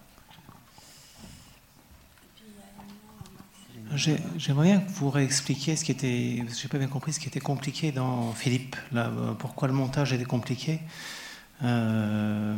J'aimerais 3.95 4.67
bien 4.67 4.79
que 4.81 4.91
vous 4.91 5.09
réexpliquiez 5.09 5.75
ce 5.75 5.83
qui 5.83 5.91
était, 5.91 6.43
j'ai 6.55 6.67
pas 6.67 6.77
bien 6.77 6.87
compris 6.87 7.13
ce 7.13 7.19
qui 7.19 7.27
était 7.27 7.39
compliqué 7.39 7.91
dans 7.91 8.33
Philippe, 8.33 8.75
euh, 8.95 9.33
pourquoi 9.33 9.67
le 9.67 9.73
montage 9.73 10.13
était 10.13 10.25
compliqué. 10.25 10.79
Euh, 11.63 12.55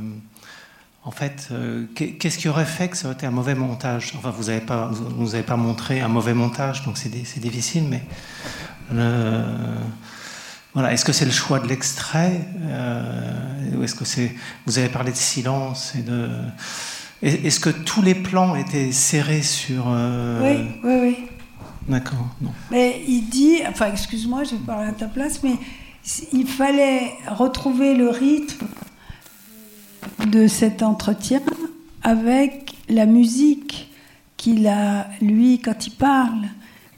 en 1.03 1.11
fait, 1.11 1.47
euh, 1.51 1.85
qu'est-ce 1.95 2.37
qui 2.37 2.49
aurait 2.49 2.65
fait 2.65 2.89
que 2.89 2.97
ça 2.97 3.07
aurait 3.07 3.15
été 3.15 3.25
un 3.25 3.31
mauvais 3.31 3.55
montage? 3.55 4.11
Enfin, 4.17 4.29
vous 4.29 4.45
n'avez 4.45 4.59
pas, 4.59 4.91
avez 5.19 5.43
pas 5.43 5.55
montré 5.55 6.01
un 6.01 6.09
mauvais 6.09 6.33
montage, 6.33 6.83
donc 6.83 6.97
c'est 6.97 7.09
difficile, 7.09 7.85
mais 7.85 8.03
voilà, 10.73 10.93
est-ce 10.93 11.03
que 11.03 11.11
c'est 11.11 11.25
le 11.25 11.31
choix 11.31 11.59
de 11.59 11.67
l'extrait 11.67 12.47
euh, 12.63 13.75
Ou 13.75 13.83
est-ce 13.83 13.95
que 13.95 14.05
c'est. 14.05 14.33
Vous 14.65 14.79
avez 14.79 14.89
parlé 14.89 15.11
de 15.11 15.17
silence 15.17 15.93
et 15.95 16.01
de. 16.01 16.29
Est-ce 17.21 17.59
que 17.59 17.69
tous 17.69 18.01
les 18.01 18.15
plans 18.15 18.55
étaient 18.55 18.91
serrés 18.91 19.43
sur... 19.43 19.85
Oui, 20.41 20.57
oui, 20.83 20.99
oui. 21.01 21.17
D'accord. 21.87 22.27
Mais 22.71 23.03
il 23.07 23.29
dit, 23.29 23.59
enfin, 23.67 23.91
excuse-moi, 23.91 24.43
je 24.43 24.51
vais 24.51 24.65
parler 24.65 24.89
à 24.89 24.93
ta 24.93 25.05
place, 25.05 25.43
mais 25.43 25.53
il 26.33 26.47
fallait 26.47 27.11
retrouver 27.27 27.95
le 27.95 28.09
rythme 28.09 28.65
de 30.25 30.47
cet 30.47 30.81
entretien 30.81 31.41
avec 32.01 32.75
la 32.89 33.05
musique 33.05 33.91
qu'il 34.37 34.67
a, 34.67 35.07
lui, 35.21 35.59
quand 35.59 35.85
il 35.85 35.91
parle, 35.91 36.47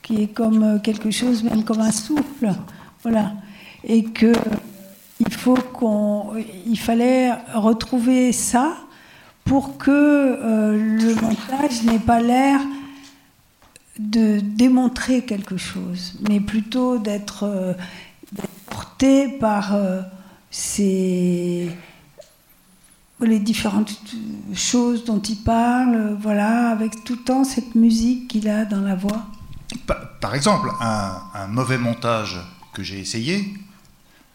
qui 0.02 0.22
est 0.22 0.28
comme 0.28 0.80
quelque 0.82 1.12
chose, 1.12 1.44
même 1.44 1.66
comme 1.66 1.82
un 1.82 1.92
souffle. 1.92 2.54
Voilà. 3.04 3.34
Et 3.84 4.04
que 4.04 4.34
il 5.20 5.34
faut 5.34 5.56
qu'on, 5.56 6.34
il 6.66 6.80
fallait 6.80 7.32
retrouver 7.54 8.32
ça 8.32 8.76
pour 9.46 9.78
que 9.78 9.92
euh, 9.92 10.98
le 11.00 11.16
montage 11.16 11.84
n'ait 11.84 12.00
pas 12.00 12.20
l'air 12.20 12.60
de 14.00 14.40
démontrer 14.40 15.24
quelque 15.24 15.58
chose, 15.58 16.16
mais 16.28 16.40
plutôt 16.40 16.98
d'être 16.98 17.44
euh, 17.44 17.74
porté 18.70 19.28
par 19.28 19.76
euh, 19.76 20.02
ces, 20.50 21.70
les 23.20 23.40
différentes 23.40 23.94
choses 24.56 25.06
dont 25.06 25.20
il 25.20 25.38
parle, 25.44 26.18
voilà, 26.20 26.70
avec 26.70 27.04
tout 27.04 27.14
le 27.14 27.24
temps 27.24 27.44
cette 27.44 27.76
musique 27.76 28.30
qu'il 28.30 28.50
a 28.50 28.66
dans 28.66 28.82
la 28.82 28.96
voix. 28.96 29.26
Par, 30.22 30.36
exemple, 30.36 30.70
un, 30.80 31.48
mauvais 31.50 31.78
montage 31.78 32.40
que 32.74 32.84
j'ai 32.84 33.00
essayé, 33.00 33.54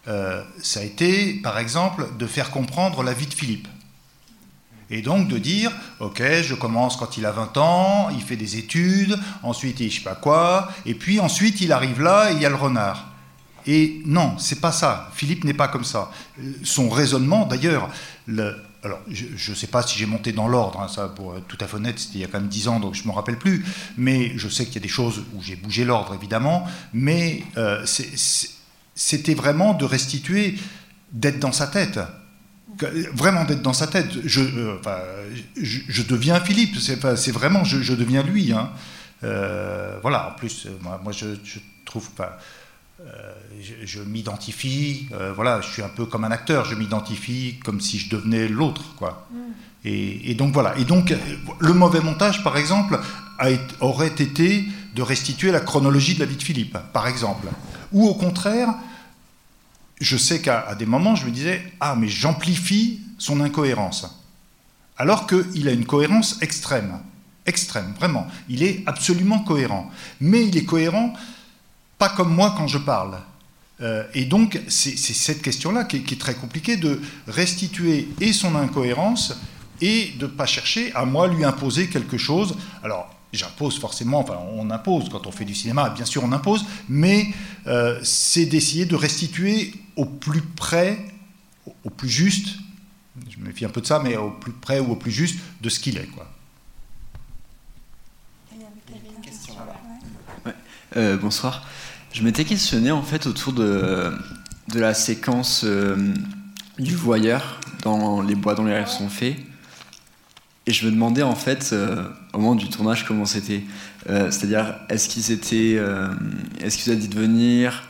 euh, 0.09 0.43
ça 0.61 0.79
a 0.79 0.83
été, 0.83 1.33
par 1.33 1.59
exemple, 1.59 2.07
de 2.17 2.25
faire 2.25 2.51
comprendre 2.51 3.03
la 3.03 3.13
vie 3.13 3.27
de 3.27 3.33
Philippe. 3.33 3.67
Et 4.91 5.01
donc 5.01 5.27
de 5.27 5.37
dire, 5.37 5.71
ok, 5.99 6.23
je 6.41 6.55
commence 6.55 6.97
quand 6.97 7.17
il 7.17 7.25
a 7.25 7.31
20 7.31 7.57
ans, 7.57 8.09
il 8.09 8.21
fait 8.21 8.35
des 8.35 8.57
études, 8.57 9.19
ensuite 9.43 9.79
il 9.81 9.91
je 9.91 9.97
sais 9.97 10.03
pas 10.03 10.15
quoi, 10.15 10.69
et 10.85 10.95
puis 10.95 11.19
ensuite 11.19 11.61
il 11.61 11.71
arrive 11.71 12.01
là 12.01 12.31
et 12.31 12.33
il 12.33 12.41
y 12.41 12.45
a 12.45 12.49
le 12.49 12.55
renard. 12.55 13.05
Et 13.67 14.01
non, 14.05 14.35
c'est 14.39 14.61
pas 14.61 14.71
ça. 14.71 15.11
Philippe 15.13 15.43
n'est 15.43 15.53
pas 15.53 15.67
comme 15.67 15.83
ça. 15.83 16.09
Son 16.63 16.89
raisonnement, 16.89 17.45
d'ailleurs, 17.45 17.89
alors 18.83 18.99
je 19.11 19.51
ne 19.51 19.55
sais 19.55 19.67
pas 19.67 19.83
si 19.83 19.99
j'ai 19.99 20.07
monté 20.07 20.31
dans 20.31 20.47
l'ordre, 20.47 20.79
hein, 20.81 20.87
ça 20.87 21.07
pour 21.07 21.37
être 21.37 21.45
tout 21.45 21.57
à 21.59 21.67
fait 21.67 21.75
honnête, 21.75 21.99
c'était 21.99 22.15
il 22.15 22.21
y 22.21 22.23
a 22.23 22.27
quand 22.27 22.39
même 22.39 22.49
10 22.49 22.67
ans, 22.69 22.79
donc 22.79 22.95
je 22.95 23.03
ne 23.03 23.09
me 23.09 23.11
rappelle 23.11 23.37
plus, 23.37 23.63
mais 23.95 24.31
je 24.37 24.47
sais 24.47 24.65
qu'il 24.65 24.75
y 24.75 24.77
a 24.79 24.81
des 24.81 24.87
choses 24.87 25.23
où 25.35 25.43
j'ai 25.43 25.55
bougé 25.55 25.85
l'ordre, 25.85 26.15
évidemment, 26.15 26.65
mais 26.93 27.43
euh, 27.57 27.85
c'était 28.99 29.33
vraiment 29.33 29.73
de 29.73 29.85
restituer, 29.85 30.55
d'être 31.13 31.39
dans 31.39 31.53
sa 31.53 31.67
tête 31.67 31.99
vraiment 33.13 33.45
d'être 33.45 33.61
dans 33.61 33.73
sa 33.73 33.87
tête. 33.87 34.09
Je, 34.25 34.41
euh, 34.41 35.35
je, 35.57 36.03
deviens 36.03 36.39
Philippe, 36.39 36.77
c'est 36.77 37.31
vraiment, 37.31 37.63
je, 37.63 37.93
deviens 37.93 38.23
lui. 38.23 38.51
Hein. 38.51 38.69
Euh, 39.23 39.99
voilà, 40.01 40.29
en 40.29 40.39
plus, 40.39 40.65
euh, 40.65 40.69
moi, 40.81 41.11
je, 41.11 41.27
trouve 41.85 42.09
pas. 42.11 42.37
je, 43.83 43.99
m'identifie, 44.01 45.09
voilà, 45.35 45.61
je 45.61 45.69
suis 45.69 45.81
un 45.81 45.89
peu 45.89 46.05
comme 46.05 46.23
un 46.23 46.31
acteur, 46.31 46.65
je 46.65 46.75
m'identifie 46.75 47.59
comme 47.63 47.81
si 47.81 47.97
je 47.97 48.09
devenais 48.09 48.47
l'autre, 48.47 48.95
quoi. 48.95 49.27
Mm. 49.31 49.37
Et, 49.85 50.35
donc 50.35 50.53
voilà. 50.53 50.77
Et 50.77 50.85
donc, 50.85 51.13
le 51.59 51.73
mauvais 51.73 52.01
montage, 52.01 52.43
par 52.43 52.57
exemple, 52.57 52.99
aurait 53.79 54.07
été 54.07 54.65
de 54.95 55.01
restituer 55.01 55.51
la 55.51 55.61
chronologie 55.61 56.15
de 56.15 56.19
la 56.19 56.25
vie 56.25 56.35
de 56.35 56.43
Philippe, 56.43 56.77
par 56.93 57.07
exemple. 57.07 57.47
Ou 57.91 58.07
au 58.07 58.13
contraire, 58.13 58.69
je 59.99 60.17
sais 60.17 60.41
qu'à 60.41 60.75
des 60.75 60.85
moments, 60.85 61.15
je 61.15 61.25
me 61.25 61.31
disais 61.31 61.61
Ah, 61.79 61.95
mais 61.95 62.07
j'amplifie 62.07 63.01
son 63.17 63.41
incohérence. 63.41 64.07
Alors 64.97 65.27
qu'il 65.27 65.67
a 65.67 65.71
une 65.71 65.85
cohérence 65.85 66.41
extrême. 66.41 66.99
Extrême, 67.45 67.93
vraiment. 67.97 68.27
Il 68.49 68.63
est 68.63 68.83
absolument 68.85 69.39
cohérent. 69.39 69.89
Mais 70.19 70.45
il 70.45 70.57
est 70.57 70.65
cohérent 70.65 71.13
pas 71.97 72.09
comme 72.09 72.33
moi 72.33 72.55
quand 72.57 72.67
je 72.67 72.77
parle. 72.77 73.17
Euh, 73.81 74.03
et 74.13 74.25
donc, 74.25 74.59
c'est 74.67 74.97
cette 74.97 75.41
question-là 75.41 75.83
qui, 75.83 76.03
qui, 76.03 76.15
est 76.15 76.17
très 76.17 76.33
compliquée 76.33 76.77
de 76.77 77.01
restituer 77.27 78.09
et 78.19 78.33
son 78.33 78.55
incohérence 78.55 79.37
et 79.81 80.13
de 80.17 80.25
ne 80.25 80.31
pas 80.31 80.45
chercher 80.45 80.93
à 80.95 81.05
moi 81.05 81.27
lui 81.27 81.43
imposer 81.43 81.87
quelque 81.87 82.17
chose. 82.17 82.55
Alors, 82.83 83.13
J'impose 83.31 83.77
forcément, 83.77 84.19
enfin 84.19 84.39
on 84.53 84.71
impose 84.71 85.07
quand 85.09 85.27
on 85.27 85.31
fait 85.31 85.45
du 85.45 85.53
cinéma, 85.53 85.91
bien 85.91 86.05
sûr 86.05 86.23
on 86.23 86.31
impose, 86.31 86.65
mais 86.87 87.27
euh, 87.67 87.99
c'est 88.03 88.47
d'essayer 88.47 88.85
de 88.85 88.95
restituer 88.95 89.73
au 89.95 90.05
plus 90.05 90.41
près, 90.41 90.97
au 91.83 91.91
plus 91.91 92.09
juste, 92.09 92.57
je 93.29 93.37
me 93.37 93.45
méfie 93.45 93.65
un 93.65 93.69
peu 93.69 93.81
de 93.81 93.85
ça, 93.85 93.99
mais 94.03 94.17
au 94.17 94.31
plus 94.31 94.51
près 94.51 94.79
ou 94.79 94.93
au 94.93 94.95
plus 94.95 95.11
juste 95.11 95.39
de 95.61 95.69
ce 95.69 95.79
qu'il 95.79 95.97
est. 95.97 96.07
Quoi. 96.07 96.27
Euh, 100.97 101.17
bonsoir. 101.17 101.67
Je 102.11 102.23
m'étais 102.23 102.45
questionné 102.45 102.89
en 102.89 103.03
fait 103.03 103.27
autour 103.27 103.53
de, 103.53 104.11
de 104.69 104.79
la 104.79 104.95
séquence 104.95 105.63
euh, 105.63 106.13
du 106.79 106.95
voyeur 106.95 107.59
dans 107.83 108.21
les 108.21 108.33
bois 108.33 108.55
dont 108.55 108.65
les 108.65 108.73
rêves 108.73 108.89
sont 108.89 109.09
faits. 109.09 109.37
Et 110.69 110.71
je 110.71 110.85
me 110.85 110.91
demandais 110.91 111.23
en 111.23 111.33
fait, 111.33 111.71
euh, 111.73 112.03
au 112.31 112.37
moment 112.37 112.53
du 112.53 112.69
tournage, 112.69 113.03
comment 113.03 113.25
c'était. 113.25 113.63
Euh, 114.07 114.29
c'est-à-dire, 114.29 114.75
est-ce 114.89 115.09
qu'ils 115.09 115.31
étaient. 115.31 115.73
Euh, 115.79 116.09
est-ce 116.61 116.77
qu'ils 116.77 116.93
a 116.93 116.95
dit 116.95 117.07
de 117.07 117.19
venir, 117.19 117.89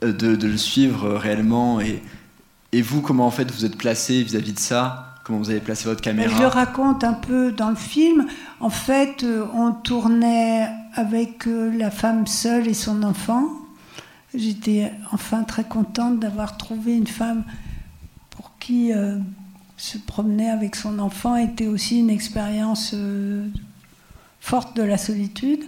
de, 0.00 0.34
le 0.34 0.56
suivre 0.56 1.10
réellement 1.10 1.78
et, 1.78 2.02
et 2.72 2.80
vous, 2.80 3.02
comment 3.02 3.26
en 3.26 3.30
fait 3.30 3.50
vous 3.50 3.66
êtes 3.66 3.76
placé 3.76 4.22
vis-à-vis 4.22 4.54
de 4.54 4.58
ça? 4.58 5.16
Comment 5.22 5.38
vous 5.38 5.50
avez 5.50 5.60
placé 5.60 5.84
votre 5.84 6.00
caméra? 6.00 6.34
Je 6.34 6.40
le 6.40 6.48
raconte 6.48 7.04
un 7.04 7.12
peu 7.12 7.52
dans 7.52 7.68
le 7.68 7.76
film. 7.76 8.24
En 8.60 8.70
fait, 8.70 9.22
on 9.52 9.72
tournait 9.72 10.66
avec 10.94 11.44
la 11.44 11.90
femme 11.90 12.26
seule 12.26 12.68
et 12.68 12.74
son 12.74 13.02
enfant. 13.02 13.44
J'étais 14.34 14.94
enfin 15.12 15.42
très 15.42 15.64
contente 15.64 16.20
d'avoir 16.20 16.56
trouvé 16.56 16.96
une 16.96 17.06
femme 17.06 17.44
pour 18.30 18.52
qui 18.58 18.92
se 19.80 19.96
promener 19.96 20.50
avec 20.50 20.76
son 20.76 20.98
enfant 20.98 21.36
était 21.36 21.66
aussi 21.66 22.00
une 22.00 22.10
expérience 22.10 22.90
euh, 22.92 23.48
forte 24.38 24.76
de 24.76 24.82
la 24.82 24.98
solitude. 24.98 25.64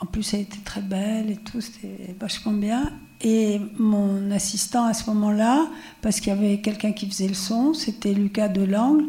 En 0.00 0.06
plus, 0.06 0.34
elle 0.34 0.40
était 0.40 0.64
très 0.64 0.80
belle 0.80 1.30
et 1.30 1.36
tout, 1.36 1.60
c'était 1.60 2.16
vachement 2.18 2.52
bien. 2.52 2.92
Et 3.20 3.60
mon 3.78 4.32
assistant 4.32 4.86
à 4.86 4.92
ce 4.94 5.08
moment-là, 5.10 5.68
parce 6.00 6.18
qu'il 6.18 6.32
y 6.32 6.36
avait 6.36 6.60
quelqu'un 6.60 6.90
qui 6.90 7.08
faisait 7.08 7.28
le 7.28 7.34
son, 7.34 7.74
c'était 7.74 8.12
Lucas 8.12 8.48
Delangle, 8.48 9.04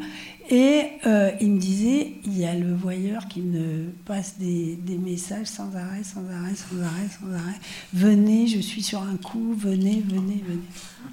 et 0.48 0.84
euh, 1.08 1.32
il 1.42 1.54
me 1.54 1.60
disait, 1.60 2.14
il 2.26 2.38
y 2.38 2.46
a 2.46 2.54
le 2.54 2.76
voyeur 2.76 3.28
qui 3.28 3.42
me 3.42 3.90
passe 4.06 4.38
des, 4.38 4.76
des, 4.76 5.00
messages 5.00 5.48
sans 5.48 5.76
arrêt, 5.76 6.04
sans 6.04 6.22
arrêt, 6.30 6.54
sans 6.54 6.80
arrêt, 6.84 7.08
sans 7.20 7.34
arrêt. 7.34 7.60
Venez, 7.94 8.46
je 8.46 8.60
suis 8.60 8.84
sur 8.84 9.02
un 9.02 9.16
coup, 9.16 9.56
venez, 9.58 10.04
venez, 10.06 10.44
venez. 10.46 10.62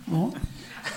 Bon. 0.06 0.30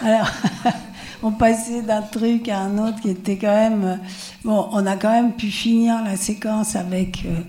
Alors, 0.01 0.29
on 1.23 1.31
passait 1.31 1.81
d'un 1.81 2.01
truc 2.01 2.49
à 2.49 2.59
un 2.59 2.77
autre 2.77 3.01
qui 3.01 3.09
était 3.09 3.37
quand 3.37 3.55
même. 3.55 3.83
Euh, 3.83 3.95
bon, 4.43 4.67
on 4.71 4.85
a 4.85 4.97
quand 4.97 5.11
même 5.11 5.31
pu 5.31 5.47
finir 5.47 6.03
la 6.03 6.17
séquence 6.17 6.75
avec 6.75 7.23
euh, 7.25 7.39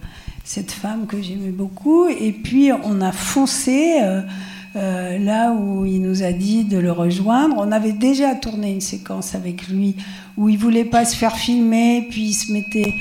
cette 0.44 0.70
femme 0.70 1.06
que 1.06 1.20
j'aimais 1.20 1.50
beaucoup. 1.50 2.06
Et 2.06 2.32
puis, 2.32 2.70
on 2.72 3.00
a 3.00 3.10
foncé 3.10 3.98
euh, 4.00 5.18
là 5.18 5.52
où 5.52 5.84
il 5.84 6.00
nous 6.00 6.22
a 6.22 6.32
dit 6.32 6.64
de 6.64 6.78
le 6.78 6.92
rejoindre. 6.92 7.56
On 7.58 7.72
avait 7.72 7.92
déjà 7.92 8.34
tourné 8.36 8.72
une 8.72 8.80
séquence 8.80 9.34
avec 9.34 9.68
lui 9.68 9.96
où 10.36 10.48
il 10.48 10.56
voulait 10.56 10.84
pas 10.84 11.04
se 11.04 11.16
faire 11.16 11.36
filmer, 11.36 12.06
puis 12.08 12.26
il 12.26 12.34
se 12.34 12.52
mettait. 12.52 12.94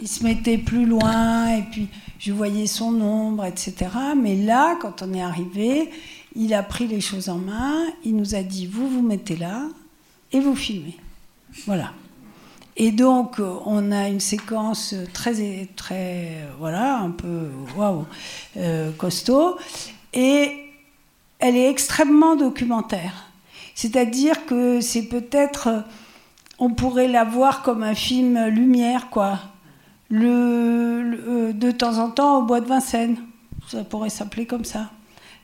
Il 0.00 0.08
se 0.08 0.22
mettait 0.22 0.58
plus 0.58 0.86
loin, 0.86 1.56
et 1.56 1.62
puis 1.62 1.88
je 2.20 2.32
voyais 2.32 2.66
son 2.66 3.00
ombre, 3.00 3.44
etc. 3.44 3.74
Mais 4.20 4.36
là, 4.36 4.76
quand 4.80 5.02
on 5.02 5.12
est 5.12 5.22
arrivé, 5.22 5.90
il 6.38 6.54
a 6.54 6.62
pris 6.62 6.86
les 6.86 7.00
choses 7.00 7.28
en 7.28 7.38
main, 7.38 7.84
il 8.04 8.16
nous 8.16 8.36
a 8.36 8.42
dit 8.42 8.66
vous 8.66 8.88
vous 8.88 9.02
mettez 9.02 9.36
là 9.36 9.64
et 10.32 10.38
vous 10.38 10.54
filmez. 10.54 10.96
Voilà. 11.66 11.92
Et 12.76 12.92
donc 12.92 13.40
on 13.66 13.90
a 13.90 14.08
une 14.08 14.20
séquence 14.20 14.94
très 15.12 15.68
très 15.74 16.46
voilà 16.60 16.98
un 16.98 17.10
peu 17.10 17.48
waouh 17.76 18.06
euh, 18.56 18.92
costaud 18.92 19.58
et 20.14 20.70
elle 21.40 21.56
est 21.56 21.68
extrêmement 21.68 22.36
documentaire. 22.36 23.30
C'est-à-dire 23.74 24.46
que 24.46 24.80
c'est 24.80 25.08
peut-être 25.08 25.84
on 26.60 26.70
pourrait 26.70 27.08
la 27.08 27.24
voir 27.24 27.62
comme 27.62 27.82
un 27.82 27.96
film 27.96 28.46
lumière 28.46 29.10
quoi. 29.10 29.40
Le, 30.10 31.52
de 31.52 31.70
temps 31.70 31.98
en 31.98 32.10
temps 32.10 32.38
au 32.38 32.42
bois 32.42 32.60
de 32.60 32.66
Vincennes, 32.66 33.18
ça 33.66 33.84
pourrait 33.84 34.08
s'appeler 34.08 34.46
comme 34.46 34.64
ça. 34.64 34.90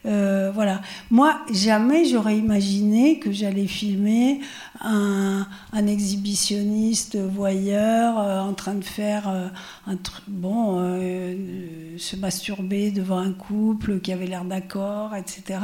Euh, 0.06 0.50
voilà. 0.52 0.80
Moi, 1.10 1.38
jamais 1.50 2.04
j'aurais 2.04 2.36
imaginé 2.36 3.18
que 3.18 3.32
j'allais 3.32 3.66
filmer 3.66 4.40
un, 4.80 5.46
exhibitionniste 5.86 7.16
voyeur 7.16 8.18
euh, 8.18 8.40
en 8.40 8.52
train 8.52 8.74
de 8.74 8.84
faire 8.84 9.28
euh, 9.28 9.48
un 9.86 9.96
truc, 9.96 10.24
bon, 10.28 10.78
se 11.98 12.16
masturber 12.16 12.90
devant 12.90 13.18
un 13.18 13.32
couple 13.32 14.00
qui 14.00 14.12
avait 14.12 14.26
l'air 14.26 14.44
d'accord, 14.44 15.14
etc. 15.14 15.60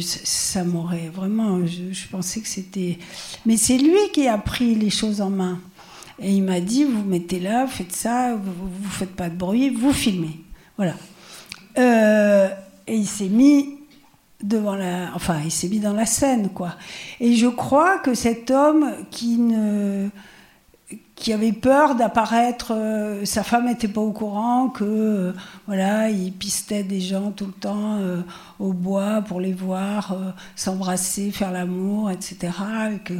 ça 0.00 0.64
m'aurait 0.64 1.10
vraiment. 1.12 1.66
Je, 1.66 2.06
pensais 2.10 2.40
que 2.40 2.48
c'était. 2.48 2.98
Mais 3.46 3.56
c'est 3.56 3.78
lui 3.78 4.10
qui 4.12 4.28
a 4.28 4.38
pris 4.38 4.74
les 4.74 4.90
choses 4.90 5.20
en 5.20 5.30
main. 5.30 5.60
Et 6.20 6.32
il 6.32 6.42
m'a 6.42 6.60
dit 6.60 6.84
vous 6.84 7.02
mettez 7.02 7.40
là, 7.40 7.64
vous 7.64 7.72
faites 7.72 7.92
ça, 7.92 8.34
vous, 8.34 8.68
vous 8.68 8.90
faites 8.90 9.14
pas 9.14 9.28
de 9.28 9.36
bruit, 9.36 9.70
vous 9.70 9.92
filmez. 9.92 10.40
Voilà. 10.76 10.94
Euh, 11.78 12.48
et 12.86 12.96
il 12.96 13.06
s'est 13.06 13.28
mis 13.28 13.78
devant 14.42 14.76
la. 14.76 15.10
Enfin, 15.14 15.40
il 15.44 15.50
s'est 15.50 15.68
mis 15.68 15.80
dans 15.80 15.92
la 15.92 16.06
scène, 16.06 16.50
quoi. 16.50 16.76
Et 17.20 17.34
je 17.34 17.46
crois 17.46 17.98
que 17.98 18.14
cet 18.14 18.50
homme 18.50 18.92
qui 19.10 19.38
ne 19.38 20.08
qui 21.16 21.32
avait 21.32 21.52
peur 21.52 21.94
d'apparaître. 21.94 22.72
Euh, 22.74 23.24
sa 23.24 23.42
femme 23.42 23.66
n'était 23.66 23.88
pas 23.88 24.00
au 24.00 24.12
courant 24.12 24.68
que 24.68 24.84
euh, 24.84 25.32
voilà, 25.66 26.10
il 26.10 26.32
pistait 26.32 26.82
des 26.82 27.00
gens 27.00 27.30
tout 27.30 27.46
le 27.46 27.52
temps 27.52 27.98
euh, 28.00 28.20
au 28.58 28.72
bois 28.72 29.22
pour 29.22 29.40
les 29.40 29.52
voir 29.52 30.16
s'embrasser, 30.56 31.30
faire 31.30 31.52
l'amour, 31.52 32.10
etc. 32.10 32.52
que 33.04 33.14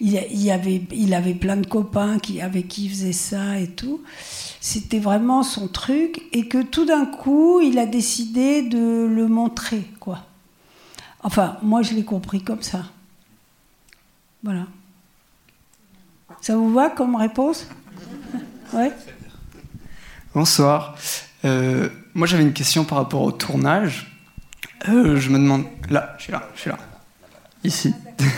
il, 0.00 0.50
avait, 0.50 0.82
il 0.92 1.14
avait 1.14 1.34
plein 1.34 1.56
de 1.56 1.66
copains 1.66 2.18
qui, 2.18 2.40
avec 2.40 2.68
qui 2.68 2.86
il 2.86 2.90
faisait 2.90 3.12
ça 3.12 3.58
et 3.58 3.68
tout. 3.68 4.02
C'était 4.60 4.98
vraiment 4.98 5.42
son 5.42 5.68
truc 5.68 6.22
et 6.32 6.48
que 6.48 6.62
tout 6.62 6.84
d'un 6.84 7.06
coup, 7.06 7.60
il 7.60 7.78
a 7.78 7.86
décidé 7.86 8.62
de 8.62 9.06
le 9.06 9.26
montrer, 9.28 9.84
quoi. 10.00 10.24
Enfin, 11.22 11.56
moi, 11.62 11.82
je 11.82 11.94
l'ai 11.94 12.04
compris 12.04 12.42
comme 12.42 12.62
ça. 12.62 12.84
Voilà. 14.42 14.66
Ça 16.40 16.56
vous 16.56 16.72
va 16.72 16.90
comme 16.90 17.16
réponse 17.16 17.68
Ouais. 18.72 18.92
Bonsoir. 20.34 20.96
Euh, 21.44 21.88
moi, 22.14 22.26
j'avais 22.26 22.42
une 22.42 22.52
question 22.52 22.84
par 22.84 22.98
rapport 22.98 23.22
au 23.22 23.32
tournage. 23.32 24.20
Euh, 24.88 25.16
je 25.16 25.30
me 25.30 25.38
demande. 25.38 25.64
Là, 25.88 26.14
je 26.18 26.24
suis 26.24 26.32
là, 26.32 26.48
je 26.54 26.60
suis 26.60 26.70
là. 26.70 26.78
Ici. 27.64 27.94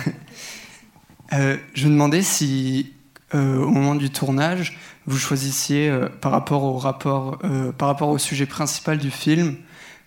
Euh, 1.32 1.56
je 1.74 1.86
me 1.86 1.92
demandais 1.92 2.22
si, 2.22 2.92
au 3.32 3.68
moment 3.68 3.94
du 3.94 4.10
tournage, 4.10 4.76
vous 5.06 5.16
choisissiez, 5.16 5.96
par, 6.20 6.32
rapport 6.32 6.64
au 6.64 6.76
rapport, 6.76 7.38
par 7.78 7.86
rapport 7.86 8.08
au 8.08 8.18
sujet 8.18 8.46
principal 8.46 8.98
du 8.98 9.12
film, 9.12 9.54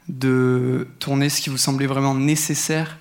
de 0.10 0.90
tourner 1.00 1.30
ce 1.30 1.40
qui 1.40 1.50
vous 1.50 1.58
semblait 1.58 1.86
vraiment 1.86 2.14
nécessaire 2.14 2.98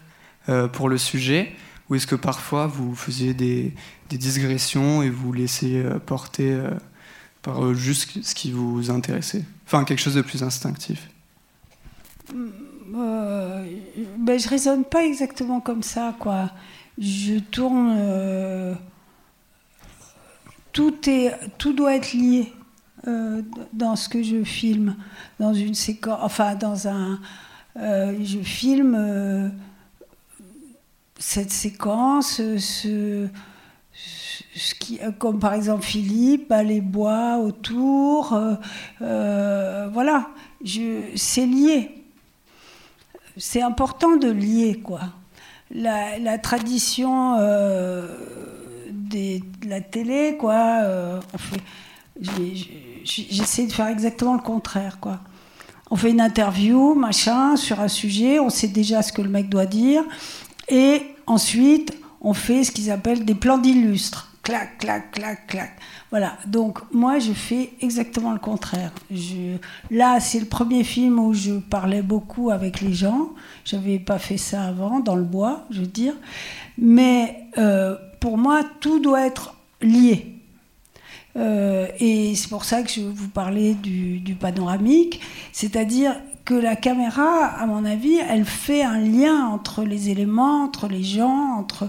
pour 0.73 0.89
le 0.89 0.99
sujet, 0.99 1.53
ou 1.91 1.97
est-ce 1.97 2.07
que 2.07 2.15
parfois 2.15 2.69
vous 2.69 2.95
faisiez 2.95 3.35
des, 3.35 3.75
des 4.13 4.31
digressions 4.31 5.03
et 5.03 5.11
vous 5.11 5.33
laissez 5.33 5.77
euh, 5.77 5.99
porter 5.99 6.53
euh, 6.53 6.71
par 7.43 7.65
euh, 7.65 7.75
juste 7.75 8.23
ce 8.23 8.35
qui 8.35 8.53
vous 8.53 8.91
intéressait. 8.91 9.45
Enfin, 9.67 9.85
quelque 9.85 10.01
chose 10.01 10.15
de 10.15 10.23
plus 10.23 10.43
instinctif. 10.43 11.09
Ben, 12.33 13.67
Je 14.39 14.49
raisonne 14.49 14.85
pas 14.85 15.05
exactement 15.05 15.61
comme 15.61 15.83
ça, 15.83 16.15
quoi. 16.19 16.51
Je 16.99 17.39
tourne... 17.39 18.77
tout, 20.73 21.09
est, 21.09 21.35
tout 21.59 21.73
doit 21.73 21.97
être 21.97 22.13
lié 22.13 22.53
dans 23.73 23.97
ce 23.97 24.09
que 24.09 24.23
je 24.23 24.45
filme, 24.45 24.97
dans 25.41 25.55
une 25.55 25.75
séquence... 25.75 26.19
Enfin, 26.23 26.55
dans 26.55 26.87
un... 26.87 27.19
je 27.77 28.41
filme 28.43 29.53
cette 31.19 31.51
séquence, 31.51 32.43
ce 32.59 33.29
euh, 35.03 35.11
comme 35.19 35.39
par 35.39 35.55
exemple 35.55 35.83
Philippe, 35.83 36.49
bah, 36.49 36.63
les 36.63 36.81
bois 36.81 37.39
autour, 37.39 38.33
euh, 38.33 38.55
euh, 39.01 39.89
voilà, 39.93 40.29
c'est 41.17 41.47
lié. 41.47 41.91
C'est 43.37 43.63
important 43.63 44.17
de 44.17 44.31
lier, 44.31 44.81
quoi. 44.83 45.01
La, 45.75 46.39
tradition 46.39 47.39
de 47.39 48.07
la 49.67 49.81
télé, 49.81 50.37
quoi, 50.39 51.21
j'essaie 53.03 53.67
de 53.67 53.73
faire 53.73 53.87
exactement 53.87 54.35
le 54.35 54.43
contraire, 54.43 54.99
quoi. 55.01 55.21
On 55.91 55.97
fait 55.97 56.11
une 56.11 56.21
interview, 56.21 56.95
machin, 56.95 57.57
sur 57.57 57.81
un 57.81 57.89
sujet, 57.89 58.39
on 58.39 58.51
sait 58.51 58.69
déjà 58.69 59.03
ce 59.03 59.13
que 59.13 59.23
le 59.23 59.31
mec 59.31 59.49
doit 59.49 59.67
dire, 59.67 60.03
et 60.69 61.03
ensuite, 61.27 61.95
on 62.23 62.33
fait 62.33 62.65
ce 62.65 62.73
qu'ils 62.73 62.91
appellent 62.91 63.25
des 63.25 63.35
plans 63.35 63.59
d'illustres 63.59 64.33
clac, 64.43 64.79
clac, 64.79 65.13
clac, 65.13 65.47
clac. 65.47 65.71
Voilà, 66.11 66.37
donc 66.47 66.79
moi 66.93 67.19
je 67.19 67.33
fais 67.33 67.73
exactement 67.81 68.33
le 68.33 68.39
contraire. 68.39 68.93
Je... 69.11 69.57
Là, 69.91 70.21
c'est 70.21 70.41
le 70.41 70.47
premier 70.47 70.85
film 70.85 71.19
où 71.19 71.33
je 71.33 71.53
parlais 71.53 72.03
beaucoup 72.03 72.51
avec 72.51 72.81
les 72.81 72.93
gens. 72.93 73.31
Je 73.65 73.77
n'avais 73.77 73.99
pas 73.99 74.19
fait 74.19 74.37
ça 74.37 74.65
avant, 74.65 75.01
dans 75.01 75.15
le 75.17 75.25
bois, 75.25 75.67
je 75.71 75.81
veux 75.81 75.87
dire. 75.87 76.15
Mais 76.77 77.47
euh, 77.59 77.97
pour 78.21 78.37
moi, 78.37 78.63
tout 78.81 79.01
doit 79.01 79.27
être 79.27 79.55
lié. 79.81 80.35
Euh, 81.37 81.87
et 81.99 82.35
c'est 82.35 82.51
pour 82.51 82.65
ça 82.65 82.83
que 82.83 82.91
je 82.91 83.01
vous 83.01 83.29
parlais 83.29 83.73
du, 83.73 84.19
du 84.19 84.35
panoramique, 84.35 85.21
c'est-à-dire 85.53 86.15
que 86.45 86.55
la 86.55 86.77
caméra, 86.77 87.47
à 87.47 87.67
mon 87.67 87.85
avis, 87.85 88.17
elle 88.17 88.45
fait 88.45 88.83
un 88.83 88.99
lien 88.99 89.47
entre 89.47 89.85
les 89.85 90.11
éléments, 90.11 90.65
entre 90.65 90.89
les 90.89 91.03
gens, 91.03 91.57
entre 91.59 91.89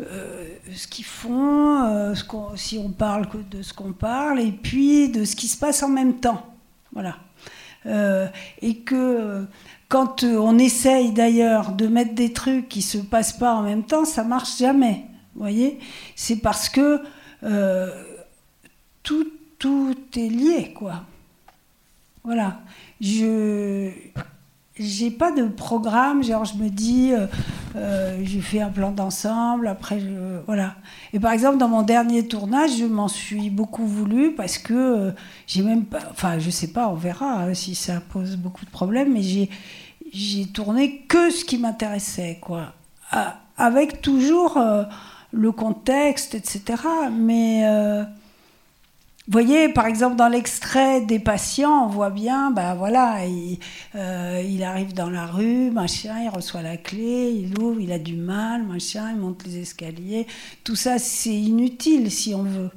euh, 0.00 0.46
ce 0.72 0.86
qu'ils 0.86 1.04
font, 1.04 1.84
euh, 1.84 2.14
si 2.54 2.78
on 2.78 2.90
parle 2.90 3.26
de 3.50 3.62
ce 3.62 3.72
qu'on 3.72 3.92
parle, 3.92 4.40
et 4.40 4.52
puis 4.52 5.08
de 5.08 5.24
ce 5.24 5.34
qui 5.34 5.48
se 5.48 5.56
passe 5.56 5.82
en 5.82 5.88
même 5.88 6.20
temps. 6.20 6.46
Voilà. 6.92 7.16
Euh, 7.86 8.28
et 8.62 8.76
que 8.78 9.44
quand 9.88 10.22
on 10.22 10.58
essaye 10.58 11.12
d'ailleurs 11.12 11.72
de 11.72 11.88
mettre 11.88 12.14
des 12.14 12.32
trucs 12.32 12.68
qui 12.68 12.82
se 12.82 12.98
passent 12.98 13.36
pas 13.36 13.54
en 13.54 13.62
même 13.62 13.84
temps, 13.84 14.04
ça 14.04 14.22
marche 14.22 14.58
jamais. 14.58 15.06
Vous 15.34 15.40
voyez? 15.40 15.80
C'est 16.14 16.36
parce 16.36 16.68
que 16.68 17.00
tout, 19.02 19.26
tout 19.58 19.96
est 20.16 20.28
lié, 20.28 20.72
quoi. 20.74 21.04
Voilà. 22.24 22.60
Je 23.00 23.90
j'ai 24.78 25.10
pas 25.10 25.32
de 25.32 25.44
programme, 25.48 26.22
genre 26.22 26.44
je 26.44 26.54
me 26.54 26.68
dis, 26.68 27.12
euh, 27.12 27.26
euh, 27.76 28.20
je 28.24 28.38
fais 28.38 28.60
un 28.60 28.68
plan 28.68 28.92
d'ensemble, 28.92 29.66
après 29.66 30.00
je, 30.00 30.06
voilà. 30.46 30.76
Et 31.12 31.20
par 31.20 31.32
exemple 31.32 31.58
dans 31.58 31.68
mon 31.68 31.82
dernier 31.82 32.26
tournage, 32.26 32.76
je 32.78 32.84
m'en 32.84 33.08
suis 33.08 33.50
beaucoup 33.50 33.86
voulu 33.86 34.32
parce 34.34 34.58
que 34.58 34.74
euh, 34.74 35.10
j'ai 35.46 35.62
même 35.62 35.84
pas, 35.84 36.00
enfin 36.10 36.38
je 36.38 36.50
sais 36.50 36.68
pas, 36.68 36.88
on 36.88 36.94
verra 36.94 37.42
hein, 37.42 37.54
si 37.54 37.74
ça 37.74 38.00
pose 38.00 38.36
beaucoup 38.36 38.64
de 38.64 38.70
problèmes, 38.70 39.12
mais 39.12 39.22
j'ai 39.22 39.50
j'ai 40.12 40.46
tourné 40.46 41.00
que 41.08 41.30
ce 41.30 41.44
qui 41.44 41.58
m'intéressait, 41.58 42.38
quoi, 42.40 42.72
avec 43.58 44.00
toujours 44.00 44.58
le 45.32 45.52
contexte, 45.52 46.34
etc. 46.34 46.82
Mais 47.12 47.62
vous 49.28 49.32
voyez, 49.32 49.68
par 49.68 49.84
exemple, 49.84 50.16
dans 50.16 50.28
l'extrait 50.28 51.02
des 51.02 51.18
patients, 51.18 51.84
on 51.84 51.88
voit 51.88 52.08
bien, 52.08 52.50
ben 52.50 52.74
voilà, 52.74 53.26
il, 53.26 53.58
euh, 53.94 54.42
il, 54.42 54.62
arrive 54.62 54.94
dans 54.94 55.10
la 55.10 55.26
rue, 55.26 55.70
machin, 55.70 56.22
il 56.22 56.30
reçoit 56.30 56.62
la 56.62 56.78
clé, 56.78 57.30
il 57.30 57.58
ouvre, 57.60 57.78
il 57.78 57.92
a 57.92 57.98
du 57.98 58.16
mal, 58.16 58.62
machin, 58.62 59.10
il 59.10 59.18
monte 59.18 59.44
les 59.44 59.58
escaliers. 59.58 60.26
Tout 60.64 60.76
ça, 60.76 60.98
c'est 60.98 61.38
inutile 61.38 62.10
si 62.10 62.34
on 62.34 62.42
veut. 62.42 62.70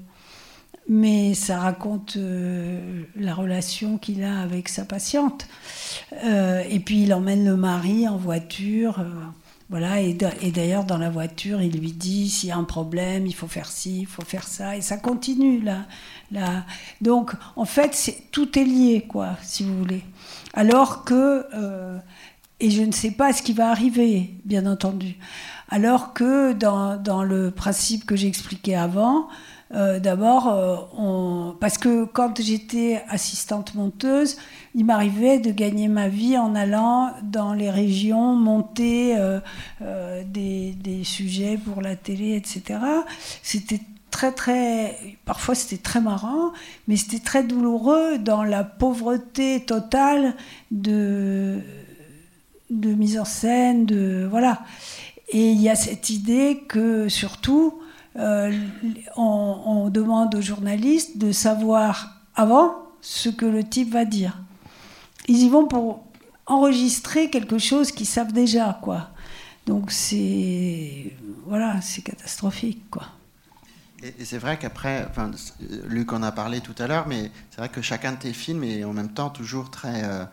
Mais 0.89 1.35
ça 1.35 1.57
raconte 1.57 2.17
euh, 2.17 3.03
la 3.15 3.33
relation 3.33 3.97
qu'il 3.97 4.21
a 4.21 4.41
avec 4.41 4.67
sa 4.67 4.83
patiente. 4.83 5.47
Euh, 6.25 6.63
et 6.69 6.81
puis 6.81 7.03
il 7.03 7.13
emmène 7.13 7.45
le 7.45 7.55
mari 7.55 8.09
en 8.09 8.17
voiture. 8.17 9.05
Voilà, 9.71 10.01
et 10.01 10.13
d'ailleurs, 10.13 10.83
dans 10.83 10.97
la 10.97 11.09
voiture, 11.09 11.61
il 11.61 11.79
lui 11.79 11.93
dit 11.93 12.29
s'il 12.29 12.49
y 12.49 12.51
a 12.51 12.57
un 12.57 12.65
problème, 12.65 13.25
il 13.25 13.33
faut 13.33 13.47
faire 13.47 13.67
ci, 13.67 14.01
il 14.01 14.05
faut 14.05 14.21
faire 14.21 14.45
ça, 14.45 14.75
et 14.75 14.81
ça 14.81 14.97
continue 14.97 15.61
là. 15.61 15.85
là. 16.29 16.65
Donc, 16.99 17.31
en 17.55 17.63
fait, 17.63 18.21
tout 18.31 18.59
est 18.59 18.65
lié, 18.65 19.05
quoi, 19.07 19.37
si 19.41 19.63
vous 19.63 19.77
voulez. 19.77 20.03
Alors 20.53 21.05
que, 21.05 21.45
euh, 21.53 21.97
et 22.59 22.69
je 22.69 22.81
ne 22.81 22.91
sais 22.91 23.11
pas 23.11 23.31
ce 23.31 23.41
qui 23.41 23.53
va 23.53 23.69
arriver, 23.71 24.31
bien 24.43 24.65
entendu. 24.65 25.15
Alors 25.69 26.11
que 26.11 26.51
dans, 26.51 26.97
dans 26.97 27.23
le 27.23 27.49
principe 27.49 28.05
que 28.05 28.17
j'expliquais 28.17 28.75
avant, 28.75 29.29
euh, 29.73 29.99
d'abord, 29.99 30.47
euh, 30.49 31.51
parce 31.59 31.77
que 31.77 32.03
quand 32.03 32.41
j'étais 32.41 33.01
assistante 33.07 33.73
monteuse, 33.73 34.37
il 34.75 34.85
m'arrivait 34.85 35.39
de 35.39 35.51
gagner 35.51 35.87
ma 35.87 36.09
vie 36.09 36.37
en 36.37 36.55
allant 36.55 37.11
dans 37.23 37.53
les 37.53 37.69
régions 37.69 38.35
monter 38.35 39.15
euh, 39.17 39.39
des, 40.25 41.03
sujets 41.03 41.57
pour 41.57 41.81
la 41.81 41.95
télé, 41.95 42.35
etc. 42.35 42.79
C'était 43.43 43.79
très 44.11 44.33
très 44.33 45.17
parfois 45.23 45.55
c'était 45.55 45.81
très 45.81 46.01
marrant 46.01 46.51
mais 46.87 46.97
c'était 46.97 47.23
très 47.23 47.43
douloureux 47.45 48.17
dans 48.17 48.43
la 48.43 48.65
pauvreté 48.65 49.63
totale 49.63 50.35
de 50.69 51.59
de 52.69 52.93
mise 52.93 53.17
en 53.17 53.23
scène 53.23 53.85
de 53.85 54.27
voilà 54.29 54.63
et 55.29 55.51
il 55.51 55.61
y 55.61 55.69
a 55.69 55.75
cette 55.75 56.09
idée 56.09 56.61
que 56.67 57.07
surtout 57.07 57.80
euh, 58.17 58.51
on, 59.15 59.89
demande 59.89 60.35
aux 60.35 60.41
journalistes 60.41 61.17
de 61.17 61.31
savoir 61.31 62.21
avant 62.35 62.75
ce 63.01 63.29
que 63.29 63.45
le 63.45 63.63
type 63.63 63.91
va 63.91 64.05
dire. 64.05 64.37
Ils 65.27 65.43
y 65.43 65.49
vont 65.49 65.67
pour 65.67 66.03
enregistrer 66.45 67.29
quelque 67.29 67.57
chose 67.57 67.91
qu'ils 67.91 68.07
savent 68.07 68.33
déjà, 68.33 68.79
quoi. 68.81 69.09
Donc 69.65 69.91
c'est 69.91 71.13
voilà, 71.45 71.79
c'est 71.81 72.01
catastrophique 72.01 72.89
quoi. 72.89 73.03
Et, 74.03 74.25
c'est 74.25 74.39
vrai 74.39 74.57
qu'après, 74.57 75.07
Luc 75.87 76.11
en 76.11 76.23
a 76.23 76.31
parlé 76.31 76.59
tout 76.61 76.75
à 76.79 76.87
l'heure, 76.87 77.07
mais 77.07 77.31
c'est 77.51 77.57
vrai 77.57 77.69
que 77.69 77.81
chacun 77.81 78.13
de 78.13 78.17
tes 78.17 78.33
films 78.33 78.63
est 78.63 78.83
en 78.83 78.93
même 78.93 79.13
temps 79.13 79.29
toujours 79.29 79.69
très 79.69 80.03
euh, 80.03 80.25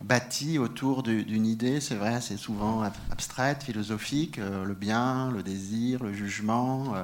bâti 0.00 0.58
autour 0.58 1.02
d'une 1.02 1.46
idée. 1.46 1.80
C'est 1.80 1.94
vrai, 1.94 2.20
c'est 2.20 2.36
souvent 2.36 2.82
abstraite, 3.10 3.62
philosophique, 3.62 4.38
euh, 4.38 4.64
le 4.64 4.74
bien, 4.74 5.30
le 5.30 5.42
désir, 5.42 6.02
le 6.02 6.12
jugement. 6.12 6.94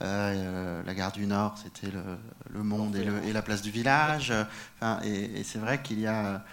Euh, 0.00 0.82
la 0.84 0.94
gare 0.94 1.10
du 1.12 1.26
Nord, 1.26 1.58
c'était 1.58 1.92
le, 2.52 2.62
monde 2.62 2.94
et, 2.96 3.32
la 3.32 3.42
place 3.42 3.62
du 3.62 3.70
village. 3.70 4.32
Enfin, 4.76 5.00
et, 5.02 5.42
c'est 5.42 5.58
vrai 5.58 5.82
qu'il 5.82 5.98
y 6.00 6.06
a 6.06 6.44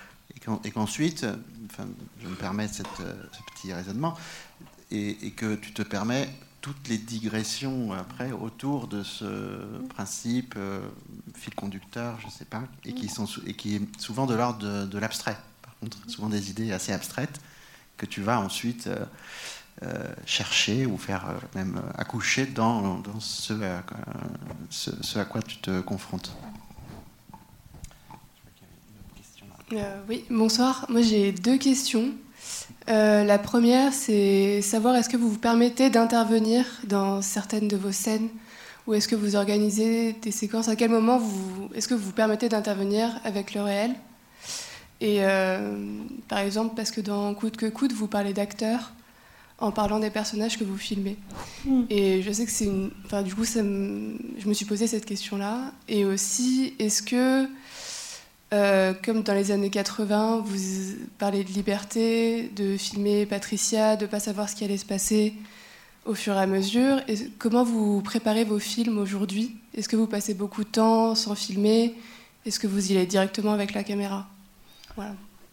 et 0.63 0.71
qu'ensuite, 0.71 1.25
enfin, 1.71 1.87
je 2.21 2.27
me 2.27 2.35
permets 2.35 2.67
ce 2.67 2.83
petit 2.83 3.73
raisonnement, 3.73 4.15
et, 4.91 5.31
que 5.31 5.55
tu 5.55 5.73
te 5.73 5.81
permets 5.81 6.29
toutes 6.61 6.87
les 6.87 6.97
digressions 6.97 7.93
après 7.93 8.31
autour 8.31 8.87
de 8.87 9.03
ce 9.03 9.25
principe 9.89 10.55
euh, 10.57 10.79
fil 11.35 11.53
conducteur, 11.53 12.19
je 12.21 12.25
ne 12.25 12.31
sais 12.31 12.45
pas, 12.45 12.63
et 12.85 12.93
qui, 12.93 13.07
sont, 13.07 13.27
et 13.45 13.53
qui 13.53 13.75
est 13.75 14.01
souvent 14.01 14.25
de 14.25 14.33
l'ordre 14.33 14.85
de, 14.85 14.97
l'abstrait. 14.97 15.37
Souvent 16.07 16.29
des 16.29 16.49
idées 16.49 16.71
assez 16.71 16.91
abstraites 16.91 17.39
que 17.97 18.05
tu 18.05 18.21
vas 18.21 18.39
ensuite 18.39 18.87
euh, 18.87 19.05
euh, 19.83 20.03
chercher 20.25 20.85
ou 20.85 20.97
faire 20.97 21.25
même 21.53 21.81
accoucher 21.97 22.45
dans, 22.45 23.01
ce, 23.19 23.53
à 25.17 25.25
quoi 25.25 25.41
tu 25.41 25.57
te 25.57 25.81
confrontes. 25.81 26.35
oui, 30.07 30.23
bonsoir. 30.29 30.85
Moi 30.89 31.01
j'ai 31.01 31.31
deux 31.31 31.57
questions. 31.57 32.13
Euh, 32.87 33.23
la 33.23 33.39
première, 33.39 33.93
c'est 33.93 34.61
savoir 34.61 34.95
est-ce 34.95 35.09
que 35.09 35.17
vous 35.17 35.29
vous 35.29 35.39
permettez 35.39 35.89
d'intervenir 35.89 36.65
dans 36.83 37.21
certaines 37.21 37.67
de 37.67 37.75
vos 37.75 37.91
scènes 37.91 38.29
ou 38.85 38.93
est-ce 38.93 39.07
que 39.07 39.15
vous 39.15 39.35
organisez 39.35 40.13
des 40.13 40.31
séquences? 40.31 40.67
À 40.67 40.75
quel 40.75 40.91
moment 40.91 41.19
est-ce 41.73 41.87
que 41.87 41.95
vous 41.95 42.05
vous 42.05 42.11
permettez 42.11 42.47
d'intervenir 42.49 43.19
avec 43.23 43.55
le 43.55 43.61
réel? 43.63 43.95
Et 45.01 45.17
euh, 45.19 45.75
par 46.27 46.39
exemple, 46.39 46.75
parce 46.75 46.91
que 46.91 47.01
dans 47.01 47.33
Coûte 47.33 47.57
que 47.57 47.65
coûte, 47.65 47.93
vous 47.93 48.07
parlez 48.07 48.33
d'acteurs 48.33 48.93
en 49.57 49.71
parlant 49.71 49.99
des 49.99 50.09
personnages 50.09 50.57
que 50.57 50.63
vous 50.63 50.77
filmez. 50.77 51.17
Mm. 51.65 51.83
Et 51.89 52.21
je 52.21 52.31
sais 52.31 52.45
que 52.45 52.51
c'est 52.51 52.65
une. 52.65 52.91
Enfin, 53.05 53.21
du 53.21 53.33
coup, 53.33 53.45
ça 53.45 53.61
je 53.61 54.47
me 54.47 54.53
suis 54.53 54.65
posé 54.65 54.87
cette 54.87 55.05
question-là. 55.05 55.71
Et 55.87 56.05
aussi, 56.05 56.73
est-ce 56.79 57.01
que 57.01 57.47
euh, 58.53 58.93
comme 59.03 59.23
dans 59.23 59.33
les 59.33 59.51
années 59.51 59.69
80, 59.69 60.43
vous 60.45 60.57
parlez 61.17 61.43
de 61.43 61.49
liberté, 61.49 62.49
de 62.55 62.77
filmer 62.77 63.25
Patricia, 63.25 63.95
de 63.95 64.05
ne 64.05 64.09
pas 64.09 64.19
savoir 64.19 64.49
ce 64.49 64.55
qui 64.55 64.63
allait 64.63 64.77
se 64.77 64.85
passer 64.85 65.33
au 66.05 66.13
fur 66.13 66.35
et 66.35 66.39
à 66.39 66.45
mesure. 66.45 67.01
Et 67.07 67.15
comment 67.39 67.63
vous 67.63 68.01
préparez 68.01 68.43
vos 68.43 68.59
films 68.59 68.97
aujourd'hui? 68.97 69.57
Est-ce 69.73 69.89
que 69.89 69.95
vous 69.95 70.07
passez 70.07 70.33
beaucoup 70.33 70.63
de 70.63 70.69
temps 70.69 71.15
sans 71.15 71.35
filmer? 71.35 71.95
Est-ce 72.45 72.59
que 72.59 72.67
vous 72.67 72.91
y 72.91 72.95
allez 72.95 73.07
directement 73.07 73.51
avec 73.51 73.73
la 73.73 73.83
caméra? 73.83 74.27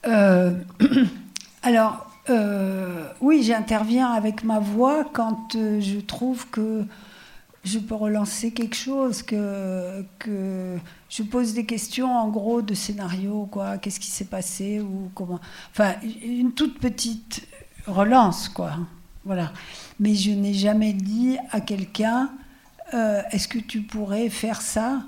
Euh, 0.07 0.53
Alors, 1.63 2.07
euh, 2.31 3.09
oui, 3.21 3.43
j'interviens 3.43 4.11
avec 4.13 4.45
ma 4.45 4.59
voix 4.59 5.05
quand 5.13 5.53
je 5.55 6.01
trouve 6.01 6.49
que 6.49 6.85
je 7.65 7.79
peux 7.79 7.95
relancer 7.95 8.51
quelque 8.51 8.75
chose, 8.75 9.23
que, 9.23 10.05
je 11.09 11.23
pose 11.23 11.55
des 11.55 11.65
questions 11.65 12.17
en 12.17 12.29
gros 12.29 12.63
de 12.63 12.75
scénario, 12.75 13.49
quoi. 13.51 13.79
Qu'est-ce 13.79 14.01
qui 14.01 14.11
s'est 14.11 14.25
passé 14.25 14.81
ou 14.81 15.11
comment. 15.15 15.41
Enfin, 15.71 15.95
une 16.25 16.53
toute 16.53 16.79
petite 16.79 17.47
relance, 17.87 18.49
quoi. 18.49 18.73
Voilà. 19.25 19.53
Mais 20.01 20.15
je 20.15 20.33
n'ai 20.33 20.55
jamais 20.55 20.93
dit 20.93 21.39
à 21.51 21.61
quelqu'un 21.61 22.31
euh, 22.95 23.23
est-ce 23.31 23.49
que 23.49 23.59
tu 23.59 23.83
pourrais 23.83 24.29
faire 24.29 24.61
ça 24.61 25.03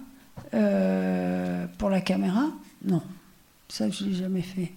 euh, 0.55 1.67
pour 1.79 1.91
la 1.91 2.01
caméra? 2.01 2.47
Non. 2.85 3.03
Ça, 3.69 3.89
je 3.91 4.05
ne 4.05 4.11
l'ai 4.11 4.15
jamais 4.17 4.43
fait. 4.43 4.73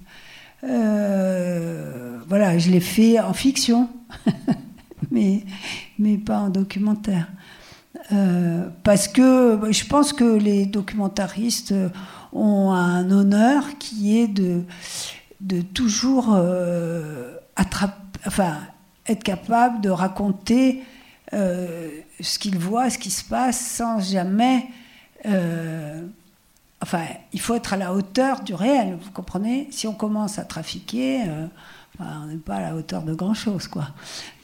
Euh, 0.64 2.18
voilà, 2.27 2.57
je 2.57 2.72
l'ai 2.72 2.80
fait 2.80 3.19
en 3.19 3.34
fiction, 3.34 3.89
mais, 5.11 5.43
mais 5.99 6.18
pas 6.18 6.39
en 6.39 6.49
documentaire. 6.49 7.27
Euh, 8.11 8.68
parce 8.84 9.07
que 9.07 9.55
bah, 9.55 9.72
je 9.72 9.85
pense 9.85 10.14
que 10.14 10.38
les 10.38 10.65
documentaristes 10.65 11.73
ont 12.34 12.72
un 12.72 13.09
honneur 13.11 13.64
qui 13.80 14.18
est 14.18 14.27
de, 14.27 14.64
de 15.41 15.61
toujours 15.61 16.34
euh, 16.35 17.35
enfin, 18.26 18.57
être 19.07 19.23
capable 19.23 19.81
de 19.81 19.89
raconter 19.89 20.84
ce 21.31 22.39
qu'ils 22.39 22.57
voient, 22.57 22.89
ce 22.89 22.97
qui 22.97 23.11
se 23.11 23.23
passe, 23.23 23.59
sans 23.59 23.99
jamais... 23.99 24.65
enfin, 26.81 27.03
il 27.33 27.39
faut 27.39 27.55
être 27.55 27.73
à 27.73 27.77
la 27.77 27.93
hauteur 27.93 28.41
du 28.41 28.53
réel, 28.53 28.97
vous 29.01 29.11
comprenez? 29.11 29.67
Si 29.71 29.87
on 29.87 29.93
commence 29.93 30.39
à 30.39 30.43
trafiquer, 30.43 31.21
on 31.99 32.25
n'est 32.27 32.37
pas 32.37 32.55
à 32.55 32.61
la 32.61 32.75
hauteur 32.75 33.03
de 33.03 33.13
grand-chose, 33.13 33.67
quoi. 33.67 33.89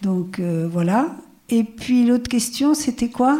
Donc 0.01 0.39
voilà. 0.39 1.07
Et 1.49 1.63
puis 1.63 2.05
l'autre 2.05 2.29
question, 2.29 2.73
c'était 2.73 3.09
quoi? 3.09 3.37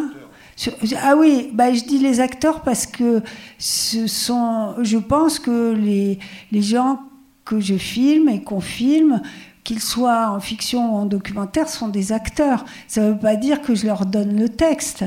Ah 1.02 1.16
oui, 1.18 1.50
bah, 1.54 1.74
je 1.74 1.84
dis 1.84 1.98
les 1.98 2.20
acteurs 2.20 2.62
parce 2.62 2.86
que 2.86 3.24
ce 3.58 4.06
sont, 4.06 4.76
je 4.84 4.98
pense 4.98 5.40
que 5.40 5.74
les, 5.74 6.20
les 6.52 6.62
gens 6.62 7.00
que 7.44 7.60
je 7.60 7.76
filme 7.76 8.30
et 8.30 8.44
qu'on 8.44 8.62
filme, 8.62 9.22
qu'ils 9.64 9.82
soient 9.82 10.30
en 10.30 10.40
fiction 10.40 10.94
ou 10.94 10.98
en 10.98 11.06
documentaire, 11.06 11.68
sont 11.68 11.88
des 11.88 12.12
acteurs. 12.12 12.66
Ça 12.88 13.02
ne 13.02 13.12
veut 13.12 13.18
pas 13.18 13.36
dire 13.36 13.62
que 13.62 13.74
je 13.74 13.88
leur 13.88 14.06
donne 14.06 14.40
le 14.40 14.48
texte, 14.48 15.06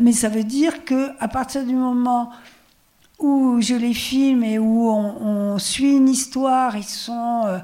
mais 0.00 0.12
ça 0.12 0.30
veut 0.30 0.44
dire 0.44 0.84
que 0.84 1.10
à 1.20 1.28
partir 1.28 1.64
du 1.66 1.74
moment 1.74 2.30
où 3.20 3.60
je 3.60 3.74
les 3.74 3.92
filme 3.92 4.42
et 4.42 4.58
où 4.58 4.88
on, 4.90 5.58
suit 5.58 5.96
une 5.96 6.08
histoire, 6.08 6.76
ils 6.76 6.84
sont, 6.84 7.42
euh, 7.46 7.58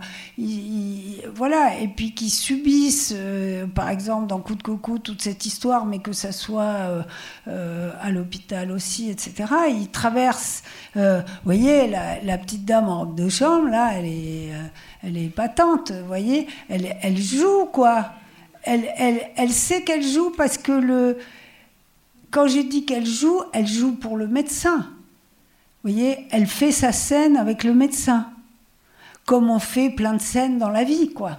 voilà, 1.34 1.78
et 1.80 1.88
puis 1.88 2.12
qui 2.12 2.28
subissent, 2.28 3.14
euh, 3.16 3.66
par 3.66 3.88
exemple 3.88 4.26
dans 4.26 4.38
Coup 4.38 4.54
de 4.54 4.62
coco, 4.62 4.98
toute 4.98 5.22
cette 5.22 5.46
histoire, 5.46 5.86
mais 5.86 5.98
que 5.98 6.12
ça 6.12 6.30
soit 6.30 7.04
euh, 7.48 7.90
à 8.00 8.10
l'hôpital 8.10 8.70
aussi, 8.70 9.08
etc. 9.08 9.44
Ils 9.70 9.88
traversent, 9.88 10.62
vous 10.94 11.22
voyez, 11.44 11.88
la, 11.88 12.38
petite 12.38 12.66
dame 12.66 12.88
en 12.88 13.00
robe 13.00 13.14
de 13.14 13.30
chambre, 13.30 13.68
là, 13.70 13.92
elle 13.94 14.06
est, 14.06 14.50
elle 15.02 15.16
est 15.16 15.34
patente, 15.34 15.90
vous 15.90 16.06
voyez, 16.06 16.48
elle, 16.68 16.96
elle 17.00 17.16
joue 17.16 17.64
quoi. 17.72 18.10
Elle, 18.62 18.84
elle, 18.96 19.20
elle 19.36 19.52
sait 19.52 19.82
qu'elle 19.82 20.02
joue 20.02 20.32
parce 20.36 20.58
que 20.58 20.72
le, 20.72 21.18
quand 22.30 22.48
je 22.48 22.58
dis 22.60 22.84
qu'elle 22.84 23.06
joue, 23.06 23.40
elle 23.52 23.66
joue 23.66 23.92
pour 23.92 24.16
le 24.16 24.26
médecin 24.26 24.86
voyez, 25.92 26.26
elle 26.30 26.46
fait 26.46 26.72
sa 26.72 26.90
scène 26.90 27.36
avec 27.36 27.62
le 27.62 27.72
médecin, 27.72 28.26
comme 29.24 29.50
on 29.50 29.60
fait 29.60 29.90
plein 29.90 30.14
de 30.14 30.20
scènes 30.20 30.58
dans 30.58 30.70
la 30.70 30.82
vie, 30.82 31.12
quoi. 31.12 31.38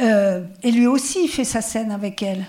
Euh, 0.00 0.44
et 0.62 0.70
lui 0.70 0.86
aussi 0.86 1.26
fait 1.26 1.44
sa 1.44 1.62
scène 1.62 1.90
avec 1.90 2.22
elle. 2.22 2.44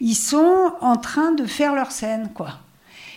Ils 0.00 0.14
sont 0.14 0.72
en 0.80 0.96
train 0.96 1.32
de 1.32 1.46
faire 1.46 1.74
leur 1.74 1.90
scène, 1.90 2.30
quoi. 2.32 2.58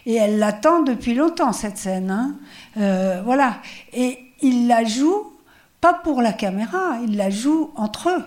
Et 0.08 0.16
elle 0.16 0.40
l'attend 0.40 0.82
depuis 0.82 1.14
longtemps, 1.14 1.54
cette 1.54 1.78
scène. 1.78 2.10
Hein. 2.10 2.36
Euh, 2.78 3.22
voilà. 3.24 3.62
Et 3.94 4.18
il 4.42 4.68
la 4.68 4.84
joue, 4.84 5.34
pas 5.82 5.94
pour 5.94 6.24
la 6.24 6.34
caméra, 6.34 6.98
il 7.04 7.16
la 7.16 7.30
joue 7.30 7.70
entre 7.76 8.10
eux. 8.10 8.24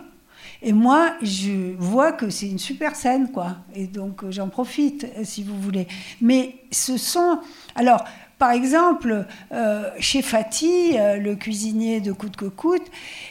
Et 0.64 0.72
moi, 0.72 1.14
je 1.22 1.74
vois 1.76 2.12
que 2.12 2.30
c'est 2.30 2.48
une 2.48 2.60
super 2.60 2.94
scène, 2.94 3.32
quoi. 3.32 3.56
Et 3.74 3.88
donc, 3.88 4.30
j'en 4.30 4.48
profite, 4.48 5.08
si 5.24 5.42
vous 5.42 5.60
voulez. 5.60 5.88
Mais 6.20 6.54
ce 6.70 6.96
sont. 6.96 7.40
Alors, 7.74 8.04
par 8.42 8.50
exemple, 8.50 9.24
euh, 9.52 9.88
chez 10.00 10.20
Fatih, 10.20 10.98
euh, 10.98 11.16
le 11.16 11.36
cuisinier 11.36 12.00
de 12.00 12.10
Coûte 12.10 12.34
que 12.34 12.46
Coûte, 12.46 12.82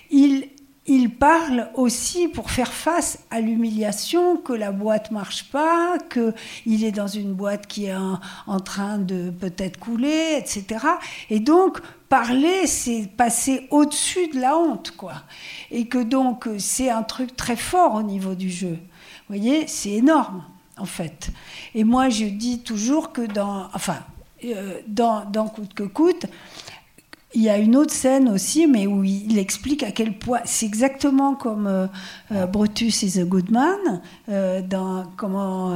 il, 0.10 0.48
il 0.86 1.10
parle 1.10 1.70
aussi 1.74 2.30
pour 2.30 2.50
faire 2.50 2.72
face 2.72 3.20
à 3.30 3.42
l'humiliation 3.42 4.38
que 4.38 4.54
la 4.54 4.72
boîte 4.72 5.12
marche 5.12 5.52
pas, 5.52 5.98
qu'il 6.10 6.86
est 6.86 6.94
dans 6.94 7.08
une 7.08 7.34
boîte 7.34 7.68
qui 7.68 7.88
est 7.88 7.94
en, 7.94 8.60
train 8.62 9.00
de 9.00 9.32
peut-être 9.32 9.78
couler, 9.82 10.38
etc. 10.38 10.86
Et 11.30 11.42
donc, 11.42 11.82
parler, 12.08 12.66
c'est 12.66 13.10
passer 13.18 13.68
au-dessus 13.70 14.30
de 14.30 14.40
la 14.40 14.58
honte, 14.58 14.92
quoi. 14.96 15.16
Et 15.72 15.88
que 15.88 16.02
donc, 16.02 16.48
c'est 16.58 16.90
un 16.90 17.04
truc 17.04 17.36
très 17.36 17.58
fort 17.58 17.96
au 17.96 18.04
niveau 18.04 18.34
du 18.34 18.50
jeu. 18.50 18.80
Vous 19.28 19.36
voyez, 19.36 19.68
c'est 19.68 19.92
énorme, 19.92 20.46
en 20.78 20.86
fait. 20.86 21.32
Et 21.76 21.84
moi, 21.84 22.08
je 22.08 22.24
dis 22.24 22.60
toujours 22.60 23.12
que 23.12 23.24
dans. 23.24 23.68
Enfin, 23.74 23.98
dans, 24.88 25.26
dans 25.30 25.48
Coûte 25.48 25.74
que 25.74 25.84
coûte, 25.84 26.26
il 27.34 27.42
y 27.42 27.50
a 27.50 27.58
une 27.58 27.78
autre 27.78 27.94
scène 27.94 28.28
aussi, 28.28 28.68
mais 28.68 28.88
où 28.88 29.04
il 29.04 29.38
explique 29.38 29.84
à 29.84 29.92
quel 29.92 30.18
point 30.18 30.42
c'est 30.44 30.66
exactement 30.66 31.34
comme 31.34 31.66
euh, 31.66 31.88
euh, 32.32 32.46
Brutus 32.46 33.04
is 33.04 33.20
a 33.20 33.24
good 33.24 33.50
man, 33.52 34.02
dans 34.68 35.06
comment 35.16 35.74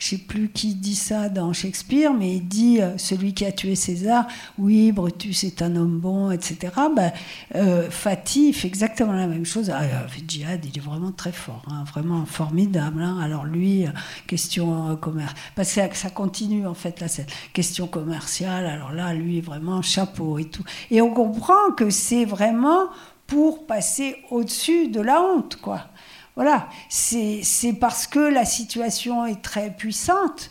je 0.00 0.08
sais 0.08 0.18
plus 0.18 0.48
qui 0.48 0.74
dit 0.74 0.96
ça 0.96 1.28
dans 1.28 1.52
Shakespeare, 1.52 2.12
mais 2.14 2.36
il 2.36 2.48
dit 2.48 2.80
euh, 2.80 2.96
celui 2.96 3.34
qui 3.34 3.44
a 3.44 3.52
tué 3.52 3.74
César, 3.74 4.26
oui, 4.58 4.92
Brutus 4.92 5.44
est 5.44 5.60
un 5.60 5.76
homme 5.76 6.00
bon, 6.00 6.30
etc. 6.30 6.72
Ben, 6.96 7.12
euh, 7.54 7.90
Fatih 7.90 8.54
fait 8.54 8.66
exactement 8.66 9.12
la 9.12 9.26
même 9.26 9.44
chose. 9.44 9.70
Ah, 9.70 9.82
euh, 9.82 10.06
Djihad, 10.26 10.64
il 10.64 10.76
est 10.76 10.80
vraiment 10.80 11.12
très 11.12 11.32
fort, 11.32 11.62
hein, 11.70 11.84
vraiment 11.84 12.24
formidable. 12.24 13.02
Hein. 13.02 13.18
Alors 13.22 13.44
lui, 13.44 13.84
question 14.26 14.96
commerce, 14.96 15.34
parce 15.54 15.74
que 15.74 15.96
ça 15.96 16.08
continue 16.08 16.66
en 16.66 16.74
fait 16.74 16.98
là, 17.00 17.06
cette 17.06 17.30
question 17.52 17.86
commerciale. 17.86 18.64
Alors 18.64 18.92
là, 18.92 19.12
lui, 19.12 19.42
vraiment 19.42 19.82
chapeau 19.82 20.38
et 20.38 20.46
tout. 20.46 20.64
Et 20.90 21.02
on 21.02 21.12
comprend 21.12 21.72
que 21.76 21.90
c'est 21.90 22.24
vraiment 22.24 22.86
pour 23.26 23.66
passer 23.66 24.16
au-dessus 24.30 24.88
de 24.88 25.00
la 25.00 25.20
honte, 25.20 25.56
quoi. 25.56 25.84
Voilà, 26.36 26.68
c'est 26.88 27.42
parce 27.80 28.06
que 28.06 28.18
la 28.18 28.44
situation 28.44 29.26
est 29.26 29.42
très 29.42 29.70
puissante 29.70 30.50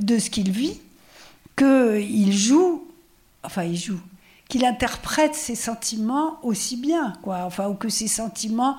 de 0.00 0.18
ce 0.18 0.30
qu'il 0.30 0.50
vit 0.50 0.80
qu'il 1.60 2.32
joue, 2.32 2.86
enfin 3.42 3.64
il 3.64 3.76
joue, 3.76 4.00
qu'il 4.48 4.64
interprète 4.64 5.34
ses 5.34 5.54
sentiments 5.54 6.38
aussi 6.42 6.76
bien, 6.76 7.12
quoi. 7.22 7.40
Enfin, 7.44 7.68
ou 7.68 7.74
que 7.74 7.88
ses 7.88 8.08
sentiments 8.08 8.76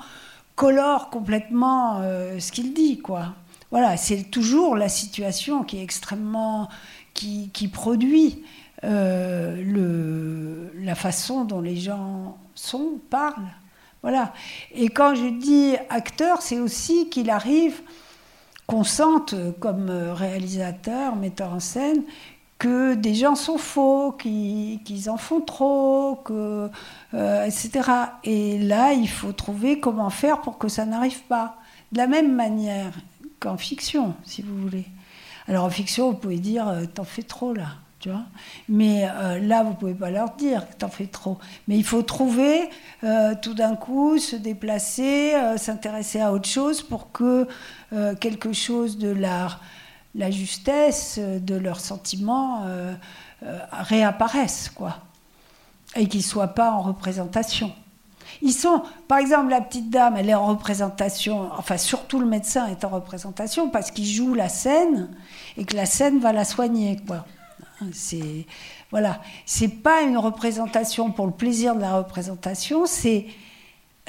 colorent 0.56 1.10
complètement 1.10 2.00
euh, 2.02 2.40
ce 2.40 2.52
qu'il 2.52 2.74
dit, 2.74 3.00
quoi. 3.00 3.34
Voilà, 3.70 3.96
c'est 3.98 4.24
toujours 4.24 4.76
la 4.76 4.90
situation 4.90 5.64
qui 5.64 5.78
est 5.78 5.84
extrêmement, 5.84 6.68
qui, 7.14 7.50
qui 7.54 7.68
produit 7.68 8.44
euh, 8.84 9.62
le, 9.64 10.74
la 10.84 10.96
façon 10.96 11.46
dont 11.46 11.62
les 11.62 11.78
gens 11.78 12.38
sont, 12.56 13.00
parlent. 13.10 13.54
Voilà. 14.02 14.34
Et 14.74 14.90
quand 14.90 15.16
je 15.16 15.28
dis 15.28 15.76
acteur, 15.90 16.42
c'est 16.42 16.60
aussi 16.60 17.10
qu'il 17.10 17.30
arrive 17.30 17.82
qu'on 18.68 18.84
sente 18.84 19.36
comme 19.60 19.90
réalisateur, 19.90 21.16
metteur 21.16 21.54
en 21.54 21.60
scène, 21.60 22.04
que 22.62 22.94
des 22.94 23.16
gens 23.16 23.34
sont 23.34 23.58
faux, 23.58 24.12
qu'ils 24.12 25.10
en 25.10 25.18
font 25.18 25.42
trop, 25.42 26.22
que, 26.24 26.70
euh, 27.16 27.46
etc. 27.46 27.90
Et 28.24 28.60
là, 28.60 28.94
il 28.94 29.10
faut 29.10 29.32
trouver 29.32 29.80
comment 29.80 30.12
faire 30.12 30.42
pour 30.42 30.60
que 30.60 30.68
ça 30.68 30.86
n'arrive 30.86 31.24
pas. 31.24 31.58
De 31.92 31.98
la 31.98 32.06
même 32.06 32.36
manière 32.36 32.94
qu'en 33.40 33.58
fiction, 33.58 34.14
si 34.24 34.44
vous 34.44 34.56
voulez. 34.56 34.86
Alors 35.48 35.66
en 35.66 35.72
fiction, 35.72 36.12
vous 36.12 36.18
pouvez 36.18 36.38
dire, 36.38 36.68
euh, 36.68 36.86
t'en 36.86 37.04
fais 37.04 37.24
trop 37.24 37.52
là. 37.52 37.70
Mais 38.70 39.08
euh, 39.10 39.40
là, 39.40 39.64
vous 39.64 39.74
pouvez 39.74 39.94
pas 39.94 40.10
leur 40.10 40.32
dire 40.32 40.68
que 40.70 40.74
t'en 40.76 40.90
fais 40.90 41.08
trop. 41.08 41.38
Mais 41.68 41.78
il 41.78 41.84
faut 41.84 42.02
trouver 42.02 42.70
euh, 43.04 43.36
tout 43.42 43.54
d'un 43.54 43.76
coup, 43.76 44.18
se 44.18 44.36
déplacer, 44.36 45.34
euh, 45.36 45.58
s'intéresser 45.58 46.22
à 46.22 46.32
autre 46.32 46.48
chose 46.48 46.82
pour 46.82 47.12
que 47.12 47.48
quelque 48.22 48.54
chose 48.54 48.98
de 48.98 49.10
la, 49.10 49.60
la 50.16 50.32
justesse, 50.32 51.20
de 51.20 51.56
leurs 51.56 51.82
sentiments 51.82 52.66
réapparaisse, 53.72 54.72
quoi. 54.74 55.00
Et 55.98 56.08
qu'ils 56.08 56.24
soient 56.24 56.56
pas 56.56 56.72
en 56.72 56.82
représentation. 56.82 57.74
Ils 58.42 58.54
sont, 58.54 58.82
par 59.10 59.18
exemple, 59.18 59.50
la 59.50 59.60
petite 59.60 59.90
dame, 59.90 60.16
elle 60.16 60.30
est 60.30 60.34
en 60.34 60.46
représentation, 60.46 61.50
enfin 61.58 61.78
surtout 61.78 62.20
le 62.20 62.26
médecin 62.26 62.68
est 62.68 62.86
en 62.86 62.90
représentation 62.90 63.70
parce 63.70 63.92
qu'il 63.92 64.06
joue 64.06 64.34
la 64.34 64.48
scène 64.48 65.10
et 65.58 65.66
que 65.66 65.76
la 65.76 65.86
scène 65.86 66.20
va 66.20 66.32
la 66.32 66.46
soigner, 66.46 66.98
quoi. 67.06 67.26
C'est 67.94 68.46
voilà, 68.92 69.22
c'est 69.46 69.70
pas 69.70 70.02
une 70.02 70.18
représentation 70.18 71.12
pour 71.12 71.26
le 71.26 71.32
plaisir 71.32 71.76
de 71.76 71.82
la 71.82 71.98
représentation, 71.98 72.86
c'est 72.86 73.26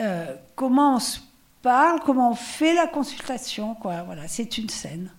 euh, 0.01 0.35
comment 0.57 0.97
on 0.97 0.99
se 0.99 1.20
parle, 1.62 2.01
comment 2.05 2.32
on 2.32 2.35
fait 2.35 2.74
la 2.74 2.86
consultation. 2.86 3.77
Voilà, 3.82 4.27
c'est 4.27 4.59
une 4.59 4.69
scène. 4.69 5.11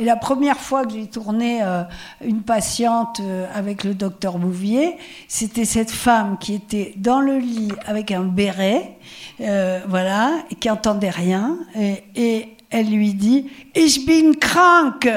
Et 0.00 0.04
la 0.04 0.16
première 0.16 0.58
fois 0.58 0.84
que 0.84 0.92
j'ai 0.92 1.08
tourné 1.08 1.60
euh, 1.62 1.82
une 2.24 2.42
patiente 2.42 3.18
euh, 3.20 3.46
avec 3.52 3.82
le 3.82 3.94
docteur 3.94 4.38
Bouvier, 4.38 4.96
c'était 5.26 5.64
cette 5.64 5.90
femme 5.90 6.38
qui 6.38 6.54
était 6.54 6.94
dans 6.96 7.20
le 7.20 7.38
lit 7.38 7.72
avec 7.86 8.12
un 8.12 8.22
béret, 8.22 8.96
voilà, 9.38 10.32
qui 10.60 10.70
entendait 10.70 11.10
rien, 11.10 11.58
et, 11.76 12.04
et 12.14 12.56
elle 12.70 12.90
lui 12.90 13.14
dit 13.14 13.50
Ich 13.74 14.04
bin 14.06 14.32
krank 14.34 15.08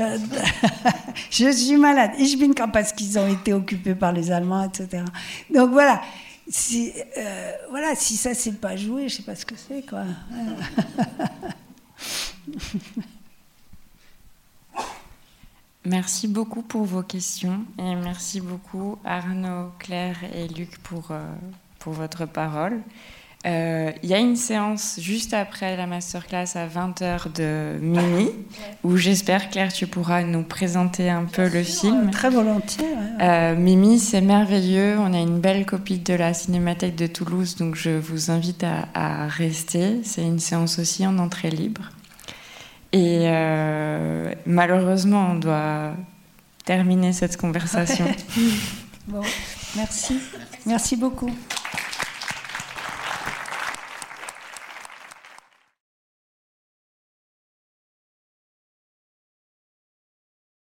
euh, 0.00 0.18
je 1.30 1.50
suis 1.50 1.76
malade. 1.76 2.12
Ich 2.18 2.38
bin 2.38 2.52
parce 2.68 2.92
qu'ils 2.92 3.18
ont 3.18 3.28
été 3.28 3.52
occupés 3.52 3.94
par 3.94 4.12
les 4.12 4.30
Allemands, 4.30 4.64
etc. 4.64 5.04
Donc 5.52 5.70
voilà. 5.70 6.00
Si, 6.48 6.92
euh, 7.16 7.52
voilà, 7.70 7.94
si 7.94 8.16
ça 8.16 8.34
c'est 8.34 8.60
pas 8.60 8.76
joué, 8.76 9.08
je 9.08 9.16
sais 9.16 9.22
pas 9.22 9.36
ce 9.36 9.46
que 9.46 9.54
c'est 9.56 9.86
quoi. 9.86 10.02
Merci 15.86 16.28
beaucoup 16.28 16.60
pour 16.60 16.84
vos 16.84 17.02
questions 17.02 17.64
et 17.78 17.94
merci 17.94 18.42
beaucoup 18.42 18.98
Arnaud, 19.02 19.70
Claire 19.78 20.18
et 20.34 20.46
Luc 20.46 20.76
pour, 20.82 21.10
euh, 21.10 21.24
pour 21.78 21.94
votre 21.94 22.26
parole. 22.26 22.82
Euh, 23.46 23.90
il 24.02 24.10
y 24.10 24.12
a 24.12 24.18
une 24.18 24.36
séance 24.36 24.98
juste 25.00 25.32
après 25.32 25.74
la 25.74 25.86
masterclass 25.86 26.56
à 26.56 26.66
20h 26.66 27.32
de 27.32 27.78
Mimi, 27.80 28.30
où 28.84 28.98
j'espère, 28.98 29.48
Claire, 29.48 29.72
tu 29.72 29.86
pourras 29.86 30.22
nous 30.22 30.42
présenter 30.42 31.08
un 31.08 31.24
peu 31.24 31.48
le 31.48 31.62
film. 31.62 32.10
Très 32.10 32.28
volontiers. 32.28 32.84
Euh, 33.22 33.56
Mimi, 33.56 33.98
c'est 33.98 34.20
merveilleux. 34.20 34.98
On 34.98 35.14
a 35.14 35.18
une 35.18 35.40
belle 35.40 35.64
copie 35.64 35.98
de 35.98 36.12
la 36.12 36.34
Cinémathèque 36.34 36.96
de 36.96 37.06
Toulouse, 37.06 37.56
donc 37.56 37.76
je 37.76 37.90
vous 37.90 38.30
invite 38.30 38.64
à, 38.94 39.26
rester. 39.26 40.00
C'est 40.04 40.22
une 40.22 40.38
séance 40.38 40.78
aussi 40.78 41.06
en 41.06 41.18
entrée 41.18 41.50
libre. 41.50 41.90
Et 42.92 43.20
euh, 43.22 44.34
malheureusement, 44.44 45.30
on 45.30 45.34
doit 45.36 45.92
terminer 46.66 47.14
cette 47.14 47.38
conversation. 47.38 48.04
bon, 49.08 49.22
merci. 49.76 50.18
Merci 50.66 50.96
beaucoup. 50.96 51.30